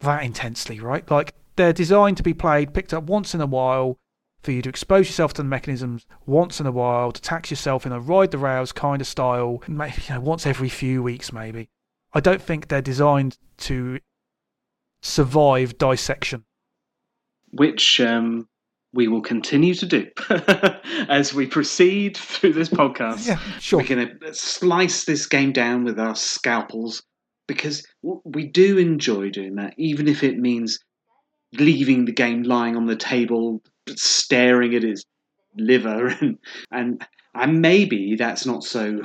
that 0.00 0.22
intensely, 0.22 0.80
right? 0.80 1.08
Like 1.10 1.34
they're 1.56 1.72
designed 1.72 2.16
to 2.16 2.22
be 2.22 2.34
played, 2.34 2.74
picked 2.74 2.94
up 2.94 3.04
once 3.04 3.34
in 3.34 3.40
a 3.40 3.46
while 3.46 3.98
for 4.46 4.52
you 4.52 4.62
to 4.62 4.68
expose 4.68 5.08
yourself 5.08 5.34
to 5.34 5.42
the 5.42 5.48
mechanisms 5.48 6.06
once 6.24 6.60
in 6.60 6.66
a 6.66 6.72
while, 6.72 7.10
to 7.10 7.20
tax 7.20 7.50
yourself 7.50 7.84
in 7.84 7.90
a 7.90 7.98
ride 7.98 8.30
the 8.30 8.38
rails 8.38 8.70
kind 8.70 9.00
of 9.00 9.06
style, 9.08 9.60
maybe 9.66 9.96
you 10.08 10.14
know, 10.14 10.20
once 10.20 10.46
every 10.46 10.68
few 10.68 11.02
weeks, 11.02 11.32
maybe. 11.32 11.68
I 12.14 12.20
don't 12.20 12.40
think 12.40 12.68
they're 12.68 12.80
designed 12.80 13.36
to 13.58 13.98
survive 15.02 15.76
dissection. 15.78 16.44
Which 17.50 18.00
um, 18.00 18.48
we 18.92 19.08
will 19.08 19.20
continue 19.20 19.74
to 19.74 19.86
do 19.86 20.06
as 21.08 21.34
we 21.34 21.48
proceed 21.48 22.16
through 22.16 22.52
this 22.52 22.68
podcast. 22.68 23.26
Yeah, 23.26 23.40
sure. 23.58 23.80
We're 23.80 23.96
going 23.96 24.18
to 24.20 24.32
slice 24.32 25.04
this 25.04 25.26
game 25.26 25.52
down 25.52 25.82
with 25.82 25.98
our 25.98 26.14
scalpels 26.14 27.02
because 27.48 27.84
we 28.02 28.46
do 28.46 28.78
enjoy 28.78 29.30
doing 29.30 29.56
that, 29.56 29.74
even 29.76 30.06
if 30.06 30.22
it 30.22 30.38
means 30.38 30.78
leaving 31.52 32.04
the 32.04 32.12
game 32.12 32.44
lying 32.44 32.76
on 32.76 32.86
the 32.86 32.96
table, 32.96 33.60
staring 33.94 34.74
at 34.74 34.84
its 34.84 35.04
liver, 35.56 36.08
and 36.20 36.38
and 36.70 37.06
and 37.34 37.60
maybe 37.60 38.16
that's 38.16 38.46
not 38.46 38.64
so 38.64 39.02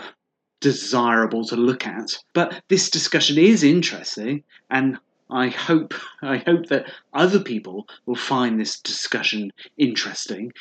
desirable 0.59 1.43
to 1.45 1.55
look 1.55 1.85
at. 1.85 2.17
But 2.33 2.61
this 2.69 2.89
discussion 2.89 3.37
is 3.37 3.63
interesting, 3.63 4.43
and 4.69 4.97
I 5.29 5.49
hope 5.49 5.93
I 6.21 6.37
hope 6.37 6.67
that 6.67 6.91
other 7.13 7.39
people 7.39 7.87
will 8.05 8.15
find 8.15 8.59
this 8.59 8.79
discussion 8.79 9.51
interesting. 9.77 10.51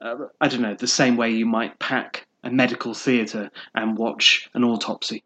Uh, 0.00 0.26
I 0.40 0.48
don't 0.48 0.62
know, 0.62 0.74
the 0.74 0.86
same 0.86 1.16
way 1.18 1.30
you 1.30 1.44
might 1.44 1.78
pack 1.78 2.26
a 2.42 2.50
medical 2.50 2.94
theatre 2.94 3.50
and 3.74 3.98
watch 3.98 4.48
an 4.54 4.64
autopsy. 4.64 5.22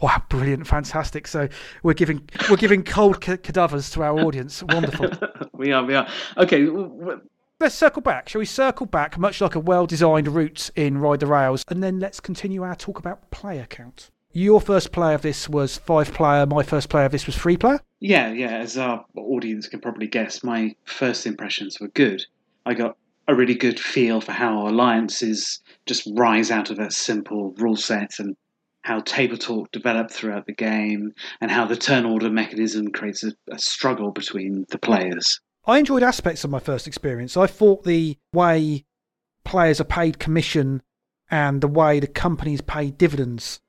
Wow, 0.00 0.22
brilliant, 0.30 0.66
fantastic! 0.66 1.26
So 1.26 1.48
we're 1.82 1.94
giving 1.94 2.28
we're 2.48 2.56
giving 2.56 2.82
cold 2.82 3.20
cadavers 3.20 3.90
to 3.90 4.02
our 4.02 4.18
audience. 4.18 4.62
Wonderful. 4.62 5.10
we 5.52 5.72
are, 5.72 5.84
we 5.84 5.94
are. 5.94 6.08
Okay, 6.38 6.66
let's 7.60 7.74
circle 7.74 8.02
back. 8.02 8.28
Shall 8.28 8.38
we 8.38 8.46
circle 8.46 8.86
back, 8.86 9.18
much 9.18 9.40
like 9.40 9.54
a 9.54 9.60
well-designed 9.60 10.28
route 10.28 10.70
in 10.74 10.98
Ride 10.98 11.20
the 11.20 11.26
Rails, 11.26 11.64
and 11.68 11.82
then 11.82 12.00
let's 12.00 12.18
continue 12.18 12.62
our 12.62 12.74
talk 12.74 12.98
about 12.98 13.30
player 13.30 13.66
count. 13.68 14.10
Your 14.32 14.60
first 14.60 14.92
play 14.92 15.12
of 15.14 15.22
this 15.22 15.48
was 15.48 15.76
five 15.76 16.14
player. 16.14 16.46
My 16.46 16.62
first 16.62 16.88
play 16.88 17.04
of 17.04 17.12
this 17.12 17.26
was 17.26 17.36
three 17.36 17.56
player. 17.56 17.80
Yeah, 17.98 18.32
yeah. 18.32 18.58
As 18.58 18.78
our 18.78 19.04
audience 19.16 19.68
can 19.68 19.80
probably 19.80 20.06
guess, 20.06 20.42
my 20.42 20.74
first 20.84 21.26
impressions 21.26 21.80
were 21.80 21.88
good. 21.88 22.24
I 22.64 22.74
got 22.74 22.96
a 23.26 23.34
really 23.34 23.54
good 23.54 23.78
feel 23.78 24.20
for 24.20 24.32
how 24.32 24.66
alliances 24.68 25.60
just 25.84 26.08
rise 26.14 26.50
out 26.50 26.70
of 26.70 26.78
a 26.78 26.90
simple 26.90 27.52
rule 27.58 27.76
set 27.76 28.18
and 28.18 28.36
how 28.82 29.00
table 29.00 29.36
talk 29.36 29.70
developed 29.72 30.12
throughout 30.12 30.46
the 30.46 30.54
game 30.54 31.12
and 31.40 31.50
how 31.50 31.66
the 31.66 31.76
turn 31.76 32.06
order 32.06 32.30
mechanism 32.30 32.92
creates 32.92 33.24
a, 33.24 33.32
a 33.50 33.58
struggle 33.58 34.10
between 34.12 34.64
the 34.70 34.78
players. 34.78 35.40
I 35.66 35.78
enjoyed 35.78 36.02
aspects 36.02 36.44
of 36.44 36.50
my 36.50 36.58
first 36.58 36.86
experience. 36.86 37.36
I 37.36 37.46
thought 37.46 37.84
the 37.84 38.16
way 38.32 38.84
players 39.44 39.80
are 39.80 39.84
paid 39.84 40.18
commission 40.18 40.82
and 41.30 41.60
the 41.60 41.68
way 41.68 42.00
the 42.00 42.06
companies 42.06 42.60
pay 42.60 42.90
dividends 42.90 43.60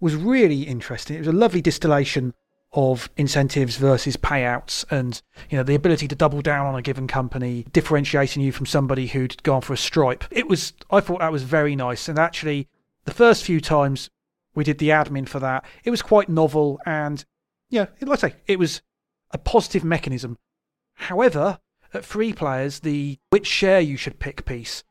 was 0.00 0.14
really 0.14 0.62
interesting. 0.62 1.16
It 1.16 1.20
was 1.20 1.28
a 1.28 1.32
lovely 1.32 1.62
distillation 1.62 2.34
of 2.74 3.08
incentives 3.16 3.76
versus 3.76 4.16
payouts 4.16 4.84
and 4.90 5.22
you 5.48 5.56
know 5.56 5.62
the 5.62 5.76
ability 5.76 6.08
to 6.08 6.14
double 6.14 6.42
down 6.42 6.66
on 6.66 6.74
a 6.74 6.82
given 6.82 7.06
company 7.06 7.64
differentiating 7.72 8.42
you 8.42 8.50
from 8.50 8.66
somebody 8.66 9.06
who'd 9.06 9.40
gone 9.44 9.60
for 9.60 9.72
a 9.72 9.76
stripe 9.76 10.24
it 10.32 10.48
was 10.48 10.72
i 10.90 10.98
thought 10.98 11.20
that 11.20 11.30
was 11.30 11.44
very 11.44 11.76
nice 11.76 12.08
and 12.08 12.18
actually 12.18 12.66
the 13.04 13.14
first 13.14 13.44
few 13.44 13.60
times 13.60 14.10
we 14.56 14.64
did 14.64 14.78
the 14.78 14.88
admin 14.88 15.28
for 15.28 15.38
that 15.38 15.64
it 15.84 15.90
was 15.90 16.02
quite 16.02 16.28
novel 16.28 16.80
and 16.84 17.24
yeah 17.70 17.86
like 18.00 18.24
i 18.24 18.28
say 18.28 18.36
it 18.48 18.58
was 18.58 18.82
a 19.30 19.38
positive 19.38 19.84
mechanism 19.84 20.36
however 20.94 21.58
at 21.92 22.04
free 22.04 22.32
players 22.32 22.80
the 22.80 23.18
which 23.30 23.46
share 23.46 23.80
you 23.80 23.96
should 23.96 24.18
pick 24.18 24.44
piece 24.44 24.82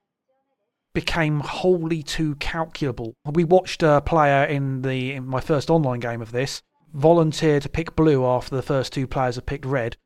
became 0.94 1.40
wholly 1.40 2.04
too 2.04 2.36
calculable 2.36 3.14
we 3.26 3.44
watched 3.44 3.82
a 3.82 4.02
player 4.02 4.44
in 4.46 4.82
the 4.84 5.12
in 5.14 5.26
my 5.26 5.40
first 5.40 5.70
online 5.70 6.00
game 6.00 6.22
of 6.22 6.32
this 6.32 6.62
volunteer 6.94 7.60
to 7.60 7.70
pick 7.70 7.96
blue 7.96 8.26
after 8.26 8.56
the 8.56 8.62
first 8.62 8.94
two 8.94 9.08
players 9.08 9.36
had 9.36 9.46
picked 9.46 9.66
red, 9.66 9.98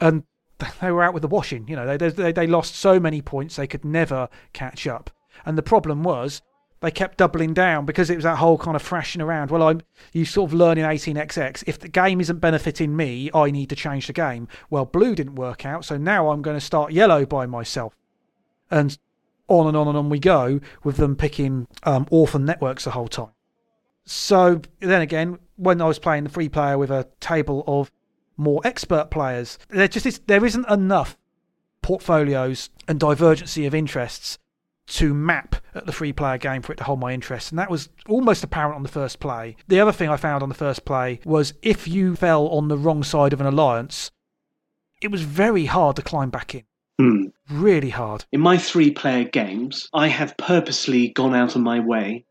and 0.00 0.24
they 0.80 0.90
were 0.90 1.02
out 1.02 1.14
with 1.14 1.22
the 1.22 1.28
washing. 1.28 1.66
You 1.68 1.76
know, 1.76 1.96
they, 1.96 2.10
they, 2.10 2.32
they 2.32 2.46
lost 2.46 2.74
so 2.74 3.00
many 3.00 3.22
points 3.22 3.56
they 3.56 3.66
could 3.66 3.84
never 3.84 4.28
catch 4.52 4.86
up. 4.86 5.10
And 5.46 5.56
the 5.56 5.62
problem 5.62 6.02
was 6.02 6.42
they 6.82 6.90
kept 6.90 7.16
doubling 7.16 7.54
down 7.54 7.86
because 7.86 8.10
it 8.10 8.16
was 8.16 8.24
that 8.24 8.38
whole 8.38 8.58
kind 8.58 8.74
of 8.74 8.82
thrashing 8.82 9.22
around. 9.22 9.50
Well, 9.50 9.62
I'm 9.62 9.80
you 10.12 10.24
sort 10.24 10.50
of 10.50 10.54
learn 10.54 10.78
in 10.78 10.84
18xx. 10.84 11.62
If 11.66 11.78
the 11.78 11.88
game 11.88 12.20
isn't 12.20 12.40
benefiting 12.40 12.96
me, 12.96 13.30
I 13.32 13.52
need 13.52 13.70
to 13.70 13.76
change 13.76 14.08
the 14.08 14.12
game. 14.12 14.48
Well, 14.68 14.84
blue 14.84 15.14
didn't 15.14 15.36
work 15.36 15.64
out, 15.64 15.84
so 15.84 15.96
now 15.96 16.30
I'm 16.30 16.42
going 16.42 16.56
to 16.56 16.60
start 16.60 16.92
yellow 16.92 17.24
by 17.24 17.46
myself, 17.46 17.96
and 18.70 18.98
on 19.46 19.68
and 19.68 19.76
on 19.76 19.88
and 19.88 19.96
on 19.96 20.10
we 20.10 20.18
go 20.18 20.60
with 20.82 20.96
them 20.96 21.14
picking 21.14 21.68
um, 21.84 22.06
orphan 22.10 22.44
networks 22.44 22.84
the 22.84 22.90
whole 22.90 23.08
time. 23.08 23.32
So 24.04 24.60
then 24.80 25.02
again, 25.02 25.38
when 25.56 25.80
I 25.80 25.86
was 25.86 26.00
playing 26.00 26.24
the 26.24 26.30
free 26.30 26.48
player 26.48 26.76
with 26.76 26.90
a 26.90 27.08
table 27.20 27.62
of 27.68 27.92
more 28.36 28.60
expert 28.64 29.10
players, 29.10 29.56
there 29.68 29.86
just 29.86 30.06
is, 30.06 30.20
there 30.26 30.44
isn't 30.44 30.68
enough 30.68 31.16
portfolios 31.80 32.70
and 32.88 32.98
divergency 32.98 33.66
of 33.66 33.74
interests 33.74 34.38
to 34.86 35.14
map 35.14 35.56
at 35.74 35.86
the 35.86 35.92
free 35.92 36.12
player 36.12 36.38
game 36.38 36.62
for 36.62 36.72
it 36.72 36.76
to 36.76 36.84
hold 36.84 37.00
my 37.00 37.12
interest. 37.12 37.50
And 37.50 37.58
that 37.58 37.70
was 37.70 37.88
almost 38.08 38.44
apparent 38.44 38.76
on 38.76 38.82
the 38.82 38.88
first 38.88 39.20
play. 39.20 39.56
The 39.68 39.80
other 39.80 39.92
thing 39.92 40.08
I 40.08 40.16
found 40.16 40.42
on 40.42 40.48
the 40.48 40.54
first 40.54 40.84
play 40.84 41.20
was 41.24 41.54
if 41.62 41.86
you 41.88 42.16
fell 42.16 42.48
on 42.48 42.68
the 42.68 42.78
wrong 42.78 43.02
side 43.02 43.32
of 43.32 43.40
an 43.40 43.46
alliance, 43.46 44.10
it 45.00 45.10
was 45.10 45.22
very 45.22 45.66
hard 45.66 45.96
to 45.96 46.02
climb 46.02 46.30
back 46.30 46.54
in. 46.54 46.64
Mm. 47.00 47.32
Really 47.50 47.90
hard. 47.90 48.24
In 48.32 48.40
my 48.40 48.58
three 48.58 48.90
player 48.90 49.24
games, 49.24 49.88
I 49.92 50.08
have 50.08 50.36
purposely 50.36 51.08
gone 51.08 51.34
out 51.34 51.56
of 51.56 51.62
my 51.62 51.80
way 51.80 52.24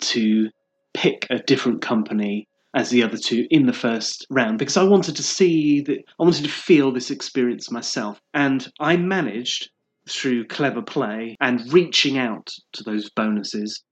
to 0.00 0.50
pick 0.94 1.26
a 1.30 1.38
different 1.38 1.82
company 1.82 2.48
as 2.74 2.90
the 2.90 3.02
other 3.02 3.16
two 3.16 3.46
in 3.50 3.66
the 3.66 3.72
first 3.72 4.26
round 4.30 4.58
because 4.58 4.76
I 4.76 4.82
wanted 4.82 5.16
to 5.16 5.22
see 5.22 5.80
that 5.82 5.98
I 5.98 6.22
wanted 6.22 6.44
to 6.44 6.50
feel 6.50 6.92
this 6.92 7.10
experience 7.10 7.70
myself. 7.70 8.20
And 8.34 8.70
I 8.78 8.96
managed 8.96 9.70
through 10.08 10.46
clever 10.46 10.82
play 10.82 11.36
and 11.40 11.72
reaching 11.72 12.18
out 12.18 12.52
to 12.72 12.82
those 12.82 13.10
bonuses. 13.10 13.82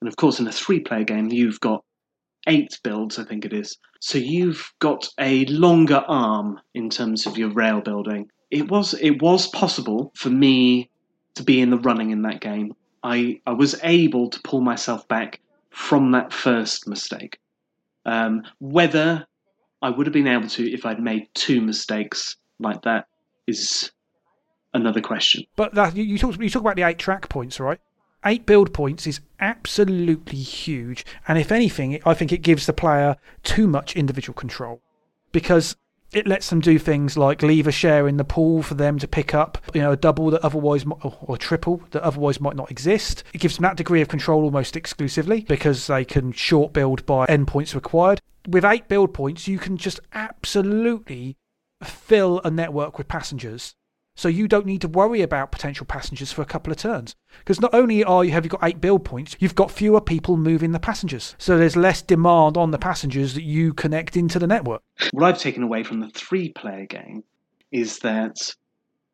And 0.00 0.08
of 0.08 0.16
course, 0.16 0.38
in 0.38 0.46
a 0.46 0.52
three 0.52 0.80
player 0.80 1.04
game, 1.04 1.28
you've 1.30 1.60
got 1.60 1.82
eight 2.46 2.78
builds, 2.82 3.18
I 3.18 3.24
think 3.24 3.44
it 3.44 3.52
is. 3.52 3.76
So 4.00 4.18
you've 4.18 4.72
got 4.78 5.08
a 5.18 5.44
longer 5.46 6.04
arm 6.06 6.60
in 6.74 6.90
terms 6.90 7.26
of 7.26 7.38
your 7.38 7.50
rail 7.50 7.80
building. 7.80 8.30
It 8.50 8.70
was 8.70 8.94
it 8.94 9.22
was 9.22 9.48
possible 9.48 10.12
for 10.14 10.30
me 10.30 10.90
to 11.34 11.42
be 11.42 11.60
in 11.60 11.70
the 11.70 11.78
running 11.78 12.10
in 12.10 12.22
that 12.22 12.40
game. 12.40 12.74
I, 13.02 13.40
I 13.46 13.52
was 13.52 13.78
able 13.82 14.30
to 14.30 14.40
pull 14.42 14.60
myself 14.60 15.06
back 15.08 15.40
from 15.70 16.12
that 16.12 16.32
first 16.32 16.88
mistake. 16.88 17.38
Um, 18.04 18.42
whether 18.58 19.26
I 19.82 19.90
would 19.90 20.06
have 20.06 20.14
been 20.14 20.26
able 20.26 20.48
to 20.48 20.72
if 20.72 20.86
I'd 20.86 21.00
made 21.00 21.28
two 21.34 21.60
mistakes 21.60 22.36
like 22.58 22.82
that 22.82 23.06
is 23.46 23.90
another 24.76 25.00
question. 25.00 25.44
But 25.56 25.74
that, 25.74 25.96
you, 25.96 26.18
talk, 26.18 26.38
you 26.38 26.50
talk 26.50 26.62
about 26.62 26.76
the 26.76 26.82
eight 26.82 26.98
track 26.98 27.28
points, 27.28 27.58
right? 27.58 27.80
Eight 28.24 28.46
build 28.46 28.72
points 28.72 29.06
is 29.06 29.20
absolutely 29.40 30.38
huge. 30.38 31.04
And 31.28 31.38
if 31.38 31.52
anything, 31.52 32.00
I 32.04 32.14
think 32.14 32.32
it 32.32 32.42
gives 32.42 32.66
the 32.66 32.72
player 32.72 33.16
too 33.42 33.66
much 33.66 33.94
individual 33.96 34.34
control. 34.34 34.80
Because 35.32 35.76
it 36.12 36.26
lets 36.26 36.50
them 36.50 36.60
do 36.60 36.78
things 36.78 37.16
like 37.16 37.42
leave 37.42 37.66
a 37.66 37.72
share 37.72 38.08
in 38.08 38.16
the 38.16 38.24
pool 38.24 38.62
for 38.62 38.74
them 38.74 38.98
to 38.98 39.08
pick 39.08 39.34
up, 39.34 39.58
you 39.74 39.80
know, 39.80 39.92
a 39.92 39.96
double 39.96 40.30
that 40.30 40.44
otherwise 40.44 40.84
or 41.02 41.36
triple 41.36 41.82
that 41.90 42.02
otherwise 42.02 42.40
might 42.40 42.56
not 42.56 42.70
exist. 42.70 43.24
It 43.32 43.40
gives 43.40 43.56
them 43.56 43.64
that 43.64 43.76
degree 43.76 44.00
of 44.00 44.08
control 44.08 44.44
almost 44.44 44.76
exclusively 44.76 45.42
because 45.42 45.86
they 45.86 46.04
can 46.04 46.32
short 46.32 46.72
build 46.72 47.04
by 47.06 47.26
endpoints 47.26 47.74
required. 47.74 48.20
With 48.48 48.64
eight 48.64 48.88
build 48.88 49.12
points, 49.12 49.48
you 49.48 49.58
can 49.58 49.76
just 49.76 50.00
absolutely 50.14 51.36
fill 51.82 52.40
a 52.44 52.50
network 52.50 52.96
with 52.98 53.08
passengers 53.08 53.74
so 54.16 54.28
you 54.28 54.48
don't 54.48 54.66
need 54.66 54.80
to 54.80 54.88
worry 54.88 55.20
about 55.20 55.52
potential 55.52 55.86
passengers 55.86 56.32
for 56.32 56.40
a 56.40 56.46
couple 56.46 56.72
of 56.72 56.78
turns. 56.78 57.14
Because 57.38 57.60
not 57.60 57.74
only 57.74 58.02
are 58.02 58.24
you, 58.24 58.32
have 58.32 58.44
you 58.44 58.50
got 58.50 58.64
eight 58.64 58.80
build 58.80 59.04
points, 59.04 59.36
you've 59.38 59.54
got 59.54 59.70
fewer 59.70 60.00
people 60.00 60.38
moving 60.38 60.72
the 60.72 60.80
passengers. 60.80 61.36
So 61.38 61.58
there's 61.58 61.76
less 61.76 62.00
demand 62.00 62.56
on 62.56 62.70
the 62.70 62.78
passengers 62.78 63.34
that 63.34 63.44
you 63.44 63.74
connect 63.74 64.16
into 64.16 64.38
the 64.38 64.46
network. 64.46 64.82
What 65.12 65.24
I've 65.24 65.38
taken 65.38 65.62
away 65.62 65.84
from 65.84 66.00
the 66.00 66.08
three 66.08 66.48
player 66.48 66.86
game 66.86 67.22
is 67.70 67.98
that 68.00 68.36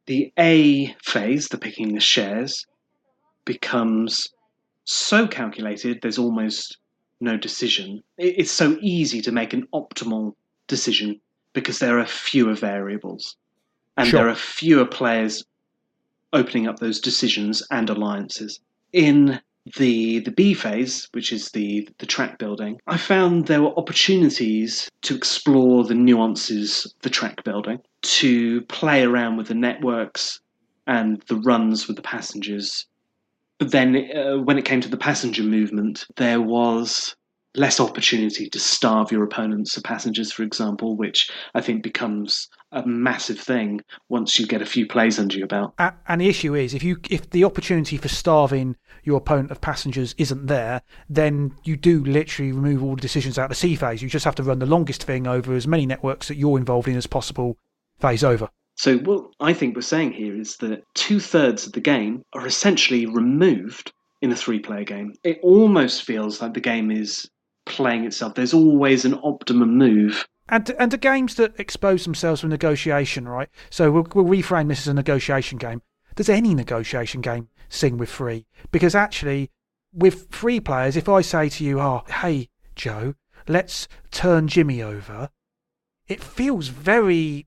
the 0.07 0.33
A 0.39 0.95
phase, 1.03 1.49
the 1.49 1.59
picking 1.59 1.95
the 1.95 2.01
shares, 2.01 2.65
becomes 3.45 4.29
so 4.85 5.27
calculated 5.27 5.99
there's 6.01 6.19
almost 6.19 6.79
no 7.21 7.37
decision. 7.37 8.03
It's 8.19 8.53
so 8.53 8.79
easy 8.81 9.21
to 9.23 9.33
make 9.33 9.53
an 9.53 9.67
optimal 9.75 10.35
decision 10.69 11.21
because 11.55 11.81
there 11.81 11.99
are 11.99 12.07
fewer 12.07 12.55
variables 12.55 13.37
and 13.97 14.09
sure. 14.09 14.21
there 14.21 14.29
are 14.29 14.35
fewer 14.35 14.87
players 14.87 15.45
opening 16.33 16.67
up 16.67 16.79
those 16.79 17.01
decisions 17.01 17.63
and 17.71 17.91
alliances. 17.91 18.61
In 18.93 19.41
the 19.77 20.19
the 20.21 20.33
B 20.33 20.55
phase, 20.55 21.09
which 21.13 21.33
is 21.33 21.51
the 21.51 21.89
the 21.99 22.07
track 22.07 22.39
building, 22.39 22.81
I 22.87 22.97
found 22.97 23.47
there 23.47 23.63
were 23.63 23.79
opportunities 23.79 24.91
to 25.03 25.15
explore 25.15 25.85
the 25.85 25.95
nuances 25.95 26.87
of 26.87 26.93
the 27.03 27.11
track 27.11 27.45
building, 27.45 27.81
to 28.03 28.63
play 28.63 29.03
around 29.05 29.37
with 29.37 29.49
the 29.49 29.55
networks 29.55 30.41
and 30.87 31.23
the 31.29 31.37
runs 31.37 31.87
with 31.87 31.97
the 31.97 32.03
passengers. 32.03 32.87
But 33.59 33.71
then, 33.71 34.11
uh, 34.17 34.39
when 34.39 34.59
it 34.59 34.65
came 34.65 34.81
to 34.81 34.89
the 34.89 34.97
passenger 34.97 35.45
movement, 35.45 36.05
there 36.17 36.41
was 36.41 37.15
less 37.55 37.79
opportunity 37.79 38.49
to 38.49 38.59
starve 38.59 39.13
your 39.13 39.23
opponents 39.23 39.77
or 39.77 39.83
passengers, 39.83 40.33
for 40.33 40.43
example, 40.43 40.97
which 40.97 41.31
I 41.55 41.61
think 41.61 41.83
becomes 41.83 42.49
a 42.73 42.87
massive 42.87 43.39
thing 43.39 43.81
once 44.09 44.39
you 44.39 44.47
get 44.47 44.63
a 44.63 44.67
few 44.67 44.87
plays 44.87 45.19
under 45.19 45.37
your 45.37 45.47
belt. 45.47 45.75
And 45.79 46.21
the 46.21 46.29
issue 46.29 46.55
is, 46.55 46.75
if 46.75 46.83
you 46.83 46.99
if 47.11 47.31
the 47.31 47.45
opportunity 47.45 47.97
for 47.97 48.09
starving 48.09 48.77
your 49.05 49.19
opponent 49.19 49.51
of 49.51 49.61
passengers 49.61 50.15
isn't 50.19 50.47
there, 50.47 50.83
then 51.09 51.55
you 51.65 51.77
do 51.77 52.05
literally 52.05 52.53
remove 52.53 52.83
all 52.83 52.95
the 52.95 53.01
decisions 53.01 53.39
out 53.39 53.45
of 53.45 53.51
the 53.51 53.55
C 53.55 53.77
phase. 53.77 54.03
You 54.03 54.09
just 54.09 54.25
have 54.25 54.35
to 54.37 54.43
run 54.43 54.59
the 54.59 54.67
longest 54.67 55.05
thing 55.05 55.27
over 55.27 55.55
as 55.55 55.67
many 55.67 55.87
networks 55.87 56.29
that 56.29 56.37
you're 56.37 56.59
involved 56.59 56.89
in 56.89 56.97
as 56.97 57.07
possible. 57.07 57.57
Phase 58.01 58.25
over. 58.25 58.49
So 58.77 58.99
what 58.99 59.27
I 59.39 59.53
think 59.53 59.77
we're 59.77 59.83
saying 59.83 60.13
here 60.13 60.39
is 60.39 60.57
that 60.57 60.83
two 60.95 61.21
thirds 61.21 61.67
of 61.67 61.73
the 61.73 61.81
game 61.81 62.25
are 62.33 62.47
essentially 62.47 63.07
removed 63.07 63.93
in 64.23 64.33
a 64.33 64.37
three 64.37 64.59
player 64.61 64.85
game. 64.85 65.15
It 65.25 65.39
almost 65.43 66.05
feels 66.05 66.41
like 66.41 66.55
the 66.55 66.61
game 66.61 66.91
is 66.91 67.29
playing 67.67 68.05
itself. 68.05 68.35
There's 68.35 68.55
always 68.55 69.05
an 69.05 69.19
optimum 69.23 69.77
move. 69.77 70.27
And 70.49 70.69
and 70.79 70.91
the 70.91 70.99
games 70.99 71.37
that 71.37 71.59
expose 71.59 72.05
themselves 72.05 72.41
for 72.41 72.49
negotiation, 72.49 73.29
right? 73.29 73.49
So 73.71 73.91
we'll, 73.91 74.07
we'll 74.15 74.25
reframe 74.25 74.69
this 74.69 74.81
as 74.81 74.89
a 74.89 74.95
negotiation 74.95 75.59
game. 75.59 75.83
Does 76.15 76.29
any 76.29 76.55
negotiation 76.55 77.21
game 77.21 77.49
sing 77.69 77.97
with 77.97 78.11
free? 78.11 78.47
Because 78.71 78.95
actually, 78.95 79.51
with 79.93 80.31
free 80.31 80.61
players, 80.61 80.97
if 80.97 81.09
I 81.09 81.21
say 81.21 81.49
to 81.49 81.65
you, 81.65 81.81
"Oh, 81.81 82.03
hey 82.09 82.49
Joe, 82.75 83.15
let's 83.49 83.89
turn 84.11 84.49
Jimmy 84.49 84.83
over," 84.83 85.31
it 86.09 86.23
feels 86.23 86.69
very, 86.69 87.47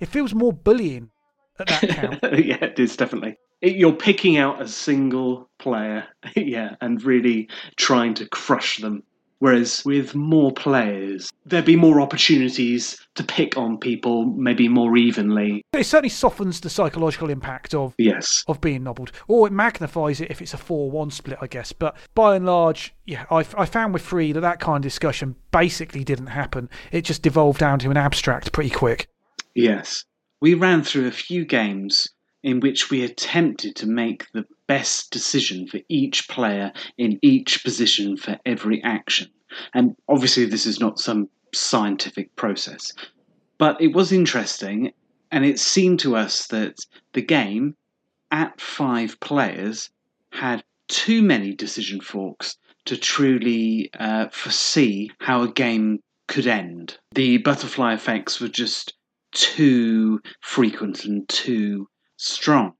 it 0.00 0.08
feels 0.08 0.34
more 0.34 0.52
bullying 0.52 1.10
at 1.58 1.68
that 1.68 1.88
count. 1.90 2.18
yeah, 2.44 2.64
it 2.64 2.78
is 2.78 2.96
definitely. 2.96 3.36
It, 3.60 3.76
you're 3.76 3.92
picking 3.92 4.38
out 4.38 4.60
a 4.60 4.66
single 4.66 5.48
player, 5.58 6.06
yeah, 6.36 6.76
and 6.80 7.02
really 7.02 7.48
trying 7.76 8.14
to 8.14 8.28
crush 8.28 8.78
them 8.78 9.04
Whereas 9.42 9.84
with 9.84 10.14
more 10.14 10.52
players, 10.52 11.28
there'd 11.44 11.64
be 11.64 11.74
more 11.74 12.00
opportunities 12.00 13.04
to 13.16 13.24
pick 13.24 13.56
on 13.56 13.76
people, 13.76 14.24
maybe 14.24 14.68
more 14.68 14.96
evenly. 14.96 15.64
It 15.72 15.82
certainly 15.82 16.10
softens 16.10 16.60
the 16.60 16.70
psychological 16.70 17.28
impact 17.28 17.74
of 17.74 17.92
yes 17.98 18.44
of 18.46 18.60
being 18.60 18.84
nobbled, 18.84 19.10
or 19.26 19.48
it 19.48 19.52
magnifies 19.52 20.20
it 20.20 20.30
if 20.30 20.40
it's 20.40 20.54
a 20.54 20.58
four-one 20.58 21.10
split, 21.10 21.38
I 21.40 21.48
guess. 21.48 21.72
But 21.72 21.96
by 22.14 22.36
and 22.36 22.46
large, 22.46 22.94
yeah, 23.04 23.24
I, 23.32 23.38
I 23.58 23.66
found 23.66 23.92
with 23.92 24.02
free 24.02 24.30
that 24.30 24.42
that 24.42 24.60
kind 24.60 24.76
of 24.76 24.88
discussion 24.88 25.34
basically 25.50 26.04
didn't 26.04 26.28
happen. 26.28 26.70
It 26.92 27.02
just 27.02 27.22
devolved 27.22 27.58
down 27.58 27.80
to 27.80 27.90
an 27.90 27.96
abstract 27.96 28.52
pretty 28.52 28.70
quick. 28.70 29.08
Yes, 29.56 30.04
we 30.40 30.54
ran 30.54 30.84
through 30.84 31.08
a 31.08 31.10
few 31.10 31.44
games 31.44 32.06
in 32.44 32.60
which 32.60 32.90
we 32.90 33.02
attempted 33.02 33.74
to 33.76 33.88
make 33.88 34.30
the 34.34 34.44
best 34.78 35.10
decision 35.10 35.66
for 35.66 35.80
each 35.90 36.28
player 36.28 36.72
in 36.96 37.18
each 37.20 37.62
position 37.62 38.16
for 38.16 38.38
every 38.46 38.82
action. 38.82 39.28
And 39.74 39.94
obviously, 40.08 40.46
this 40.46 40.64
is 40.64 40.80
not 40.80 40.98
some 40.98 41.28
scientific 41.54 42.34
process, 42.36 42.90
but 43.58 43.78
it 43.82 43.92
was 43.94 44.12
interesting, 44.12 44.94
and 45.30 45.44
it 45.44 45.58
seemed 45.58 46.00
to 46.00 46.16
us 46.16 46.46
that 46.46 46.86
the 47.12 47.20
game 47.20 47.76
at 48.30 48.58
five 48.62 49.20
players 49.20 49.90
had 50.30 50.64
too 50.88 51.20
many 51.22 51.54
decision 51.54 52.00
forks 52.00 52.56
to 52.86 52.96
truly 52.96 53.90
uh, 53.98 54.28
foresee 54.30 55.10
how 55.20 55.42
a 55.42 55.52
game 55.52 56.00
could 56.28 56.46
end. 56.46 56.96
The 57.14 57.36
butterfly 57.36 57.92
effects 57.92 58.40
were 58.40 58.48
just 58.48 58.94
too 59.32 60.22
frequent 60.40 61.04
and 61.04 61.28
too 61.28 61.88
strong. 62.16 62.72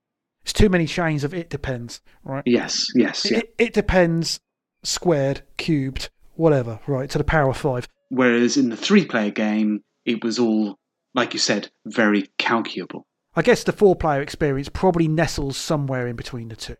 It's 0.43 0.53
too 0.53 0.69
many 0.69 0.85
chains 0.85 1.23
of 1.23 1.33
it 1.33 1.49
depends, 1.49 2.01
right? 2.23 2.43
Yes, 2.45 2.87
yes, 2.95 3.29
yeah. 3.29 3.39
It, 3.39 3.55
it 3.57 3.73
depends 3.73 4.39
squared, 4.83 5.41
cubed, 5.57 6.09
whatever, 6.35 6.79
right, 6.85 7.09
to 7.09 7.17
the 7.17 7.23
power 7.23 7.49
of 7.49 7.57
five. 7.57 7.87
Whereas 8.09 8.57
in 8.57 8.69
the 8.69 8.77
three 8.77 9.05
player 9.05 9.31
game, 9.31 9.83
it 10.05 10.23
was 10.23 10.37
all, 10.39 10.77
like 11.13 11.33
you 11.33 11.39
said, 11.39 11.69
very 11.85 12.29
calculable. 12.37 13.07
I 13.35 13.41
guess 13.41 13.63
the 13.63 13.71
four 13.71 13.95
player 13.95 14.21
experience 14.21 14.69
probably 14.69 15.07
nestles 15.07 15.57
somewhere 15.57 16.07
in 16.07 16.15
between 16.15 16.49
the 16.49 16.55
two. 16.55 16.75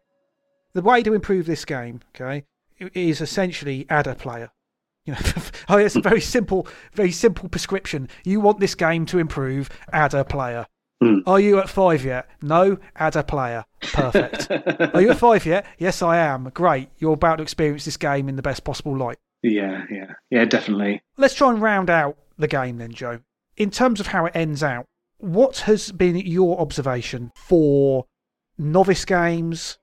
The 0.73 0.81
way 0.81 1.01
to 1.03 1.13
improve 1.13 1.45
this 1.45 1.65
game, 1.65 2.01
okay, 2.15 2.45
is 2.93 3.21
essentially 3.21 3.85
add 3.89 4.07
a 4.07 4.15
player. 4.15 4.51
You 5.05 5.11
know, 5.11 5.19
oh, 5.67 5.77
it's 5.79 5.97
a 5.97 6.01
very 6.01 6.21
simple, 6.21 6.65
very 6.93 7.11
simple 7.11 7.49
prescription. 7.49 8.07
You 8.23 8.39
want 8.39 8.61
this 8.61 8.73
game 8.73 9.05
to 9.07 9.19
improve, 9.19 9.69
add 9.91 10.13
a 10.13 10.23
player. 10.23 10.65
Mm. 11.03 11.23
Are 11.27 11.39
you 11.39 11.59
at 11.59 11.69
five 11.69 12.03
yet? 12.05 12.29
No, 12.41 12.77
add 12.95 13.15
a 13.15 13.23
player. 13.23 13.65
Perfect. 13.81 14.47
Are 14.95 15.01
you 15.01 15.11
at 15.11 15.17
five 15.17 15.45
yet? 15.45 15.65
Yes, 15.77 16.01
I 16.01 16.17
am. 16.17 16.49
Great. 16.53 16.89
You're 16.99 17.13
about 17.13 17.37
to 17.37 17.43
experience 17.43 17.85
this 17.85 17.97
game 17.97 18.29
in 18.29 18.35
the 18.35 18.41
best 18.41 18.63
possible 18.63 18.97
light. 18.97 19.17
Yeah, 19.41 19.83
yeah, 19.91 20.13
yeah, 20.29 20.45
definitely. 20.45 21.01
Let's 21.17 21.33
try 21.33 21.49
and 21.51 21.61
round 21.61 21.89
out 21.89 22.17
the 22.37 22.47
game 22.47 22.77
then, 22.77 22.93
Joe. 22.93 23.19
In 23.57 23.69
terms 23.69 23.99
of 23.99 24.07
how 24.07 24.25
it 24.25 24.35
ends 24.35 24.63
out, 24.63 24.87
what 25.17 25.59
has 25.59 25.91
been 25.91 26.15
your 26.15 26.59
observation 26.59 27.31
for 27.35 28.05
novice 28.57 29.05
games 29.05 29.77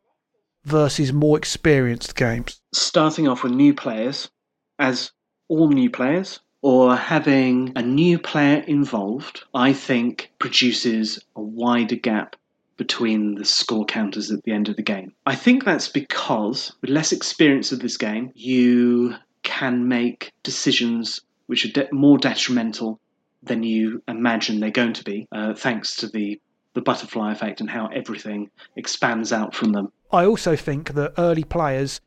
versus 0.65 1.13
more 1.13 1.37
experienced 1.37 2.17
games? 2.17 2.61
Starting 2.73 3.29
off 3.29 3.43
with 3.43 3.53
new 3.53 3.75
players, 3.75 4.31
as 4.79 5.13
all 5.49 5.69
new 5.69 5.91
players, 5.91 6.41
or 6.63 6.97
having 6.97 7.73
a 7.77 7.83
new 7.83 8.19
player 8.19 8.63
involved, 8.67 9.45
I 9.55 9.73
think 9.73 10.31
produces 10.39 11.19
a 11.37 11.41
wider 11.41 11.97
gap 11.97 12.37
between 12.77 13.35
the 13.35 13.45
score 13.45 13.85
counters 13.85 14.31
at 14.31 14.43
the 14.45 14.53
end 14.53 14.69
of 14.69 14.77
the 14.77 14.83
game. 14.83 15.13
I 15.27 15.35
think 15.35 15.65
that's 15.65 15.89
because 15.89 16.73
with 16.81 16.91
less 16.91 17.13
experience 17.13 17.73
of 17.73 17.81
this 17.81 17.97
game, 17.97 18.33
you 18.35 19.15
can 19.43 19.89
make 19.89 20.33
decisions 20.43 21.21
which 21.47 21.65
are 21.65 21.73
de- 21.73 21.89
more 21.93 22.17
detrimental 22.17 23.01
than 23.43 23.63
you 23.63 24.03
imagine 24.09 24.61
they're 24.61 24.71
going 24.71 24.93
to 24.95 25.05
be, 25.05 25.27
uh, 25.33 25.55
thanks 25.55 25.97
to 25.97 26.09
the 26.09 26.41
the 26.75 26.81
butterfly 26.81 27.33
effect 27.33 27.61
and 27.61 27.69
how 27.69 27.89
everything 27.89 28.49
expands 28.77 29.33
out 29.33 29.55
from 29.55 29.73
them. 29.73 29.91
I 30.13 30.25
also 30.25 30.55
think 30.55 30.95
that 30.95 31.13
early 31.19 31.43
players 31.43 32.01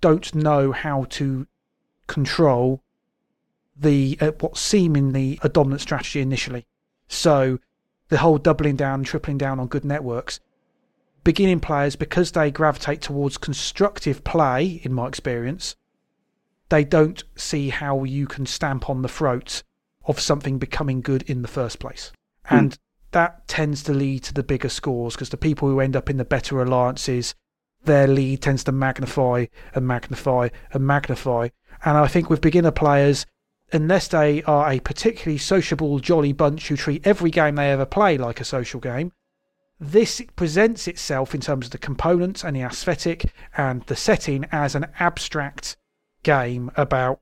don't 0.00 0.34
know 0.34 0.72
how 0.72 1.04
to 1.10 1.46
control 2.08 2.82
the 3.78 4.18
uh, 4.20 4.32
what 4.40 4.56
seemingly 4.56 5.38
a 5.42 5.48
dominant 5.48 5.80
strategy 5.80 6.20
initially. 6.20 6.66
So 7.08 7.58
the 8.08 8.18
whole 8.18 8.38
doubling 8.38 8.76
down 8.76 9.04
tripling 9.04 9.38
down 9.38 9.60
on 9.60 9.66
good 9.66 9.84
networks. 9.84 10.40
Beginning 11.24 11.60
players, 11.60 11.96
because 11.96 12.32
they 12.32 12.50
gravitate 12.50 13.02
towards 13.02 13.36
constructive 13.36 14.24
play, 14.24 14.80
in 14.82 14.94
my 14.94 15.08
experience, 15.08 15.76
they 16.70 16.84
don't 16.84 17.22
see 17.36 17.68
how 17.68 18.04
you 18.04 18.26
can 18.26 18.46
stamp 18.46 18.88
on 18.88 19.02
the 19.02 19.08
throat 19.08 19.62
of 20.06 20.20
something 20.20 20.58
becoming 20.58 21.00
good 21.00 21.22
in 21.22 21.42
the 21.42 21.48
first 21.48 21.78
place. 21.78 22.12
And 22.48 22.78
that 23.10 23.46
tends 23.46 23.82
to 23.84 23.92
lead 23.92 24.22
to 24.24 24.34
the 24.34 24.42
bigger 24.42 24.68
scores 24.68 25.14
because 25.14 25.28
the 25.28 25.36
people 25.36 25.68
who 25.68 25.80
end 25.80 25.96
up 25.96 26.08
in 26.08 26.16
the 26.16 26.24
better 26.24 26.62
alliances, 26.62 27.34
their 27.84 28.06
lead 28.06 28.40
tends 28.40 28.64
to 28.64 28.72
magnify 28.72 29.46
and 29.74 29.86
magnify 29.86 30.48
and 30.72 30.86
magnify. 30.86 31.48
And 31.84 31.96
I 31.98 32.06
think 32.06 32.30
with 32.30 32.40
beginner 32.40 32.70
players, 32.70 33.26
unless 33.72 34.08
they 34.08 34.42
are 34.44 34.70
a 34.70 34.80
particularly 34.80 35.38
sociable, 35.38 35.98
jolly 35.98 36.32
bunch 36.32 36.68
who 36.68 36.76
treat 36.76 37.06
every 37.06 37.30
game 37.30 37.56
they 37.56 37.70
ever 37.70 37.84
play 37.84 38.16
like 38.16 38.40
a 38.40 38.44
social 38.44 38.80
game, 38.80 39.12
this 39.80 40.20
presents 40.34 40.88
itself 40.88 41.34
in 41.34 41.40
terms 41.40 41.66
of 41.66 41.72
the 41.72 41.78
components 41.78 42.42
and 42.42 42.56
the 42.56 42.62
aesthetic 42.62 43.32
and 43.56 43.82
the 43.84 43.96
setting 43.96 44.46
as 44.50 44.74
an 44.74 44.86
abstract 44.98 45.76
game 46.22 46.70
about 46.76 47.20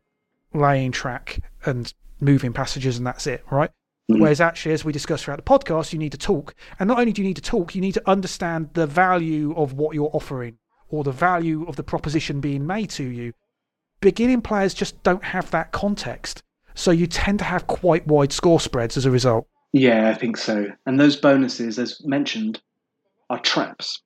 laying 0.55 0.93
track 0.93 1.40
and 1.66 1.93
moving 2.20 2.52
passages, 2.52 2.97
and 2.97 3.06
that's 3.06 3.27
it, 3.27 3.44
right? 3.51 3.70
Mhm. 4.10 4.20
Whereas 4.20 4.40
actually, 4.40 4.73
as 4.73 4.85
we 4.85 4.93
discussed 4.93 5.24
throughout 5.24 5.36
the 5.36 5.43
podcast, 5.43 5.93
you 5.93 5.98
need 5.98 6.12
to 6.12 6.18
talk. 6.18 6.55
And 6.78 6.89
not 6.89 6.98
only 6.98 7.12
do 7.12 7.20
you 7.20 7.28
need 7.28 7.36
to 7.36 7.43
talk, 7.43 7.74
you 7.74 7.81
need 7.81 7.94
to 7.94 8.09
understand 8.09 8.70
the 8.73 8.86
value 8.86 9.52
of 9.55 9.74
what 9.74 9.94
you're 9.94 10.10
offering 10.14 10.59
or 10.89 11.05
the 11.05 11.12
value 11.12 11.66
of 11.66 11.77
the 11.77 11.82
proposition 11.82 12.40
being 12.40 12.66
made 12.66 12.89
to 12.90 13.05
you. 13.05 13.32
Beginning 14.07 14.41
players 14.41 14.73
just 14.73 15.03
don't 15.03 15.24
have 15.24 15.51
that 15.51 15.73
context. 15.73 16.45
So 16.77 16.93
you 16.93 17.09
tend 17.09 17.41
to 17.41 17.45
have 17.45 17.66
quite 17.66 18.07
wide 18.07 18.33
score 18.33 18.61
spreads 18.61 18.97
as 18.97 19.05
a 19.05 19.11
result. 19.11 19.49
Yeah, 19.73 20.09
I 20.11 20.15
think 20.15 20.37
so. 20.37 20.69
And 20.87 21.01
those 21.01 21.16
bonuses, 21.16 21.77
as 21.77 22.01
mentioned, 22.05 22.61
are 23.31 23.41
traps. 23.41 24.01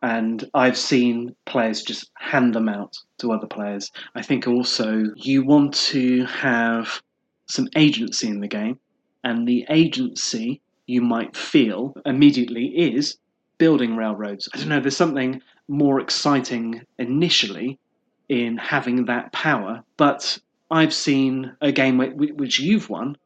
And 0.00 0.48
I've 0.54 0.76
seen 0.78 1.34
players 1.44 1.82
just 1.82 2.12
hand 2.18 2.54
them 2.54 2.68
out 2.68 2.96
to 3.18 3.32
other 3.32 3.48
players. 3.48 3.90
I 4.14 4.22
think 4.22 4.46
also 4.46 5.06
you 5.16 5.44
want 5.44 5.74
to 5.90 6.24
have 6.26 7.02
some 7.48 7.66
agency 7.74 8.28
in 8.28 8.38
the 8.38 8.46
game. 8.46 8.78
And 9.24 9.48
the 9.48 9.66
agency 9.68 10.60
you 10.86 11.02
might 11.02 11.36
feel 11.36 11.94
immediately 12.06 12.66
is 12.66 13.18
building 13.58 13.96
railroads. 13.96 14.48
I 14.54 14.58
don't 14.58 14.68
know, 14.68 14.78
there's 14.78 14.96
something 14.96 15.42
more 15.66 15.98
exciting 15.98 16.82
initially 16.96 17.80
in 18.28 18.56
having 18.56 19.06
that 19.06 19.32
power. 19.32 19.82
But 19.96 20.38
I've 20.70 20.94
seen 20.94 21.54
a 21.60 21.72
game 21.72 21.98
which 21.98 22.60
you've 22.60 22.88
won 22.88 23.16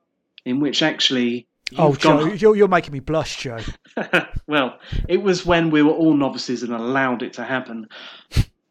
in 0.44 0.60
which 0.60 0.82
actually. 0.82 1.46
Oh, 1.76 1.94
Joe, 1.94 2.20
gone- 2.20 2.38
you're, 2.38 2.56
you're 2.56 2.68
making 2.68 2.92
me 2.92 3.00
blush, 3.00 3.38
Joe. 3.38 3.58
well, 4.46 4.78
it 5.08 5.22
was 5.22 5.44
when 5.44 5.70
we 5.70 5.82
were 5.82 5.92
all 5.92 6.14
novices 6.14 6.62
and 6.62 6.72
allowed 6.72 7.22
it 7.22 7.32
to 7.34 7.44
happen. 7.44 7.88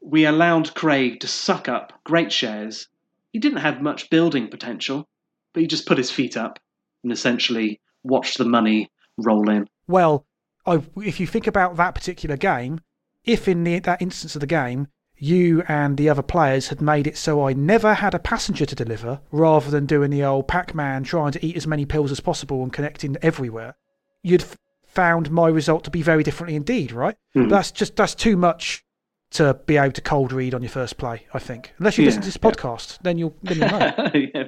We 0.02 0.26
allowed 0.26 0.74
Craig 0.76 1.20
to 1.22 1.28
suck 1.28 1.68
up 1.68 1.92
great 2.04 2.32
shares 2.32 2.88
he 3.36 3.40
didn't 3.40 3.60
have 3.60 3.82
much 3.82 4.10
building 4.10 4.48
potential, 4.48 5.10
but 5.52 5.60
he 5.60 5.68
just 5.68 5.86
put 5.86 5.98
his 5.98 6.10
feet 6.10 6.38
up 6.38 6.58
and 7.04 7.12
essentially 7.12 7.82
watched 8.02 8.38
the 8.38 8.46
money 8.46 8.90
roll 9.18 9.50
in. 9.50 9.68
Well, 9.88 10.26
I, 10.66 10.82
if 11.04 11.20
you 11.20 11.28
think 11.28 11.46
about 11.46 11.76
that 11.76 11.96
particular 11.96 12.38
game, 12.38 12.80
if 13.26 13.50
in 13.50 13.66
the, 13.66 13.80
that 13.80 14.02
instance 14.02 14.38
of 14.38 14.40
the 14.40 14.48
game 14.48 14.88
you 15.18 15.64
and 15.68 15.98
the 15.98 16.10
other 16.10 16.22
players 16.22 16.68
had 16.68 16.82
made 16.82 17.08
it 17.08 17.18
so 17.18 17.48
I 17.48 17.54
never 17.54 17.94
had 17.94 18.14
a 18.14 18.20
passenger 18.20 18.66
to 18.66 18.76
deliver, 18.76 19.22
rather 19.32 19.70
than 19.72 19.86
doing 19.86 20.12
the 20.12 20.24
old 20.24 20.48
Pac-Man 20.48 21.04
trying 21.04 21.32
to 21.34 21.46
eat 21.46 21.56
as 21.56 21.66
many 21.68 21.86
pills 21.86 22.12
as 22.12 22.20
possible 22.20 22.62
and 22.64 22.74
connecting 22.74 23.16
everywhere, 23.22 23.76
you'd 24.24 24.42
f- 24.44 24.58
found 24.86 25.32
my 25.32 25.48
result 25.48 25.84
to 25.86 25.92
be 25.92 26.02
very 26.02 26.24
differently 26.24 26.56
indeed, 26.56 26.92
right? 26.92 27.16
Mhm. 27.36 27.50
That's 27.50 27.72
just 27.72 27.96
that's 27.96 28.16
too 28.16 28.36
much 28.38 28.84
to 29.32 29.54
be 29.66 29.78
able 29.78 29.92
to 29.94 30.02
cold 30.02 30.32
read 30.32 30.54
on 30.54 30.62
your 30.62 30.70
first 30.70 30.98
play. 30.98 31.26
I 31.34 31.40
think, 31.40 31.74
unless 31.80 31.98
you 31.98 32.04
Yeah, 32.04 32.08
listen 32.10 32.22
to 32.22 32.28
this 32.28 32.38
yeah. 32.42 32.50
podcast, 32.52 33.00
then 33.02 33.18
you'll 33.18 33.36
then 33.44 33.58
you'll 33.58 33.70
know. 33.70 34.12
yeah. 34.34 34.44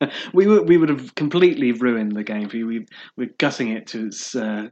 We 0.34 0.46
would 0.48 0.68
we 0.68 0.76
would 0.78 0.88
have 0.88 1.14
completely 1.14 1.70
ruined 1.72 2.16
the 2.16 2.24
game 2.24 2.48
for 2.48 2.56
you. 2.56 2.66
We 2.66 2.86
we're 3.16 3.30
gutting 3.38 3.68
it 3.68 3.86
to 3.88 4.06
its 4.06 4.34
uh, 4.34 4.68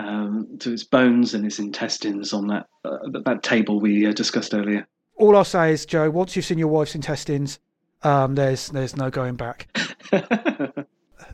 um, 0.00 0.46
to 0.60 0.72
its 0.72 0.84
bones 0.84 1.34
and 1.34 1.44
its 1.44 1.58
intestines 1.58 2.32
on 2.32 2.46
that 2.48 2.66
uh, 2.84 2.98
that, 3.24 3.42
table 3.42 3.80
we 3.80 4.06
uh, 4.06 4.12
discussed 4.12 4.54
earlier. 4.54 4.86
All 5.16 5.36
I'll 5.36 5.44
say 5.44 5.72
is, 5.72 5.84
Joe, 5.84 6.08
once 6.10 6.34
you've 6.34 6.44
seen 6.44 6.58
your 6.58 6.68
wife's 6.68 6.94
intestines, 6.94 7.58
um, 8.02 8.34
there's 8.34 8.68
there's 8.68 8.96
no 8.96 9.10
going 9.10 9.36
back. 9.36 9.68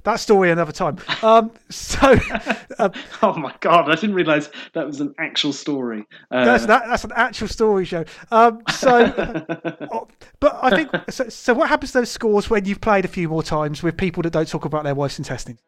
That 0.07 0.21
story 0.21 0.53
another 0.53 0.71
time. 0.71 0.99
Um, 1.21 1.51
so 1.69 1.99
uh, 2.79 2.91
oh 3.23 3.35
my 3.35 3.53
god! 3.59 3.91
I 3.91 3.97
didn't 3.97 4.15
realise 4.15 4.49
that 4.73 4.87
was 4.87 5.01
an 5.01 5.13
actual 5.19 5.53
story. 5.53 6.07
Uh, 6.31 6.45
that's 6.45 6.67
that, 6.67 6.85
that's 6.87 7.03
an 7.03 7.11
actual 7.17 7.49
story 7.49 7.85
show. 7.85 8.05
Um, 8.31 8.63
so, 8.71 9.13
oh, 9.93 10.07
but 10.39 10.61
I 10.63 10.71
think 10.71 10.91
so, 11.11 11.29
so. 11.29 11.55
What 11.55 11.69
happens 11.69 11.91
to 11.91 11.99
those 11.99 12.11
scores 12.13 12.49
when 12.49 12.67
you've 12.67 12.81
played 12.81 13.05
a 13.05 13.09
few 13.09 13.29
more 13.29 13.43
times 13.43 13.83
with 13.83 13.97
people 13.97 14.23
that 14.23 14.33
don't 14.33 14.47
talk 14.47 14.65
about 14.65 14.85
their 14.85 14.95
wife's 14.95 15.19
intestines? 15.19 15.59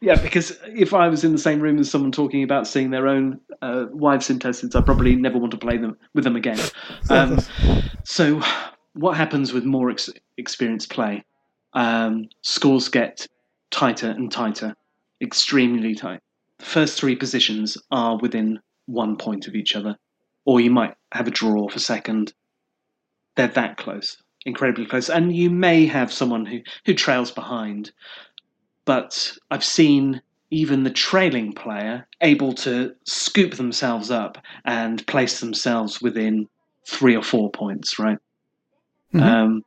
Yeah, 0.00 0.20
because 0.20 0.58
if 0.66 0.94
I 0.94 1.08
was 1.08 1.24
in 1.24 1.32
the 1.32 1.38
same 1.38 1.60
room 1.60 1.78
as 1.78 1.90
someone 1.90 2.12
talking 2.12 2.42
about 2.42 2.66
seeing 2.66 2.90
their 2.90 3.08
own 3.08 3.40
uh, 3.62 3.86
wife's 3.90 4.30
intestines, 4.30 4.74
I 4.74 4.80
probably 4.80 5.16
never 5.16 5.38
want 5.38 5.50
to 5.52 5.58
play 5.58 5.76
them 5.76 5.96
with 6.14 6.24
them 6.24 6.36
again. 6.36 6.58
Um, 7.10 7.38
so, 8.04 8.42
what 8.92 9.16
happens 9.16 9.52
with 9.52 9.64
more 9.64 9.90
ex- 9.90 10.10
experienced 10.36 10.90
play? 10.90 11.24
Um, 11.72 12.28
scores 12.42 12.88
get 12.88 13.26
tighter 13.70 14.10
and 14.10 14.30
tighter, 14.30 14.74
extremely 15.22 15.94
tight. 15.94 16.20
The 16.58 16.64
first 16.66 16.98
three 16.98 17.16
positions 17.16 17.78
are 17.90 18.18
within 18.18 18.60
one 18.86 19.16
point 19.16 19.46
of 19.46 19.54
each 19.54 19.74
other, 19.74 19.96
or 20.44 20.60
you 20.60 20.70
might 20.70 20.94
have 21.12 21.28
a 21.28 21.30
draw 21.30 21.68
for 21.68 21.78
second. 21.78 22.32
They're 23.36 23.48
that 23.48 23.76
close, 23.76 24.16
incredibly 24.44 24.86
close, 24.86 25.08
and 25.08 25.34
you 25.34 25.50
may 25.50 25.86
have 25.86 26.12
someone 26.12 26.44
who, 26.44 26.60
who 26.84 26.94
trails 26.94 27.30
behind 27.30 27.92
but 28.88 29.36
I've 29.50 29.66
seen 29.66 30.22
even 30.50 30.82
the 30.82 30.90
trailing 30.90 31.52
player 31.52 32.08
able 32.22 32.54
to 32.54 32.94
scoop 33.04 33.52
themselves 33.56 34.10
up 34.10 34.38
and 34.64 35.06
place 35.06 35.40
themselves 35.40 36.00
within 36.00 36.48
three 36.86 37.14
or 37.14 37.22
four 37.22 37.50
points, 37.50 37.98
right? 37.98 38.16
Mhm. 39.12 39.22
Um, 39.22 39.64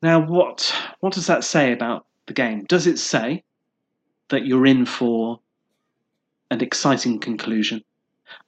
now, 0.00 0.20
what 0.20 0.72
what 1.00 1.12
does 1.12 1.26
that 1.26 1.42
say 1.42 1.72
about 1.72 2.06
the 2.26 2.34
game? 2.34 2.66
Does 2.68 2.86
it 2.86 3.00
say 3.00 3.42
that 4.28 4.46
you're 4.46 4.66
in 4.66 4.86
for 4.86 5.40
an 6.52 6.60
exciting 6.60 7.18
conclusion? 7.18 7.82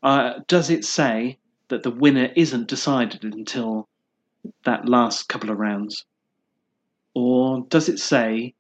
Uh, 0.01 0.35
does 0.47 0.71
it 0.71 0.85
say 0.85 1.39
that 1.71 1.83
the 1.83 1.91
winner 1.91 2.31
isn't 2.37 2.69
decided 2.69 3.25
until 3.25 3.89
that 4.63 4.89
last 4.89 5.29
couple 5.29 5.51
of 5.51 5.59
rounds? 5.59 6.05
Or 7.15 7.67
does 7.69 7.89
it 7.89 7.99
say 7.99 8.55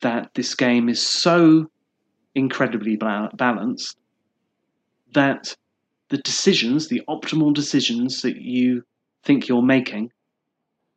that 0.00 0.30
this 0.34 0.54
game 0.54 0.88
is 0.88 1.00
so 1.00 1.70
incredibly 2.34 2.96
ba- 2.96 3.30
balanced 3.34 3.96
that 5.14 5.56
the 6.08 6.18
decisions, 6.18 6.88
the 6.88 7.02
optimal 7.08 7.52
decisions 7.52 8.22
that 8.22 8.36
you 8.36 8.82
think 9.24 9.48
you're 9.48 9.62
making, 9.62 10.10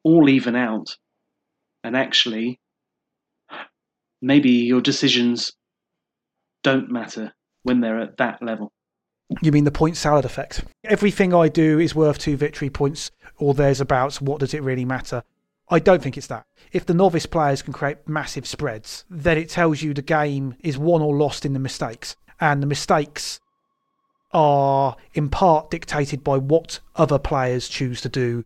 all 0.03 0.30
even 0.30 0.55
out, 0.55 0.97
and 1.84 1.95
actually, 1.95 2.59
maybe 4.21 4.49
your 4.49 4.81
decisions 4.81 5.53
don't 6.63 6.91
matter 6.91 7.34
when 7.63 7.80
they're 7.80 7.99
at 7.99 8.17
that 8.17 8.41
level. 8.41 8.71
You 9.41 9.51
mean 9.51 9.63
the 9.63 9.71
point 9.71 9.95
salad 9.95 10.26
effect? 10.26 10.63
Everything 10.84 11.34
I 11.34 11.49
do 11.49 11.80
is 11.80 11.95
worth 11.95 12.17
two 12.17 12.35
victory 12.35 12.69
points, 12.69 13.11
or 13.38 13.53
there's 13.53 13.80
about 13.80 14.15
what 14.15 14.39
does 14.39 14.53
it 14.53 14.63
really 14.63 14.85
matter? 14.85 15.23
I 15.70 15.80
don't 15.80 16.02
think 16.02 16.18
it's 16.18 16.28
that. 16.28 16.46
If 16.72 16.86
the 16.86 16.94
novice 16.94 17.26
players 17.26 17.62
can 17.62 17.74
create 17.74 18.08
massive 18.08 18.48
spreads, 18.48 19.06
then 19.10 19.38
it 19.38 19.50
tells 19.50 19.82
you 19.82 19.94
the 19.94 20.02
game 20.02 20.56
is 20.62 20.78
won 20.78 21.02
or 21.02 21.16
lost 21.16 21.46
in 21.46 21.54
the 21.54 21.60
mistakes. 21.60 22.16
And 22.40 22.64
the 22.64 22.68
mistakes 22.68 23.40
are 24.32 24.96
in 25.14 25.30
part 25.30 25.70
dictated 25.70 26.24
by 26.24 26.38
what 26.38 26.80
other 26.96 27.20
players 27.20 27.68
choose 27.68 28.02
to 28.02 28.10
do 28.10 28.44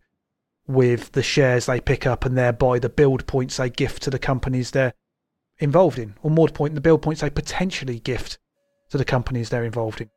with 0.66 1.12
the 1.12 1.22
shares 1.22 1.66
they 1.66 1.80
pick 1.80 2.06
up 2.06 2.24
and 2.24 2.36
thereby 2.36 2.78
the 2.78 2.88
build 2.88 3.26
points 3.26 3.56
they 3.56 3.70
gift 3.70 4.02
to 4.02 4.10
the 4.10 4.18
companies 4.18 4.70
they're 4.70 4.94
involved 5.58 5.98
in. 5.98 6.14
Or 6.22 6.30
more 6.30 6.48
to 6.48 6.54
point, 6.54 6.74
the 6.74 6.80
build 6.80 7.02
points 7.02 7.20
they 7.20 7.30
potentially 7.30 8.00
gift 8.00 8.38
to 8.90 8.98
the 8.98 9.04
companies 9.04 9.48
they're 9.48 9.64
involved 9.64 10.00
in. 10.00 10.10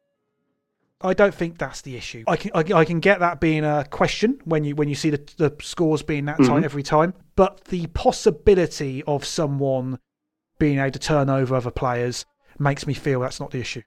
I 1.01 1.13
don't 1.13 1.33
think 1.33 1.57
that's 1.59 1.81
the 1.81 1.95
issue. 1.95 2.23
I 2.27 2.37
can 2.37 2.51
I, 2.55 2.79
I 2.79 2.85
can 2.85 2.99
get 2.99 3.19
that 3.19 3.39
being 3.39 3.63
a 3.63 3.85
question 3.89 4.39
when 4.45 4.63
you 4.63 4.75
when 4.75 4.89
you 4.89 4.95
see 4.95 5.11
the, 5.11 5.21
the 5.37 5.55
scores 5.61 6.01
being 6.01 6.25
that 6.25 6.37
tight 6.37 6.61
Mhm. 6.61 6.63
every 6.63 6.83
time, 6.83 7.13
but 7.35 7.65
the 7.65 7.85
possibility 7.87 9.03
of 9.05 9.23
someone 9.23 9.99
being 10.57 10.79
able 10.79 10.91
to 10.91 10.99
turn 10.99 11.29
over 11.29 11.55
other 11.55 11.69
players 11.71 12.25
makes 12.57 12.87
me 12.87 12.95
feel 12.95 13.19
that's 13.19 13.39
not 13.39 13.51
the 13.51 13.59
issue. 13.59 13.83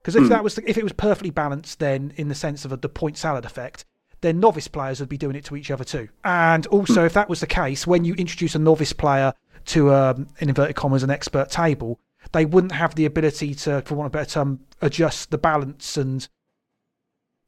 Because 0.00 0.16
if 0.16 0.24
Hmm. 0.24 0.28
that 0.30 0.44
was 0.44 0.54
the, 0.54 0.68
if 0.68 0.78
it 0.78 0.82
was 0.82 0.92
perfectly 0.94 1.30
balanced, 1.30 1.80
then 1.80 2.12
in 2.16 2.28
the 2.28 2.34
sense 2.34 2.64
of 2.64 2.72
a, 2.72 2.78
the 2.78 2.88
point 2.88 3.18
salad 3.18 3.44
effect, 3.44 3.84
then 4.22 4.40
novice 4.40 4.68
players 4.68 5.00
would 5.00 5.08
be 5.10 5.18
doing 5.18 5.36
it 5.36 5.44
to 5.44 5.56
each 5.56 5.70
other 5.70 5.84
too. 5.84 6.08
And 6.24 6.66
also, 6.68 7.04
if 7.04 7.12
that 7.12 7.28
was 7.28 7.40
the 7.40 7.46
case, 7.46 7.86
when 7.86 8.06
you 8.06 8.14
introduce 8.14 8.54
a 8.54 8.58
novice 8.58 8.94
player 8.94 9.34
to 9.66 9.92
um, 9.92 10.28
in 10.38 10.48
inverted 10.48 10.76
commas 10.76 11.02
an 11.02 11.10
expert 11.10 11.50
table, 11.50 12.00
they 12.32 12.46
wouldn't 12.46 12.72
have 12.72 12.94
the 12.94 13.04
ability 13.04 13.54
to, 13.54 13.82
for 13.82 13.96
want 13.96 14.06
of 14.06 14.14
a 14.14 14.18
better 14.18 14.30
term, 14.30 14.60
adjust 14.80 15.30
the 15.30 15.36
balance 15.38 15.98
and 15.98 16.26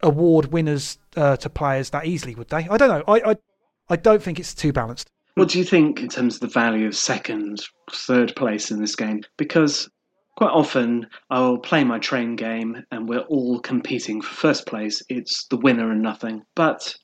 award 0.06 0.52
winners 0.52 0.98
uh, 1.16 1.36
to 1.36 1.50
players 1.50 1.90
that 1.90 2.06
easily, 2.06 2.34
would 2.34 2.48
they? 2.48 2.68
I 2.68 2.76
don't 2.76 2.88
know. 2.88 3.04
I, 3.06 3.32
I 3.32 3.36
I 3.88 3.96
don't 3.96 4.22
think 4.22 4.40
it's 4.40 4.54
too 4.54 4.72
balanced. 4.72 5.10
What 5.34 5.50
do 5.50 5.58
you 5.58 5.64
think 5.64 6.00
in 6.00 6.08
terms 6.08 6.36
of 6.36 6.40
the 6.40 6.46
value 6.48 6.86
of 6.86 6.96
second, 6.96 7.62
third 7.92 8.34
place 8.36 8.70
in 8.70 8.80
this 8.80 8.96
game? 8.96 9.22
Because 9.36 9.90
quite 10.36 10.50
often 10.50 11.06
I'll 11.30 11.58
play 11.58 11.84
my 11.84 11.98
train 11.98 12.36
game 12.36 12.84
and 12.90 13.08
we're 13.08 13.20
all 13.20 13.60
competing 13.60 14.22
for 14.22 14.34
first 14.34 14.66
place. 14.66 15.02
It's 15.08 15.46
the 15.46 15.58
winner 15.58 15.90
and 15.90 16.02
nothing. 16.02 16.42
But 16.54 16.96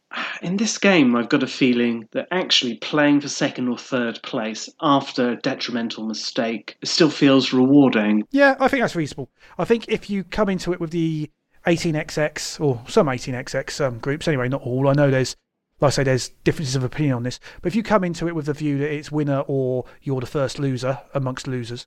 in 0.43 0.57
this 0.57 0.79
game, 0.79 1.15
I've 1.15 1.29
got 1.29 1.43
a 1.43 1.47
feeling 1.47 2.09
that 2.13 2.29
actually 2.31 2.77
playing 2.77 3.21
for 3.21 3.29
second 3.29 3.69
or 3.69 3.79
third 3.79 4.21
place 4.23 4.69
after 4.81 5.31
a 5.31 5.37
detrimental 5.37 6.07
mistake 6.07 6.77
still 6.85 7.11
feels 7.11 7.53
rewarding. 7.53 8.25
Yeah, 8.31 8.57
I 8.61 8.69
think 8.69 8.83
that's 8.83 8.97
reasonable. 8.97 9.31
I 9.59 9.65
think 9.65 9.89
if 9.89 10.09
you 10.09 10.25
come 10.25 10.49
into 10.49 10.73
it 10.73 10.81
with 10.81 10.91
the 10.91 11.31
18xx 11.67 12.61
or 12.61 12.83
some 12.89 13.07
18xx 13.07 13.85
um, 13.85 13.99
groups, 13.99 14.29
anyway, 14.29 14.49
not 14.49 14.63
all. 14.63 14.89
I 14.89 14.93
know 14.93 15.11
there's, 15.11 15.37
like 15.81 15.89
I 15.89 15.91
say, 15.91 16.05
there's 16.05 16.29
differences 16.45 16.77
of 16.77 16.85
opinion 16.85 17.15
on 17.15 17.23
this. 17.23 17.41
But 17.61 17.69
if 17.69 17.77
you 17.77 17.83
come 17.83 18.05
into 18.05 18.29
it 18.29 18.35
with 18.35 18.47
the 18.47 18.53
view 18.53 18.79
that 18.79 18.93
it's 18.93 19.13
winner 19.13 19.45
or 19.47 19.85
you're 20.03 20.21
the 20.21 20.27
first 20.27 20.59
loser 20.59 21.01
amongst 21.15 21.47
losers, 21.47 21.87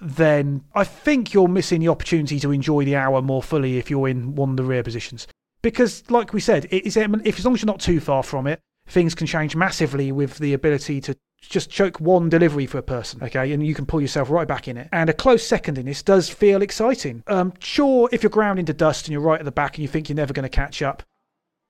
then 0.00 0.64
I 0.74 0.84
think 0.84 1.32
you're 1.32 1.48
missing 1.48 1.80
the 1.80 1.88
opportunity 1.88 2.38
to 2.40 2.50
enjoy 2.50 2.84
the 2.84 2.96
hour 2.96 3.22
more 3.22 3.42
fully 3.42 3.78
if 3.78 3.90
you're 3.90 4.08
in 4.08 4.34
one 4.34 4.50
of 4.50 4.56
the 4.56 4.64
rear 4.64 4.82
positions. 4.82 5.26
Because, 5.62 6.08
like 6.10 6.32
we 6.34 6.40
said, 6.40 6.66
it 6.70 6.84
is 6.84 6.96
if 6.96 7.38
as 7.38 7.44
long 7.44 7.54
as 7.54 7.62
you're 7.62 7.66
not 7.66 7.80
too 7.80 8.00
far 8.00 8.22
from 8.22 8.46
it, 8.46 8.60
things 8.86 9.14
can 9.14 9.26
change 9.26 9.56
massively 9.56 10.12
with 10.12 10.38
the 10.38 10.52
ability 10.52 11.00
to 11.02 11.16
just 11.40 11.70
choke 11.70 12.00
one 12.00 12.28
delivery 12.28 12.66
for 12.66 12.78
a 12.78 12.82
person, 12.82 13.22
okay, 13.22 13.52
and 13.52 13.66
you 13.66 13.74
can 13.74 13.86
pull 13.86 14.00
yourself 14.00 14.30
right 14.30 14.48
back 14.48 14.68
in 14.68 14.76
it. 14.76 14.88
And 14.92 15.10
a 15.10 15.14
close 15.14 15.46
second 15.46 15.78
in 15.78 15.86
this 15.86 16.02
does 16.02 16.28
feel 16.28 16.62
exciting. 16.62 17.22
Um, 17.26 17.52
sure, 17.58 18.08
if 18.12 18.22
you're 18.22 18.30
ground 18.30 18.58
into 18.58 18.72
dust 18.72 19.06
and 19.06 19.12
you're 19.12 19.20
right 19.20 19.38
at 19.38 19.44
the 19.44 19.52
back 19.52 19.76
and 19.76 19.82
you 19.82 19.88
think 19.88 20.08
you're 20.08 20.16
never 20.16 20.32
going 20.32 20.44
to 20.44 20.48
catch 20.48 20.82
up, 20.82 21.02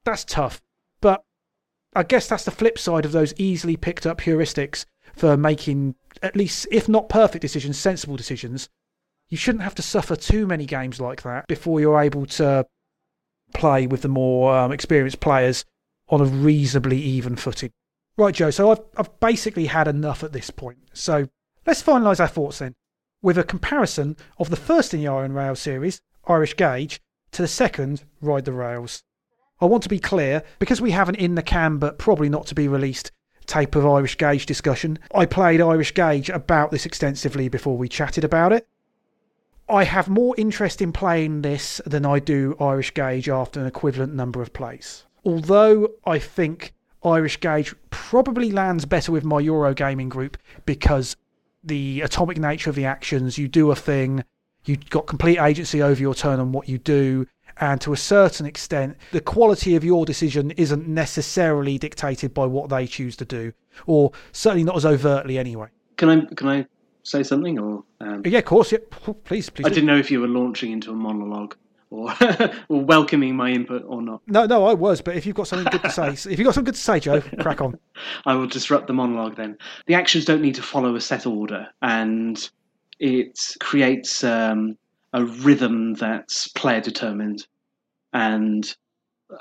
that's 0.04 0.24
tough. 0.24 0.62
But 1.00 1.24
I 1.94 2.02
guess 2.02 2.28
that's 2.28 2.44
the 2.44 2.50
flip 2.50 2.78
side 2.78 3.04
of 3.04 3.12
those 3.12 3.34
easily 3.36 3.76
picked 3.76 4.06
up 4.06 4.20
heuristics 4.20 4.84
for 5.14 5.36
making 5.36 5.94
at 6.22 6.36
least, 6.36 6.66
if 6.70 6.88
not 6.88 7.08
perfect 7.08 7.42
decisions, 7.42 7.78
sensible 7.78 8.16
decisions. 8.16 8.68
You 9.28 9.36
shouldn't 9.36 9.64
have 9.64 9.74
to 9.76 9.82
suffer 9.82 10.16
too 10.16 10.46
many 10.46 10.66
games 10.66 11.00
like 11.00 11.22
that 11.22 11.46
before 11.48 11.80
you're 11.80 12.00
able 12.00 12.26
to 12.26 12.66
play 13.54 13.86
with 13.86 14.02
the 14.02 14.08
more 14.08 14.56
um, 14.56 14.72
experienced 14.72 15.20
players 15.20 15.64
on 16.08 16.20
a 16.20 16.24
reasonably 16.24 16.98
even 16.98 17.36
footing. 17.36 17.70
Right, 18.16 18.34
Joe. 18.34 18.50
So 18.50 18.70
I've 18.70 18.80
I've 18.96 19.20
basically 19.20 19.66
had 19.66 19.88
enough 19.88 20.22
at 20.22 20.32
this 20.32 20.50
point. 20.50 20.78
So 20.92 21.28
let's 21.66 21.82
finalise 21.82 22.20
our 22.20 22.28
thoughts 22.28 22.58
then, 22.58 22.74
with 23.22 23.38
a 23.38 23.44
comparison 23.44 24.16
of 24.38 24.50
the 24.50 24.56
first 24.56 24.94
in 24.94 25.00
the 25.00 25.08
Iron 25.08 25.32
Rail 25.32 25.56
series, 25.56 26.00
Irish 26.26 26.54
Gauge, 26.54 27.00
to 27.32 27.42
the 27.42 27.48
second, 27.48 28.04
Ride 28.20 28.44
the 28.44 28.52
Rails. 28.52 29.02
I 29.60 29.66
want 29.66 29.82
to 29.84 29.88
be 29.88 29.98
clear 29.98 30.42
because 30.58 30.80
we 30.80 30.90
have 30.92 31.08
an 31.08 31.14
in 31.14 31.34
the 31.34 31.42
can 31.42 31.78
but 31.78 31.98
probably 31.98 32.28
not 32.28 32.46
to 32.48 32.54
be 32.54 32.68
released 32.68 33.12
tape 33.46 33.74
of 33.74 33.86
Irish 33.86 34.16
Gauge 34.16 34.46
discussion. 34.46 34.98
I 35.14 35.26
played 35.26 35.60
Irish 35.60 35.92
Gauge 35.92 36.30
about 36.30 36.70
this 36.70 36.86
extensively 36.86 37.48
before 37.48 37.76
we 37.76 37.88
chatted 37.88 38.24
about 38.24 38.52
it. 38.52 38.66
I 39.68 39.84
have 39.84 40.08
more 40.08 40.34
interest 40.36 40.82
in 40.82 40.92
playing 40.92 41.42
this 41.42 41.80
than 41.86 42.04
I 42.04 42.18
do 42.18 42.56
Irish 42.60 42.92
Gauge 42.92 43.28
after 43.28 43.60
an 43.60 43.66
equivalent 43.66 44.14
number 44.14 44.42
of 44.42 44.52
plays. 44.52 45.04
Although 45.24 45.88
I 46.04 46.18
think 46.18 46.74
Irish 47.04 47.38
Gauge 47.40 47.74
probably 47.90 48.50
lands 48.50 48.84
better 48.84 49.12
with 49.12 49.24
my 49.24 49.40
Euro 49.40 49.74
gaming 49.74 50.08
group 50.08 50.36
because 50.66 51.16
the 51.62 52.02
atomic 52.02 52.38
nature 52.38 52.70
of 52.70 52.76
the 52.76 52.84
actions, 52.84 53.38
you 53.38 53.48
do 53.48 53.70
a 53.70 53.76
thing, 53.76 54.24
you've 54.64 54.88
got 54.90 55.06
complete 55.06 55.38
agency 55.38 55.82
over 55.82 56.00
your 56.00 56.14
turn 56.14 56.40
and 56.40 56.52
what 56.52 56.68
you 56.68 56.78
do, 56.78 57.26
and 57.58 57.80
to 57.80 57.92
a 57.92 57.96
certain 57.96 58.46
extent, 58.46 58.96
the 59.12 59.20
quality 59.20 59.76
of 59.76 59.84
your 59.84 60.04
decision 60.04 60.50
isn't 60.52 60.88
necessarily 60.88 61.78
dictated 61.78 62.34
by 62.34 62.44
what 62.46 62.68
they 62.68 62.86
choose 62.86 63.16
to 63.16 63.24
do, 63.24 63.52
or 63.86 64.12
certainly 64.32 64.64
not 64.64 64.76
as 64.76 64.84
overtly 64.84 65.38
anyway. 65.38 65.68
Can 65.96 66.08
I 66.08 66.34
can 66.34 66.48
I 66.48 66.66
say 67.02 67.22
something 67.22 67.58
or? 67.58 67.84
Um, 68.00 68.22
Yeah, 68.24 68.40
of 68.40 68.44
course. 68.44 68.72
Yeah, 68.72 68.78
please, 69.24 69.48
please. 69.50 69.64
I 69.64 69.68
do. 69.68 69.76
didn't 69.76 69.86
know 69.86 69.98
if 69.98 70.10
you 70.10 70.20
were 70.20 70.28
launching 70.28 70.72
into 70.72 70.90
a 70.90 70.94
monologue 70.94 71.56
or 71.94 72.14
or 72.68 72.84
welcoming 72.84 73.36
my 73.36 73.50
input 73.50 73.84
or 73.86 74.02
not. 74.02 74.20
No, 74.26 74.46
no, 74.46 74.66
I 74.66 74.74
was. 74.74 75.00
But 75.00 75.16
if 75.16 75.26
you've 75.26 75.36
got 75.36 75.48
something 75.48 75.70
good 75.70 75.82
to 75.82 75.90
say, 75.90 76.08
if 76.08 76.38
you've 76.38 76.44
got 76.44 76.54
something 76.54 76.72
good 76.72 76.74
to 76.74 76.80
say, 76.80 77.00
Joe, 77.00 77.20
crack 77.40 77.60
on. 77.60 77.78
I 78.26 78.34
will 78.34 78.46
disrupt 78.46 78.86
the 78.86 78.92
monologue 78.92 79.36
then. 79.36 79.56
The 79.86 79.94
actions 79.94 80.24
don't 80.24 80.42
need 80.42 80.54
to 80.56 80.62
follow 80.62 80.96
a 80.96 81.00
set 81.00 81.26
order, 81.26 81.68
and 81.82 82.48
it 82.98 83.56
creates 83.60 84.24
um, 84.24 84.76
a 85.12 85.24
rhythm 85.24 85.94
that's 85.94 86.48
player 86.48 86.80
determined 86.80 87.46
and 88.12 88.76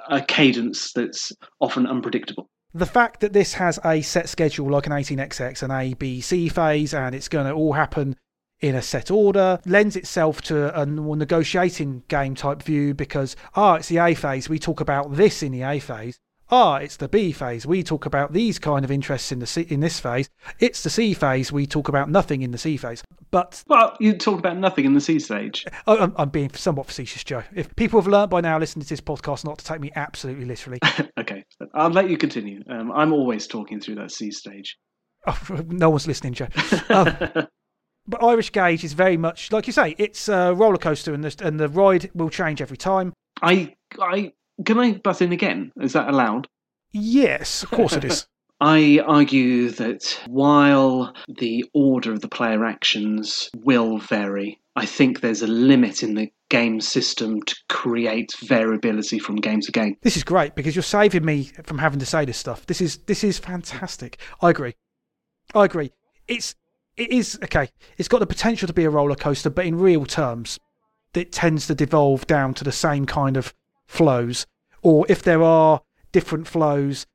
a 0.10 0.22
cadence 0.22 0.94
that's 0.94 1.32
often 1.60 1.86
unpredictable. 1.86 2.50
The 2.76 2.86
fact 2.88 3.20
that 3.20 3.34
this 3.34 3.54
has 3.54 3.80
a 3.86 4.02
set 4.02 4.28
schedule 4.30 4.72
like 4.72 4.88
an 4.88 4.94
18xx, 4.94 5.62
an 5.62 5.70
A, 5.70 5.94
B, 5.94 6.22
C 6.22 6.50
phase, 6.50 6.94
and 6.94 7.14
it's 7.14 7.28
going 7.28 7.46
to 7.46 7.54
all 7.54 7.74
happen 7.74 8.16
in 8.64 8.76
a 8.76 8.82
set 8.82 9.12
order 9.12 9.60
lends 9.66 9.98
itself 9.98 10.42
to 10.42 10.82
a 10.82 10.86
more 10.86 11.18
negotiating 11.18 12.02
game 12.08 12.34
type 12.34 12.64
view 12.64 12.94
because, 12.94 13.36
ah, 13.56 13.76
it's 13.76 13.90
the 13.90 13.98
A 13.98 14.16
phase, 14.16 14.48
we 14.48 14.58
talk 14.58 14.80
about 14.80 15.16
this 15.16 15.44
in 15.44 15.52
the 15.52 15.64
A 15.64 15.80
phase. 15.80 16.18
Ah, 16.50 16.76
it's 16.78 16.96
the 16.96 17.10
B 17.10 17.34
phase, 17.34 17.66
we 17.66 17.84
talk 17.84 18.06
about 18.06 18.32
these 18.32 18.60
kind 18.60 18.86
of 18.86 18.92
interests 18.92 19.34
in 19.34 19.40
the 19.40 19.46
C, 19.46 19.62
in 19.64 19.82
this 19.82 20.00
phase. 20.00 20.30
It's 20.60 20.82
the 20.82 20.90
C 20.90 21.14
phase, 21.14 21.52
we 21.52 21.68
talk 21.68 21.90
about 21.90 22.10
nothing 22.10 22.42
in 22.42 22.52
the 22.52 22.58
C 22.58 22.78
phase. 22.78 23.04
But 23.32 23.64
Well, 23.68 23.98
you 24.00 24.14
talk 24.14 24.40
about 24.40 24.58
nothing 24.58 24.86
in 24.86 24.94
the 24.94 25.02
C 25.02 25.20
stage. 25.20 25.66
I'm, 25.86 26.14
I'm 26.16 26.30
being 26.30 26.50
somewhat 26.54 26.88
facetious, 26.88 27.24
Joe. 27.26 27.44
If 27.54 27.76
people 27.76 28.00
have 28.00 28.08
learnt 28.08 28.32
by 28.32 28.40
now 28.40 28.58
listening 28.60 28.84
to 28.84 28.90
this 28.90 29.02
podcast 29.02 29.44
not 29.44 29.58
to 29.58 29.66
take 29.66 29.82
me 29.82 29.92
absolutely 29.98 30.46
literally, 30.46 30.80
okay, 31.20 31.44
I'll 31.74 31.90
let 31.90 32.10
you 32.10 32.18
continue. 32.18 32.62
Um, 32.70 32.94
I'm 32.94 33.12
always 33.12 33.46
talking 33.46 33.82
through 33.82 33.96
that 33.96 34.12
C 34.12 34.32
stage. 34.32 34.78
oh, 35.28 35.38
no 35.68 35.90
one's 35.90 36.08
listening, 36.08 36.34
Joe. 36.34 36.48
Um, 36.90 37.48
but 38.08 38.24
Irish 38.24 38.50
Gauge 38.52 38.84
is 38.84 38.94
very 38.94 39.18
much 39.18 39.52
like 39.52 39.68
you 39.68 39.74
say. 39.74 39.96
It's 39.98 40.28
a 40.30 40.54
roller 40.54 40.78
coaster, 40.78 41.14
and 41.14 41.24
the 41.24 41.46
and 41.46 41.60
the 41.60 41.70
ride 41.70 42.10
will 42.14 42.30
change 42.30 42.62
every 42.62 42.78
time. 42.78 43.14
I, 43.42 43.76
I 44.00 44.34
can 44.66 44.80
I 44.80 44.94
butt 44.94 45.22
in 45.22 45.32
again? 45.32 45.72
Is 45.82 45.94
that 45.94 46.10
allowed? 46.10 46.48
Yes, 46.92 47.64
of 47.64 47.72
course 47.72 47.94
it 47.94 48.04
is. 48.04 48.28
I 48.62 49.00
argue 49.06 49.72
that 49.72 50.18
while 50.28 51.14
the 51.28 51.66
order 51.74 52.14
of 52.14 52.22
the 52.22 52.30
player 52.30 52.64
actions 52.64 53.50
will 53.58 53.98
vary, 53.98 54.62
I 54.78 54.86
think 54.86 55.20
there's 55.20 55.42
a 55.42 55.48
limit 55.48 56.02
in 56.02 56.14
the 56.14 56.32
game 56.50 56.80
system 56.80 57.42
to 57.42 57.56
create 57.68 58.34
variability 58.44 59.20
from 59.20 59.36
game 59.36 59.60
to 59.62 59.72
game. 59.72 59.98
This 60.02 60.16
is 60.16 60.24
great 60.24 60.56
because 60.56 60.76
you're 60.76 60.84
saving 60.84 61.26
me 61.26 61.52
from 61.64 61.80
having 61.80 62.00
to 62.00 62.06
say 62.06 62.26
this 62.26 62.38
stuff. 62.38 62.66
This 62.66 62.80
is 62.80 62.98
this 63.00 63.24
is 63.24 63.38
fantastic. 63.38 64.18
I 64.42 64.52
agree. 64.52 64.76
I 65.54 65.66
agree. 65.66 65.92
It's 66.28 66.56
it 66.98 67.12
is 67.12 67.40
okay. 67.44 67.70
It's 67.98 68.08
got 68.08 68.20
the 68.20 68.28
potential 68.28 68.68
to 68.68 68.74
be 68.74 68.86
a 68.86 68.90
roller 68.90 69.16
coaster, 69.16 69.50
but 69.50 69.66
in 69.66 69.78
real 69.78 70.06
terms, 70.06 70.60
it 71.14 71.32
tends 71.32 71.68
to 71.68 71.76
devolve 71.76 72.28
down 72.28 72.54
to 72.56 72.64
the 72.64 72.72
same 72.72 73.06
kind 73.06 73.38
of 73.38 73.54
flows. 73.86 74.46
Or 74.82 75.06
if 75.10 75.24
there 75.24 75.44
are 75.44 75.82
different 76.12 76.48
flows, 76.48 77.06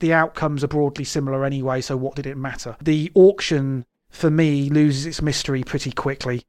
the 0.00 0.12
outcomes 0.12 0.62
are 0.62 0.68
broadly 0.68 1.04
similar 1.04 1.44
anyway. 1.44 1.80
So 1.80 1.96
what 1.96 2.14
did 2.16 2.26
it 2.26 2.36
matter? 2.36 2.76
The 2.80 3.10
auction 3.14 3.84
for 4.08 4.30
me 4.30 4.70
loses 4.70 5.06
its 5.06 5.22
mystery 5.22 5.62
pretty 5.62 5.92
quickly 5.92 6.44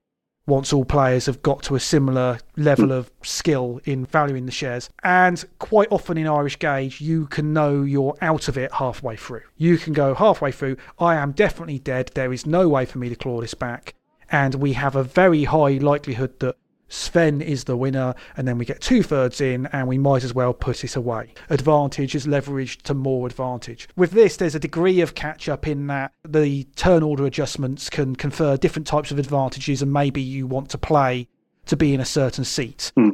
once 0.49 0.73
all 0.73 0.83
players 0.83 1.27
have 1.27 1.41
got 1.41 1.63
to 1.63 1.75
a 1.75 1.79
similar 1.79 2.39
level 2.57 2.91
of 2.91 3.09
skill 3.21 3.79
in 3.85 4.05
valuing 4.05 4.45
the 4.45 4.51
shares. 4.51 4.89
And 5.03 5.43
quite 5.59 5.87
often 5.91 6.17
in 6.17 6.27
Irish 6.27 6.57
Gauge, 6.57 6.99
you 6.99 7.27
can 7.27 7.53
know 7.53 7.83
you're 7.83 8.17
out 8.21 8.47
of 8.47 8.57
it 8.57 8.73
halfway 8.73 9.15
through. 9.15 9.43
You 9.55 9.77
can 9.77 9.93
go 9.93 10.13
halfway 10.13 10.51
through, 10.51 10.77
I 10.97 11.15
am 11.15 11.31
definitely 11.31 11.79
dead, 11.79 12.11
there 12.15 12.33
is 12.33 12.45
no 12.45 12.67
way 12.67 12.85
for 12.85 12.97
me 12.97 13.09
to 13.09 13.15
claw 13.15 13.39
this 13.39 13.53
back. 13.53 13.93
And 14.31 14.55
we 14.55 14.73
have 14.73 14.95
a 14.95 15.03
very 15.03 15.45
high 15.45 15.77
likelihood 15.77 16.39
that 16.39 16.55
Sven 16.89 17.41
is 17.41 17.63
the 17.63 17.77
winner, 17.77 18.15
and 18.35 18.47
then 18.47 18.57
we 18.57 18.65
get 18.65 18.81
two 18.81 19.03
thirds 19.03 19.39
in, 19.39 19.67
and 19.67 19.87
we 19.87 19.97
might 19.97 20.23
as 20.23 20.33
well 20.33 20.53
put 20.53 20.83
it 20.83 20.95
away. 20.95 21.33
Advantage 21.49 22.15
is 22.15 22.25
leveraged 22.27 22.81
to 22.83 22.93
more 22.93 23.27
advantage. 23.27 23.87
With 23.95 24.11
this, 24.11 24.35
there's 24.37 24.55
a 24.55 24.59
degree 24.59 24.99
of 25.01 25.15
catch 25.15 25.47
up 25.47 25.67
in 25.67 25.87
that 25.87 26.11
the 26.27 26.65
turn 26.75 27.03
order 27.03 27.25
adjustments 27.25 27.89
can 27.89 28.15
confer 28.15 28.57
different 28.57 28.87
types 28.87 29.11
of 29.11 29.19
advantages, 29.19 29.81
and 29.81 29.93
maybe 29.93 30.21
you 30.21 30.47
want 30.47 30.69
to 30.69 30.77
play 30.77 31.27
to 31.67 31.77
be 31.77 31.93
in 31.93 32.01
a 32.01 32.05
certain 32.05 32.43
seat. 32.43 32.91
Hmm. 32.95 33.11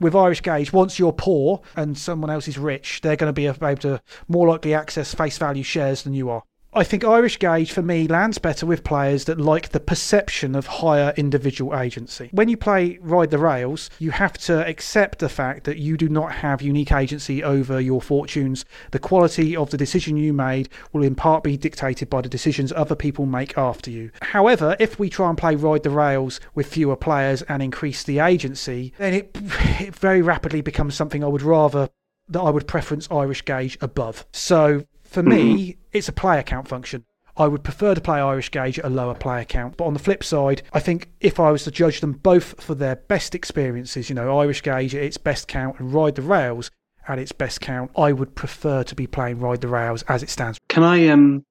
With 0.00 0.14
Irish 0.14 0.42
Gauge, 0.42 0.72
once 0.72 0.98
you're 0.98 1.12
poor 1.12 1.60
and 1.74 1.98
someone 1.98 2.30
else 2.30 2.46
is 2.46 2.56
rich, 2.56 3.00
they're 3.00 3.16
going 3.16 3.28
to 3.28 3.32
be 3.32 3.46
able 3.46 3.76
to 3.78 4.00
more 4.28 4.48
likely 4.48 4.72
access 4.72 5.12
face 5.12 5.38
value 5.38 5.64
shares 5.64 6.04
than 6.04 6.14
you 6.14 6.30
are. 6.30 6.44
I 6.74 6.84
think 6.84 7.02
Irish 7.02 7.38
Gauge 7.38 7.72
for 7.72 7.80
me 7.80 8.06
lands 8.06 8.36
better 8.36 8.66
with 8.66 8.84
players 8.84 9.24
that 9.24 9.40
like 9.40 9.70
the 9.70 9.80
perception 9.80 10.54
of 10.54 10.66
higher 10.66 11.14
individual 11.16 11.74
agency. 11.74 12.28
When 12.32 12.50
you 12.50 12.58
play 12.58 12.98
Ride 13.00 13.30
the 13.30 13.38
Rails, 13.38 13.88
you 13.98 14.10
have 14.10 14.36
to 14.38 14.66
accept 14.66 15.18
the 15.18 15.30
fact 15.30 15.64
that 15.64 15.78
you 15.78 15.96
do 15.96 16.10
not 16.10 16.30
have 16.30 16.60
unique 16.60 16.92
agency 16.92 17.42
over 17.42 17.80
your 17.80 18.02
fortunes. 18.02 18.66
The 18.90 18.98
quality 18.98 19.56
of 19.56 19.70
the 19.70 19.78
decision 19.78 20.18
you 20.18 20.34
made 20.34 20.68
will 20.92 21.02
in 21.02 21.14
part 21.14 21.42
be 21.42 21.56
dictated 21.56 22.10
by 22.10 22.20
the 22.20 22.28
decisions 22.28 22.70
other 22.72 22.94
people 22.94 23.24
make 23.24 23.56
after 23.56 23.90
you. 23.90 24.10
However, 24.20 24.76
if 24.78 24.98
we 24.98 25.08
try 25.08 25.30
and 25.30 25.38
play 25.38 25.54
Ride 25.54 25.84
the 25.84 25.90
Rails 25.90 26.38
with 26.54 26.66
fewer 26.66 26.96
players 26.96 27.40
and 27.42 27.62
increase 27.62 28.02
the 28.02 28.18
agency, 28.18 28.92
then 28.98 29.14
it, 29.14 29.30
it 29.80 29.96
very 29.96 30.20
rapidly 30.20 30.60
becomes 30.60 30.94
something 30.94 31.24
I 31.24 31.28
would 31.28 31.42
rather 31.42 31.88
that 32.28 32.40
I 32.40 32.50
would 32.50 32.66
preference 32.68 33.08
Irish 33.10 33.42
Gauge 33.42 33.78
above. 33.80 34.26
So 34.32 34.84
for 35.08 35.22
me, 35.22 35.76
it's 35.92 36.08
a 36.08 36.12
player 36.12 36.42
count 36.42 36.68
function. 36.68 37.04
I 37.36 37.46
would 37.46 37.62
prefer 37.62 37.94
to 37.94 38.00
play 38.00 38.18
Irish 38.20 38.50
Gauge 38.50 38.78
at 38.78 38.84
a 38.84 38.90
lower 38.90 39.14
player 39.14 39.44
count. 39.44 39.76
But 39.76 39.86
on 39.86 39.94
the 39.94 40.00
flip 40.00 40.22
side, 40.22 40.62
I 40.72 40.80
think 40.80 41.08
if 41.20 41.38
I 41.40 41.50
was 41.50 41.64
to 41.64 41.70
judge 41.70 42.00
them 42.00 42.12
both 42.12 42.60
for 42.60 42.74
their 42.74 42.96
best 42.96 43.34
experiences, 43.34 44.08
you 44.08 44.14
know, 44.14 44.38
Irish 44.38 44.60
Gauge 44.60 44.94
at 44.94 45.02
its 45.02 45.16
best 45.16 45.48
count 45.48 45.78
and 45.78 45.94
Ride 45.94 46.16
the 46.16 46.22
Rails 46.22 46.70
at 47.06 47.18
its 47.18 47.32
best 47.32 47.60
count, 47.60 47.90
I 47.96 48.12
would 48.12 48.34
prefer 48.34 48.82
to 48.82 48.94
be 48.94 49.06
playing 49.06 49.38
Ride 49.38 49.60
the 49.60 49.68
Rails 49.68 50.02
as 50.08 50.22
it 50.22 50.30
stands. 50.30 50.58
Can 50.68 50.82
I 50.82 51.08
um 51.08 51.44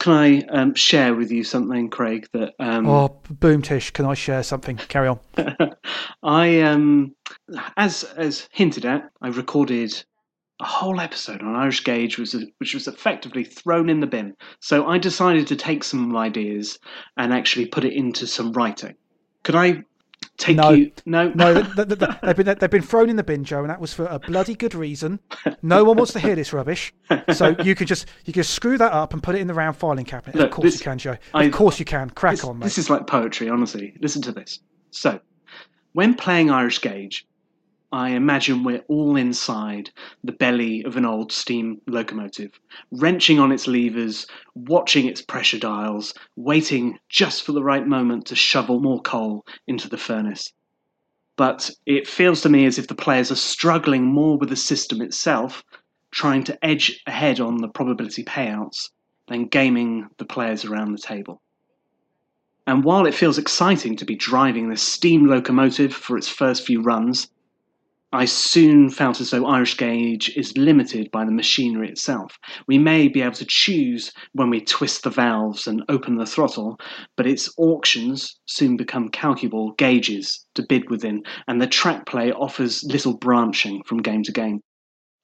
can 0.00 0.12
I 0.14 0.40
um, 0.48 0.74
share 0.74 1.14
with 1.14 1.30
you 1.30 1.44
something, 1.44 1.88
Craig? 1.88 2.26
That 2.32 2.54
um, 2.58 2.88
Oh, 2.88 3.20
boom, 3.30 3.62
Tish, 3.62 3.92
can 3.92 4.04
I 4.04 4.14
share 4.14 4.42
something? 4.42 4.76
Carry 4.76 5.06
on. 5.06 5.20
I 6.24 6.60
um 6.62 7.14
as 7.76 8.02
as 8.02 8.48
hinted 8.50 8.84
at, 8.84 9.08
I 9.20 9.28
recorded 9.28 10.04
a 10.62 10.64
whole 10.64 11.00
episode 11.00 11.42
on 11.42 11.54
Irish 11.56 11.82
Gauge, 11.84 12.18
was 12.18 12.34
which 12.58 12.72
was 12.72 12.86
effectively 12.88 13.44
thrown 13.44 13.90
in 13.90 14.00
the 14.00 14.06
bin. 14.06 14.34
So 14.60 14.86
I 14.86 14.96
decided 14.96 15.46
to 15.48 15.56
take 15.56 15.82
some 15.84 16.16
ideas 16.16 16.78
and 17.16 17.34
actually 17.34 17.66
put 17.66 17.84
it 17.84 17.92
into 17.92 18.26
some 18.26 18.52
writing. 18.52 18.94
Could 19.42 19.56
I 19.56 19.82
take 20.38 20.56
No. 20.56 20.70
you? 20.70 20.92
No, 21.04 21.28
No, 21.34 21.54
th- 21.62 21.74
th- 21.74 21.98
th- 21.98 22.10
they've, 22.22 22.36
been, 22.36 22.56
they've 22.60 22.70
been 22.70 22.80
thrown 22.82 23.10
in 23.10 23.16
the 23.16 23.24
bin, 23.24 23.42
Joe, 23.44 23.60
and 23.62 23.70
that 23.70 23.80
was 23.80 23.92
for 23.92 24.06
a 24.06 24.20
bloody 24.20 24.54
good 24.54 24.74
reason. 24.74 25.18
No 25.62 25.82
one 25.84 25.96
wants 25.96 26.12
to 26.12 26.20
hear 26.20 26.36
this 26.36 26.52
rubbish. 26.52 26.92
So 27.32 27.56
you 27.64 27.74
can 27.74 27.88
just 27.88 28.06
you 28.24 28.32
can 28.32 28.44
screw 28.44 28.78
that 28.78 28.92
up 28.92 29.12
and 29.14 29.22
put 29.22 29.34
it 29.34 29.40
in 29.40 29.48
the 29.48 29.54
round 29.54 29.76
filing 29.76 30.04
cabinet. 30.04 30.36
Look, 30.36 30.46
of 30.50 30.52
course 30.52 30.64
this- 30.72 30.80
you 30.80 30.84
can, 30.84 30.98
Joe. 30.98 31.12
Of 31.12 31.18
I- 31.34 31.48
course 31.50 31.78
you 31.80 31.84
can. 31.84 32.08
Crack 32.10 32.34
this, 32.36 32.44
on, 32.44 32.58
mate. 32.60 32.64
this 32.64 32.78
is 32.78 32.88
like 32.88 33.06
poetry, 33.08 33.48
honestly. 33.48 33.94
Listen 34.00 34.22
to 34.22 34.32
this. 34.32 34.60
So, 34.92 35.18
when 35.92 36.14
playing 36.14 36.50
Irish 36.50 36.78
Gauge, 36.78 37.26
I 37.94 38.10
imagine 38.10 38.64
we're 38.64 38.84
all 38.88 39.16
inside 39.16 39.90
the 40.24 40.32
belly 40.32 40.82
of 40.84 40.96
an 40.96 41.04
old 41.04 41.30
steam 41.30 41.82
locomotive, 41.86 42.58
wrenching 42.90 43.38
on 43.38 43.52
its 43.52 43.66
levers, 43.66 44.26
watching 44.54 45.04
its 45.04 45.20
pressure 45.20 45.58
dials, 45.58 46.14
waiting 46.34 46.98
just 47.10 47.42
for 47.42 47.52
the 47.52 47.62
right 47.62 47.86
moment 47.86 48.24
to 48.28 48.34
shovel 48.34 48.80
more 48.80 49.02
coal 49.02 49.44
into 49.66 49.90
the 49.90 49.98
furnace. 49.98 50.54
But 51.36 51.70
it 51.84 52.08
feels 52.08 52.40
to 52.42 52.48
me 52.48 52.64
as 52.64 52.78
if 52.78 52.88
the 52.88 52.94
players 52.94 53.30
are 53.30 53.36
struggling 53.36 54.06
more 54.06 54.38
with 54.38 54.48
the 54.48 54.56
system 54.56 55.02
itself, 55.02 55.62
trying 56.10 56.44
to 56.44 56.64
edge 56.64 57.02
ahead 57.06 57.40
on 57.40 57.58
the 57.58 57.68
probability 57.68 58.24
payouts, 58.24 58.88
than 59.28 59.48
gaming 59.48 60.08
the 60.16 60.24
players 60.24 60.64
around 60.64 60.92
the 60.92 60.98
table. 60.98 61.42
And 62.66 62.84
while 62.84 63.04
it 63.04 63.14
feels 63.14 63.36
exciting 63.36 63.96
to 63.96 64.06
be 64.06 64.14
driving 64.14 64.70
this 64.70 64.82
steam 64.82 65.26
locomotive 65.26 65.92
for 65.92 66.16
its 66.16 66.28
first 66.28 66.64
few 66.64 66.80
runs, 66.80 67.28
I 68.14 68.26
soon 68.26 68.90
felt 68.90 69.22
as 69.22 69.30
though 69.30 69.46
Irish 69.46 69.78
Gauge 69.78 70.36
is 70.36 70.56
limited 70.58 71.10
by 71.10 71.24
the 71.24 71.32
machinery 71.32 71.88
itself. 71.88 72.38
We 72.66 72.76
may 72.76 73.08
be 73.08 73.22
able 73.22 73.36
to 73.36 73.46
choose 73.48 74.12
when 74.32 74.50
we 74.50 74.60
twist 74.60 75.02
the 75.04 75.10
valves 75.10 75.66
and 75.66 75.82
open 75.88 76.16
the 76.16 76.26
throttle, 76.26 76.78
but 77.16 77.26
its 77.26 77.48
auctions 77.56 78.38
soon 78.44 78.76
become 78.76 79.08
calculable 79.08 79.72
gauges 79.78 80.44
to 80.56 80.66
bid 80.68 80.90
within, 80.90 81.22
and 81.48 81.60
the 81.60 81.66
track 81.66 82.04
play 82.04 82.32
offers 82.32 82.84
little 82.84 83.16
branching 83.16 83.82
from 83.86 84.02
game 84.02 84.22
to 84.24 84.32
game. 84.32 84.60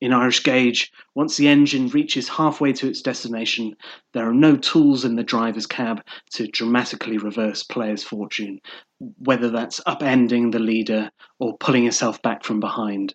In 0.00 0.12
Irish 0.12 0.44
Gauge, 0.44 0.92
once 1.16 1.36
the 1.36 1.48
engine 1.48 1.88
reaches 1.88 2.28
halfway 2.28 2.72
to 2.74 2.88
its 2.88 3.02
destination, 3.02 3.74
there 4.12 4.28
are 4.28 4.34
no 4.34 4.56
tools 4.56 5.04
in 5.04 5.16
the 5.16 5.24
driver's 5.24 5.66
cab 5.66 6.02
to 6.34 6.46
dramatically 6.46 7.18
reverse 7.18 7.64
player's 7.64 8.04
fortune, 8.04 8.60
whether 8.98 9.50
that's 9.50 9.80
upending 9.80 10.52
the 10.52 10.60
leader 10.60 11.10
or 11.40 11.58
pulling 11.58 11.84
yourself 11.84 12.22
back 12.22 12.44
from 12.44 12.60
behind. 12.60 13.14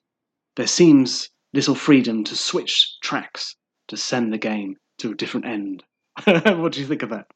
There 0.58 0.68
seems 0.68 1.30
little 1.54 1.76
freedom 1.76 2.26
to 2.26 2.36
switch 2.36 2.98
tracks 3.02 3.56
to 3.88 3.96
send 3.96 4.34
the 4.34 4.38
game 4.38 4.76
to 4.98 5.12
a 5.12 5.16
different 5.16 5.46
end. 5.46 5.84
what 6.26 6.74
do 6.74 6.82
you 6.82 6.86
think 6.86 7.04
of 7.04 7.12
that? 7.12 7.28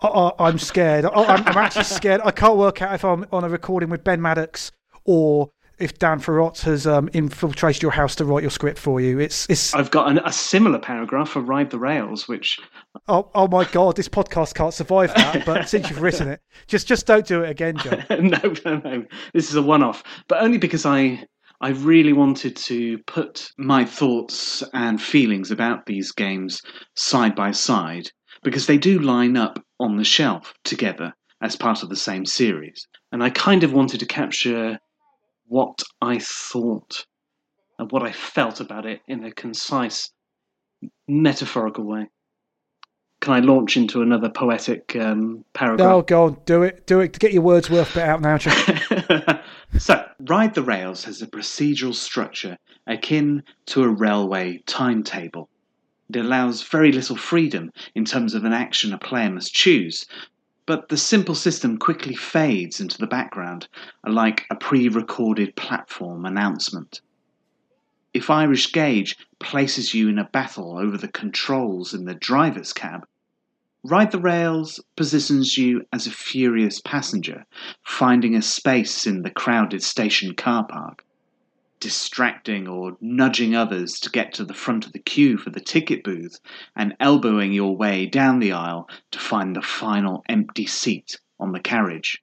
I, 0.00 0.32
I'm 0.38 0.58
scared. 0.58 1.06
Uh, 1.06 1.10
I'm, 1.10 1.46
I'm 1.46 1.56
actually 1.56 1.84
scared. 1.84 2.20
I 2.24 2.30
can't 2.30 2.56
work 2.56 2.82
out 2.82 2.94
if 2.94 3.04
I'm 3.04 3.26
on 3.32 3.44
a 3.44 3.48
recording 3.48 3.88
with 3.88 4.04
Ben 4.04 4.20
Maddox 4.20 4.70
or 5.04 5.50
if 5.78 5.98
Dan 5.98 6.20
Thurot 6.20 6.60
has 6.62 6.86
um, 6.86 7.10
infiltrated 7.12 7.82
your 7.82 7.92
house 7.92 8.14
to 8.16 8.24
write 8.24 8.42
your 8.42 8.50
script 8.50 8.78
for 8.78 9.00
you. 9.00 9.18
It's 9.18 9.46
it's. 9.48 9.74
I've 9.74 9.90
got 9.90 10.08
an, 10.10 10.18
a 10.24 10.32
similar 10.32 10.78
paragraph 10.78 11.30
for 11.30 11.40
Ride 11.40 11.70
the 11.70 11.78
Rails, 11.78 12.26
which. 12.26 12.58
Oh, 13.08 13.30
oh 13.34 13.46
my 13.48 13.64
God! 13.64 13.96
This 13.96 14.08
podcast 14.08 14.54
can't 14.54 14.72
survive 14.72 15.14
that. 15.14 15.36
But 15.46 15.68
since 15.68 15.90
you've 15.90 16.00
written 16.00 16.28
it, 16.28 16.40
just 16.66 16.88
just 16.88 17.06
don't 17.06 17.26
do 17.26 17.42
it 17.42 17.50
again, 17.50 17.76
Joe. 17.76 18.00
no, 18.10 18.54
no, 18.64 18.76
no. 18.78 19.04
This 19.34 19.50
is 19.50 19.56
a 19.56 19.62
one-off, 19.62 20.02
but 20.28 20.42
only 20.42 20.58
because 20.58 20.86
I 20.86 21.24
I 21.60 21.70
really 21.70 22.12
wanted 22.12 22.56
to 22.56 22.98
put 23.06 23.50
my 23.58 23.84
thoughts 23.84 24.62
and 24.72 25.00
feelings 25.00 25.50
about 25.50 25.86
these 25.86 26.12
games 26.12 26.60
side 26.94 27.34
by 27.34 27.50
side 27.50 28.10
because 28.42 28.66
they 28.66 28.78
do 28.78 28.98
line 28.98 29.36
up 29.36 29.62
on 29.78 29.96
the 29.96 30.04
shelf 30.04 30.54
together 30.64 31.12
as 31.42 31.56
part 31.56 31.82
of 31.82 31.90
the 31.90 31.96
same 31.96 32.24
series, 32.24 32.86
and 33.12 33.22
I 33.22 33.28
kind 33.30 33.62
of 33.62 33.74
wanted 33.74 34.00
to 34.00 34.06
capture 34.06 34.78
what 35.48 35.82
I 36.00 36.18
thought 36.18 37.06
and 37.78 37.90
what 37.90 38.02
I 38.02 38.12
felt 38.12 38.60
about 38.60 38.86
it 38.86 39.00
in 39.06 39.24
a 39.24 39.32
concise, 39.32 40.10
metaphorical 41.08 41.84
way. 41.84 42.08
Can 43.20 43.34
I 43.34 43.40
launch 43.40 43.76
into 43.76 44.02
another 44.02 44.28
poetic 44.28 44.94
um, 44.96 45.44
paragraph? 45.52 45.88
No, 45.88 46.02
go 46.02 46.24
on, 46.24 46.38
do 46.44 46.62
it, 46.62 46.86
do 46.86 47.00
it. 47.00 47.18
Get 47.18 47.32
your 47.32 47.42
words 47.42 47.70
worth 47.70 47.94
bit 47.94 48.04
out 48.04 48.20
now, 48.20 48.38
Joe. 48.38 48.52
so, 49.78 50.06
Ride 50.20 50.54
the 50.54 50.62
Rails 50.62 51.04
has 51.04 51.22
a 51.22 51.26
procedural 51.26 51.94
structure 51.94 52.58
akin 52.86 53.42
to 53.66 53.82
a 53.82 53.88
railway 53.88 54.62
timetable. 54.66 55.48
It 56.08 56.18
allows 56.18 56.62
very 56.62 56.92
little 56.92 57.16
freedom 57.16 57.72
in 57.94 58.04
terms 58.04 58.34
of 58.34 58.44
an 58.44 58.52
action 58.52 58.92
a 58.92 58.98
player 58.98 59.30
must 59.30 59.52
choose, 59.52 60.06
but 60.66 60.88
the 60.88 60.96
simple 60.96 61.34
system 61.34 61.78
quickly 61.78 62.14
fades 62.14 62.80
into 62.80 62.98
the 62.98 63.06
background, 63.06 63.68
like 64.04 64.44
a 64.50 64.56
pre 64.56 64.88
recorded 64.88 65.54
platform 65.56 66.26
announcement. 66.26 67.00
If 68.12 68.30
Irish 68.30 68.72
Gauge 68.72 69.16
places 69.38 69.94
you 69.94 70.08
in 70.08 70.18
a 70.18 70.28
battle 70.32 70.76
over 70.78 70.96
the 70.96 71.08
controls 71.08 71.94
in 71.94 72.04
the 72.04 72.14
driver's 72.14 72.72
cab, 72.72 73.06
Ride 73.84 74.10
the 74.10 74.18
Rails 74.18 74.80
positions 74.96 75.56
you 75.56 75.86
as 75.92 76.08
a 76.08 76.10
furious 76.10 76.80
passenger, 76.80 77.46
finding 77.84 78.34
a 78.34 78.42
space 78.42 79.06
in 79.06 79.22
the 79.22 79.30
crowded 79.30 79.80
station 79.80 80.34
car 80.34 80.66
park 80.66 81.04
distracting 81.86 82.66
or 82.66 82.96
nudging 83.00 83.54
others 83.54 84.00
to 84.00 84.10
get 84.10 84.34
to 84.34 84.44
the 84.44 84.52
front 84.52 84.84
of 84.86 84.92
the 84.92 84.98
queue 84.98 85.38
for 85.38 85.50
the 85.50 85.60
ticket 85.60 86.02
booth, 86.02 86.40
and 86.74 86.96
elbowing 86.98 87.52
your 87.52 87.76
way 87.76 88.06
down 88.06 88.40
the 88.40 88.50
aisle 88.50 88.88
to 89.12 89.20
find 89.20 89.54
the 89.54 89.62
final 89.62 90.24
empty 90.28 90.66
seat 90.66 91.20
on 91.38 91.52
the 91.52 91.60
carriage. 91.60 92.20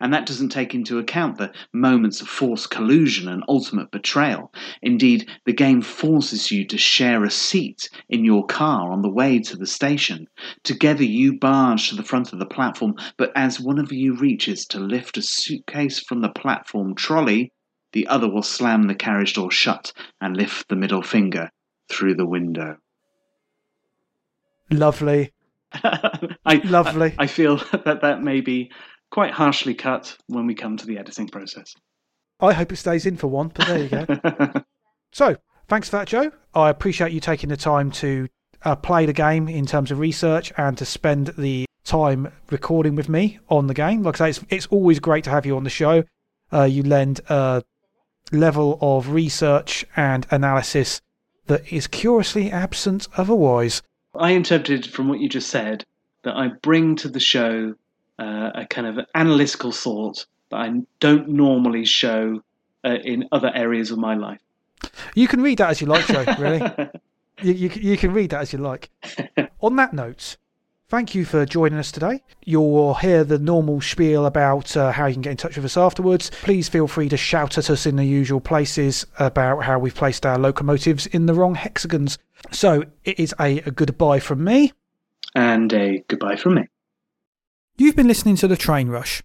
And 0.00 0.12
that 0.12 0.26
doesn't 0.26 0.50
take 0.50 0.74
into 0.74 0.98
account 0.98 1.38
the 1.38 1.50
moments 1.72 2.20
of 2.20 2.28
forced 2.28 2.70
collusion 2.70 3.26
and 3.26 3.42
ultimate 3.48 3.90
betrayal. 3.90 4.52
Indeed, 4.82 5.30
the 5.46 5.54
game 5.54 5.80
forces 5.80 6.50
you 6.50 6.66
to 6.66 6.76
share 6.76 7.24
a 7.24 7.30
seat 7.30 7.88
in 8.10 8.22
your 8.22 8.44
car 8.44 8.92
on 8.92 9.00
the 9.00 9.08
way 9.08 9.38
to 9.38 9.56
the 9.56 9.66
station. 9.66 10.28
Together 10.62 11.04
you 11.04 11.38
barge 11.38 11.88
to 11.88 11.94
the 11.96 12.02
front 12.02 12.34
of 12.34 12.38
the 12.38 12.44
platform, 12.44 12.96
but 13.16 13.32
as 13.34 13.58
one 13.58 13.78
of 13.78 13.92
you 13.92 14.14
reaches 14.14 14.66
to 14.66 14.78
lift 14.78 15.16
a 15.16 15.22
suitcase 15.22 16.00
from 16.00 16.20
the 16.20 16.28
platform 16.28 16.94
trolley, 16.94 17.50
the 17.94 18.08
other 18.08 18.28
will 18.28 18.42
slam 18.42 18.82
the 18.82 18.94
carriage 18.94 19.34
door 19.34 19.50
shut 19.50 19.92
and 20.20 20.36
lift 20.36 20.68
the 20.68 20.76
middle 20.76 21.02
finger 21.02 21.48
through 21.88 22.14
the 22.16 22.26
window. 22.26 22.76
Lovely. 24.70 25.32
I, 25.72 26.60
Lovely. 26.64 27.14
I, 27.18 27.24
I 27.24 27.26
feel 27.26 27.56
that 27.84 28.00
that 28.02 28.22
may 28.22 28.40
be 28.40 28.70
quite 29.10 29.30
harshly 29.30 29.74
cut 29.74 30.16
when 30.26 30.46
we 30.46 30.54
come 30.54 30.76
to 30.76 30.86
the 30.86 30.98
editing 30.98 31.28
process. 31.28 31.72
I 32.40 32.52
hope 32.52 32.72
it 32.72 32.76
stays 32.76 33.06
in 33.06 33.16
for 33.16 33.28
one, 33.28 33.48
but 33.54 33.66
there 33.68 33.78
you 33.78 33.88
go. 33.88 34.62
so, 35.12 35.36
thanks 35.68 35.88
for 35.88 35.96
that, 35.96 36.08
Joe. 36.08 36.32
I 36.52 36.70
appreciate 36.70 37.12
you 37.12 37.20
taking 37.20 37.48
the 37.48 37.56
time 37.56 37.92
to 37.92 38.28
uh, 38.64 38.74
play 38.74 39.06
the 39.06 39.12
game 39.12 39.48
in 39.48 39.66
terms 39.66 39.92
of 39.92 40.00
research 40.00 40.52
and 40.56 40.76
to 40.78 40.84
spend 40.84 41.28
the 41.38 41.64
time 41.84 42.32
recording 42.50 42.96
with 42.96 43.08
me 43.08 43.38
on 43.48 43.68
the 43.68 43.74
game. 43.74 44.02
Like 44.02 44.20
I 44.20 44.30
say, 44.32 44.40
it's, 44.40 44.46
it's 44.50 44.66
always 44.66 44.98
great 44.98 45.22
to 45.24 45.30
have 45.30 45.46
you 45.46 45.56
on 45.56 45.62
the 45.62 45.70
show. 45.70 46.02
Uh, 46.52 46.64
you 46.64 46.82
lend 46.82 47.20
a 47.28 47.62
level 48.32 48.78
of 48.80 49.10
research 49.10 49.84
and 49.96 50.26
analysis 50.30 51.00
that 51.46 51.70
is 51.72 51.86
curiously 51.86 52.50
absent 52.50 53.06
otherwise. 53.16 53.82
I 54.14 54.30
interpreted 54.30 54.86
from 54.86 55.08
what 55.08 55.20
you 55.20 55.28
just 55.28 55.50
said 55.50 55.84
that 56.22 56.34
I 56.34 56.48
bring 56.62 56.96
to 56.96 57.08
the 57.08 57.20
show 57.20 57.74
uh, 58.18 58.50
a 58.54 58.66
kind 58.66 58.86
of 58.86 59.04
analytical 59.14 59.72
thought 59.72 60.26
that 60.50 60.56
I 60.56 60.72
don't 61.00 61.28
normally 61.28 61.84
show 61.84 62.42
uh, 62.84 62.96
in 63.04 63.28
other 63.32 63.50
areas 63.54 63.90
of 63.90 63.98
my 63.98 64.14
life. 64.14 64.40
You 65.14 65.28
can 65.28 65.42
read 65.42 65.58
that 65.58 65.70
as 65.70 65.80
you 65.80 65.86
like, 65.86 66.06
Joe, 66.06 66.24
really. 66.38 66.60
you, 67.42 67.52
you, 67.52 67.68
you 67.68 67.96
can 67.96 68.12
read 68.12 68.30
that 68.30 68.42
as 68.42 68.52
you 68.52 68.58
like. 68.58 68.90
On 69.60 69.76
that 69.76 69.92
note, 69.92 70.36
thank 70.88 71.14
you 71.14 71.24
for 71.24 71.44
joining 71.46 71.78
us 71.78 71.90
today. 71.92 72.22
You'll 72.44 72.94
hear 72.94 73.24
the 73.24 73.38
normal 73.38 73.80
spiel 73.80 74.26
about 74.26 74.76
uh, 74.76 74.92
how 74.92 75.06
you 75.06 75.14
can 75.14 75.22
get 75.22 75.30
in 75.32 75.36
touch 75.36 75.56
with 75.56 75.64
us 75.64 75.76
afterwards. 75.76 76.30
Please 76.42 76.68
feel 76.68 76.86
free 76.86 77.08
to 77.08 77.16
shout 77.16 77.58
at 77.58 77.70
us 77.70 77.86
in 77.86 77.96
the 77.96 78.04
usual 78.04 78.40
places 78.40 79.06
about 79.18 79.64
how 79.64 79.78
we've 79.78 79.94
placed 79.94 80.24
our 80.26 80.38
locomotives 80.38 81.06
in 81.06 81.26
the 81.26 81.34
wrong 81.34 81.54
hexagons. 81.54 82.18
So 82.50 82.84
it 83.04 83.18
is 83.18 83.34
a, 83.40 83.58
a 83.60 83.70
goodbye 83.70 84.20
from 84.20 84.44
me. 84.44 84.72
And 85.34 85.72
a 85.72 86.04
goodbye 86.08 86.36
from 86.36 86.54
me. 86.54 86.68
You've 87.76 87.96
been 87.96 88.06
listening 88.06 88.36
to 88.36 88.48
The 88.48 88.56
Train 88.56 88.88
Rush. 88.88 89.22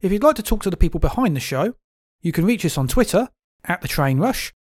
If 0.00 0.12
you'd 0.12 0.22
like 0.22 0.36
to 0.36 0.42
talk 0.42 0.62
to 0.62 0.70
the 0.70 0.76
people 0.76 1.00
behind 1.00 1.34
the 1.34 1.40
show, 1.40 1.74
you 2.22 2.32
can 2.32 2.44
reach 2.44 2.64
us 2.64 2.78
on 2.78 2.86
Twitter 2.86 3.28
at 3.64 3.80
The 3.80 3.88
Train 3.88 4.18
Rush. 4.18 4.52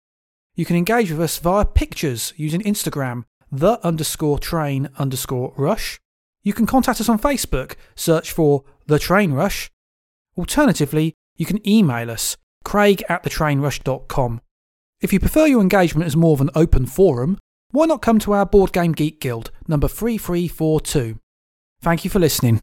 You 0.56 0.66
can 0.66 0.76
engage 0.76 1.12
with 1.12 1.22
us 1.22 1.38
via 1.38 1.64
pictures 1.64 2.34
using 2.36 2.62
Instagram, 2.62 3.24
the 3.52 3.80
underscore 3.86 4.40
train 4.40 4.90
underscore 4.98 5.54
rush. 5.56 6.00
You 6.44 6.54
can 6.54 6.66
contact 6.66 7.02
us 7.02 7.10
on 7.10 7.20
Facebook, 7.20 7.76
search 7.96 8.32
for 8.32 8.64
The 8.88 9.00
Train 9.00 9.34
Rush. 9.34 9.70
Alternatively, 10.38 11.14
you 11.36 11.46
can 11.46 11.68
email 11.68 12.10
us, 12.10 12.38
craig 12.64 13.04
at 13.10 13.24
thetrainrush.com. 13.24 14.42
If 15.02 15.14
you 15.14 15.20
prefer 15.20 15.48
your 15.48 15.62
engagement 15.62 16.08
as 16.08 16.16
more 16.16 16.34
of 16.34 16.42
an 16.42 16.50
open 16.56 16.86
forum, 16.86 17.38
why 17.72 17.86
not 17.86 18.02
come 18.02 18.20
to 18.20 18.34
our 18.34 18.46
Board 18.46 18.74
Game 18.74 18.94
Geek 18.94 19.20
Guild, 19.20 19.52
number 19.68 19.88
3342? 19.88 21.20
Thank 21.82 22.04
you 22.04 22.10
for 22.10 22.20
listening. 22.20 22.60